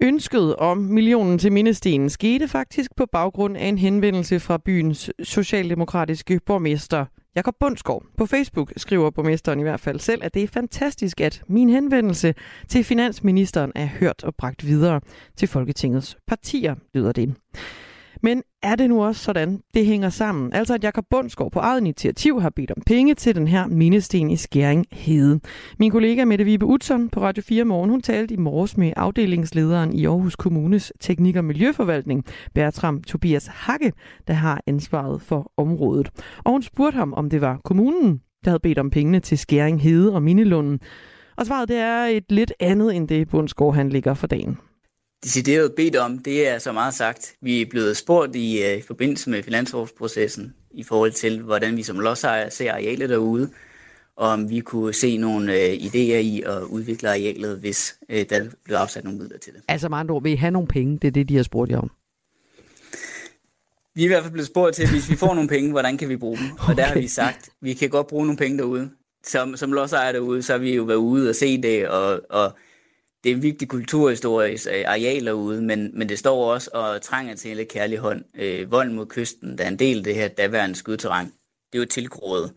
Ønsket 0.00 0.56
om 0.56 0.78
millionen 0.78 1.38
til 1.38 1.52
mindestenen 1.52 2.10
skete 2.10 2.48
faktisk 2.48 2.96
på 2.96 3.06
baggrund 3.12 3.56
af 3.56 3.66
en 3.66 3.78
henvendelse 3.78 4.40
fra 4.40 4.58
byens 4.64 5.10
socialdemokratiske 5.22 6.40
borgmester 6.46 7.04
Jakob 7.36 7.54
Bundsgaard. 7.60 8.02
På 8.16 8.26
Facebook 8.26 8.72
skriver 8.76 9.10
borgmesteren 9.10 9.60
i 9.60 9.62
hvert 9.62 9.80
fald 9.80 10.00
selv, 10.00 10.24
at 10.24 10.34
det 10.34 10.42
er 10.42 10.48
fantastisk, 10.48 11.20
at 11.20 11.42
min 11.48 11.70
henvendelse 11.70 12.34
til 12.68 12.84
finansministeren 12.84 13.72
er 13.74 13.86
hørt 13.86 14.24
og 14.24 14.34
bragt 14.34 14.66
videre 14.66 15.00
til 15.36 15.48
Folketingets 15.48 16.16
partier, 16.26 16.74
lyder 16.94 17.12
det. 17.12 17.34
Men 18.22 18.42
er 18.62 18.76
det 18.76 18.88
nu 18.88 19.04
også 19.04 19.22
sådan, 19.22 19.60
det 19.74 19.86
hænger 19.86 20.08
sammen? 20.08 20.52
Altså 20.52 20.74
at 20.74 20.84
Jakob 20.84 21.04
Bundsgaard 21.10 21.52
på 21.52 21.58
eget 21.58 21.80
initiativ 21.80 22.40
har 22.40 22.50
bedt 22.50 22.70
om 22.70 22.82
penge 22.86 23.14
til 23.14 23.34
den 23.34 23.46
her 23.46 23.66
mindesten 23.66 24.30
i 24.30 24.36
Skæring 24.36 24.86
Hede. 24.92 25.40
Min 25.78 25.90
kollega 25.90 26.24
Mette 26.24 26.44
Vibe 26.44 26.66
Utzon 26.66 27.08
på 27.08 27.20
Radio 27.20 27.42
4 27.42 27.64
Morgen, 27.64 27.90
hun 27.90 28.02
talte 28.02 28.34
i 28.34 28.36
morges 28.36 28.76
med 28.76 28.92
afdelingslederen 28.96 29.92
i 29.92 30.06
Aarhus 30.06 30.36
Kommunes 30.36 30.92
Teknik- 31.00 31.36
og 31.36 31.44
Miljøforvaltning, 31.44 32.24
Bertram 32.54 33.02
Tobias 33.02 33.46
Hakke, 33.46 33.92
der 34.26 34.34
har 34.34 34.62
ansvaret 34.66 35.22
for 35.22 35.52
området. 35.56 36.10
Og 36.44 36.52
hun 36.52 36.62
spurgte 36.62 36.96
ham, 36.96 37.12
om 37.12 37.30
det 37.30 37.40
var 37.40 37.60
kommunen, 37.64 38.20
der 38.44 38.50
havde 38.50 38.60
bedt 38.60 38.78
om 38.78 38.90
pengene 38.90 39.20
til 39.20 39.38
Skæring 39.38 39.82
Hede 39.82 40.14
og 40.14 40.22
Mindelunden. 40.22 40.80
Og 41.36 41.46
svaret 41.46 41.68
det 41.68 41.76
er 41.76 42.04
et 42.04 42.24
lidt 42.28 42.52
andet 42.60 42.96
end 42.96 43.08
det 43.08 43.28
Bundsgaard 43.28 43.74
han 43.74 43.88
ligger 43.88 44.14
for 44.14 44.26
dagen 44.26 44.58
decideret 45.24 45.74
bedt 45.74 45.96
om, 45.96 46.18
det 46.18 46.48
er 46.48 46.58
så 46.58 46.72
meget 46.72 46.94
sagt. 46.94 47.34
Vi 47.40 47.62
er 47.62 47.66
blevet 47.70 47.96
spurgt 47.96 48.36
i, 48.36 48.62
uh, 48.62 48.78
i 48.78 48.82
forbindelse 48.82 49.30
med 49.30 49.42
finansårsprocessen 49.42 50.54
i 50.70 50.82
forhold 50.82 51.12
til, 51.12 51.42
hvordan 51.42 51.76
vi 51.76 51.82
som 51.82 52.00
lodsejer 52.00 52.50
ser 52.50 52.72
arealet 52.72 53.08
derude, 53.08 53.50
og 54.16 54.28
om 54.28 54.50
vi 54.50 54.60
kunne 54.60 54.94
se 54.94 55.16
nogle 55.16 55.52
uh, 55.52 55.58
idéer 55.58 56.18
i 56.18 56.42
at 56.46 56.62
udvikle 56.62 57.08
arealet, 57.08 57.58
hvis 57.58 57.96
uh, 58.12 58.20
der 58.30 58.50
blev 58.64 58.76
afsat 58.76 59.04
nogle 59.04 59.18
midler 59.18 59.38
til 59.38 59.52
det. 59.52 59.62
Altså 59.68 59.88
med 59.88 59.98
andre 59.98 60.14
ord, 60.14 60.22
vil 60.22 60.32
I 60.32 60.36
have 60.36 60.50
nogle 60.50 60.68
penge? 60.68 60.98
Det 61.02 61.08
er 61.08 61.12
det, 61.12 61.28
de 61.28 61.36
har 61.36 61.42
spurgt 61.42 61.70
jer 61.70 61.78
om. 61.78 61.90
Vi 63.94 64.02
er 64.02 64.06
i 64.06 64.08
hvert 64.08 64.22
fald 64.22 64.32
blevet 64.32 64.46
spurgt 64.46 64.76
til, 64.76 64.90
hvis 64.90 65.10
vi 65.10 65.16
får 65.16 65.34
nogle 65.34 65.48
penge, 65.48 65.70
hvordan 65.70 65.98
kan 65.98 66.08
vi 66.08 66.16
bruge 66.16 66.36
dem? 66.36 66.46
Og 66.68 66.76
der 66.76 66.82
har 66.82 66.94
vi 66.94 67.08
sagt, 67.08 67.50
vi 67.60 67.74
kan 67.74 67.90
godt 67.90 68.06
bruge 68.06 68.26
nogle 68.26 68.36
penge 68.36 68.58
derude. 68.58 68.90
Som, 69.24 69.56
som 69.56 69.72
lodsejer 69.72 70.12
derude, 70.12 70.42
så 70.42 70.52
har 70.52 70.58
vi 70.58 70.74
jo 70.74 70.82
været 70.82 70.96
ude 70.96 71.28
og 71.28 71.34
se 71.34 71.62
det, 71.62 71.88
og, 71.88 72.20
og 72.30 72.52
det 73.24 73.32
er 73.32 73.36
en 73.36 73.42
vigtig 73.42 73.68
kulturhistorisk 73.68 74.66
øh, 74.66 74.84
areal 74.86 75.26
derude, 75.26 75.62
men, 75.62 75.90
men 75.98 76.08
det 76.08 76.18
står 76.18 76.52
også 76.52 76.70
og 76.72 77.02
trænger 77.02 77.34
til 77.34 77.50
en 77.50 77.56
lidt 77.56 77.68
kærlig 77.68 77.98
hånd. 77.98 78.24
Øh, 78.34 78.70
vold 78.70 78.90
mod 78.90 79.06
kysten, 79.06 79.58
der 79.58 79.64
er 79.64 79.68
en 79.68 79.78
del 79.78 79.98
af 79.98 80.04
det 80.04 80.14
her 80.14 80.28
daværende 80.28 80.76
skudterræn. 80.76 81.26
Det 81.72 81.78
er 81.78 81.78
jo 81.78 81.86
tilgroet, 81.86 82.52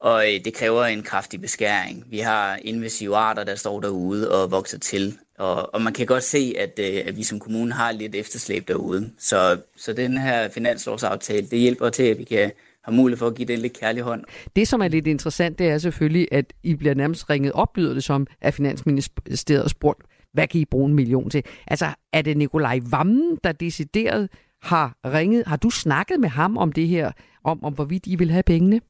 og 0.00 0.34
øh, 0.34 0.44
det 0.44 0.54
kræver 0.54 0.84
en 0.84 1.02
kraftig 1.02 1.40
beskæring. 1.40 2.04
Vi 2.10 2.18
har 2.18 2.58
invasive 2.62 3.16
arter, 3.16 3.44
der 3.44 3.54
står 3.54 3.80
derude 3.80 4.30
og 4.30 4.50
vokser 4.50 4.78
til, 4.78 5.18
og, 5.38 5.74
og 5.74 5.82
man 5.82 5.92
kan 5.92 6.06
godt 6.06 6.24
se, 6.24 6.54
at, 6.58 6.78
øh, 6.78 7.02
at 7.06 7.16
vi 7.16 7.22
som 7.22 7.40
kommune 7.40 7.72
har 7.72 7.92
lidt 7.92 8.14
efterslæb 8.14 8.68
derude. 8.68 9.10
Så, 9.18 9.58
så 9.76 9.92
den 9.92 10.18
her 10.18 10.48
finanslovsaftale, 10.48 11.46
det 11.46 11.58
hjælper 11.58 11.90
til, 11.90 12.02
at 12.02 12.18
vi 12.18 12.24
kan 12.24 12.52
har 12.84 12.92
mulighed 12.92 13.18
for 13.18 13.26
at 13.26 13.34
give 13.34 13.48
det 13.48 13.54
en 13.54 13.60
lidt 13.60 13.72
kærlig 13.72 14.02
hånd. 14.02 14.24
Det, 14.56 14.68
som 14.68 14.80
er 14.80 14.88
lidt 14.88 15.06
interessant, 15.06 15.58
det 15.58 15.68
er 15.68 15.78
selvfølgelig, 15.78 16.28
at 16.32 16.52
I 16.62 16.74
bliver 16.74 16.94
nærmest 16.94 17.30
ringet 17.30 17.52
op, 17.52 17.76
lyder 17.76 17.94
det 17.94 18.04
som, 18.04 18.26
at 18.40 18.54
Finansministeriet 18.54 19.62
har 19.62 19.68
spurgt, 19.68 20.02
hvad 20.32 20.48
kan 20.48 20.60
I 20.60 20.64
bruge 20.64 20.88
en 20.88 20.94
million 20.94 21.30
til? 21.30 21.42
Altså, 21.66 21.86
er 22.12 22.22
det 22.22 22.36
Nikolaj 22.36 22.80
Vammen, 22.90 23.38
der 23.44 23.52
decideret 23.52 24.28
har 24.62 24.96
ringet? 25.04 25.46
Har 25.46 25.56
du 25.56 25.70
snakket 25.70 26.20
med 26.20 26.28
ham 26.28 26.56
om 26.56 26.72
det 26.72 26.88
her, 26.88 27.12
om, 27.44 27.64
om 27.64 27.72
hvorvidt 27.72 28.06
I 28.06 28.16
vil 28.16 28.30
have 28.30 28.42
pengene? 28.42 28.80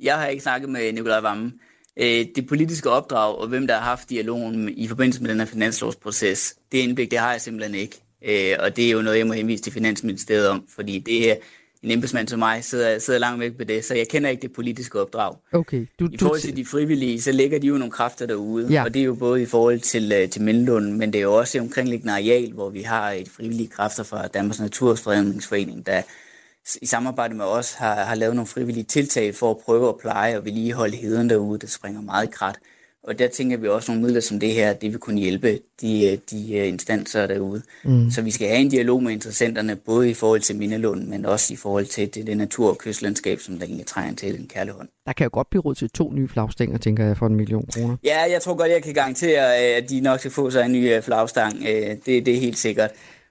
Jeg 0.00 0.18
har 0.18 0.26
ikke 0.26 0.42
snakket 0.42 0.70
med 0.70 0.92
Nikolaj 0.92 1.20
Vammen. 1.20 1.52
Øh, 1.96 2.26
det 2.34 2.46
politiske 2.48 2.90
opdrag, 2.90 3.38
og 3.38 3.48
hvem 3.48 3.66
der 3.66 3.74
har 3.74 3.84
haft 3.84 4.10
dialogen 4.10 4.68
i 4.68 4.88
forbindelse 4.88 5.22
med 5.22 5.30
den 5.30 5.38
her 5.38 5.46
finanslovsproces, 5.46 6.54
det 6.72 6.78
indblik, 6.78 7.10
det 7.10 7.18
har 7.18 7.32
jeg 7.32 7.40
simpelthen 7.40 7.74
ikke. 7.74 8.02
Øh, 8.24 8.56
og 8.60 8.76
det 8.76 8.86
er 8.86 8.90
jo 8.90 9.02
noget, 9.02 9.18
jeg 9.18 9.26
må 9.26 9.32
henvise 9.32 9.62
til 9.62 9.72
Finansministeriet 9.72 10.48
om, 10.48 10.66
fordi 10.74 10.98
det 10.98 11.30
er 11.30 11.36
en 11.82 11.90
embedsmand 11.90 12.28
som 12.28 12.38
mig 12.38 12.64
sidder, 12.64 12.98
sidder 12.98 13.18
langt 13.18 13.40
væk 13.40 13.56
på 13.56 13.64
det, 13.64 13.84
så 13.84 13.94
jeg 13.94 14.08
kender 14.08 14.30
ikke 14.30 14.42
det 14.42 14.52
politiske 14.52 15.00
opdrag. 15.00 15.36
Okay. 15.52 15.86
Du, 16.00 16.08
I 16.12 16.18
forhold 16.18 16.40
til 16.40 16.56
de 16.56 16.64
frivillige, 16.64 17.22
så 17.22 17.32
ligger 17.32 17.58
de 17.58 17.66
jo 17.66 17.74
nogle 17.74 17.92
kræfter 17.92 18.26
derude, 18.26 18.72
ja. 18.72 18.84
og 18.84 18.94
det 18.94 19.00
er 19.00 19.04
jo 19.04 19.14
både 19.14 19.42
i 19.42 19.46
forhold 19.46 19.80
til, 19.80 20.12
øh, 20.12 20.28
til 20.28 20.42
Mindelund, 20.42 20.92
men 20.92 21.12
det 21.12 21.18
er 21.18 21.22
jo 21.22 21.34
også 21.34 21.60
omkringliggende 21.60 22.12
areal, 22.12 22.52
hvor 22.52 22.70
vi 22.70 22.82
har 22.82 23.10
et 23.10 23.28
frivillige 23.28 23.68
kræfter 23.68 24.02
fra 24.02 24.26
Danmarks 24.26 24.60
Naturfredningsforening, 24.60 25.86
der 25.86 26.02
i 26.82 26.86
samarbejde 26.86 27.34
med 27.34 27.44
os 27.44 27.72
har, 27.72 27.94
har 27.94 28.14
lavet 28.14 28.34
nogle 28.34 28.46
frivillige 28.46 28.84
tiltag 28.84 29.34
for 29.34 29.50
at 29.50 29.58
prøve 29.58 29.88
at 29.88 29.98
pleje 29.98 30.38
og 30.38 30.44
vedligeholde 30.44 30.96
heden 30.96 31.30
derude, 31.30 31.58
der 31.58 31.66
springer 31.66 32.00
meget 32.00 32.26
i 32.26 32.30
krat. 32.30 32.58
Og 33.02 33.18
der 33.18 33.28
tænker 33.28 33.56
vi 33.56 33.68
også 33.68 33.92
nogle 33.92 34.06
midler 34.06 34.20
som 34.20 34.40
det 34.40 34.52
her, 34.52 34.72
det 34.72 34.90
vil 34.90 34.98
kunne 34.98 35.20
hjælpe 35.20 35.58
de, 35.80 36.20
de 36.30 36.66
instanser 36.68 37.26
derude. 37.26 37.62
Mm. 37.84 38.10
Så 38.10 38.22
vi 38.22 38.30
skal 38.30 38.48
have 38.48 38.60
en 38.60 38.68
dialog 38.68 39.02
med 39.02 39.12
interessenterne, 39.12 39.76
både 39.76 40.10
i 40.10 40.14
forhold 40.14 40.40
til 40.40 40.56
Mindelund, 40.56 41.04
men 41.06 41.26
også 41.26 41.52
i 41.52 41.56
forhold 41.56 41.86
til 41.86 42.14
det, 42.14 42.26
det 42.26 42.36
natur- 42.36 42.68
og 42.68 42.78
kystlandskab, 42.78 43.40
som 43.40 43.58
der 43.58 43.64
egentlig 43.64 43.86
trænger 43.86 44.14
til 44.14 44.40
en 44.40 44.46
kærlig 44.46 44.72
hånd. 44.72 44.88
Der 45.06 45.12
kan 45.12 45.24
jo 45.24 45.30
godt 45.32 45.50
blive 45.50 45.62
råd 45.62 45.74
til 45.74 45.90
to 45.90 46.12
nye 46.12 46.28
flagstænger, 46.28 46.78
tænker 46.78 47.06
jeg, 47.06 47.16
for 47.16 47.26
en 47.26 47.34
million 47.34 47.66
kroner. 47.74 47.96
Ja, 48.04 48.30
jeg 48.30 48.42
tror 48.42 48.54
godt, 48.54 48.70
jeg 48.70 48.82
kan 48.82 48.94
garantere, 48.94 49.56
at 49.56 49.90
de 49.90 50.00
nok 50.00 50.18
skal 50.18 50.30
få 50.30 50.50
sig 50.50 50.64
en 50.64 50.72
ny 50.72 50.94
øh, 50.94 51.02
flagstang. 51.02 51.56
Øh, 51.68 51.96
det, 52.06 52.26
det 52.26 52.28
er 52.28 52.40
helt 52.40 52.58
sikkert. 52.58 52.90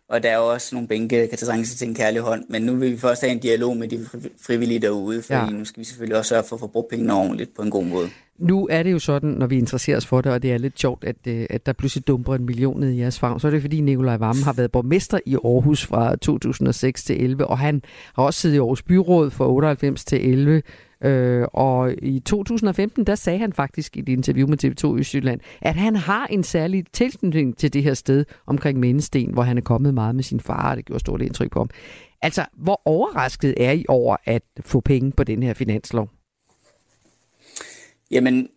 Og 0.10 0.24
der 0.24 0.30
er 0.30 0.38
også 0.38 0.76
nogle 0.76 0.88
bænke, 0.88 1.22
der 1.22 1.28
kan 1.28 1.38
trænge 1.38 1.66
sig 1.66 1.78
til 1.78 1.88
en 1.88 1.96
kærlig 1.96 2.22
hånd. 2.22 2.44
Men 2.50 2.62
nu 2.62 2.76
vil 2.76 2.92
vi 2.92 2.98
først 2.98 3.22
have 3.22 3.32
en 3.32 3.40
dialog 3.40 3.78
med 3.78 3.88
de 3.88 4.08
frivillige 4.42 4.80
derude, 4.80 5.22
fordi 5.22 5.40
ja. 5.40 5.50
nu 5.50 5.66
skal 5.66 5.80
vi 5.80 5.86
selvfølgelig 5.86 6.18
også 6.18 6.30
sørge 6.30 6.44
for 6.44 6.56
at 6.56 6.60
få 6.60 6.68
brugt 6.68 6.90
pengene 6.90 7.14
ordentligt 7.14 7.56
på 7.56 7.62
en 7.62 7.72
god 7.72 7.84
måde. 7.84 8.10
Nu 8.40 8.68
er 8.72 8.84
det 8.84 8.92
jo 8.92 9.00
sådan, 9.00 9.30
når 9.30 9.48
vi 9.48 9.58
interesserer 9.58 9.98
os 9.98 10.06
for 10.06 10.22
det, 10.22 10.32
og 10.32 10.42
det 10.42 10.52
er 10.52 10.58
lidt 10.58 10.80
sjovt, 10.80 11.04
at, 11.04 11.16
øh, 11.28 11.46
at 11.50 11.66
der 11.66 11.74
pludselig 11.74 12.08
dumper 12.08 12.36
en 12.36 12.46
million 12.46 12.80
ned 12.80 12.90
i 12.90 13.00
jeres 13.00 13.20
favn, 13.20 13.40
så 13.40 13.48
er 13.48 13.52
det 13.52 13.62
fordi 13.62 13.82
Nikolaj 13.82 14.18
Vammen 14.18 14.44
har 14.44 14.54
været 14.54 14.72
borgmester 14.72 15.20
i 15.26 15.36
Aarhus 15.36 15.86
fra 15.86 16.16
2006 16.16 17.04
til 17.04 17.24
11, 17.24 17.48
og 17.48 17.58
han 17.58 17.82
har 18.16 18.24
også 18.24 18.40
siddet 18.40 18.56
i 18.56 18.60
Aarhus 18.60 18.84
Byråd 18.84 19.30
fra 19.30 19.50
98 19.50 20.06
til 20.06 20.30
11, 20.30 20.62
Øh, 21.02 21.48
og 21.54 21.94
i 22.02 22.20
2015, 22.20 23.04
der 23.04 23.16
sagde 23.16 23.40
han 23.40 23.54
faktisk 23.54 23.98
i 23.98 24.00
et 24.00 24.10
interview 24.10 24.48
med 24.48 24.64
TV2 24.64 25.18
i 25.18 25.38
at 25.62 25.76
han 25.76 25.96
har 25.96 26.28
en 26.28 26.44
særlig 26.44 26.86
tilknytning 26.94 27.58
til 27.58 27.74
det 27.74 27.84
her 27.84 27.94
sted 27.94 28.26
omkring 28.46 28.80
Mindesten, 28.80 29.34
hvor 29.34 29.44
han 29.44 29.58
er 29.58 29.62
kommet 29.62 29.94
meget 29.94 30.16
med 30.16 30.24
sin 30.24 30.40
far, 30.40 30.70
og 30.70 30.78
det 30.78 30.86
gjorde 30.86 31.00
stort 31.00 31.22
indtryk 31.22 31.52
på 31.52 31.60
ham. 31.60 31.70
Altså, 32.22 32.46
hvor 32.54 32.82
overrasket 32.86 33.54
er 33.58 33.72
I 33.72 33.86
over 33.88 34.16
at 34.26 34.42
få 34.60 34.80
penge 34.80 35.12
på 35.12 35.24
den 35.24 35.44
her 35.44 35.54
finanslov? 35.54 36.10
Jamen, 38.12 38.50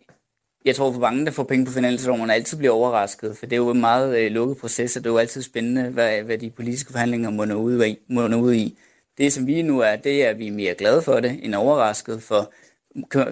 jeg 0.65 0.75
tror 0.75 0.91
for 0.91 0.99
mange, 0.99 1.25
der 1.25 1.31
får 1.31 1.43
penge 1.43 1.65
på 1.65 1.71
finansloven, 1.71 2.29
altid 2.29 2.57
bliver 2.57 2.73
overrasket, 2.73 3.37
for 3.37 3.45
det 3.45 3.53
er 3.53 3.57
jo 3.57 3.69
en 3.71 3.79
meget 3.79 4.19
øh, 4.19 4.31
lukket 4.31 4.57
proces, 4.57 4.97
og 4.97 5.03
det 5.03 5.09
er 5.09 5.13
jo 5.13 5.17
altid 5.17 5.41
spændende, 5.41 5.89
hvad, 5.89 6.21
hvad 6.23 6.37
de 6.37 6.49
politiske 6.49 6.91
forhandlinger 6.91 7.29
munder 7.29 7.55
ud, 7.55 7.85
i, 7.85 7.97
munder 8.09 8.37
ud 8.37 8.53
i. 8.53 8.77
Det, 9.17 9.33
som 9.33 9.47
vi 9.47 9.61
nu 9.61 9.79
er, 9.79 9.95
det 9.95 10.25
er, 10.25 10.29
at 10.29 10.39
vi 10.39 10.47
er 10.47 10.51
mere 10.51 10.75
glade 10.75 11.01
for 11.01 11.19
det, 11.19 11.39
end 11.45 11.55
overrasket 11.55 12.23
for, 12.23 12.53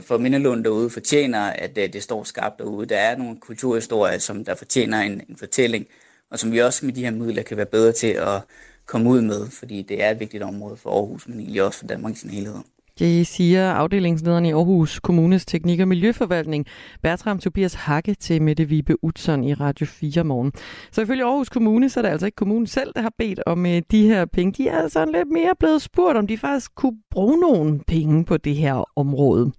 for 0.01 0.17
Mindelund 0.17 0.63
derude 0.63 0.89
fortjener, 0.89 1.39
at 1.39 1.75
det, 1.75 1.93
det 1.93 2.03
står 2.03 2.23
skarpt 2.23 2.59
derude. 2.59 2.85
Der 2.85 2.97
er 2.97 3.17
nogle 3.17 3.39
kulturhistorier, 3.39 4.17
som 4.17 4.45
der 4.45 4.55
fortjener 4.55 4.99
en, 4.99 5.21
en 5.29 5.37
fortælling, 5.37 5.87
og 6.31 6.39
som 6.39 6.51
vi 6.51 6.61
også 6.61 6.85
med 6.85 6.93
de 6.93 7.03
her 7.03 7.11
midler 7.11 7.43
kan 7.43 7.57
være 7.57 7.65
bedre 7.65 7.91
til 7.91 8.07
at 8.13 8.41
komme 8.85 9.09
ud 9.09 9.21
med, 9.21 9.47
fordi 9.49 9.81
det 9.81 10.03
er 10.03 10.11
et 10.11 10.19
vigtigt 10.19 10.43
område 10.43 10.77
for 10.77 10.89
Aarhus, 10.89 11.27
men 11.27 11.39
egentlig 11.39 11.63
også 11.63 11.79
for 11.79 11.87
Danmark 11.87 12.13
i 12.13 12.17
sin 12.17 12.29
helhed. 12.29 12.55
Det 12.99 13.27
siger 13.27 13.71
afdelingslederen 13.71 14.45
i 14.45 14.51
Aarhus 14.51 14.99
Kommunes 14.99 15.45
Teknik- 15.45 15.79
og 15.79 15.87
Miljøforvaltning, 15.87 16.65
Bertram 17.01 17.39
Tobias 17.39 17.73
Hakke 17.73 18.13
til 18.13 18.41
Mette 18.41 18.65
Vibe 18.65 19.03
Utzon 19.03 19.43
i 19.43 19.53
Radio 19.53 19.85
4 19.85 20.23
morgen. 20.23 20.51
Så 20.91 21.01
ifølge 21.01 21.23
Aarhus 21.25 21.49
Kommune, 21.49 21.89
så 21.89 21.99
er 21.99 22.01
det 22.01 22.09
altså 22.09 22.25
ikke 22.25 22.35
kommunen 22.35 22.67
selv, 22.67 22.93
der 22.95 23.01
har 23.01 23.13
bedt 23.17 23.39
om 23.45 23.65
øh, 23.65 23.81
de 23.91 24.07
her 24.07 24.25
penge. 24.25 24.63
De 24.63 24.69
er 24.69 24.87
sådan 24.87 25.13
lidt 25.13 25.31
mere 25.31 25.53
blevet 25.59 25.81
spurgt, 25.81 26.17
om 26.17 26.27
de 26.27 26.37
faktisk 26.37 26.75
kunne 26.75 26.97
bruge 27.11 27.39
nogle 27.39 27.79
penge 27.87 28.25
på 28.25 28.37
det 28.37 28.55
her 28.55 28.83
område. 28.95 29.51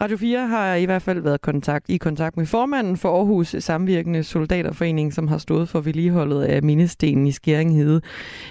Radio 0.00 0.16
4 0.16 0.46
har 0.46 0.74
i 0.74 0.84
hvert 0.84 1.02
fald 1.02 1.20
været 1.20 1.40
kontakt, 1.40 1.88
i 1.88 1.96
kontakt 1.96 2.36
med 2.36 2.46
formanden 2.46 2.96
for 2.96 3.16
Aarhus 3.16 3.56
Samvirkende 3.58 4.22
Soldaterforening, 4.22 5.12
som 5.12 5.28
har 5.28 5.38
stået 5.38 5.68
for 5.68 5.80
vedligeholdet 5.80 6.42
af 6.42 6.62
mindestenen 6.62 7.26
i 7.26 7.32
Skæringhede. 7.32 8.00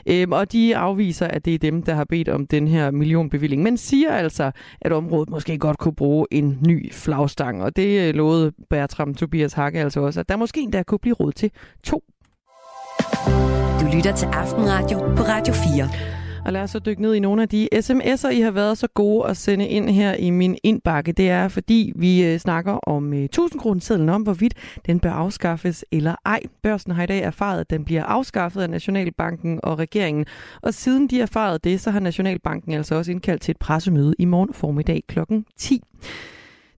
Øhm, 0.06 0.32
og 0.32 0.52
de 0.52 0.78
afviser, 0.78 1.28
at 1.28 1.46
det 1.46 1.54
er 1.54 1.60
dem, 1.60 1.84
der 1.84 1.94
har 1.94 2.04
bedt 2.04 2.30
om 2.30 2.48
den 2.48 2.68
her 2.68 2.92
millionbevilling, 2.92 3.64
men 3.64 3.78
siger 3.78 4.12
altså, 4.12 4.52
at 4.82 4.92
området 4.92 5.30
måske 5.30 5.58
godt 5.58 5.78
kunne 5.78 5.96
bruge 5.96 6.28
en 6.32 6.60
ny 6.68 6.94
flagstang. 6.94 7.64
Og 7.64 7.76
det 7.76 8.08
øh, 8.08 8.16
lovede 8.16 8.52
Bertram 8.70 9.16
Tobias 9.16 9.54
Hakke 9.54 9.80
altså 9.80 10.00
også, 10.00 10.20
at 10.20 10.30
der 10.30 10.36
måske 10.36 10.62
endda 10.62 10.84
kunne 10.84 11.00
blive 11.00 11.16
råd 11.16 11.32
til 11.32 11.52
to. 11.84 12.04
Du 13.82 13.86
lytter 13.96 14.16
til 14.16 14.26
Aftenradio 14.26 15.00
på 15.00 15.24
Radio 15.24 15.54
4. 15.54 16.15
Og 16.46 16.54
lad 16.54 16.62
os 16.62 16.70
så 16.70 16.80
dykke 16.80 17.02
ned 17.02 17.14
i 17.14 17.20
nogle 17.20 17.42
af 17.42 17.50
de 17.50 17.70
sms'er, 17.74 18.30
I 18.30 18.40
har 18.40 18.52
været 18.52 18.78
så 18.78 18.88
gode 18.88 19.30
at 19.30 19.38
sende 19.38 19.68
ind 19.68 19.90
her 19.90 20.14
i 20.14 20.30
min 20.30 20.58
indbakke. 20.64 21.12
Det 21.12 21.30
er, 21.30 21.48
fordi 21.48 21.94
vi 21.96 22.24
øh, 22.24 22.40
snakker 22.40 22.74
om 22.74 23.14
øh, 23.14 23.24
1000 23.24 23.62
kroner 23.62 23.82
sedlen 23.82 24.10
om, 24.10 24.22
hvorvidt 24.22 24.54
den 24.86 25.00
bør 25.00 25.12
afskaffes 25.12 25.86
eller 25.92 26.16
ej. 26.26 26.40
Børsen 26.64 26.92
har 26.92 27.04
i 27.04 27.06
dag 27.06 27.22
erfaret, 27.22 27.60
at 27.60 27.70
den 27.70 27.86
bliver 27.86 28.04
afskaffet 28.04 28.62
af 28.62 28.70
Nationalbanken 28.70 29.60
og 29.64 29.80
regeringen. 29.80 30.26
Og 30.62 30.74
siden 30.74 31.08
de 31.08 31.22
erfarede 31.22 31.60
det, 31.64 31.82
så 31.82 31.92
har 31.92 32.00
Nationalbanken 32.00 32.74
altså 32.74 32.96
også 32.96 33.12
indkaldt 33.12 33.42
til 33.42 33.52
et 33.52 33.58
pressemøde 33.58 34.16
i 34.20 34.26
morgen 34.26 34.54
formiddag 34.54 35.04
kl. 35.08 35.20
10. 35.58 35.82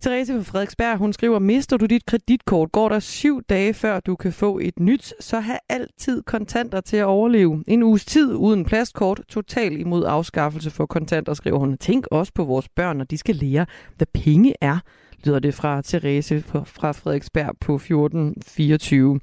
Therese 0.02 0.34
fra 0.34 0.42
Frederiksberg, 0.42 0.98
hun 0.98 1.14
skriver, 1.14 1.40
mister 1.40 1.78
du 1.78 1.86
dit 1.86 2.06
kreditkort, 2.06 2.72
går 2.72 2.90
der 2.90 3.00
syv 3.00 3.42
dage 3.44 3.74
før 3.74 4.00
du 4.00 4.16
kan 4.16 4.34
få 4.34 4.60
et 4.60 4.80
nyt, 4.80 5.14
så 5.20 5.40
have 5.40 5.60
altid 5.70 6.24
kontanter 6.24 6.82
til 6.82 6.98
at 6.98 7.06
overleve. 7.06 7.64
En 7.68 7.84
uges 7.84 8.06
tid 8.06 8.34
uden 8.34 8.66
plastkort, 8.66 9.22
total 9.30 9.80
imod 9.80 10.06
afskaffelse 10.06 10.72
for 10.72 10.86
kontanter, 10.86 11.34
skriver 11.34 11.60
hun. 11.60 11.78
Tænk 11.78 12.08
også 12.12 12.34
på 12.36 12.44
vores 12.44 12.70
børn, 12.70 12.98
når 12.98 13.06
de 13.06 13.18
skal 13.18 13.36
lære, 13.36 13.66
hvad 13.96 14.08
penge 14.14 14.54
er, 14.62 14.80
lyder 15.24 15.40
det 15.40 15.54
fra 15.54 15.82
Therese 15.82 16.44
fra 16.66 16.92
Frederiksberg 16.92 17.56
på 17.62 17.76
1424. 17.76 19.20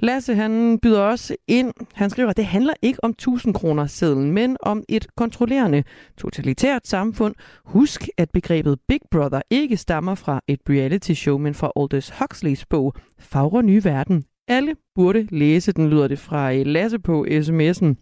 Lasse 0.00 0.34
han 0.34 0.78
byder 0.78 1.00
også 1.00 1.36
ind. 1.48 1.72
Han 1.94 2.10
skriver, 2.10 2.30
at 2.30 2.36
det 2.36 2.46
handler 2.46 2.74
ikke 2.82 3.04
om 3.04 3.10
1000 3.10 3.54
kroner 3.54 3.86
sedlen, 3.86 4.32
men 4.32 4.56
om 4.62 4.82
et 4.88 5.06
kontrollerende 5.16 5.84
totalitært 6.18 6.86
samfund. 6.86 7.34
Husk, 7.64 8.08
at 8.16 8.30
begrebet 8.30 8.78
Big 8.88 9.00
Brother 9.10 9.40
ikke 9.50 9.76
stammer 9.76 10.14
fra 10.14 10.40
et 10.48 10.60
reality 10.68 11.12
show, 11.12 11.38
men 11.38 11.54
fra 11.54 11.72
Aldous 11.76 12.12
Huxleys 12.20 12.66
bog 12.66 12.94
Fagre 13.18 13.62
Nye 13.62 13.84
Verden. 13.84 14.24
Alle 14.48 14.74
burde 14.94 15.26
læse 15.30 15.72
den, 15.72 15.90
lyder 15.90 16.08
det 16.08 16.18
fra 16.18 16.54
øh, 16.54 16.66
Lasse 16.66 16.98
på 16.98 17.26
sms'en. 17.30 17.94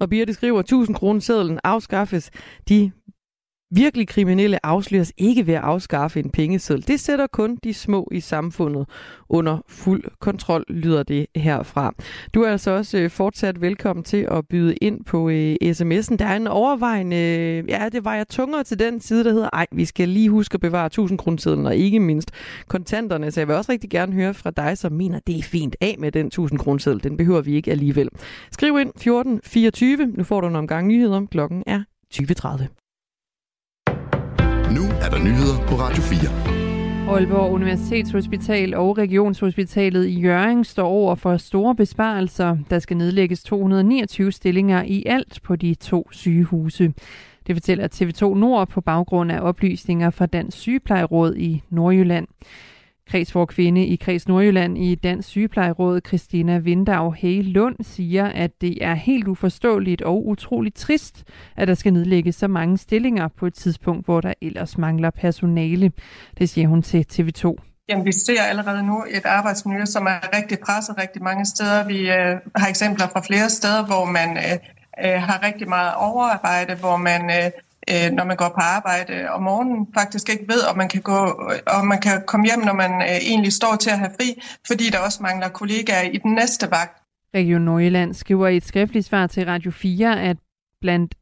Og 0.00 0.10
Birte 0.10 0.34
skriver, 0.34 0.60
1000 0.60 0.96
kroner 0.96 1.20
sedlen 1.20 1.58
afskaffes. 1.64 2.30
De 2.68 2.92
Virkelig 3.74 4.08
kriminelle 4.08 4.66
afsløres 4.66 5.12
ikke 5.18 5.46
ved 5.46 5.54
at 5.54 5.62
afskaffe 5.62 6.20
en 6.20 6.30
pengeseddel. 6.30 6.88
Det 6.88 7.00
sætter 7.00 7.26
kun 7.26 7.56
de 7.64 7.74
små 7.74 8.08
i 8.12 8.20
samfundet 8.20 8.88
under 9.28 9.58
fuld 9.68 10.04
kontrol, 10.20 10.64
lyder 10.68 11.02
det 11.02 11.26
herfra. 11.36 11.94
Du 12.34 12.42
er 12.42 12.50
altså 12.50 12.70
også 12.70 12.98
øh, 12.98 13.10
fortsat 13.10 13.60
velkommen 13.60 14.04
til 14.04 14.26
at 14.30 14.48
byde 14.48 14.74
ind 14.74 15.04
på 15.04 15.28
øh, 15.28 15.56
sms'en. 15.62 16.16
Der 16.16 16.26
er 16.26 16.36
en 16.36 16.46
overvejende, 16.46 17.16
øh, 17.16 17.68
ja 17.68 17.88
det 17.92 18.04
vejer 18.04 18.24
tungere 18.24 18.64
til 18.64 18.78
den 18.78 19.00
side, 19.00 19.24
der 19.24 19.32
hedder, 19.32 19.50
ej, 19.52 19.66
vi 19.72 19.84
skal 19.84 20.08
lige 20.08 20.30
huske 20.30 20.54
at 20.54 20.60
bevare 20.60 20.86
1000 20.86 21.18
kroner 21.18 21.66
og 21.66 21.76
ikke 21.76 22.00
mindst 22.00 22.30
kontanterne. 22.68 23.30
Så 23.30 23.40
jeg 23.40 23.48
vil 23.48 23.56
også 23.56 23.72
rigtig 23.72 23.90
gerne 23.90 24.12
høre 24.12 24.34
fra 24.34 24.50
dig, 24.50 24.78
som 24.78 24.92
mener, 24.92 25.18
det 25.26 25.38
er 25.38 25.42
fint 25.42 25.76
af 25.80 25.96
med 25.98 26.12
den 26.12 26.26
1000 26.26 26.58
kroner 26.58 26.98
Den 27.02 27.16
behøver 27.16 27.40
vi 27.40 27.54
ikke 27.54 27.70
alligevel. 27.70 28.08
Skriv 28.50 28.78
ind 28.80 28.88
1424. 28.88 30.06
Nu 30.06 30.24
får 30.24 30.40
du 30.40 30.46
en 30.46 30.56
omgang 30.56 30.86
nyheder. 30.86 31.26
Klokken 31.30 31.62
er 31.66 31.82
20.30. 32.14 32.81
Nu 34.76 34.82
er 34.82 35.08
der 35.10 35.18
nyheder 35.18 35.66
på 35.68 35.74
Radio 35.74 36.02
4. 36.02 37.14
Aalborg 37.14 37.52
Universitetshospital 37.52 38.74
og 38.74 38.98
Regionshospitalet 38.98 40.06
i 40.06 40.20
Jørgen 40.20 40.64
står 40.64 40.88
over 40.88 41.14
for 41.14 41.36
store 41.36 41.74
besparelser. 41.74 42.56
Der 42.70 42.78
skal 42.78 42.96
nedlægges 42.96 43.42
229 43.42 44.32
stillinger 44.32 44.82
i 44.82 45.02
alt 45.06 45.40
på 45.42 45.56
de 45.56 45.74
to 45.74 46.08
sygehuse. 46.12 46.92
Det 47.46 47.56
fortæller 47.56 47.88
TV2 47.94 48.38
Nord 48.38 48.68
på 48.68 48.80
baggrund 48.80 49.32
af 49.32 49.40
oplysninger 49.40 50.10
fra 50.10 50.26
Dansk 50.26 50.58
Sygeplejeråd 50.58 51.34
i 51.36 51.62
Nordjylland. 51.70 52.26
Kredsforkvinde 53.10 53.86
i 53.86 53.96
Kreds 53.96 54.28
Nordjylland 54.28 54.78
i 54.78 54.94
Dansk 54.94 55.28
Sygeplejeråd, 55.28 56.00
Christina 56.06 56.58
Vindau 56.58 57.14
Lund, 57.22 57.76
siger, 57.80 58.26
at 58.26 58.50
det 58.60 58.84
er 58.84 58.94
helt 58.94 59.28
uforståeligt 59.28 60.02
og 60.02 60.26
utroligt 60.26 60.76
trist, 60.76 61.24
at 61.56 61.68
der 61.68 61.74
skal 61.74 61.92
nedlægges 61.92 62.34
så 62.34 62.48
mange 62.48 62.78
stillinger 62.78 63.28
på 63.28 63.46
et 63.46 63.54
tidspunkt, 63.54 64.04
hvor 64.04 64.20
der 64.20 64.32
ellers 64.42 64.78
mangler 64.78 65.10
personale. 65.10 65.92
Det 66.38 66.48
siger 66.48 66.68
hun 66.68 66.82
til 66.82 67.06
TV2. 67.12 67.56
Jamen, 67.88 68.06
vi 68.06 68.12
ser 68.12 68.42
allerede 68.42 68.86
nu 68.86 69.04
et 69.10 69.26
arbejdsmiljø, 69.26 69.84
som 69.84 70.06
er 70.06 70.36
rigtig 70.36 70.58
presset 70.58 70.98
rigtig 70.98 71.22
mange 71.22 71.46
steder. 71.46 71.86
Vi 71.86 71.98
øh, 72.10 72.36
har 72.56 72.68
eksempler 72.68 73.06
fra 73.08 73.20
flere 73.20 73.48
steder, 73.50 73.86
hvor 73.86 74.04
man 74.04 74.36
øh, 74.36 74.52
øh 75.04 75.22
har 75.22 75.46
rigtig 75.46 75.68
meget 75.68 75.94
overarbejde, 75.94 76.74
hvor 76.74 76.96
man 76.96 77.22
øh, 77.30 77.50
øh, 77.90 78.10
når 78.12 78.24
man 78.24 78.36
går 78.36 78.48
på 78.48 78.60
arbejde 78.60 79.30
om 79.30 79.42
morgenen, 79.42 79.86
faktisk 79.94 80.28
ikke 80.28 80.44
ved, 80.48 80.70
om 80.70 80.76
man 80.76 80.88
kan, 80.88 81.02
gå, 81.02 81.20
øh, 81.52 81.78
om 81.78 81.86
man 81.86 82.00
kan 82.00 82.22
komme 82.26 82.46
hjem, 82.46 82.60
når 82.64 82.72
man 82.72 82.92
øh, 83.02 83.16
egentlig 83.30 83.52
står 83.52 83.76
til 83.76 83.90
at 83.90 83.98
have 83.98 84.10
fri, 84.20 84.42
fordi 84.66 84.84
der 84.90 84.98
også 84.98 85.22
mangler 85.22 85.48
kollegaer 85.48 86.02
i 86.02 86.18
den 86.18 86.34
næste 86.34 86.70
vagt. 86.70 87.02
Region 87.34 87.62
Nordjylland 87.62 88.14
skriver 88.14 88.48
i 88.48 88.56
et 88.56 88.66
skriftligt 88.66 89.06
svar 89.06 89.26
til 89.26 89.44
Radio 89.44 89.70
4, 89.70 90.22
at 90.22 90.36
blandt 90.80 91.14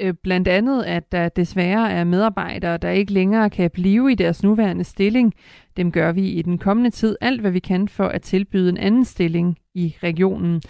øh, 0.00 0.14
blandt 0.22 0.48
andet, 0.48 0.84
at 0.84 1.12
der 1.12 1.28
desværre 1.28 1.92
er 1.92 2.04
medarbejdere, 2.04 2.76
der 2.76 2.90
ikke 2.90 3.12
længere 3.12 3.50
kan 3.50 3.70
blive 3.70 4.12
i 4.12 4.14
deres 4.14 4.42
nuværende 4.42 4.84
stilling. 4.84 5.34
Dem 5.76 5.92
gør 5.92 6.12
vi 6.12 6.28
i 6.28 6.42
den 6.42 6.58
kommende 6.58 6.90
tid 6.90 7.16
alt, 7.20 7.40
hvad 7.40 7.50
vi 7.50 7.58
kan 7.58 7.88
for 7.88 8.08
at 8.08 8.22
tilbyde 8.22 8.68
en 8.68 8.76
anden 8.76 9.04
stilling 9.04 9.58
i 9.74 9.96
regionen. 10.02 10.62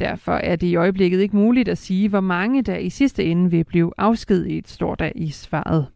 Derfor 0.00 0.32
er 0.32 0.56
det 0.56 0.66
i 0.66 0.76
øjeblikket 0.76 1.20
ikke 1.20 1.36
muligt 1.36 1.68
at 1.68 1.78
sige, 1.78 2.08
hvor 2.08 2.20
mange 2.20 2.62
der 2.62 2.76
i 2.76 2.90
sidste 2.90 3.24
ende 3.24 3.50
vil 3.50 3.64
blive 3.64 3.92
afskediget, 3.98 4.68
står 4.68 4.94
der 4.94 5.10
i 5.14 5.30
svaret. 5.30 5.86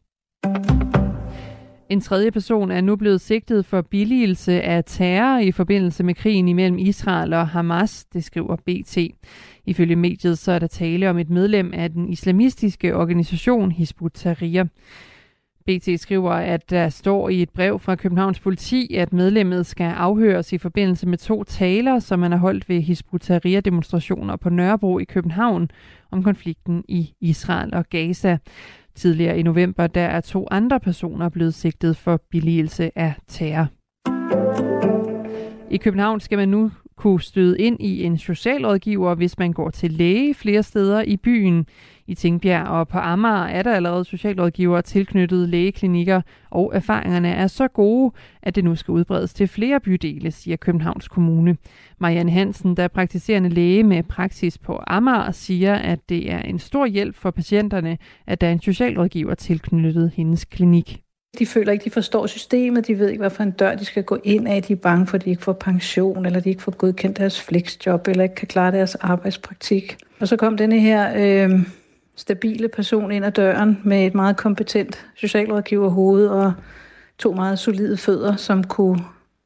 En 1.89 2.01
tredje 2.01 2.31
person 2.31 2.70
er 2.70 2.81
nu 2.81 2.97
blevet 2.97 3.20
sigtet 3.20 3.66
for 3.66 3.82
billigelse 3.82 4.62
af 4.62 4.82
terror 4.86 5.39
i 5.39 5.52
forbindelse 5.52 6.05
med 6.05 6.14
krigen 6.14 6.48
imellem 6.48 6.78
Israel 6.78 7.32
og 7.32 7.48
Hamas, 7.48 8.05
det 8.05 8.24
skriver 8.24 8.56
BT. 8.56 8.98
Ifølge 9.66 9.97
mediet 9.97 10.39
så 10.39 10.52
er 10.52 10.59
der 10.59 10.66
tale 10.66 11.10
om 11.10 11.18
et 11.18 11.31
medlem 11.31 11.70
af 11.74 11.90
den 11.90 12.09
islamistiske 12.09 12.97
organisation 12.97 13.72
Hizbut 13.72 14.12
Tahrir. 14.12 14.64
BT 15.66 16.01
skriver, 16.01 16.31
at 16.32 16.70
der 16.70 16.89
står 16.89 17.28
i 17.28 17.43
et 17.43 17.51
brev 17.51 17.78
fra 17.78 17.95
Københavns 17.95 18.41
politi, 18.41 18.95
at 18.95 19.12
medlemmet 19.12 19.66
skal 19.66 19.85
afhøres 19.85 20.53
i 20.53 20.59
forbindelse 20.59 21.07
med 21.07 21.19
to 21.19 21.45
taler, 21.45 21.99
som 21.99 22.19
man 22.19 22.32
har 22.32 22.39
holdt 22.39 22.69
ved 22.69 22.81
Hisbutaria-demonstrationer 22.81 24.36
på 24.36 24.51
Nørrebro 24.51 24.99
i 24.99 25.05
København 25.05 25.70
om 26.11 26.23
konflikten 26.23 26.85
i 26.89 27.15
Israel 27.20 27.74
og 27.74 27.85
Gaza. 27.91 28.39
Tidligere 28.95 29.39
i 29.39 29.43
november, 29.43 29.86
der 29.86 30.05
er 30.05 30.20
to 30.20 30.49
andre 30.51 30.81
personer 30.81 31.28
blevet 31.28 31.55
sigtet 31.55 31.97
for 31.97 32.20
billigelse 32.31 32.99
af 32.99 33.15
terror. 33.28 33.69
I 35.70 35.77
København 35.77 36.20
skal 36.20 36.39
man 36.39 36.49
nu 36.49 36.70
kunne 36.97 37.20
støde 37.20 37.59
ind 37.59 37.77
i 37.81 38.03
en 38.05 38.19
socialrådgiver, 38.19 39.15
hvis 39.15 39.39
man 39.39 39.53
går 39.53 39.70
til 39.70 39.93
læge 39.93 40.35
flere 40.35 40.62
steder 40.62 41.03
i 41.03 41.16
byen. 41.16 41.66
I 42.06 42.14
Tingbjerg 42.14 42.66
og 42.66 42.89
på 42.89 42.98
Amager 42.98 43.44
er 43.44 43.62
der 43.62 43.74
allerede 43.74 44.05
socialrådgivere 44.05 44.82
tilknyttet 44.82 45.48
lægeklinikker, 45.48 46.20
og 46.51 46.72
erfaringerne 46.74 47.28
er 47.28 47.47
så 47.47 47.68
gode, 47.68 48.12
at 48.43 48.55
det 48.55 48.64
nu 48.64 48.76
skal 48.76 48.93
udbredes 48.93 49.35
til 49.35 49.48
flere 49.48 49.81
bydele, 49.81 50.31
siger 50.31 50.56
Københavns 50.56 51.09
Kommune. 51.09 51.56
Marianne 51.98 52.32
Hansen, 52.32 52.76
der 52.76 52.82
er 52.82 52.89
praktiserende 52.89 53.48
læge 53.48 53.82
med 53.82 54.02
praksis 54.02 54.59
på 54.59 54.81
Amager, 54.86 55.31
siger, 55.31 55.74
at 55.74 56.09
det 56.09 56.32
er 56.32 56.39
en 56.39 56.59
stor 56.59 56.86
hjælp 56.86 57.16
for 57.16 57.31
patienterne, 57.31 57.98
at 58.26 58.40
der 58.40 58.47
er 58.47 58.52
en 58.52 58.60
socialrådgiver 58.60 59.35
tilknyttet 59.35 60.12
hendes 60.14 60.44
klinik. 60.44 61.01
De 61.39 61.47
føler 61.47 61.72
ikke, 61.72 61.85
de 61.85 61.90
forstår 61.90 62.26
systemet. 62.26 62.86
De 62.86 62.98
ved 62.98 63.09
ikke, 63.09 63.20
hvad 63.20 63.31
for 63.31 63.43
en 63.43 63.51
dør 63.51 63.74
de 63.74 63.85
skal 63.85 64.05
gå 64.05 64.18
ind 64.24 64.48
af. 64.48 64.62
De 64.62 64.72
er 64.72 64.76
bange 64.76 65.06
for, 65.06 65.14
at 65.14 65.24
de 65.24 65.31
ikke 65.31 65.43
får 65.43 65.52
pension, 65.52 66.26
eller 66.26 66.40
de 66.40 66.48
ikke 66.48 66.62
får 66.62 66.76
godkendt 66.76 67.18
deres 67.18 67.43
flexjob, 67.43 68.09
eller 68.09 68.22
ikke 68.22 68.35
kan 68.35 68.48
klare 68.48 68.72
deres 68.72 68.94
arbejdspraktik. 68.94 69.97
Og 70.20 70.28
så 70.28 70.36
kom 70.36 70.56
denne 70.56 70.81
her 70.81 71.12
øh, 71.16 71.60
stabile 72.16 72.69
person 72.69 73.12
ind 73.12 73.24
ad 73.24 73.32
døren 73.32 73.81
med 73.85 74.07
et 74.07 74.15
meget 74.15 74.36
kompetent 74.36 75.07
socialrådgiver 75.16 75.89
hoved 75.89 76.27
og 76.27 76.53
to 77.19 77.32
meget 77.32 77.59
solide 77.59 77.97
fødder, 77.97 78.36
som 78.36 78.65
kunne 78.65 79.01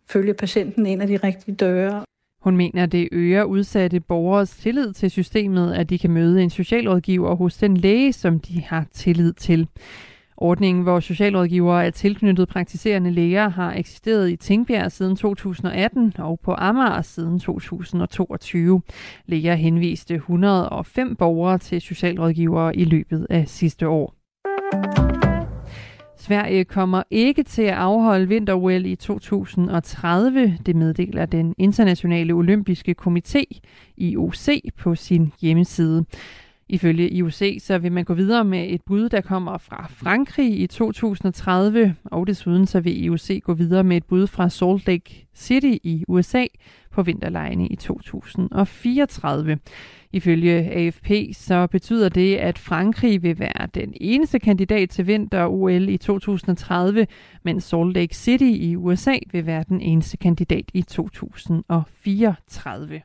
følge 0.07 0.35
patienten 0.35 0.87
ind 0.87 1.03
ad 1.03 1.09
de 1.09 1.17
rigtige 1.17 1.55
døre. 1.55 2.05
Hun 2.43 2.57
mener, 2.57 2.87
det 2.87 3.09
øger 3.13 3.45
udsatte 3.45 4.01
borgers 4.01 4.51
tillid 4.51 4.93
til 4.93 5.11
systemet, 5.11 5.73
at 5.73 5.91
de 5.91 5.99
kan 5.99 6.11
møde 6.11 6.43
en 6.43 6.51
socialrådgiver 6.51 7.35
hos 7.35 7.57
den 7.57 7.77
læge, 7.77 8.13
som 8.13 8.41
de 8.41 8.61
har 8.61 8.87
tillid 8.93 9.33
til. 9.33 9.69
Ordningen, 10.41 10.83
hvor 10.83 11.01
socialrådgivere 11.01 11.87
er 11.87 11.91
tilknyttet 11.91 12.49
praktiserende 12.49 13.11
læger, 13.11 13.49
har 13.49 13.75
eksisteret 13.75 14.31
i 14.31 14.37
Tingbjerg 14.37 14.93
siden 14.93 15.17
2018 15.17 16.13
og 16.19 16.41
på 16.41 16.55
Amager 16.59 17.03
siden 17.03 17.41
2022. 17.41 18.83
Læger 19.27 19.55
henviste 19.55 20.15
105 20.15 21.17
borgere 21.17 21.59
til 21.59 21.81
socialrådgivere 21.81 22.77
i 22.77 22.85
løbet 22.85 23.27
af 23.31 23.49
sidste 23.49 23.89
år. 23.89 24.15
Sverige 26.19 26.65
kommer 26.65 27.03
ikke 27.11 27.43
til 27.43 27.63
at 27.63 27.75
afholde 27.75 28.29
vinter 28.29 28.71
i 28.87 28.95
2030. 28.97 30.59
Det 30.67 30.77
meddeler 30.77 31.27
den 31.27 31.55
internationale 31.59 32.33
olympiske 32.33 32.95
komité, 33.01 33.45
IOC, 33.97 34.49
på 34.79 34.95
sin 34.95 35.33
hjemmeside. 35.41 36.05
Ifølge 36.71 37.11
IOC 37.11 37.43
så 37.61 37.79
vil 37.79 37.93
man 37.93 38.05
gå 38.05 38.15
videre 38.15 38.45
med 38.45 38.67
et 38.69 38.81
bud, 38.87 39.09
der 39.09 39.21
kommer 39.21 39.59
fra 39.59 39.87
Frankrig 39.91 40.61
i 40.61 40.67
2030, 40.67 41.95
og 42.05 42.27
desuden 42.27 42.67
så 42.67 42.81
vil 42.81 43.05
IOC 43.05 43.31
gå 43.43 43.55
videre 43.55 43.85
med 43.85 43.97
et 43.97 44.05
bud 44.05 44.27
fra 44.27 44.49
Salt 44.49 44.87
Lake 44.87 45.27
City 45.35 45.77
i 45.83 46.05
USA 46.09 46.45
på 46.91 47.03
vinterlejene 47.03 47.67
i 47.67 47.77
2034. 47.77 49.59
Ifølge 50.13 50.53
AFP 50.53 51.11
så 51.33 51.67
betyder 51.67 52.09
det, 52.09 52.37
at 52.37 52.59
Frankrig 52.59 53.23
vil 53.23 53.39
være 53.39 53.69
den 53.75 53.95
eneste 54.01 54.39
kandidat 54.39 54.91
til 54.91 55.07
vinter-OL 55.07 55.89
i 55.89 55.97
2030, 55.97 57.07
mens 57.45 57.65
Salt 57.65 57.95
Lake 57.95 58.15
City 58.15 58.45
i 58.45 58.77
USA 58.77 59.17
vil 59.33 59.47
være 59.47 59.65
den 59.69 59.81
eneste 59.81 60.17
kandidat 60.17 60.71
i 60.75 60.83
2034. 60.83 63.03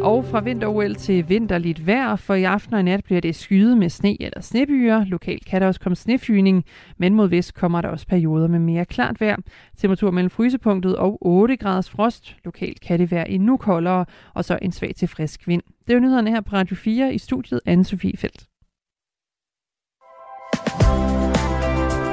Og 0.00 0.24
fra 0.24 0.40
vinter-OL 0.40 0.94
til 0.94 1.28
vinterligt 1.28 1.86
vejr, 1.86 2.16
for 2.16 2.34
i 2.34 2.44
aften 2.44 2.74
og 2.74 2.80
i 2.80 2.82
nat 2.82 3.04
bliver 3.04 3.20
det 3.20 3.34
skyet 3.34 3.78
med 3.78 3.90
sne 3.90 4.22
eller 4.22 4.40
snebyer. 4.40 5.04
Lokalt 5.04 5.44
kan 5.44 5.60
der 5.60 5.66
også 5.66 5.80
komme 5.80 5.96
snefyning, 5.96 6.64
men 6.98 7.14
mod 7.14 7.28
vest 7.28 7.54
kommer 7.54 7.80
der 7.80 7.88
også 7.88 8.06
perioder 8.06 8.48
med 8.48 8.58
mere 8.58 8.84
klart 8.84 9.20
vejr. 9.20 9.36
Temperatur 9.78 10.10
mellem 10.10 10.30
frysepunktet 10.30 10.96
og 10.96 11.18
8 11.20 11.56
graders 11.56 11.90
frost. 11.90 12.36
Lokalt 12.44 12.80
kan 12.80 12.98
det 12.98 13.10
være 13.10 13.30
endnu 13.30 13.56
koldere, 13.56 14.04
og 14.34 14.44
så 14.44 14.58
en 14.62 14.72
svag 14.72 14.94
til 14.96 15.08
frisk 15.08 15.48
vind. 15.48 15.62
Det 15.86 15.94
er 15.94 16.00
nyhederne 16.00 16.30
her 16.30 16.40
på 16.40 16.56
Radio 16.56 16.76
4 16.76 17.14
i 17.14 17.18
studiet 17.18 17.60
Anne-Sophie 17.68 18.16
Felt. 18.16 18.46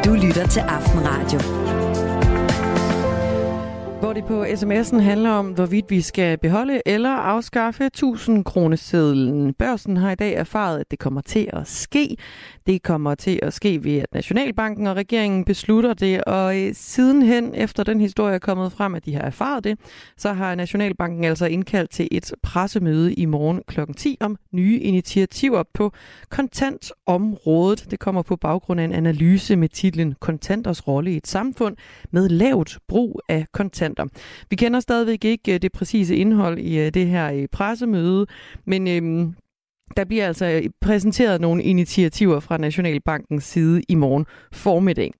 Du 0.06 0.14
lytter 0.14 0.48
til 0.48 0.60
Aftenradio. 0.60 1.63
Hvor 4.04 4.14
det 4.14 4.26
på 4.26 4.44
sms'en 4.44 5.00
handler 5.00 5.30
om, 5.30 5.48
hvorvidt 5.52 5.90
vi 5.90 6.02
skal 6.02 6.38
beholde 6.38 6.82
eller 6.86 7.10
afskaffe 7.10 7.86
1000 7.86 8.46
kronesedlen. 8.46 9.54
Børsen 9.54 9.98
har 9.98 10.12
i 10.12 10.16
dag 10.16 10.34
erfaret, 10.34 10.80
at 10.80 10.92
det 10.92 11.00
kommer 11.00 11.22
til 11.22 11.50
at 11.54 11.68
ske. 11.68 12.18
Det 12.68 12.84
kommer 12.84 13.16
til 13.16 13.40
at 13.42 13.54
ske 13.54 13.84
ved, 13.84 13.98
at 13.98 14.14
Nationalbanken 14.14 14.88
og 14.88 14.96
regeringen 14.96 15.46
beslutter 15.46 15.94
det, 15.94 16.24
og 16.24 16.62
øh, 16.62 16.74
sidenhen, 16.74 17.56
efter 17.56 17.84
den 17.84 18.02
historie 18.02 18.36
er 18.36 18.40
kommet 18.40 18.72
frem, 18.72 18.96
at 18.96 19.06
de 19.06 19.14
har 19.14 19.22
erfaret 19.22 19.64
det, 19.64 19.80
så 20.18 20.34
har 20.34 20.56
Nationalbanken 20.56 21.24
altså 21.24 21.46
indkaldt 21.46 21.92
til 21.92 22.08
et 22.12 22.34
pressemøde 22.44 23.14
i 23.14 23.26
morgen 23.26 23.62
kl. 23.68 23.80
10 23.98 24.18
om 24.20 24.38
nye 24.52 24.80
initiativer 24.80 25.64
på 25.74 25.92
kontantområdet. 26.30 27.92
Det 27.92 28.00
kommer 28.00 28.22
på 28.22 28.36
baggrund 28.36 28.80
af 28.80 28.86
en 28.86 28.94
analyse 28.94 29.56
med 29.56 29.70
titlen 29.70 30.16
Kontanters 30.20 30.88
rolle 30.88 31.12
i 31.14 31.18
et 31.18 31.28
samfund 31.28 31.76
med 32.12 32.30
lavt 32.30 32.78
brug 32.88 33.22
af 33.30 33.46
kontant 33.54 33.93
kontanter. 33.96 34.20
Vi 34.50 34.56
kender 34.56 34.80
stadigvæk 34.80 35.26
ikke 35.26 35.54
øh, 35.54 35.62
det 35.62 35.72
præcise 35.72 36.16
indhold 36.16 36.60
i 36.60 36.80
øh, 36.80 36.94
det 36.94 37.08
her 37.08 37.32
øh, 37.32 37.48
pressemøde, 37.52 38.26
men 38.66 38.88
øhm, 38.88 39.36
der 39.98 40.06
bliver 40.06 40.28
altså 40.28 40.70
præsenteret 40.82 41.42
nogle 41.42 41.64
initiativer 41.64 42.40
fra 42.40 42.58
Nationalbankens 42.58 43.44
side 43.44 43.82
i 43.90 43.96
morgen 43.96 44.26
formiddag. 44.54 45.14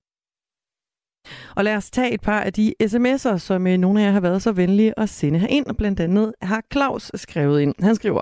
Og 1.56 1.64
lad 1.64 1.76
os 1.76 1.90
tage 1.90 2.14
et 2.14 2.20
par 2.20 2.40
af 2.40 2.52
de 2.52 2.74
sms'er, 2.82 3.38
som 3.38 3.62
nogle 3.62 4.00
af 4.00 4.06
jer 4.06 4.12
har 4.12 4.20
været 4.20 4.42
så 4.42 4.52
venlige 4.52 4.98
at 4.98 5.08
sende 5.08 5.38
her 5.38 5.46
ind. 5.46 5.66
Blandt 5.78 6.00
andet 6.00 6.34
har 6.42 6.62
Claus 6.72 7.10
skrevet 7.14 7.60
ind. 7.60 7.74
Han 7.80 7.94
skriver, 7.94 8.20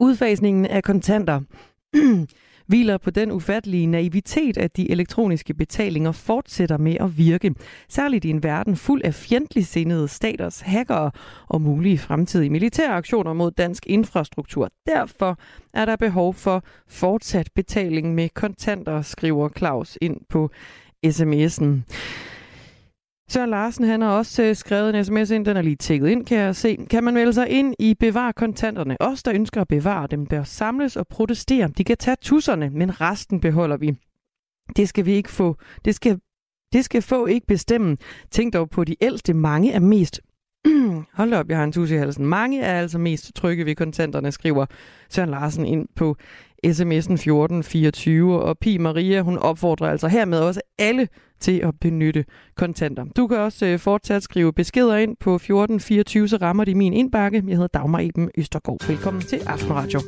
udfasningen 0.00 0.66
af 0.66 0.82
kontanter 0.82 1.40
hviler 2.72 2.98
på 2.98 3.10
den 3.10 3.30
ufattelige 3.32 3.86
naivitet, 3.86 4.58
at 4.58 4.76
de 4.76 4.90
elektroniske 4.90 5.54
betalinger 5.54 6.12
fortsætter 6.12 6.78
med 6.78 6.96
at 7.00 7.18
virke. 7.18 7.54
Særligt 7.88 8.24
i 8.24 8.30
en 8.30 8.42
verden 8.42 8.76
fuld 8.76 9.02
af 9.04 9.14
fjendtlig 9.14 9.66
sindede 9.66 10.08
staters 10.08 10.60
hackere 10.60 11.10
og 11.48 11.62
mulige 11.62 11.98
fremtidige 11.98 12.50
militære 12.50 12.92
aktioner 12.92 13.32
mod 13.32 13.50
dansk 13.50 13.86
infrastruktur. 13.86 14.68
Derfor 14.86 15.38
er 15.74 15.84
der 15.84 15.96
behov 15.96 16.34
for 16.34 16.64
fortsat 16.88 17.48
betaling 17.54 18.14
med 18.14 18.28
kontanter, 18.28 19.02
skriver 19.02 19.48
Claus 19.48 19.98
ind 20.00 20.16
på 20.28 20.50
sms'en. 21.06 21.82
Søren 23.32 23.50
Larsen 23.50 23.84
han 23.84 24.02
har 24.02 24.10
også 24.10 24.42
øh, 24.42 24.56
skrevet 24.56 24.96
en 24.96 25.04
sms 25.04 25.30
ind, 25.30 25.44
den 25.44 25.56
er 25.56 25.62
lige 25.62 25.76
tækket 25.76 26.08
ind, 26.08 26.26
kan 26.26 26.38
jeg 26.38 26.56
se. 26.56 26.78
Kan 26.90 27.04
man 27.04 27.14
melde 27.14 27.32
sig 27.32 27.48
ind 27.48 27.74
i 27.78 27.94
Bevar 27.94 28.32
kontanterne? 28.32 28.96
Os, 29.00 29.22
der 29.22 29.34
ønsker 29.34 29.60
at 29.60 29.68
bevare 29.68 30.06
dem, 30.06 30.26
bør 30.26 30.42
samles 30.42 30.96
og 30.96 31.06
protestere. 31.08 31.68
De 31.68 31.84
kan 31.84 31.96
tage 31.96 32.16
tusserne, 32.20 32.70
men 32.70 33.00
resten 33.00 33.40
beholder 33.40 33.76
vi. 33.76 33.94
Det 34.76 34.88
skal 34.88 35.06
vi 35.06 35.12
ikke 35.12 35.30
få. 35.30 35.56
Det 35.84 35.94
skal, 35.94 36.18
det 36.72 36.84
skal 36.84 37.02
få 37.02 37.26
ikke 37.26 37.46
bestemme. 37.46 37.96
Tænk 38.30 38.52
dog 38.52 38.70
på 38.70 38.84
de 38.84 38.96
ældste. 39.00 39.34
Mange 39.34 39.72
er 39.72 39.80
mest 39.80 40.20
Hold 41.18 41.32
op, 41.32 41.48
jeg 41.48 41.56
har 41.56 41.64
en 41.64 41.72
tus 41.72 41.90
i 41.90 41.96
halsen. 41.96 42.26
Mange 42.26 42.60
er 42.60 42.80
altså 42.80 42.98
mest 42.98 43.34
trygge 43.34 43.66
ved 43.66 43.74
kontanterne, 43.74 44.32
skriver 44.32 44.66
Søren 45.10 45.30
Larsen 45.30 45.66
ind 45.66 45.88
på 45.96 46.16
sms'en 46.66 47.14
1424. 47.14 48.40
Og 48.42 48.58
Pi 48.58 48.78
Maria, 48.78 49.20
hun 49.20 49.38
opfordrer 49.38 49.90
altså 49.90 50.08
hermed 50.08 50.38
også 50.38 50.60
alle 50.78 51.08
til 51.40 51.58
at 51.58 51.74
benytte 51.80 52.24
kontanter. 52.56 53.04
Du 53.16 53.26
kan 53.26 53.38
også 53.38 53.66
øh, 53.66 53.78
fortsat 53.78 54.22
skrive 54.22 54.52
beskeder 54.52 54.96
ind 54.96 55.16
på 55.20 55.34
1424, 55.34 56.28
så 56.28 56.36
rammer 56.36 56.64
de 56.64 56.74
min 56.74 56.92
indbakke. 56.92 57.42
Jeg 57.46 57.56
hedder 57.56 57.78
Dagmar 57.78 58.00
Eben 58.00 58.30
Østergaard. 58.36 58.86
Velkommen 58.88 59.22
til 59.22 59.40
Aftenradio. 59.46 60.00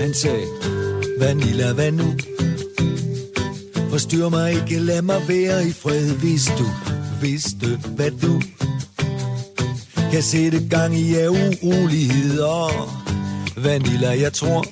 Han 0.00 0.14
sagde, 0.14 0.46
Vanilla, 1.20 1.74
hvad 1.74 1.92
nu? 1.92 2.04
Forstyr 3.90 4.28
mig 4.28 4.52
ikke, 4.52 4.78
lad 4.78 5.02
mig 5.02 5.28
være 5.28 5.66
i 5.66 5.72
fred, 5.72 6.10
hvis 6.10 6.52
du 6.58 6.66
vidste, 7.20 7.66
hvad 7.96 8.10
du 8.10 8.42
kan 10.10 10.22
sætte 10.22 10.68
gang 10.68 10.98
i 10.98 11.14
af 11.14 11.28
uroligheder. 11.28 12.70
Vanilla, 13.56 14.20
jeg 14.20 14.32
tror, 14.32 14.64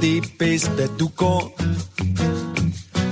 det 0.00 0.16
er 0.16 0.22
bedst, 0.38 0.68
at 0.68 0.90
du 0.98 1.08
går. 1.16 1.60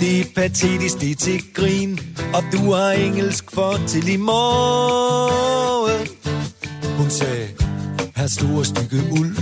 Det 0.00 0.20
er 0.20 0.24
patetisk, 0.34 1.00
det 1.00 1.10
er 1.10 1.14
til 1.14 1.42
grin, 1.54 2.00
og 2.34 2.42
du 2.52 2.72
har 2.72 2.90
engelsk 2.90 3.50
for 3.50 3.80
til 3.86 4.08
i 4.08 4.16
morgen. 4.16 6.08
Hun 6.98 7.10
sagde, 7.10 7.48
her 8.16 8.26
store 8.26 8.64
stykke 8.64 9.02
uld. 9.12 9.36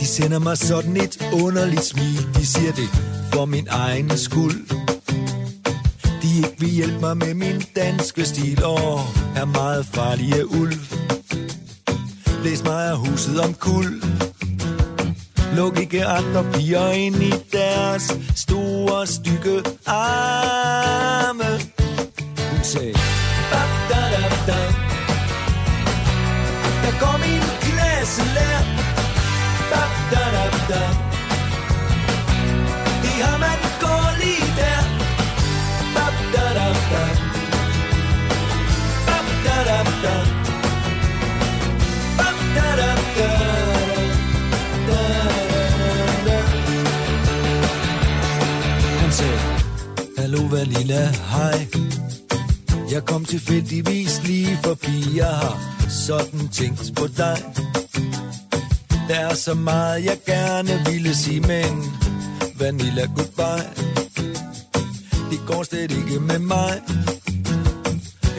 De 0.00 0.06
sender 0.06 0.38
mig 0.38 0.58
sådan 0.58 0.96
et 0.96 1.18
underligt 1.32 1.84
smil. 1.84 2.26
De 2.34 2.46
siger 2.46 2.72
det 2.72 3.15
for 3.36 3.44
min 3.44 3.68
egen 3.70 4.18
skuld. 4.18 4.68
De 6.22 6.36
ikke 6.36 6.54
vil 6.58 6.68
hjælpe 6.68 7.00
mig 7.00 7.16
med 7.16 7.34
min 7.34 7.62
danske 7.76 8.24
stil 8.24 8.64
og 8.64 9.00
er 9.36 9.44
meget 9.44 9.86
farlige 9.86 10.46
ulv. 10.46 10.80
Læs 12.44 12.64
mig 12.64 12.90
af 12.90 12.96
huset 12.96 13.40
om 13.40 13.54
kul. 13.54 14.02
Luk 15.56 15.78
ikke 15.80 16.06
andre 16.06 16.44
piger 16.52 16.90
ind 16.90 17.16
i 17.16 17.32
deres 17.52 18.18
store 18.36 19.06
stykke 19.06 19.62
arme. 19.86 21.50
Hun 22.50 22.62
sagde, 22.62 22.94
"Bap, 23.52 23.68
da, 23.90 24.00
da, 24.12 24.22
da." 24.46 24.58
Der 26.84 26.92
går 27.00 27.16
min 27.26 27.45
Hallo 50.46 50.58
Vanilla, 50.58 51.06
hej. 51.06 51.66
Jeg 52.90 53.04
kom 53.04 53.24
tilfældigvis 53.24 54.22
lige 54.24 54.58
forbi, 54.64 55.16
jeg 55.16 55.26
har 55.26 55.58
sådan 55.88 56.48
tænkt 56.48 56.92
på 56.96 57.06
dig. 57.06 57.38
Der 59.08 59.14
er 59.14 59.34
så 59.34 59.54
meget, 59.54 60.04
jeg 60.04 60.18
gerne 60.26 60.82
ville 60.90 61.14
sige, 61.14 61.40
men 61.40 61.84
vanilla 62.58 63.06
goodbye. 63.16 63.84
Det 65.30 65.40
går 65.46 65.62
slet 65.62 65.90
ikke 65.90 66.20
med 66.20 66.38
mig. 66.38 66.82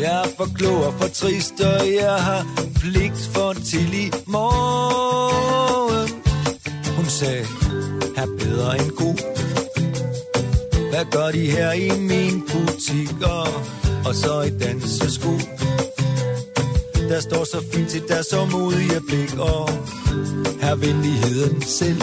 Jeg 0.02 0.24
er 0.24 0.30
for 0.38 0.48
klog 0.56 0.86
og 0.86 0.94
for 0.94 1.08
trist, 1.08 1.62
og 1.62 1.94
jeg 2.02 2.16
har 2.16 2.46
pligt 2.76 3.30
for 3.34 3.54
til 3.54 3.94
i 3.94 4.12
morgen. 4.28 6.10
Hun 6.96 7.06
sagde, 7.06 7.46
her 8.18 8.28
bedre 8.40 8.80
end 8.80 8.92
god. 8.92 9.37
Hvad 10.98 11.06
gør 11.12 11.32
de 11.32 11.52
her 11.52 11.72
i 11.72 11.90
min 12.00 12.42
butik? 12.42 13.22
Og, 13.24 13.48
og 14.06 14.16
så 14.16 14.42
i 14.42 14.50
dansesko. 14.50 15.32
Der 17.10 17.20
står 17.20 17.44
så 17.44 17.64
fint 17.74 17.90
til 17.90 18.04
der 18.08 18.22
så 18.22 18.46
modige 18.46 19.02
blik. 19.08 19.40
Og 19.40 19.70
her 20.62 20.76
venligheden 20.76 21.62
selv. 21.62 22.02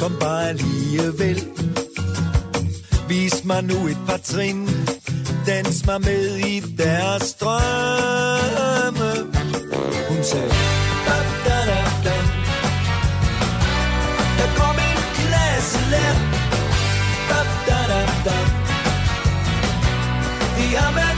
Kom 0.00 0.16
bare 0.20 0.48
alligevel. 0.48 1.44
Vis 3.08 3.44
mig 3.44 3.64
nu 3.64 3.86
et 3.86 3.98
par 4.06 4.20
trin. 4.24 4.68
Dans 5.46 5.86
mig 5.86 6.00
med 6.00 6.36
i 6.36 6.60
deres 6.60 7.34
drømme. 7.34 9.10
Hun 10.08 10.24
sagde, 10.24 10.81
Ja, 20.72 20.90
man 20.90 21.02
går 21.02 21.11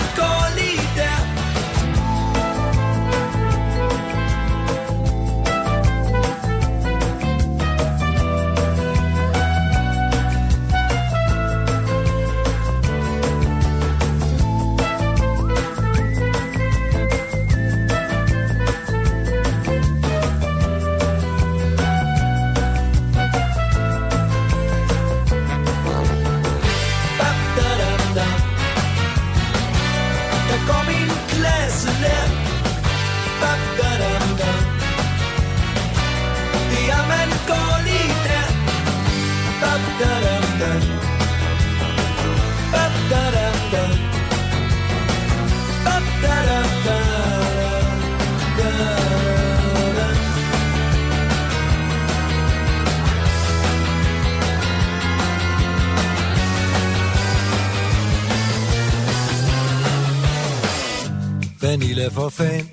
da 62.05 62.11
for 62.11 62.29
fan. 62.29 62.69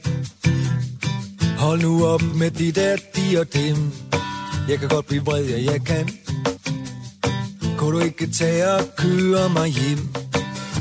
Hold 1.58 1.82
nu 1.82 2.06
op 2.06 2.22
med 2.36 2.52
de 2.52 2.72
der 2.72 2.96
de 3.16 3.40
og 3.40 3.54
dem 3.54 3.92
Jeg 4.70 4.80
kan 4.80 4.90
godt 4.90 5.06
blive 5.06 5.26
vred, 5.26 5.46
ja 5.46 5.72
jeg 5.72 5.82
kan. 5.86 6.10
Kunne 7.78 8.00
du 8.00 8.06
ikke 8.06 8.28
tage 8.32 8.72
og 8.72 8.84
køre 8.98 9.50
mig 9.50 9.70
hjem? 9.70 10.00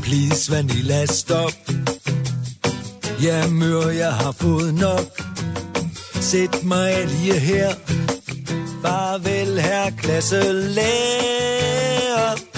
Please 0.03 0.53
Vanilla 0.53 1.07
stop. 1.07 1.53
Jeg 3.23 3.41
er 3.41 3.51
mør, 3.51 3.89
jeg 3.89 4.13
har 4.13 4.33
fået 4.33 4.75
nok. 4.75 5.23
Sæt 6.21 6.65
mig 6.65 7.07
lige 7.07 7.39
her. 7.39 7.75
Farvel 8.83 9.61
her 9.61 9.91
klasse 9.91 10.53
lærer. 10.53 12.50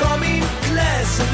Der 0.00 0.06
kom 0.06 0.22
en 0.22 0.42
klasse 0.62 1.30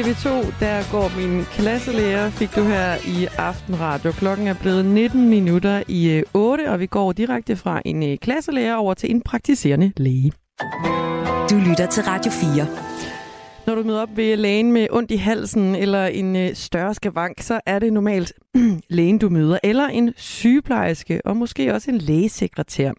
TV2, 0.00 0.28
der 0.60 0.92
går 0.92 1.12
min 1.16 1.44
klasselærer, 1.44 2.30
fik 2.30 2.56
du 2.56 2.62
her 2.62 2.94
i 3.06 3.26
Aftenradio. 3.38 4.12
Klokken 4.12 4.46
er 4.46 4.54
blevet 4.54 4.84
19 4.84 5.28
minutter 5.28 5.82
i 5.88 6.10
øh, 6.10 6.22
8, 6.34 6.70
og 6.70 6.80
vi 6.80 6.86
går 6.86 7.12
direkte 7.12 7.56
fra 7.56 7.82
en 7.84 8.02
øh, 8.02 8.18
klasselærer 8.18 8.74
over 8.74 8.94
til 8.94 9.10
en 9.10 9.22
praktiserende 9.22 9.92
læge. 9.96 10.32
Du 11.50 11.56
lytter 11.68 11.86
til 11.90 12.02
Radio 12.02 12.32
4. 12.32 12.66
Når 13.66 13.74
du 13.74 13.82
møder 13.82 14.02
op 14.02 14.16
ved 14.16 14.36
lægen 14.36 14.72
med 14.72 14.86
ondt 14.90 15.10
i 15.10 15.16
halsen 15.16 15.74
eller 15.74 16.06
en 16.06 16.36
øh, 16.36 16.54
større 16.54 16.94
skavank, 16.94 17.40
så 17.40 17.60
er 17.66 17.78
det 17.78 17.92
normalt 17.92 18.32
lægen, 18.88 19.18
du 19.18 19.28
møder, 19.28 19.58
eller 19.62 19.86
en 19.86 20.12
sygeplejerske, 20.16 21.20
og 21.24 21.36
måske 21.36 21.74
også 21.74 21.90
en 21.90 21.98
lægesekretær. 21.98 22.92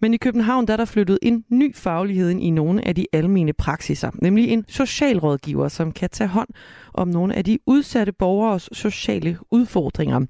Men 0.00 0.14
i 0.14 0.16
København 0.16 0.66
der 0.66 0.72
er 0.72 0.76
der 0.76 0.84
flyttet 0.84 1.18
en 1.22 1.44
ny 1.48 1.74
faglighed 1.76 2.30
ind 2.30 2.42
i 2.42 2.50
nogle 2.50 2.88
af 2.88 2.94
de 2.94 3.06
almene 3.12 3.52
praksiser, 3.52 4.10
nemlig 4.14 4.48
en 4.48 4.64
socialrådgiver, 4.68 5.68
som 5.68 5.92
kan 5.92 6.10
tage 6.10 6.28
hånd 6.28 6.48
om 6.94 7.08
nogle 7.08 7.34
af 7.34 7.44
de 7.44 7.58
udsatte 7.66 8.12
borgeres 8.12 8.68
sociale 8.72 9.38
udfordringer. 9.50 10.26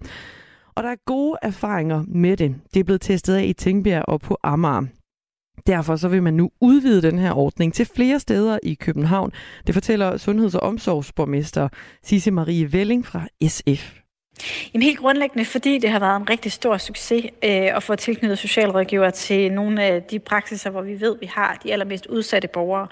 Og 0.74 0.82
der 0.82 0.88
er 0.90 1.04
gode 1.06 1.38
erfaringer 1.42 2.04
med 2.08 2.36
det. 2.36 2.54
Det 2.74 2.80
er 2.80 2.84
blevet 2.84 3.00
testet 3.00 3.34
af 3.34 3.44
i 3.44 3.52
Tingbjerg 3.52 4.04
og 4.08 4.20
på 4.20 4.36
Amager. 4.42 4.86
Derfor 5.66 5.96
så 5.96 6.08
vil 6.08 6.22
man 6.22 6.34
nu 6.34 6.50
udvide 6.60 7.02
den 7.02 7.18
her 7.18 7.32
ordning 7.32 7.74
til 7.74 7.86
flere 7.86 8.20
steder 8.20 8.58
i 8.62 8.74
København. 8.74 9.32
Det 9.66 9.74
fortæller 9.74 10.16
sundheds- 10.16 10.54
og 10.54 10.62
omsorgsborgmester 10.62 11.68
Sisse 12.02 12.30
Marie 12.30 12.72
Velling 12.72 13.06
fra 13.06 13.26
SF. 13.48 13.99
Jamen 14.74 14.82
helt 14.82 14.98
grundlæggende, 14.98 15.44
fordi 15.44 15.78
det 15.78 15.90
har 15.90 15.98
været 15.98 16.16
en 16.16 16.30
rigtig 16.30 16.52
stor 16.52 16.76
succes 16.76 17.24
øh, 17.24 17.76
at 17.76 17.82
få 17.82 17.94
tilknyttet 17.94 18.38
socialrådgiver 18.38 19.10
til 19.10 19.52
nogle 19.52 19.82
af 19.82 20.02
de 20.02 20.18
praksiser, 20.18 20.70
hvor 20.70 20.82
vi 20.82 21.00
ved, 21.00 21.16
vi 21.20 21.26
har 21.26 21.58
de 21.62 21.72
allermest 21.72 22.06
udsatte 22.06 22.48
borgere. 22.48 22.86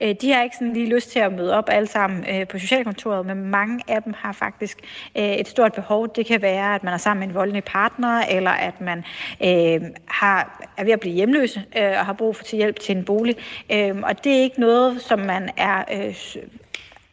Øh, 0.00 0.14
de 0.20 0.32
har 0.32 0.42
ikke 0.42 0.56
sådan 0.56 0.72
lige 0.72 0.94
lyst 0.94 1.10
til 1.10 1.18
at 1.18 1.32
møde 1.32 1.54
op 1.54 1.68
alle 1.68 1.88
sammen 1.88 2.24
øh, 2.30 2.48
på 2.48 2.58
socialkontoret, 2.58 3.26
men 3.26 3.44
mange 3.44 3.80
af 3.88 4.02
dem 4.02 4.14
har 4.16 4.32
faktisk 4.32 4.78
øh, 5.18 5.32
et 5.32 5.48
stort 5.48 5.72
behov. 5.72 6.14
Det 6.14 6.26
kan 6.26 6.42
være, 6.42 6.74
at 6.74 6.84
man 6.84 6.94
er 6.94 6.98
sammen 6.98 7.20
med 7.20 7.28
en 7.28 7.34
voldelig 7.34 7.64
partner, 7.64 8.22
eller 8.30 8.50
at 8.50 8.80
man 8.80 8.98
øh, 9.42 9.80
har, 10.06 10.68
er 10.76 10.84
ved 10.84 10.92
at 10.92 11.00
blive 11.00 11.14
hjemløse 11.14 11.62
øh, 11.78 11.90
og 11.98 12.06
har 12.06 12.12
brug 12.12 12.36
for 12.36 12.44
til 12.44 12.56
hjælp 12.56 12.80
til 12.80 12.96
en 12.96 13.04
bolig. 13.04 13.36
Øh, 13.72 13.96
og 14.02 14.24
det 14.24 14.32
er 14.32 14.42
ikke 14.42 14.60
noget, 14.60 15.02
som 15.02 15.18
man 15.18 15.50
er... 15.56 15.84
Øh, 15.92 16.14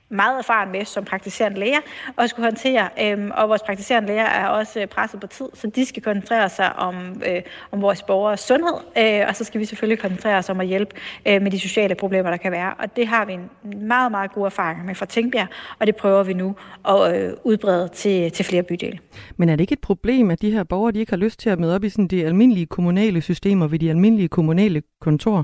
meget 0.10 0.40
erfaren 0.40 0.72
med 0.72 0.86
som 0.86 1.06
praktiserende 1.06 1.60
læger 1.60 1.80
og 2.16 2.30
skulle 2.30 2.46
håndtere. 2.46 2.90
Øhm, 3.02 3.32
og 3.34 3.50
vores 3.50 3.62
praktiserende 3.62 4.08
læger 4.08 4.26
er 4.26 4.48
også 4.48 4.82
øh, 4.82 4.88
presset 4.88 5.20
på 5.20 5.28
tid, 5.28 5.46
så 5.54 5.68
de 5.76 5.86
skal 5.86 6.04
koncentrere 6.04 6.50
sig 6.50 6.76
om, 6.76 6.96
øh, 7.28 7.42
om 7.72 7.82
vores 7.82 8.04
borgers 8.04 8.40
sundhed, 8.40 8.74
øh, 8.98 9.28
og 9.28 9.36
så 9.36 9.44
skal 9.44 9.60
vi 9.60 9.66
selvfølgelig 9.66 10.00
koncentrere 10.00 10.38
os 10.38 10.50
om 10.50 10.60
at 10.60 10.68
hjælpe 10.68 10.96
øh, 11.28 11.42
med 11.42 11.52
de 11.52 11.60
sociale 11.60 11.96
problemer, 11.96 12.30
der 12.30 12.38
kan 12.38 12.52
være. 12.52 12.74
Og 12.80 12.96
det 12.96 13.08
har 13.08 13.26
vi 13.26 13.34
en 13.34 13.50
meget, 13.88 14.12
meget 14.12 14.32
god 14.32 14.46
erfaring 14.46 14.86
med 14.86 14.96
fra 14.96 15.06
Tingbjerg, 15.06 15.48
og 15.80 15.88
det 15.88 15.96
prøver 15.96 16.24
vi 16.24 16.34
nu 16.34 16.56
at 16.88 17.16
øh, 17.16 17.34
udbrede 17.44 17.88
til, 17.88 18.32
til 18.32 18.46
flere 18.46 18.64
bydele. 18.64 19.00
Men 19.38 19.50
er 19.50 19.56
det 19.56 19.62
ikke 19.62 19.74
et 19.74 19.82
problem, 19.82 20.32
at 20.32 20.42
de 20.42 20.52
her 20.52 20.64
borgere 20.64 20.92
de 20.92 21.00
ikke 21.00 21.12
har 21.12 21.18
lyst 21.18 21.40
til 21.40 21.50
at 21.50 21.60
møde 21.60 21.76
op 21.76 21.84
i 21.84 21.90
sådan 21.90 22.08
de 22.08 22.26
almindelige 22.26 22.66
kommunale 22.66 23.22
systemer 23.22 23.68
ved 23.68 23.80
de 23.80 23.90
almindelige 23.90 24.28
kommunale 24.28 24.82
kontorer? 25.02 25.44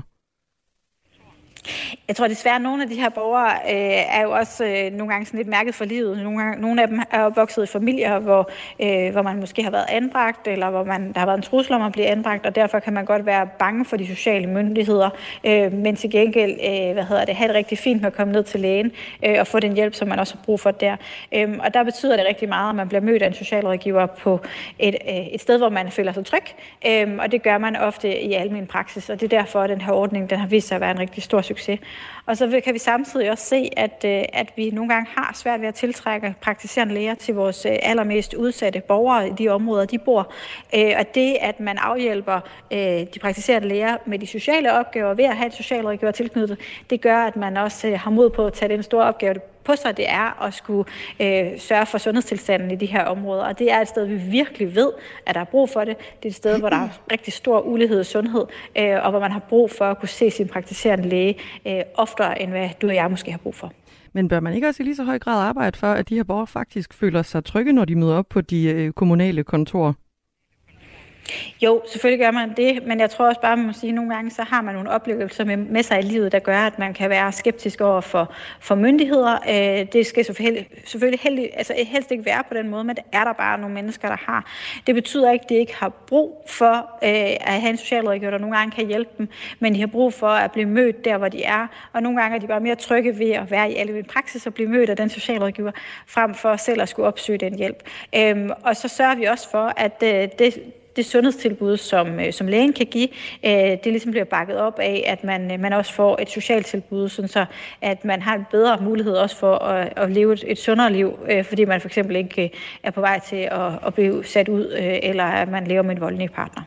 Jeg 2.08 2.16
tror 2.16 2.28
desværre, 2.28 2.56
at 2.56 2.62
nogle 2.62 2.82
af 2.82 2.88
de 2.88 2.94
her 2.94 3.08
borgere 3.08 3.50
øh, 3.50 4.16
er 4.18 4.22
jo 4.22 4.30
også 4.30 4.64
øh, 4.64 4.92
nogle 4.92 5.12
gange 5.12 5.26
sådan 5.26 5.38
lidt 5.38 5.48
mærket 5.48 5.74
for 5.74 5.84
livet. 5.84 6.18
Nogle, 6.22 6.38
gange, 6.38 6.60
nogle 6.60 6.82
af 6.82 6.88
dem 6.88 7.00
er 7.10 7.22
opvokset 7.22 7.62
i 7.62 7.66
familier, 7.66 8.18
hvor, 8.18 8.50
øh, 8.80 9.12
hvor 9.12 9.22
man 9.22 9.40
måske 9.40 9.62
har 9.62 9.70
været 9.70 9.86
anbragt, 9.88 10.48
eller 10.48 10.70
hvor 10.70 10.84
man, 10.84 11.12
der 11.12 11.18
har 11.18 11.26
været 11.26 11.36
en 11.36 11.42
trussel 11.42 11.74
om 11.74 11.82
at 11.82 11.92
blive 11.92 12.06
anbragt, 12.06 12.46
og 12.46 12.54
derfor 12.54 12.78
kan 12.78 12.92
man 12.92 13.04
godt 13.04 13.26
være 13.26 13.48
bange 13.58 13.84
for 13.84 13.96
de 13.96 14.06
sociale 14.06 14.46
myndigheder, 14.46 15.10
øh, 15.44 15.72
men 15.72 15.96
til 15.96 16.10
gengæld 16.10 16.52
øh, 16.52 16.92
hvad 16.92 17.04
hedder 17.04 17.24
det, 17.24 17.36
have 17.36 17.48
det 17.48 17.56
rigtig 17.56 17.78
fint 17.78 18.00
med 18.00 18.06
at 18.06 18.16
komme 18.16 18.32
ned 18.32 18.44
til 18.44 18.60
lægen 18.60 18.92
øh, 19.24 19.36
og 19.40 19.46
få 19.46 19.60
den 19.60 19.72
hjælp, 19.72 19.94
som 19.94 20.08
man 20.08 20.18
også 20.18 20.34
har 20.34 20.42
brug 20.44 20.60
for 20.60 20.70
der. 20.70 20.96
Øh, 21.32 21.48
og 21.58 21.74
der 21.74 21.82
betyder 21.82 22.16
det 22.16 22.26
rigtig 22.28 22.48
meget, 22.48 22.68
at 22.68 22.74
man 22.74 22.88
bliver 22.88 23.00
mødt 23.00 23.22
af 23.22 23.26
en 23.26 23.34
socialrådgiver 23.34 24.06
på 24.06 24.40
et, 24.78 24.96
øh, 25.08 25.26
et 25.26 25.40
sted, 25.40 25.58
hvor 25.58 25.68
man 25.68 25.90
føler 25.90 26.12
sig 26.12 26.26
tryg, 26.26 26.44
øh, 26.86 27.18
og 27.18 27.32
det 27.32 27.42
gør 27.42 27.58
man 27.58 27.76
ofte 27.76 28.20
i 28.22 28.32
almen 28.32 28.66
praksis, 28.66 29.10
og 29.10 29.20
det 29.20 29.32
er 29.32 29.38
derfor, 29.38 29.60
at 29.60 29.70
den 29.70 29.80
her 29.80 29.92
ordning 29.92 30.30
den 30.30 30.38
har 30.38 30.46
vist 30.46 30.68
sig 30.68 30.74
at 30.74 30.80
være 30.80 30.90
en 30.90 30.98
rigtig 30.98 31.22
stor 31.22 31.40
succes. 31.40 31.55
Og 32.26 32.36
så 32.36 32.60
kan 32.64 32.74
vi 32.74 32.78
samtidig 32.78 33.30
også 33.30 33.44
se, 33.44 33.70
at, 33.76 34.04
øh, 34.04 34.22
at 34.32 34.52
vi 34.56 34.70
nogle 34.70 34.94
gange 34.94 35.10
har 35.16 35.32
svært 35.34 35.60
ved 35.60 35.68
at 35.68 35.74
tiltrække 35.74 36.34
praktiserende 36.40 36.94
læger 36.94 37.14
til 37.14 37.34
vores 37.34 37.66
øh, 37.66 37.76
allermest 37.82 38.34
udsatte 38.34 38.80
borgere 38.80 39.28
i 39.28 39.32
de 39.38 39.48
områder, 39.48 39.84
de 39.84 39.98
bor. 39.98 40.32
Øh, 40.74 40.92
og 40.98 41.14
det, 41.14 41.36
at 41.40 41.60
man 41.60 41.78
afhjælper 41.78 42.40
de 43.14 43.18
praktiserende 43.20 43.68
læger 43.68 43.96
med 44.06 44.18
de 44.18 44.26
sociale 44.26 44.72
opgaver 44.72 45.14
ved 45.14 45.24
at 45.24 45.36
have 45.36 45.46
et 45.46 45.54
socialrådgiver 45.54 46.12
tilknyttet, 46.12 46.58
det 46.90 47.00
gør, 47.00 47.18
at 47.18 47.36
man 47.36 47.56
også 47.56 47.96
har 47.96 48.10
mod 48.10 48.30
på 48.30 48.46
at 48.46 48.52
tage 48.52 48.68
den 48.68 48.82
store 48.82 49.04
opgave 49.04 49.34
på 49.66 49.76
sig, 49.76 49.96
det 49.96 50.08
er 50.08 50.42
at 50.42 50.54
skulle 50.54 50.84
øh, 51.20 51.58
sørge 51.58 51.86
for 51.86 51.98
sundhedstilstanden 51.98 52.70
i 52.70 52.76
de 52.76 52.86
her 52.86 53.04
områder. 53.04 53.42
Og 53.42 53.58
det 53.58 53.72
er 53.72 53.80
et 53.80 53.88
sted, 53.88 54.06
vi 54.06 54.16
virkelig 54.16 54.74
ved, 54.74 54.92
at 55.26 55.34
der 55.34 55.40
er 55.40 55.44
brug 55.44 55.70
for 55.70 55.80
det. 55.80 55.96
Det 55.98 56.24
er 56.24 56.30
et 56.30 56.34
sted, 56.34 56.58
hvor 56.58 56.68
der 56.68 56.76
er 56.76 56.88
rigtig 57.12 57.32
stor 57.32 57.60
ulighed 57.60 58.00
i 58.00 58.04
sundhed, 58.04 58.44
øh, 58.78 59.04
og 59.04 59.10
hvor 59.10 59.20
man 59.20 59.32
har 59.32 59.42
brug 59.48 59.70
for 59.70 59.84
at 59.84 59.98
kunne 59.98 60.08
se 60.08 60.30
sin 60.30 60.48
praktiserende 60.48 61.08
læge 61.08 61.38
øh, 61.66 61.80
oftere, 61.94 62.42
end 62.42 62.50
hvad 62.50 62.68
du 62.82 62.88
og 62.88 62.94
jeg 62.94 63.10
måske 63.10 63.30
har 63.30 63.38
brug 63.38 63.54
for. 63.54 63.72
Men 64.12 64.28
bør 64.28 64.40
man 64.40 64.54
ikke 64.54 64.68
også 64.68 64.82
i 64.82 64.84
lige 64.84 64.96
så 64.96 65.04
høj 65.04 65.18
grad 65.18 65.42
arbejde 65.42 65.78
for, 65.78 65.86
at 65.86 66.08
de 66.08 66.14
her 66.14 66.24
borgere 66.24 66.46
faktisk 66.46 66.94
føler 66.94 67.22
sig 67.22 67.44
trygge, 67.44 67.72
når 67.72 67.84
de 67.84 67.96
møder 67.96 68.14
op 68.14 68.28
på 68.28 68.40
de 68.40 68.64
øh, 68.64 68.92
kommunale 68.92 69.44
kontorer? 69.44 69.92
Jo, 71.62 71.82
selvfølgelig 71.88 72.24
gør 72.24 72.30
man 72.30 72.52
det, 72.56 72.86
men 72.86 73.00
jeg 73.00 73.10
tror 73.10 73.26
også 73.26 73.40
bare, 73.40 73.52
at 73.52 73.58
man 73.58 73.66
må 73.66 73.72
sige, 73.72 73.88
at 73.88 73.94
nogle 73.94 74.14
gange 74.14 74.30
så 74.30 74.42
har 74.42 74.62
man 74.62 74.74
nogle 74.74 74.90
oplevelser 74.90 75.44
med, 75.44 75.56
med 75.56 75.82
sig 75.82 75.98
i 75.98 76.02
livet, 76.02 76.32
der 76.32 76.38
gør, 76.38 76.58
at 76.58 76.78
man 76.78 76.94
kan 76.94 77.10
være 77.10 77.32
skeptisk 77.32 77.80
over 77.80 78.00
for, 78.00 78.32
for 78.60 78.74
myndigheder. 78.74 79.38
Øh, 79.48 79.86
det 79.92 80.06
skal 80.06 80.24
selvfølgelig, 80.24 80.68
selvfølgelig 80.84 81.20
heldig, 81.20 81.50
altså 81.54 81.74
helst 81.86 82.10
ikke 82.10 82.24
være 82.24 82.42
på 82.48 82.54
den 82.54 82.68
måde, 82.68 82.84
men 82.84 82.96
det 82.96 83.04
er 83.12 83.24
der 83.24 83.32
bare 83.32 83.58
nogle 83.58 83.74
mennesker, 83.74 84.08
der 84.08 84.16
har. 84.16 84.52
Det 84.86 84.94
betyder 84.94 85.32
ikke, 85.32 85.42
at 85.42 85.48
de 85.48 85.54
ikke 85.54 85.76
har 85.76 85.88
brug 85.88 86.44
for 86.48 86.74
øh, 87.02 87.36
at 87.40 87.60
have 87.60 87.70
en 87.70 87.76
socialrådgiver, 87.76 88.30
der 88.30 88.38
nogle 88.38 88.56
gange 88.56 88.70
kan 88.70 88.86
hjælpe 88.86 89.10
dem, 89.18 89.28
men 89.58 89.74
de 89.74 89.80
har 89.80 89.86
brug 89.86 90.12
for 90.12 90.28
at 90.28 90.52
blive 90.52 90.68
mødt 90.68 91.04
der, 91.04 91.18
hvor 91.18 91.28
de 91.28 91.42
er, 91.42 91.66
og 91.92 92.02
nogle 92.02 92.20
gange 92.20 92.36
er 92.36 92.40
de 92.40 92.46
bare 92.46 92.60
mere 92.60 92.74
trygge 92.74 93.18
ved 93.18 93.30
at 93.30 93.50
være 93.50 93.70
i 93.70 93.74
almen 93.74 94.04
praksis 94.04 94.46
og 94.46 94.54
blive 94.54 94.68
mødt 94.68 94.90
af 94.90 94.96
den 94.96 95.08
socialrådgiver, 95.08 95.70
frem 96.06 96.34
for 96.34 96.56
selv 96.56 96.82
at 96.82 96.88
skulle 96.88 97.08
opsøge 97.08 97.38
den 97.38 97.54
hjælp. 97.54 97.82
Øh, 98.14 98.50
og 98.62 98.76
så 98.76 98.88
sørger 98.88 99.14
vi 99.14 99.24
også 99.24 99.50
for, 99.50 99.72
at 99.76 100.02
øh, 100.02 100.28
det 100.38 100.72
det 100.96 101.06
sundhedstilbud, 101.06 101.76
som, 101.76 102.20
øh, 102.20 102.32
som 102.32 102.46
lægen 102.46 102.72
kan 102.72 102.86
give, 102.86 103.08
øh, 103.44 103.52
det 103.52 103.86
ligesom 103.86 104.10
bliver 104.10 104.24
bakket 104.24 104.56
op 104.56 104.78
af, 104.78 105.04
at 105.06 105.24
man, 105.24 105.52
øh, 105.52 105.60
man 105.60 105.72
også 105.72 105.92
får 105.92 106.18
et 106.22 106.30
socialt 106.30 106.66
tilbud, 106.66 107.08
sådan 107.08 107.28
så 107.28 107.44
at 107.80 108.04
man 108.04 108.22
har 108.22 108.34
en 108.34 108.46
bedre 108.50 108.78
mulighed 108.80 109.14
også 109.14 109.36
for 109.36 109.54
at, 109.54 109.92
at 109.96 110.10
leve 110.10 110.32
et, 110.32 110.44
et 110.46 110.58
sundere 110.58 110.92
liv, 110.92 111.18
øh, 111.30 111.44
fordi 111.44 111.64
man 111.64 111.80
for 111.80 111.88
eksempel 111.88 112.16
ikke 112.16 112.44
øh, 112.44 112.50
er 112.82 112.90
på 112.90 113.00
vej 113.00 113.20
til 113.28 113.48
at, 113.50 113.72
at 113.86 113.94
blive 113.94 114.24
sat 114.24 114.48
ud, 114.48 114.72
øh, 114.78 114.98
eller 115.02 115.24
at 115.24 115.48
man 115.48 115.66
lever 115.66 115.82
med 115.82 115.94
en 115.94 116.00
voldelig 116.00 116.30
partner. 116.32 116.62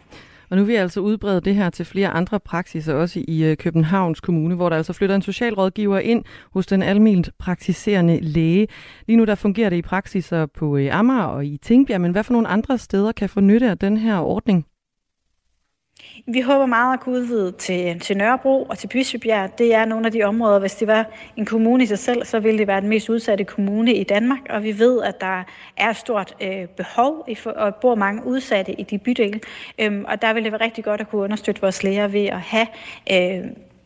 Og 0.49 0.57
nu 0.57 0.63
vil 0.63 0.73
jeg 0.73 0.81
altså 0.81 0.99
udbrede 0.99 1.41
det 1.41 1.55
her 1.55 1.69
til 1.69 1.85
flere 1.85 2.09
andre 2.09 2.39
praksiser, 2.39 2.93
også 2.93 3.23
i 3.27 3.43
øh, 3.43 3.57
Københavns 3.57 4.19
Kommune, 4.19 4.55
hvor 4.55 4.69
der 4.69 4.77
altså 4.77 4.93
flytter 4.93 5.15
en 5.15 5.21
socialrådgiver 5.21 5.99
ind 5.99 6.23
hos 6.53 6.67
den 6.67 6.83
almindeligt 6.83 7.37
praktiserende 7.39 8.19
læge. 8.21 8.67
Lige 9.07 9.17
nu 9.17 9.25
der 9.25 9.35
fungerer 9.35 9.69
det 9.69 9.77
i 9.77 9.81
praksiser 9.81 10.45
på 10.45 10.77
øh, 10.77 10.95
Amager 10.99 11.23
og 11.23 11.45
i 11.45 11.57
Tingbjerg, 11.57 12.01
men 12.01 12.11
hvad 12.11 12.23
for 12.23 12.33
nogle 12.33 12.47
andre 12.47 12.77
steder 12.77 13.11
kan 13.11 13.29
få 13.29 13.39
nytte 13.39 13.69
af 13.69 13.77
den 13.77 13.97
her 13.97 14.17
ordning? 14.17 14.65
Vi 16.27 16.41
håber 16.41 16.65
meget 16.65 16.93
at 16.93 16.99
kunne 16.99 17.15
udvide 17.15 17.51
til, 17.51 17.99
til 17.99 18.17
Nørrebro 18.17 18.63
og 18.63 18.77
til 18.77 18.87
Bispebjerg. 18.87 19.57
Det 19.57 19.73
er 19.73 19.85
nogle 19.85 20.05
af 20.05 20.11
de 20.11 20.23
områder, 20.23 20.59
hvis 20.59 20.75
det 20.75 20.87
var 20.87 21.05
en 21.37 21.45
kommune 21.45 21.83
i 21.83 21.87
sig 21.87 21.99
selv, 21.99 22.25
så 22.25 22.39
ville 22.39 22.57
det 22.57 22.67
være 22.67 22.81
den 22.81 22.89
mest 22.89 23.09
udsatte 23.09 23.43
kommune 23.43 23.93
i 23.93 24.03
Danmark. 24.03 24.39
Og 24.49 24.63
vi 24.63 24.79
ved, 24.79 25.01
at 25.01 25.21
der 25.21 25.43
er 25.77 25.89
et 25.89 25.97
stort 25.97 26.35
øh, 26.41 26.67
behov, 26.67 27.25
i 27.27 27.35
for, 27.35 27.49
og 27.49 27.75
bor 27.75 27.95
mange 27.95 28.25
udsatte 28.25 28.71
i 28.71 28.83
de 28.83 28.97
bydele. 28.97 29.39
Øhm, 29.79 30.05
og 30.07 30.21
der 30.21 30.33
ville 30.33 30.43
det 30.43 30.51
være 30.51 30.61
rigtig 30.61 30.83
godt 30.83 31.01
at 31.01 31.09
kunne 31.09 31.21
understøtte 31.21 31.61
vores 31.61 31.83
læger 31.83 32.07
ved 32.07 32.25
at 32.25 32.39
have 32.39 32.67
øh, 33.11 33.45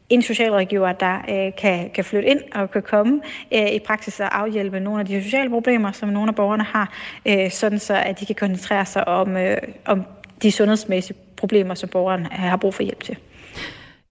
en 0.09 0.21
socialrådgiver, 0.21 0.91
der 0.91 1.17
øh, 1.29 1.51
kan, 1.57 1.89
kan 1.89 2.05
flytte 2.05 2.29
ind 2.29 2.41
og 2.55 2.71
kan 2.71 2.81
komme 2.81 3.21
øh, 3.53 3.71
i 3.71 3.79
praksis 3.79 4.19
og 4.19 4.39
afhjælpe 4.39 4.79
nogle 4.79 4.99
af 4.99 5.05
de 5.05 5.23
sociale 5.23 5.49
problemer, 5.49 5.91
som 5.91 6.09
nogle 6.09 6.29
af 6.29 6.35
borgerne 6.35 6.63
har, 6.63 6.93
øh, 7.25 7.51
sådan 7.51 7.79
så 7.79 7.93
at 7.93 8.19
de 8.19 8.25
kan 8.25 8.35
koncentrere 8.35 8.85
sig 8.85 9.07
om, 9.07 9.37
øh, 9.37 9.57
om 9.85 10.03
de 10.41 10.51
sundhedsmæssige 10.51 11.17
problemer, 11.43 11.73
som 11.73 11.89
borgeren 11.89 12.25
har 12.31 12.57
brug 12.57 12.73
for 12.73 12.83
hjælp 12.83 13.03
til. 13.03 13.17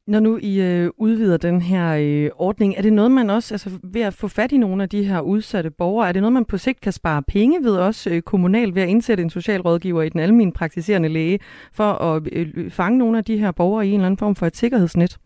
Når 0.06 0.20
nu 0.20 0.38
I 0.42 0.60
øh, 0.60 0.90
udvider 0.96 1.36
den 1.36 1.62
her 1.62 1.96
øh, 2.00 2.30
ordning, 2.36 2.74
er 2.76 2.82
det 2.82 2.92
noget, 2.92 3.10
man 3.10 3.30
også, 3.30 3.54
altså 3.54 3.70
ved 3.82 4.00
at 4.00 4.14
få 4.14 4.28
fat 4.28 4.52
i 4.52 4.56
nogle 4.56 4.82
af 4.82 4.88
de 4.88 5.04
her 5.04 5.20
udsatte 5.20 5.70
borgere, 5.70 6.08
er 6.08 6.12
det 6.12 6.22
noget, 6.22 6.32
man 6.32 6.44
på 6.44 6.58
sigt 6.58 6.80
kan 6.80 6.92
spare 6.92 7.22
penge 7.22 7.64
ved 7.64 7.76
også 7.76 8.10
øh, 8.10 8.22
kommunalt 8.22 8.74
ved 8.74 8.82
at 8.82 8.88
indsætte 8.88 9.22
en 9.22 9.30
socialrådgiver 9.30 10.02
i 10.02 10.08
den 10.08 10.20
almindelige 10.20 10.58
praktiserende 10.58 11.08
læge, 11.08 11.38
for 11.72 11.92
at 11.92 12.22
øh, 12.32 12.70
fange 12.70 12.98
nogle 12.98 13.18
af 13.18 13.24
de 13.24 13.38
her 13.38 13.50
borgere 13.50 13.86
i 13.86 13.88
en 13.88 13.94
eller 13.94 14.06
anden 14.06 14.18
form 14.18 14.34
for 14.34 14.46
et 14.46 14.56
sikkerhedsnet? 14.56 15.18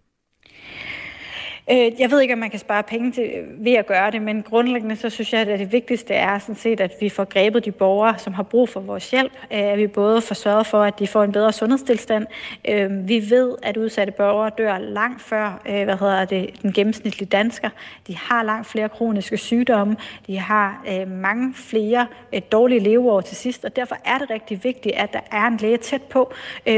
Øh, 1.71 2.01
jeg 2.01 2.11
ved 2.11 2.21
ikke, 2.21 2.35
om 2.35 2.39
man 2.39 2.51
kan 2.51 2.59
spare 2.59 2.83
penge 2.83 3.13
til, 3.13 3.31
ved 3.59 3.73
at 3.73 3.87
gøre 3.87 4.11
det, 4.11 4.23
men 4.23 4.43
grundlæggende 4.43 4.97
så 4.97 5.11
synes 5.11 5.33
jeg, 5.33 5.41
at 5.41 5.59
det 5.59 5.73
vigtigste 5.73 6.15
er 6.15 6.39
sådan 6.39 6.55
set, 6.55 6.81
at 6.81 6.93
vi 7.01 7.09
får 7.09 7.25
grebet 7.25 7.65
de 7.65 7.73
borgere, 7.73 8.19
som 8.19 8.35
har 8.35 8.43
brug 8.43 8.69
for 8.69 8.81
vores 8.81 9.11
hjælp. 9.11 9.33
Øh, 9.53 9.59
at 9.59 9.79
vi 9.79 9.87
både 9.87 10.21
får 10.21 10.35
sørget 10.35 10.67
for, 10.67 10.83
at 10.83 10.99
de 10.99 11.07
får 11.07 11.25
en 11.25 11.33
bedre 11.33 11.53
sundhedstilstand. 11.53 12.27
Øh, 12.69 13.09
vi 13.09 13.31
ved, 13.31 13.57
at 13.63 13.77
udsatte 13.77 14.13
borgere 14.13 14.51
dør 14.59 14.79
langt 14.79 15.23
før 15.23 15.63
øh, 15.69 15.85
hvad 15.85 15.97
hedder 15.97 16.25
det, 16.25 16.63
den 16.63 16.73
gennemsnitlige 16.73 17.29
dansker. 17.29 17.69
De 18.07 18.17
har 18.17 18.43
langt 18.43 18.67
flere 18.67 18.89
kroniske 18.89 19.37
sygdomme. 19.37 19.97
De 20.27 20.39
har 20.39 20.85
mange 21.07 21.55
flere 21.55 22.07
dårlige 22.53 22.81
leveår 22.81 23.21
til 23.21 23.37
sidst, 23.37 23.65
og 23.65 23.77
derfor 23.77 23.97
er 24.05 24.19
det 24.19 24.31
rigtig 24.31 24.65
vigtigt, 24.65 24.95
at 24.95 25.13
der 25.13 25.21
er 25.33 25.47
en 25.47 25.57
læge 25.57 25.77
tæt 25.77 26.03
på, 26.03 26.33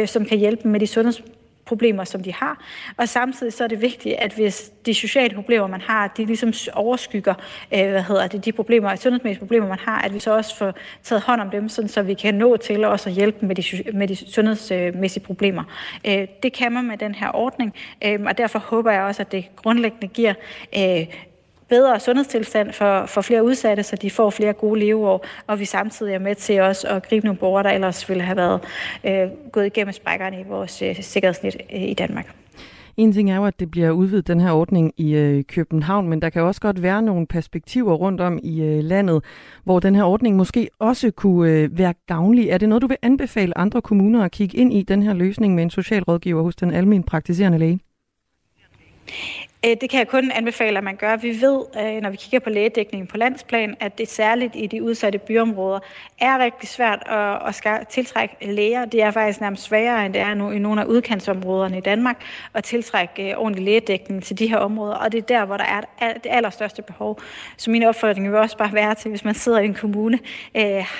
som 0.06 0.24
kan 0.24 0.38
hjælpe 0.38 0.62
dem 0.62 0.72
med 0.72 0.80
de 0.80 0.86
sundheds 0.86 1.22
problemer, 1.68 2.04
som 2.04 2.22
de 2.22 2.34
har. 2.34 2.64
Og 2.96 3.08
samtidig 3.08 3.52
så 3.52 3.64
er 3.64 3.68
det 3.68 3.80
vigtigt, 3.82 4.14
at 4.18 4.32
hvis 4.32 4.72
de 4.86 4.94
sociale 4.94 5.34
problemer, 5.34 5.66
man 5.66 5.80
har, 5.80 6.08
de 6.16 6.24
ligesom 6.24 6.52
overskygger 6.72 7.34
øh, 7.74 7.90
hvad 7.90 8.02
hedder 8.02 8.26
det, 8.26 8.44
de 8.44 8.52
problemer, 8.52 8.96
sundhedsmæssige 8.96 9.38
problemer, 9.38 9.68
man 9.68 9.78
har, 9.78 10.02
at 10.02 10.14
vi 10.14 10.18
så 10.18 10.36
også 10.36 10.56
får 10.56 10.74
taget 11.02 11.22
hånd 11.22 11.40
om 11.40 11.50
dem, 11.50 11.68
sådan, 11.68 11.88
så 11.88 12.02
vi 12.02 12.14
kan 12.14 12.34
nå 12.34 12.56
til 12.56 12.84
også 12.84 13.08
at 13.08 13.14
hjælpe 13.14 13.46
med 13.46 13.54
de, 13.54 13.62
med 13.92 14.08
de 14.08 14.16
sundhedsmæssige 14.16 15.22
problemer. 15.22 15.64
Øh, 16.06 16.28
det 16.42 16.52
kan 16.52 16.72
man 16.72 16.84
med 16.84 16.98
den 16.98 17.14
her 17.14 17.30
ordning, 17.34 17.74
øh, 18.04 18.20
og 18.26 18.38
derfor 18.38 18.58
håber 18.58 18.90
jeg 18.90 19.02
også, 19.02 19.22
at 19.22 19.32
det 19.32 19.44
grundlæggende 19.56 20.06
giver 20.06 20.34
øh, 20.76 21.06
bedre 21.68 22.00
sundhedstilstand 22.00 22.72
for, 22.72 23.06
for 23.06 23.20
flere 23.20 23.44
udsatte, 23.44 23.82
så 23.82 23.96
de 23.96 24.10
får 24.10 24.30
flere 24.30 24.52
gode 24.52 24.80
leveår, 24.80 25.26
og 25.46 25.60
vi 25.60 25.64
samtidig 25.64 26.14
er 26.14 26.18
med 26.18 26.34
til 26.34 26.60
også 26.60 26.88
at 26.88 27.08
gribe 27.08 27.26
nogle 27.26 27.38
borgere, 27.38 27.62
der 27.62 27.70
ellers 27.70 28.08
ville 28.08 28.22
have 28.22 28.36
været 28.36 28.60
øh, 29.04 29.28
gået 29.52 29.66
igennem 29.66 29.92
sprækkerne 29.92 30.40
i 30.40 30.44
vores 30.48 30.82
øh, 30.82 31.02
sikkerhedsnet 31.02 31.56
øh, 31.74 31.82
i 31.82 31.94
Danmark. 31.94 32.34
En 32.96 33.12
ting 33.12 33.30
er 33.30 33.36
jo, 33.36 33.44
at 33.44 33.60
det 33.60 33.70
bliver 33.70 33.90
udvidet, 33.90 34.26
den 34.26 34.40
her 34.40 34.52
ordning 34.52 34.92
i 34.96 35.14
øh, 35.14 35.44
København, 35.44 36.08
men 36.08 36.22
der 36.22 36.30
kan 36.30 36.42
også 36.42 36.60
godt 36.60 36.82
være 36.82 37.02
nogle 37.02 37.26
perspektiver 37.26 37.94
rundt 37.94 38.20
om 38.20 38.38
i 38.42 38.62
øh, 38.62 38.84
landet, 38.84 39.24
hvor 39.64 39.80
den 39.80 39.94
her 39.94 40.04
ordning 40.04 40.36
måske 40.36 40.68
også 40.78 41.10
kunne 41.10 41.52
øh, 41.52 41.78
være 41.78 41.94
gavnlig. 42.06 42.48
Er 42.48 42.58
det 42.58 42.68
noget, 42.68 42.82
du 42.82 42.86
vil 42.86 42.96
anbefale 43.02 43.58
andre 43.58 43.82
kommuner 43.82 44.24
at 44.24 44.30
kigge 44.30 44.58
ind 44.58 44.72
i, 44.72 44.82
den 44.82 45.02
her 45.02 45.12
løsning 45.12 45.54
med 45.54 45.62
en 45.62 45.70
socialrådgiver 45.70 46.42
hos 46.42 46.56
den 46.56 46.70
almindelige 46.70 47.06
praktiserende 47.06 47.58
læge? 47.58 47.80
Øh, 49.66 49.76
det 49.80 49.90
kan 49.90 49.98
jeg 49.98 50.08
kun 50.08 50.30
anbefale, 50.30 50.78
at 50.78 50.84
man 50.84 50.96
gør. 50.96 51.16
Vi 51.16 51.40
ved, 51.40 51.62
øh, 51.80 52.02
når 52.02 52.10
vi 52.10 52.16
kigger 52.16 52.38
på 52.38 52.50
lægedækningen 52.50 53.06
på 53.06 53.16
landsplan, 53.16 53.76
at 53.80 53.98
det 53.98 54.08
særligt 54.08 54.56
i 54.56 54.66
de 54.66 54.82
udsatte 54.82 55.18
byområder 55.18 55.78
er 56.20 56.38
rigtig 56.38 56.68
svært 56.68 57.02
at, 57.06 57.70
at 57.70 57.86
tiltrække 57.88 58.36
læger. 58.46 58.84
Det 58.84 59.02
er 59.02 59.10
faktisk 59.10 59.40
nærmest 59.40 59.62
sværere, 59.62 60.06
end 60.06 60.14
det 60.14 60.22
er 60.22 60.34
nu 60.34 60.50
i 60.50 60.58
nogle 60.58 60.80
af 60.80 60.84
udkantsområderne 60.84 61.78
i 61.78 61.80
Danmark, 61.80 62.22
at 62.54 62.64
tiltrække 62.64 63.30
øh, 63.30 63.38
ordentlig 63.38 63.64
lægedækning 63.64 64.22
til 64.24 64.38
de 64.38 64.46
her 64.46 64.56
områder. 64.56 64.94
Og 64.94 65.12
det 65.12 65.18
er 65.18 65.22
der, 65.22 65.44
hvor 65.44 65.56
der 65.56 65.64
er 66.00 66.12
det 66.12 66.26
allerstørste 66.30 66.82
behov. 66.82 67.20
Så 67.56 67.70
min 67.70 67.82
opfordring 67.82 68.30
vil 68.30 68.38
også 68.38 68.56
bare 68.56 68.72
være 68.72 68.94
til, 68.94 69.08
hvis 69.08 69.24
man 69.24 69.34
sidder 69.34 69.58
i 69.58 69.64
en 69.64 69.74
kommune, 69.74 70.18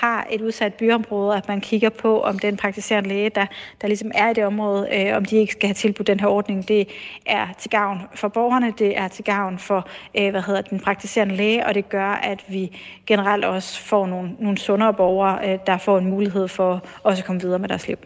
har 0.01 0.27
et 0.31 0.41
udsat 0.41 0.75
byområde, 0.75 1.37
at 1.37 1.49
man 1.49 1.61
kigger 1.61 1.89
på, 1.89 2.23
om 2.23 2.39
den 2.39 2.57
praktiserende 2.57 3.09
læge, 3.09 3.31
der, 3.31 3.47
der 3.81 3.89
ligesom 3.89 4.11
er 4.15 4.31
i 4.31 4.35
det 4.35 4.45
område, 4.45 5.13
om 5.17 5.25
de 5.25 5.37
ikke 5.37 5.53
skal 5.53 5.67
have 5.67 5.75
tilbudt 5.75 6.07
den 6.07 6.21
her 6.21 6.27
ordning, 6.27 6.69
det 6.69 6.89
er 7.27 7.47
til 7.59 7.71
gavn 7.71 8.01
for 8.15 8.29
borgerne 8.29 8.48
borgerne, 8.49 8.73
det 8.79 8.99
er 8.99 9.09
til 9.09 9.25
gavn 9.25 9.59
for 9.59 9.89
øh, 10.19 10.31
hvad 10.31 10.43
hedder 10.43 10.63
den 10.63 10.81
praktiserende 10.81 11.37
læge, 11.37 11.67
og 11.67 11.75
det 11.75 11.89
gør, 11.89 12.11
at 12.11 12.45
vi 12.49 12.77
generelt 13.07 13.45
også 13.45 13.81
får 13.81 14.07
nogle, 14.07 14.31
nogle 14.41 14.59
sundere 14.59 14.95
borgere, 14.95 15.53
øh, 15.53 15.59
der 15.67 15.79
får 15.79 15.99
en 15.99 16.11
mulighed 16.11 16.49
for 16.49 16.85
også 17.03 17.23
at 17.23 17.27
komme 17.27 17.41
videre 17.41 17.59
med 17.59 17.69
deres 17.69 17.89
liv. 17.89 17.97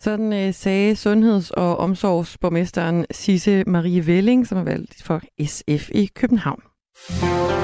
Sådan 0.00 0.32
øh, 0.32 0.54
sagde 0.54 0.96
sundheds- 0.96 1.50
og 1.50 1.76
omsorgsborgmesteren 1.76 3.06
Sisse 3.10 3.64
Marie 3.66 4.06
Velling, 4.06 4.46
som 4.46 4.58
er 4.58 4.64
valgt 4.64 5.02
for 5.04 5.20
SF 5.46 5.90
i 5.90 6.10
København. 6.14 6.62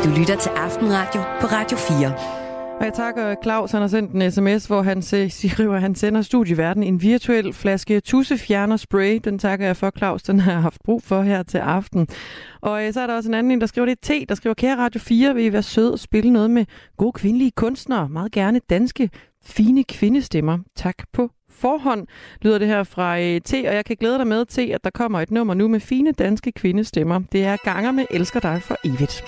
Du 0.04 0.10
lytter 0.18 0.36
til 0.36 0.50
Aftenradio 0.50 1.20
på 1.40 1.46
Radio 1.46 1.76
4. 1.76 2.41
Og 2.78 2.84
jeg 2.84 2.92
takker 2.94 3.34
Claus, 3.42 3.70
han 3.70 3.80
har 3.80 3.88
sendt 3.88 4.12
en 4.12 4.30
sms, 4.32 4.66
hvor 4.66 4.82
han 4.82 5.02
siger, 5.02 5.28
skriver, 5.48 5.74
at 5.74 5.80
han 5.80 5.94
sender 5.94 6.22
studieverden 6.22 6.82
en 6.82 7.02
virtuel 7.02 7.52
flaske 7.52 8.00
tussefjerner 8.00 8.76
spray. 8.76 9.20
Den 9.24 9.38
takker 9.38 9.66
jeg 9.66 9.76
for, 9.76 9.92
Claus. 9.98 10.22
Den 10.22 10.40
har 10.40 10.52
jeg 10.52 10.62
haft 10.62 10.82
brug 10.84 11.02
for 11.02 11.22
her 11.22 11.42
til 11.42 11.58
aften. 11.58 12.08
Og 12.60 12.86
øh, 12.86 12.92
så 12.92 13.00
er 13.00 13.06
der 13.06 13.16
også 13.16 13.28
en 13.28 13.34
anden 13.34 13.50
en, 13.50 13.60
der 13.60 13.66
skriver, 13.66 13.86
det 13.86 14.10
er 14.10 14.24
T, 14.24 14.28
der 14.28 14.34
skriver, 14.34 14.54
kære 14.54 14.76
Radio 14.76 15.00
4, 15.00 15.34
vil 15.34 15.44
I 15.44 15.52
være 15.52 15.62
sød 15.62 15.92
og 15.92 15.98
spille 15.98 16.30
noget 16.30 16.50
med 16.50 16.64
gode 16.96 17.12
kvindelige 17.12 17.50
kunstnere? 17.50 18.08
Meget 18.08 18.32
gerne 18.32 18.60
danske, 18.70 19.10
fine 19.44 19.84
kvindestemmer. 19.84 20.58
Tak 20.76 20.96
på 21.12 21.30
forhånd, 21.50 22.06
lyder 22.42 22.58
det 22.58 22.68
her 22.68 22.82
fra 22.84 23.20
øh, 23.20 23.40
T, 23.40 23.52
og 23.54 23.74
jeg 23.74 23.84
kan 23.84 23.96
glæde 24.00 24.18
dig 24.18 24.26
med, 24.26 24.46
T, 24.46 24.58
at 24.58 24.84
der 24.84 24.90
kommer 24.90 25.20
et 25.20 25.30
nummer 25.30 25.54
nu 25.54 25.68
med 25.68 25.80
fine 25.80 26.12
danske 26.12 26.52
kvindestemmer. 26.52 27.20
Det 27.32 27.44
er 27.44 27.56
Ganger 27.64 27.92
med 27.92 28.04
Elsker 28.10 28.40
dig 28.40 28.62
for 28.62 28.76
evigt. 28.84 29.24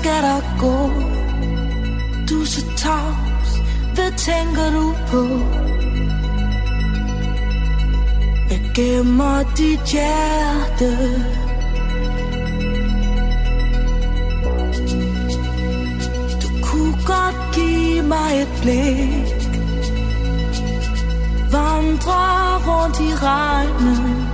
Skal 0.00 0.22
der 0.22 0.40
gå? 0.58 0.76
Du 2.30 2.40
er 2.40 2.46
så 2.46 2.62
tavs, 2.76 3.50
hvad 3.94 4.12
tænker 4.16 4.70
du 4.76 4.94
på? 5.10 5.22
Jeg 8.50 8.60
gemmer 8.74 9.42
dit 9.56 9.80
hjerte 9.92 10.90
Du 16.42 16.48
kunne 16.62 16.96
godt 17.06 17.54
give 17.54 18.02
mig 18.02 18.30
et 18.42 18.48
blik 18.62 19.50
Vandre 21.52 22.22
rundt 22.66 23.00
i 23.00 23.14
regnen 23.14 24.26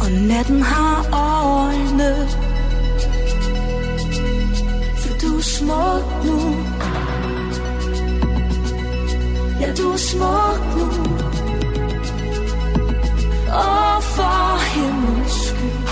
og 0.00 0.10
natten 0.28 0.62
har 0.62 0.96
øjne 1.12 2.49
er 5.40 5.44
smuk 5.44 6.06
nu. 6.24 6.38
Ja, 9.60 9.72
du 9.78 9.92
er 9.92 9.96
smuk 9.96 10.62
nu. 10.76 10.88
Og 13.52 14.02
for 14.02 14.58
himmels 14.72 15.32
skyld. 15.48 15.86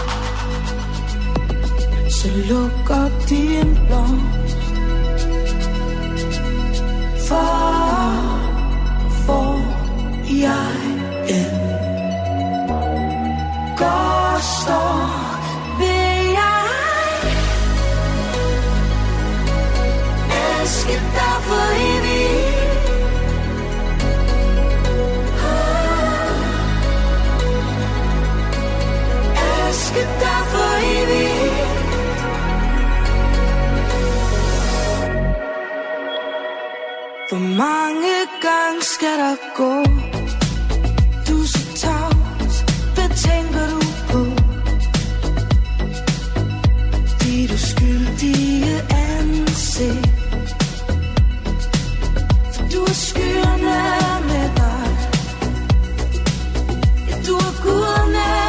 Så 2.11 2.29
luk 2.49 2.91
op 2.91 3.29
din 3.29 3.79
blomst. 3.87 4.59
For 7.29 7.69
hvor 9.25 9.59
jeg 10.43 10.77
end 11.29 11.59
går, 13.79 14.39
står 14.41 15.38
elsket 20.69 21.03
dig 21.19 21.37
for 21.49 21.69
evigt. 21.91 22.89
Ah, 29.37 29.73
dig 30.23 30.41
for 30.53 30.75
evigt. 30.97 31.69
Hvor 37.29 37.39
mange 37.39 38.17
gange 38.43 38.83
skal 38.83 39.19
der 39.19 39.37
gå? 39.55 40.08
Skyerne 52.95 53.79
med 54.29 54.49
dig. 54.57 54.89
Ja, 57.09 57.17
du 57.27 57.35
er 57.35 57.63
guderne 57.63 58.48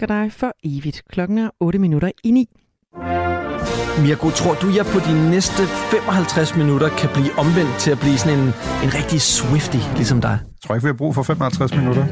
elsker 0.00 0.14
dig 0.20 0.32
for 0.32 0.52
evigt. 0.64 1.02
Klokken 1.08 1.38
er 1.38 1.50
8 1.60 1.78
minutter 1.78 2.10
i 2.24 2.30
9. 2.30 2.48
Mirko, 4.02 4.30
tror 4.30 4.54
du, 4.54 4.68
jeg 4.76 4.86
på 4.86 4.98
de 4.98 5.30
næste 5.30 5.62
55 5.62 6.56
minutter 6.56 6.88
kan 6.88 7.08
blive 7.14 7.32
omvendt 7.38 7.78
til 7.78 7.90
at 7.90 7.98
blive 8.00 8.18
sådan 8.18 8.38
en, 8.38 8.44
en 8.84 8.90
rigtig 8.98 9.20
Swifty, 9.20 9.80
ligesom 9.96 10.20
dig? 10.20 10.30
Jeg 10.30 10.60
tror 10.62 10.74
ikke, 10.74 10.84
vi 10.84 10.88
har 10.88 11.00
brug 11.02 11.14
for 11.14 11.22
55 11.22 11.74
minutter. 11.74 12.04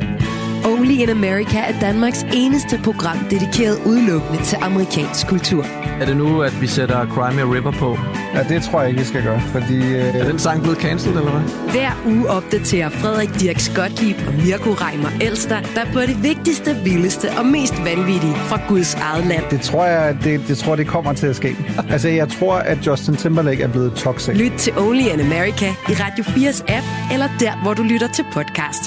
Only 0.65 0.97
in 1.05 1.09
America 1.09 1.59
er 1.59 1.81
Danmarks 1.81 2.23
eneste 2.33 2.81
program 2.85 3.19
dedikeret 3.31 3.77
udelukkende 3.87 4.43
til 4.43 4.59
amerikansk 4.63 5.29
kultur. 5.29 5.63
Er 6.01 6.07
det 6.07 6.17
nu, 6.17 6.43
at 6.43 6.61
vi 6.61 6.67
sætter 6.67 7.07
Crime 7.07 7.43
River 7.55 7.73
på? 7.73 8.18
Ja, 8.35 8.43
det 8.43 8.63
tror 8.63 8.81
jeg 8.81 8.89
ikke, 8.91 9.01
vi 9.01 9.07
skal 9.07 9.23
gøre, 9.23 9.41
fordi... 9.41 9.77
Øh... 9.77 10.15
Er 10.15 10.25
den 10.25 10.39
sang 10.39 10.63
blevet 10.63 10.79
cancelled, 10.79 11.19
eller 11.19 11.31
hvad? 11.31 11.73
Hver 11.73 11.93
uge 12.07 12.29
opdaterer 12.29 12.89
Frederik 12.89 13.29
Dirk 13.41 13.59
Skotlib 13.59 14.17
og 14.27 14.35
Mirko 14.35 14.71
Reimer 14.71 15.09
Elster, 15.21 15.61
der 15.61 15.85
på 15.93 16.01
det 16.01 16.23
vigtigste, 16.23 16.77
vildeste 16.85 17.29
og 17.39 17.47
mest 17.47 17.75
vanvittige 17.85 18.35
fra 18.35 18.61
Guds 18.69 18.95
eget 18.95 19.27
land. 19.27 19.45
Det 19.51 19.61
tror 19.61 19.85
jeg, 19.85 20.19
det, 20.25 20.49
det 20.49 20.59
tror 20.59 20.77
det 20.77 20.87
kommer 20.87 21.13
til 21.13 21.27
at 21.27 21.37
ske. 21.37 21.57
altså, 21.95 22.09
jeg 22.09 22.29
tror, 22.29 22.55
at 22.55 22.87
Justin 22.87 23.17
Timberlake 23.17 23.63
er 23.63 23.69
blevet 23.69 23.93
toxic. 23.95 24.37
Lyt 24.37 24.53
til 24.59 24.79
Only 24.79 25.03
in 25.03 25.21
America 25.21 25.67
i 25.67 25.93
Radio 25.93 26.25
4's 26.25 26.61
app, 26.77 26.87
eller 27.13 27.29
der, 27.41 27.63
hvor 27.63 27.75
du 27.75 27.83
lytter 27.83 28.09
til 28.09 28.25
podcast. 28.33 28.83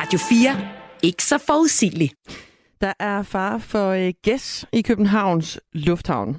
Radio 0.00 0.18
4. 0.18 0.56
Ikke 1.02 1.24
så 1.24 1.38
forudsigeligt. 1.46 2.14
Der 2.80 2.92
er 3.00 3.22
far 3.22 3.58
for 3.58 3.90
øh, 3.90 4.12
gæs 4.22 4.64
i 4.72 4.82
Københavns 4.82 5.60
Lufthavn. 5.72 6.36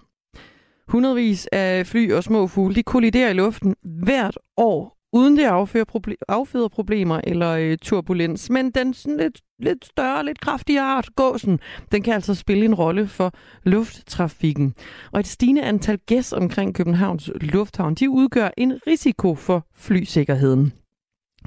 Hundredvis 0.87 1.47
af 1.51 1.87
fly 1.87 2.11
og 2.11 2.23
små 2.23 2.47
fugle 2.47 2.75
de 2.75 2.83
kolliderer 2.83 3.29
i 3.29 3.33
luften 3.33 3.75
hvert 3.83 4.37
år, 4.57 4.97
uden 5.13 5.37
det 5.37 5.43
afføder, 5.43 5.85
proble- 5.85 6.25
afføder 6.27 6.67
problemer 6.67 7.21
eller 7.23 7.51
øh, 7.51 7.77
turbulens. 7.81 8.49
Men 8.49 8.71
den 8.71 8.93
sådan 8.93 9.17
lidt, 9.17 9.41
lidt 9.59 9.85
større, 9.85 10.25
lidt 10.25 10.41
kraftigere 10.41 10.85
art, 10.85 11.09
gåsen, 11.15 11.59
den 11.91 12.01
kan 12.03 12.13
altså 12.13 12.35
spille 12.35 12.65
en 12.65 12.75
rolle 12.75 13.07
for 13.07 13.33
lufttrafikken. 13.63 14.73
Og 15.11 15.19
et 15.19 15.27
stigende 15.27 15.63
antal 15.63 15.97
gæs 15.97 16.33
omkring 16.33 16.75
Københavns 16.75 17.31
Lufthavn, 17.41 17.95
de 17.95 18.09
udgør 18.09 18.49
en 18.57 18.73
risiko 18.87 19.35
for 19.35 19.67
flysikkerheden. 19.75 20.73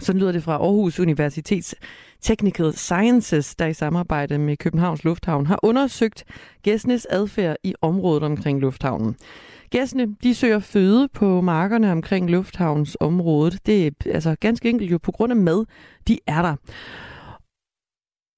Så 0.01 0.13
lyder 0.13 0.33
det 0.33 0.43
fra 0.43 0.53
Aarhus 0.53 1.01
Universitets 1.01 1.75
Technical 2.23 2.73
Sciences, 2.73 3.55
der 3.55 3.67
i 3.67 3.75
samarbejde 3.75 4.39
med 4.39 4.57
Københavns 4.57 5.05
Lufthavn 5.05 5.47
har 5.47 5.59
undersøgt 5.63 6.25
gæstenes 6.63 7.07
adfærd 7.11 7.57
i 7.65 7.75
området 7.83 8.23
omkring 8.23 8.61
lufthavnen. 8.61 9.17
Gæstene 9.71 10.17
de 10.23 10.35
søger 10.35 10.59
føde 10.59 11.09
på 11.09 11.41
markerne 11.41 11.93
omkring 11.93 12.31
lufthavnsområdet. 12.31 13.67
Det 13.67 13.87
er 13.87 13.91
altså 14.15 14.37
ganske 14.41 14.69
enkelt 14.69 14.91
jo 14.91 14.99
på 14.99 15.13
grund 15.13 15.33
af 15.33 15.37
mad, 15.37 15.65
de 16.09 16.19
er 16.27 16.43
der. 16.43 16.57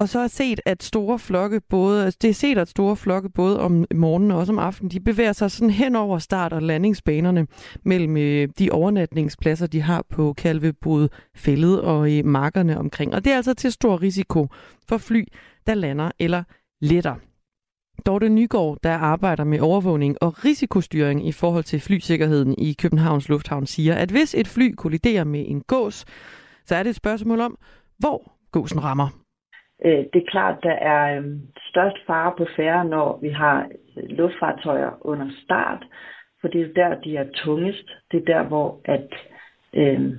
Og 0.00 0.08
så 0.08 0.18
er 0.18 0.26
set, 0.26 0.60
at 0.66 0.82
store 0.82 1.18
flokke 1.18 1.60
både, 1.68 2.04
altså 2.04 2.18
det 2.22 2.30
er 2.30 2.34
set, 2.34 2.58
at 2.58 2.68
store 2.68 2.96
flokke 2.96 3.28
både 3.28 3.60
om 3.60 3.84
morgenen 3.94 4.30
og 4.30 4.38
også 4.38 4.52
om 4.52 4.58
aftenen, 4.58 4.90
de 4.90 5.00
bevæger 5.00 5.32
sig 5.32 5.50
sådan 5.50 5.70
hen 5.70 5.96
over 5.96 6.18
start- 6.18 6.52
og 6.52 6.62
landingsbanerne 6.62 7.46
mellem 7.84 8.16
øh, 8.16 8.48
de 8.58 8.70
overnatningspladser, 8.70 9.66
de 9.66 9.80
har 9.80 10.04
på 10.10 10.32
Kalvebod 10.32 11.08
Fældet 11.36 11.80
og 11.80 12.10
i 12.10 12.22
markerne 12.22 12.78
omkring. 12.78 13.14
Og 13.14 13.24
det 13.24 13.32
er 13.32 13.36
altså 13.36 13.54
til 13.54 13.72
stor 13.72 14.02
risiko 14.02 14.48
for 14.88 14.98
fly, 14.98 15.24
der 15.66 15.74
lander 15.74 16.10
eller 16.18 16.42
letter. 16.80 17.14
Dorte 18.06 18.28
Nygaard, 18.28 18.78
der 18.82 18.94
arbejder 18.94 19.44
med 19.44 19.60
overvågning 19.60 20.16
og 20.22 20.44
risikostyring 20.44 21.28
i 21.28 21.32
forhold 21.32 21.64
til 21.64 21.80
flysikkerheden 21.80 22.54
i 22.58 22.72
Københavns 22.72 23.28
Lufthavn, 23.28 23.66
siger, 23.66 23.94
at 23.94 24.10
hvis 24.10 24.34
et 24.34 24.48
fly 24.48 24.74
kolliderer 24.74 25.24
med 25.24 25.44
en 25.48 25.60
gås, 25.60 26.04
så 26.66 26.74
er 26.74 26.82
det 26.82 26.90
et 26.90 26.96
spørgsmål 26.96 27.40
om, 27.40 27.58
hvor 27.98 28.32
gåsen 28.52 28.84
rammer. 28.84 29.19
Øh, 29.84 30.04
Det 30.12 30.16
er 30.22 30.30
klart, 30.30 30.62
der 30.62 30.72
er 30.72 31.16
øhm, 31.16 31.40
størst 31.70 31.96
fare 32.06 32.32
på 32.38 32.46
færre, 32.56 32.84
når 32.84 33.18
vi 33.22 33.28
har 33.28 33.68
øh, 33.96 34.08
luftfartøjer 34.08 34.90
under 35.00 35.26
start, 35.44 35.84
for 36.40 36.48
det 36.48 36.60
er 36.60 36.72
der, 36.74 37.00
de 37.00 37.16
er 37.16 37.26
tungest. 37.34 37.90
Det 38.12 38.20
er 38.20 38.34
der, 38.34 38.42
hvor 38.42 38.80
at, 38.84 39.08
øh, 39.74 40.12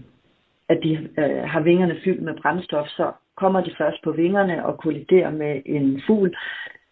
at 0.69 0.79
de 0.83 1.09
øh, 1.17 1.43
har 1.43 1.59
vingerne 1.59 1.97
fyldt 2.03 2.21
med 2.21 2.33
brændstof, 2.41 2.87
så 2.87 3.11
kommer 3.35 3.61
de 3.61 3.75
først 3.77 4.03
på 4.03 4.11
vingerne 4.11 4.65
og 4.65 4.77
kolliderer 4.77 5.31
med 5.31 5.61
en 5.65 6.01
fugl, 6.07 6.35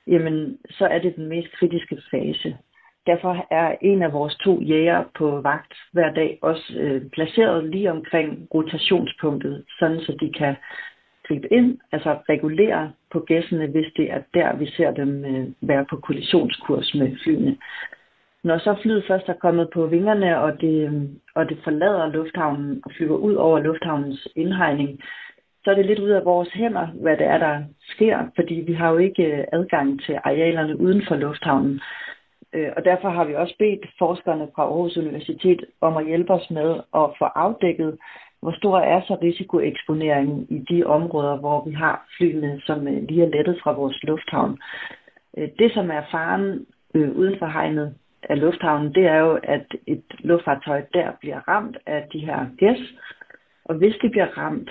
jamen 0.07 0.57
så 0.69 0.87
er 0.87 0.99
det 0.99 1.15
den 1.15 1.27
mest 1.27 1.51
kritiske 1.51 1.97
fase. 2.11 2.57
Derfor 3.05 3.47
er 3.51 3.75
en 3.81 4.01
af 4.01 4.13
vores 4.13 4.35
to 4.35 4.61
jæger 4.61 5.03
på 5.17 5.41
vagt 5.41 5.73
hver 5.91 6.13
dag 6.13 6.39
også 6.41 6.73
øh, 6.79 7.09
placeret 7.09 7.63
lige 7.63 7.91
omkring 7.91 8.47
rotationspunktet, 8.53 9.65
sådan 9.79 9.99
så 9.99 10.17
de 10.21 10.33
kan 10.33 10.55
gribe 11.29 11.53
ind, 11.53 11.77
altså 11.91 12.17
regulere 12.29 12.91
på 13.11 13.19
gæssene, 13.19 13.67
hvis 13.67 13.89
det 13.97 14.11
er 14.11 14.21
der, 14.33 14.55
vi 14.55 14.65
ser 14.65 14.91
dem 14.91 15.25
øh, 15.25 15.47
være 15.61 15.85
på 15.89 15.95
kollisionskurs 15.97 16.93
med 16.93 17.17
flyene. 17.23 17.57
Når 18.43 18.57
så 18.57 18.75
flyet 18.81 19.03
først 19.07 19.29
er 19.29 19.33
kommet 19.33 19.69
på 19.73 19.85
vingerne, 19.85 20.39
og 20.39 20.61
det, 20.61 20.75
øh, 20.87 20.93
og 21.35 21.49
det 21.49 21.57
forlader 21.63 22.11
lufthavnen 22.11 22.81
og 22.85 22.91
flyver 22.97 23.17
ud 23.17 23.33
over 23.33 23.59
lufthavnens 23.59 24.27
indhegning, 24.35 24.99
så 25.63 25.71
er 25.71 25.75
det 25.75 25.85
lidt 25.85 25.99
ud 25.99 26.09
af 26.09 26.25
vores 26.25 26.49
hænder, 26.53 26.87
hvad 26.87 27.17
det 27.17 27.25
er, 27.25 27.37
der 27.37 27.63
sker, 27.89 28.17
fordi 28.35 28.53
vi 28.53 28.73
har 28.73 28.91
jo 28.91 28.97
ikke 28.97 29.23
øh, 29.23 29.43
adgang 29.53 30.01
til 30.01 30.15
arealerne 30.23 30.79
uden 30.79 31.01
for 31.07 31.15
lufthavnen. 31.15 31.81
Og 32.77 32.85
derfor 32.85 33.09
har 33.09 33.25
vi 33.25 33.35
også 33.35 33.55
bedt 33.59 33.85
forskerne 33.99 34.47
fra 34.55 34.63
Aarhus 34.63 34.97
Universitet 34.97 35.65
om 35.81 35.97
at 35.97 36.05
hjælpe 36.05 36.33
os 36.33 36.49
med 36.49 36.69
at 36.95 37.07
få 37.19 37.25
afdækket, 37.25 37.97
hvor 38.41 38.51
stor 38.51 38.79
er 38.79 39.01
så 39.01 39.17
risikoeksponeringen 39.21 40.47
i 40.49 40.59
de 40.59 40.83
områder, 40.83 41.35
hvor 41.37 41.65
vi 41.65 41.73
har 41.73 42.07
flyene, 42.17 42.61
som 42.65 42.87
øh, 42.87 43.03
lige 43.03 43.23
er 43.23 43.29
lettet 43.29 43.59
fra 43.63 43.71
vores 43.71 44.03
lufthavn. 44.03 44.59
Øh, 45.37 45.49
det, 45.59 45.73
som 45.73 45.91
er 45.91 46.01
faren 46.11 46.65
øh, 46.95 47.11
uden 47.11 47.39
for 47.39 47.45
hegnet 47.45 47.95
af 48.23 48.39
lufthavnen, 48.39 48.93
det 48.93 49.05
er 49.05 49.17
jo, 49.17 49.39
at 49.43 49.65
et 49.87 50.03
luftfartøj 50.19 50.81
der 50.93 51.11
bliver 51.19 51.39
ramt 51.47 51.77
af 51.85 52.07
de 52.13 52.19
her 52.19 52.45
gæs. 52.57 52.79
Og 53.65 53.75
hvis 53.75 53.95
det 54.01 54.11
bliver 54.11 54.37
ramt, 54.37 54.69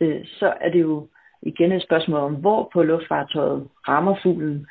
øh, 0.00 0.20
så 0.24 0.54
er 0.60 0.68
det 0.70 0.80
jo 0.80 1.08
igen 1.42 1.72
et 1.72 1.82
spørgsmål 1.82 2.20
om, 2.20 2.34
hvor 2.34 2.70
på 2.72 2.82
luftfartøjet 2.82 3.68
rammer 3.88 4.16
fuglen. 4.22 4.66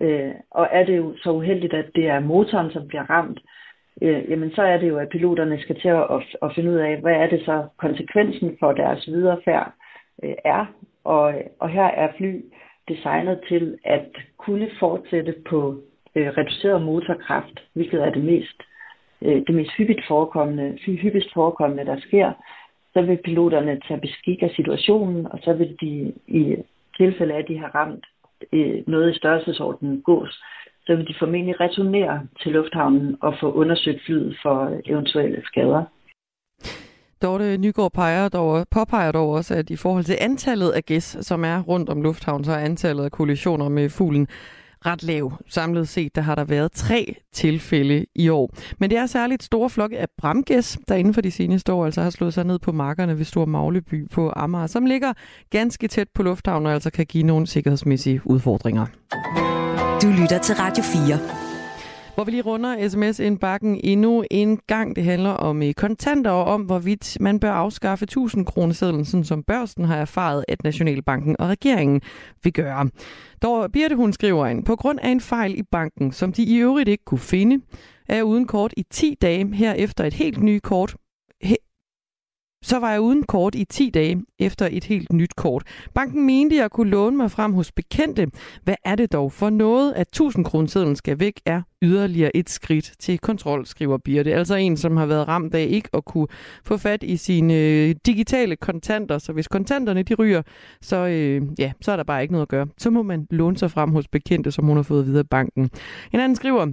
Øh, 0.00 0.32
og 0.50 0.68
er 0.70 0.84
det 0.84 0.96
jo 0.96 1.14
så 1.22 1.30
uheldigt, 1.30 1.74
at 1.74 1.90
det 1.94 2.08
er 2.08 2.20
motoren, 2.20 2.70
som 2.70 2.88
bliver 2.88 3.10
ramt, 3.10 3.40
øh, 4.02 4.30
jamen 4.30 4.50
så 4.54 4.62
er 4.62 4.76
det 4.76 4.88
jo, 4.88 4.98
at 4.98 5.08
piloterne 5.08 5.60
skal 5.60 5.80
til 5.80 5.88
at, 5.88 6.22
at, 6.42 6.54
finde 6.54 6.70
ud 6.70 6.76
af, 6.76 7.00
hvad 7.00 7.12
er 7.12 7.26
det 7.26 7.44
så 7.44 7.66
konsekvensen 7.76 8.56
for 8.60 8.72
deres 8.72 9.06
viderefærd 9.06 9.72
øh, 10.22 10.34
er. 10.44 10.66
Og, 11.04 11.34
og 11.60 11.68
her 11.68 11.84
er 11.84 12.08
fly 12.16 12.40
designet 12.88 13.40
til 13.48 13.78
at 13.84 14.08
kunne 14.38 14.70
fortsætte 14.80 15.34
på 15.48 15.80
øh, 16.14 16.28
reduceret 16.28 16.82
motorkraft, 16.82 17.64
hvilket 17.72 18.02
er 18.02 18.10
det 18.10 18.24
mest, 18.24 18.62
øh, 19.22 19.42
det 19.46 19.54
mest 19.54 19.70
hyppigt 19.76 20.06
forekommende, 20.08 20.78
hyppigst 20.86 21.32
forekommende, 21.34 21.84
der 21.84 22.00
sker. 22.00 22.32
Så 22.92 23.02
vil 23.02 23.18
piloterne 23.24 23.80
tage 23.88 24.00
beskik 24.00 24.42
af 24.42 24.50
situationen, 24.56 25.26
og 25.26 25.38
så 25.42 25.52
vil 25.52 25.76
de 25.80 26.12
i 26.26 26.56
tilfælde 26.96 27.34
af, 27.34 27.38
at 27.38 27.48
de 27.48 27.58
har 27.58 27.74
ramt 27.74 28.04
øh, 28.52 28.82
noget 28.86 29.14
i 29.14 29.18
størrelsesordenen 29.18 30.02
gås, 30.02 30.42
så 30.86 30.96
vil 30.96 31.08
de 31.08 31.14
formentlig 31.18 31.60
returnere 31.60 32.20
til 32.42 32.52
lufthavnen 32.52 33.16
og 33.20 33.34
få 33.40 33.52
undersøgt 33.52 34.00
flyet 34.06 34.36
for 34.42 34.80
eventuelle 34.86 35.42
skader. 35.44 35.84
Dorte 37.22 37.58
Nygaard 37.58 37.92
peger 37.92 38.28
dog, 38.28 38.66
påpeger 38.70 39.12
dog 39.12 39.30
også, 39.30 39.54
at 39.54 39.70
i 39.70 39.76
forhold 39.76 40.04
til 40.04 40.16
antallet 40.20 40.70
af 40.70 40.84
gæs, 40.84 41.16
som 41.20 41.44
er 41.44 41.60
rundt 41.60 41.88
om 41.88 42.02
lufthavnen, 42.02 42.44
så 42.44 42.52
er 42.52 42.58
antallet 42.58 43.04
af 43.04 43.10
kollisioner 43.10 43.68
med 43.68 43.88
fuglen 43.90 44.28
ret 44.86 45.02
lav. 45.02 45.32
Samlet 45.48 45.88
set, 45.88 46.16
der 46.16 46.22
har 46.22 46.34
der 46.34 46.44
været 46.44 46.72
tre 46.72 47.14
tilfælde 47.32 48.06
i 48.14 48.28
år. 48.28 48.54
Men 48.78 48.90
det 48.90 48.98
er 48.98 49.06
særligt 49.06 49.42
store 49.42 49.70
flokke 49.70 49.98
af 49.98 50.06
bramgæs, 50.18 50.78
der 50.88 50.94
inden 50.94 51.14
for 51.14 51.20
de 51.20 51.30
seneste 51.30 51.72
år 51.72 51.84
altså 51.84 52.00
har 52.00 52.10
slået 52.10 52.34
sig 52.34 52.44
ned 52.44 52.58
på 52.58 52.72
markerne 52.72 53.18
ved 53.18 53.24
Stor 53.24 53.44
Magleby 53.44 54.10
på 54.10 54.32
Amager, 54.36 54.66
som 54.66 54.86
ligger 54.86 55.12
ganske 55.50 55.88
tæt 55.88 56.08
på 56.14 56.22
lufthavnen 56.22 56.66
og 56.66 56.72
altså 56.72 56.90
kan 56.90 57.06
give 57.06 57.24
nogle 57.24 57.46
sikkerhedsmæssige 57.46 58.20
udfordringer. 58.24 58.86
Du 60.02 60.08
lytter 60.20 60.38
til 60.42 60.54
Radio 60.54 60.84
4. 60.84 61.18
Hvor 62.14 62.24
vi 62.24 62.30
lige 62.30 62.42
runder 62.42 62.88
sms-indbakken 62.88 63.80
endnu 63.84 64.24
en 64.30 64.60
gang. 64.66 64.96
Det 64.96 65.04
handler 65.04 65.30
om 65.30 65.62
eh, 65.62 65.74
kontanter 65.74 66.30
og 66.30 66.44
om, 66.44 66.62
hvorvidt 66.62 67.16
man 67.20 67.40
bør 67.40 67.52
afskaffe 67.52 68.02
1000 68.02 68.46
kronesedlen, 68.46 69.04
sådan 69.04 69.24
som 69.24 69.42
børsen 69.42 69.84
har 69.84 69.96
erfaret, 69.96 70.44
at 70.48 70.64
Nationalbanken 70.64 71.36
og 71.38 71.48
regeringen 71.48 72.00
vil 72.44 72.52
gøre. 72.52 72.90
Dog 73.42 73.72
Birte, 73.72 73.96
hun 73.96 74.12
skriver 74.12 74.46
ind, 74.46 74.64
på 74.64 74.76
grund 74.76 74.98
af 75.02 75.08
en 75.08 75.20
fejl 75.20 75.58
i 75.58 75.62
banken, 75.62 76.12
som 76.12 76.32
de 76.32 76.42
i 76.42 76.56
øvrigt 76.56 76.88
ikke 76.88 77.04
kunne 77.04 77.18
finde, 77.18 77.64
er 78.08 78.14
jeg 78.14 78.24
uden 78.24 78.46
kort 78.46 78.74
i 78.76 78.82
10 78.90 79.16
dage 79.22 79.54
herefter 79.54 80.04
et 80.04 80.14
helt 80.14 80.42
nyt 80.42 80.62
kort 80.62 80.96
så 82.64 82.78
var 82.78 82.90
jeg 82.90 83.00
uden 83.00 83.22
kort 83.22 83.54
i 83.54 83.64
10 83.64 83.90
dage 83.90 84.22
efter 84.38 84.68
et 84.70 84.84
helt 84.84 85.12
nyt 85.12 85.36
kort. 85.36 85.62
Banken 85.94 86.26
mente, 86.26 86.56
jeg 86.56 86.70
kunne 86.70 86.90
låne 86.90 87.16
mig 87.16 87.30
frem 87.30 87.52
hos 87.52 87.72
bekendte. 87.72 88.26
Hvad 88.62 88.74
er 88.84 88.94
det 88.94 89.12
dog 89.12 89.32
for 89.32 89.50
noget, 89.50 89.92
at 89.92 90.08
1000 90.08 90.44
kronesedlen 90.44 90.96
skal 90.96 91.20
væk, 91.20 91.40
er 91.46 91.62
yderligere 91.82 92.36
et 92.36 92.50
skridt 92.50 92.92
til 92.98 93.18
kontrol, 93.18 93.66
skriver 93.66 93.98
Birte. 93.98 94.34
Altså 94.34 94.54
en, 94.54 94.76
som 94.76 94.96
har 94.96 95.06
været 95.06 95.28
ramt 95.28 95.54
af 95.54 95.66
ikke 95.70 95.88
at 95.94 96.04
kunne 96.04 96.26
få 96.64 96.76
fat 96.76 97.02
i 97.02 97.16
sine 97.16 97.54
øh, 97.54 97.94
digitale 98.06 98.56
kontanter. 98.56 99.18
Så 99.18 99.32
hvis 99.32 99.48
kontanterne 99.48 100.02
de 100.02 100.14
ryger, 100.14 100.42
så, 100.80 100.96
øh, 100.96 101.42
ja, 101.58 101.72
så 101.80 101.92
er 101.92 101.96
der 101.96 102.04
bare 102.04 102.22
ikke 102.22 102.32
noget 102.32 102.42
at 102.42 102.48
gøre. 102.48 102.66
Så 102.78 102.90
må 102.90 103.02
man 103.02 103.26
låne 103.30 103.56
sig 103.56 103.70
frem 103.70 103.90
hos 103.90 104.08
bekendte, 104.08 104.50
som 104.50 104.64
hun 104.64 104.76
har 104.76 104.82
fået 104.82 105.06
videre 105.06 105.18
af 105.18 105.28
banken. 105.28 105.70
En 106.12 106.20
anden 106.20 106.36
skriver, 106.36 106.66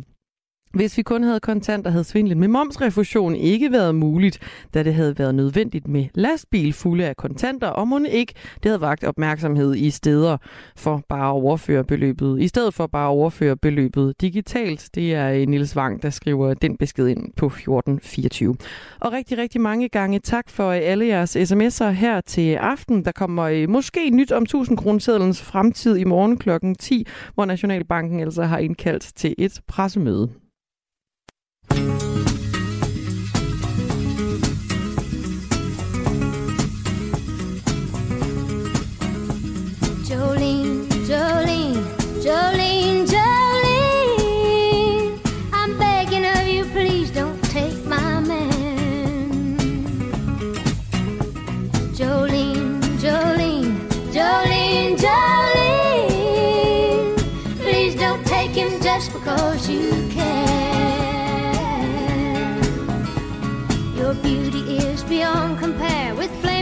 hvis 0.73 0.98
vi 0.98 1.02
kun 1.02 1.23
havde 1.23 1.39
kontanter, 1.39 1.91
havde 1.91 2.03
svindlen 2.03 2.39
med 2.39 2.48
momsrefusion 2.48 3.35
ikke 3.35 3.72
været 3.72 3.95
muligt, 3.95 4.39
da 4.73 4.84
det 4.84 4.93
havde 4.93 5.19
været 5.19 5.35
nødvendigt 5.35 5.88
med 5.88 6.06
lastbil 6.14 6.73
fulde 6.73 7.06
af 7.06 7.18
kontanter, 7.18 7.68
og 7.68 7.88
må 7.88 7.99
ikke 8.10 8.34
det 8.64 8.65
havde 8.65 8.81
vagt 8.81 9.03
opmærksomhed 9.03 9.76
i 9.76 9.89
steder 9.89 10.38
for 10.76 11.03
bare 11.10 11.27
at 11.27 11.31
overføre 11.31 11.84
beløbet. 11.84 12.41
I 12.41 12.48
stedet 12.48 12.73
for 12.73 12.88
bare 12.88 13.06
at 13.06 13.11
overføre 13.11 13.57
beløbet 13.57 14.22
digitalt. 14.22 14.89
Det 14.95 15.14
er 15.14 15.31
øh, 15.31 15.48
Nils 15.48 15.76
Wang, 15.76 16.02
der 16.02 16.10
skriver 16.10 16.53
den 16.53 16.77
besked 16.77 17.07
ind 17.07 17.34
på 17.38 17.45
1424. 17.45 18.56
Og 18.99 19.11
rigtig, 19.11 19.38
rigtig 19.38 19.61
mange 19.61 19.89
gange 19.89 20.19
tak 20.19 20.49
for 20.49 20.69
øh, 20.69 20.80
alle 20.81 21.07
jeres 21.07 21.38
sms'er 21.38 21.89
her 21.89 22.22
til 22.22 22.53
aften. 22.53 23.06
Der 23.06 23.11
kommer 23.11 23.43
øh, 23.43 23.69
måske 23.69 24.10
nyt 24.10 24.31
om 24.31 24.43
1000 24.43 24.77
kronesedlens 24.77 25.41
fremtid 25.41 25.98
i 25.98 26.03
morgen 26.03 26.38
klokken 26.38 26.76
10, 26.76 27.07
hvor 27.34 27.45
Nationalbanken 27.45 28.19
altså 28.19 28.43
har 28.43 28.57
indkaldt 28.57 29.11
til 29.15 29.35
et 29.38 29.61
pressemøde. 29.68 30.30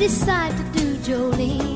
Decide 0.00 0.56
to 0.56 0.80
do, 0.80 0.96
Jolene. 1.04 1.69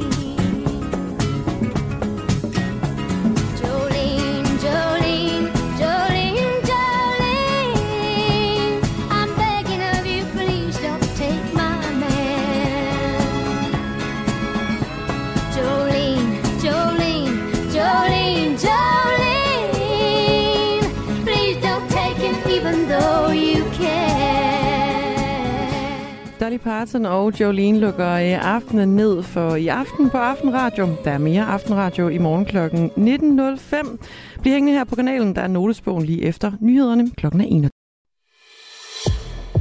Dolly 26.41 26.57
Parton 26.57 27.07
og 27.07 27.41
Jolene 27.41 27.79
lukker 27.81 28.11
øh, 28.11 28.55
aftenen 28.55 28.97
ned 28.97 29.23
for 29.23 29.55
i 29.55 29.69
aften 29.69 30.11
på 30.11 30.19
Aftenradio. 30.19 30.97
Der 31.05 31.11
er 31.11 31.19
mere 31.19 31.45
Aftenradio 31.45 32.09
i 32.09 32.19
morgen 32.19 32.45
kl. 32.45 32.57
19.05. 32.59 33.97
Bliv 34.43 34.53
hængende 34.53 34.79
her 34.79 34.85
på 34.85 34.95
kanalen. 34.95 35.37
Der 35.37 35.43
er 35.43 35.47
notesbogen 35.47 36.05
lige 36.05 36.23
efter 36.23 36.53
nyhederne 36.61 37.11
kl. 37.11 37.27
21. 37.27 37.71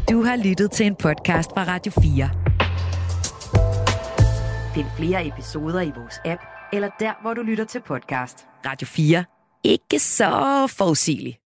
Du 0.10 0.24
har 0.24 0.36
lyttet 0.36 0.72
til 0.72 0.86
en 0.86 0.96
podcast 0.96 1.50
fra 1.50 1.64
Radio 1.64 1.92
4. 2.02 2.30
Find 4.76 4.88
flere 4.98 5.28
episoder 5.28 5.82
i 5.82 5.92
vores 5.96 6.22
app, 6.26 6.42
eller 6.74 6.90
der, 7.00 7.22
hvor 7.22 7.34
du 7.34 7.42
lytter 7.42 7.66
til 7.66 7.82
podcast. 7.82 8.46
Radio 8.66 8.88
4. 8.88 9.26
Ikke 9.64 10.00
så 10.00 10.68
forudsigeligt. 10.78 11.43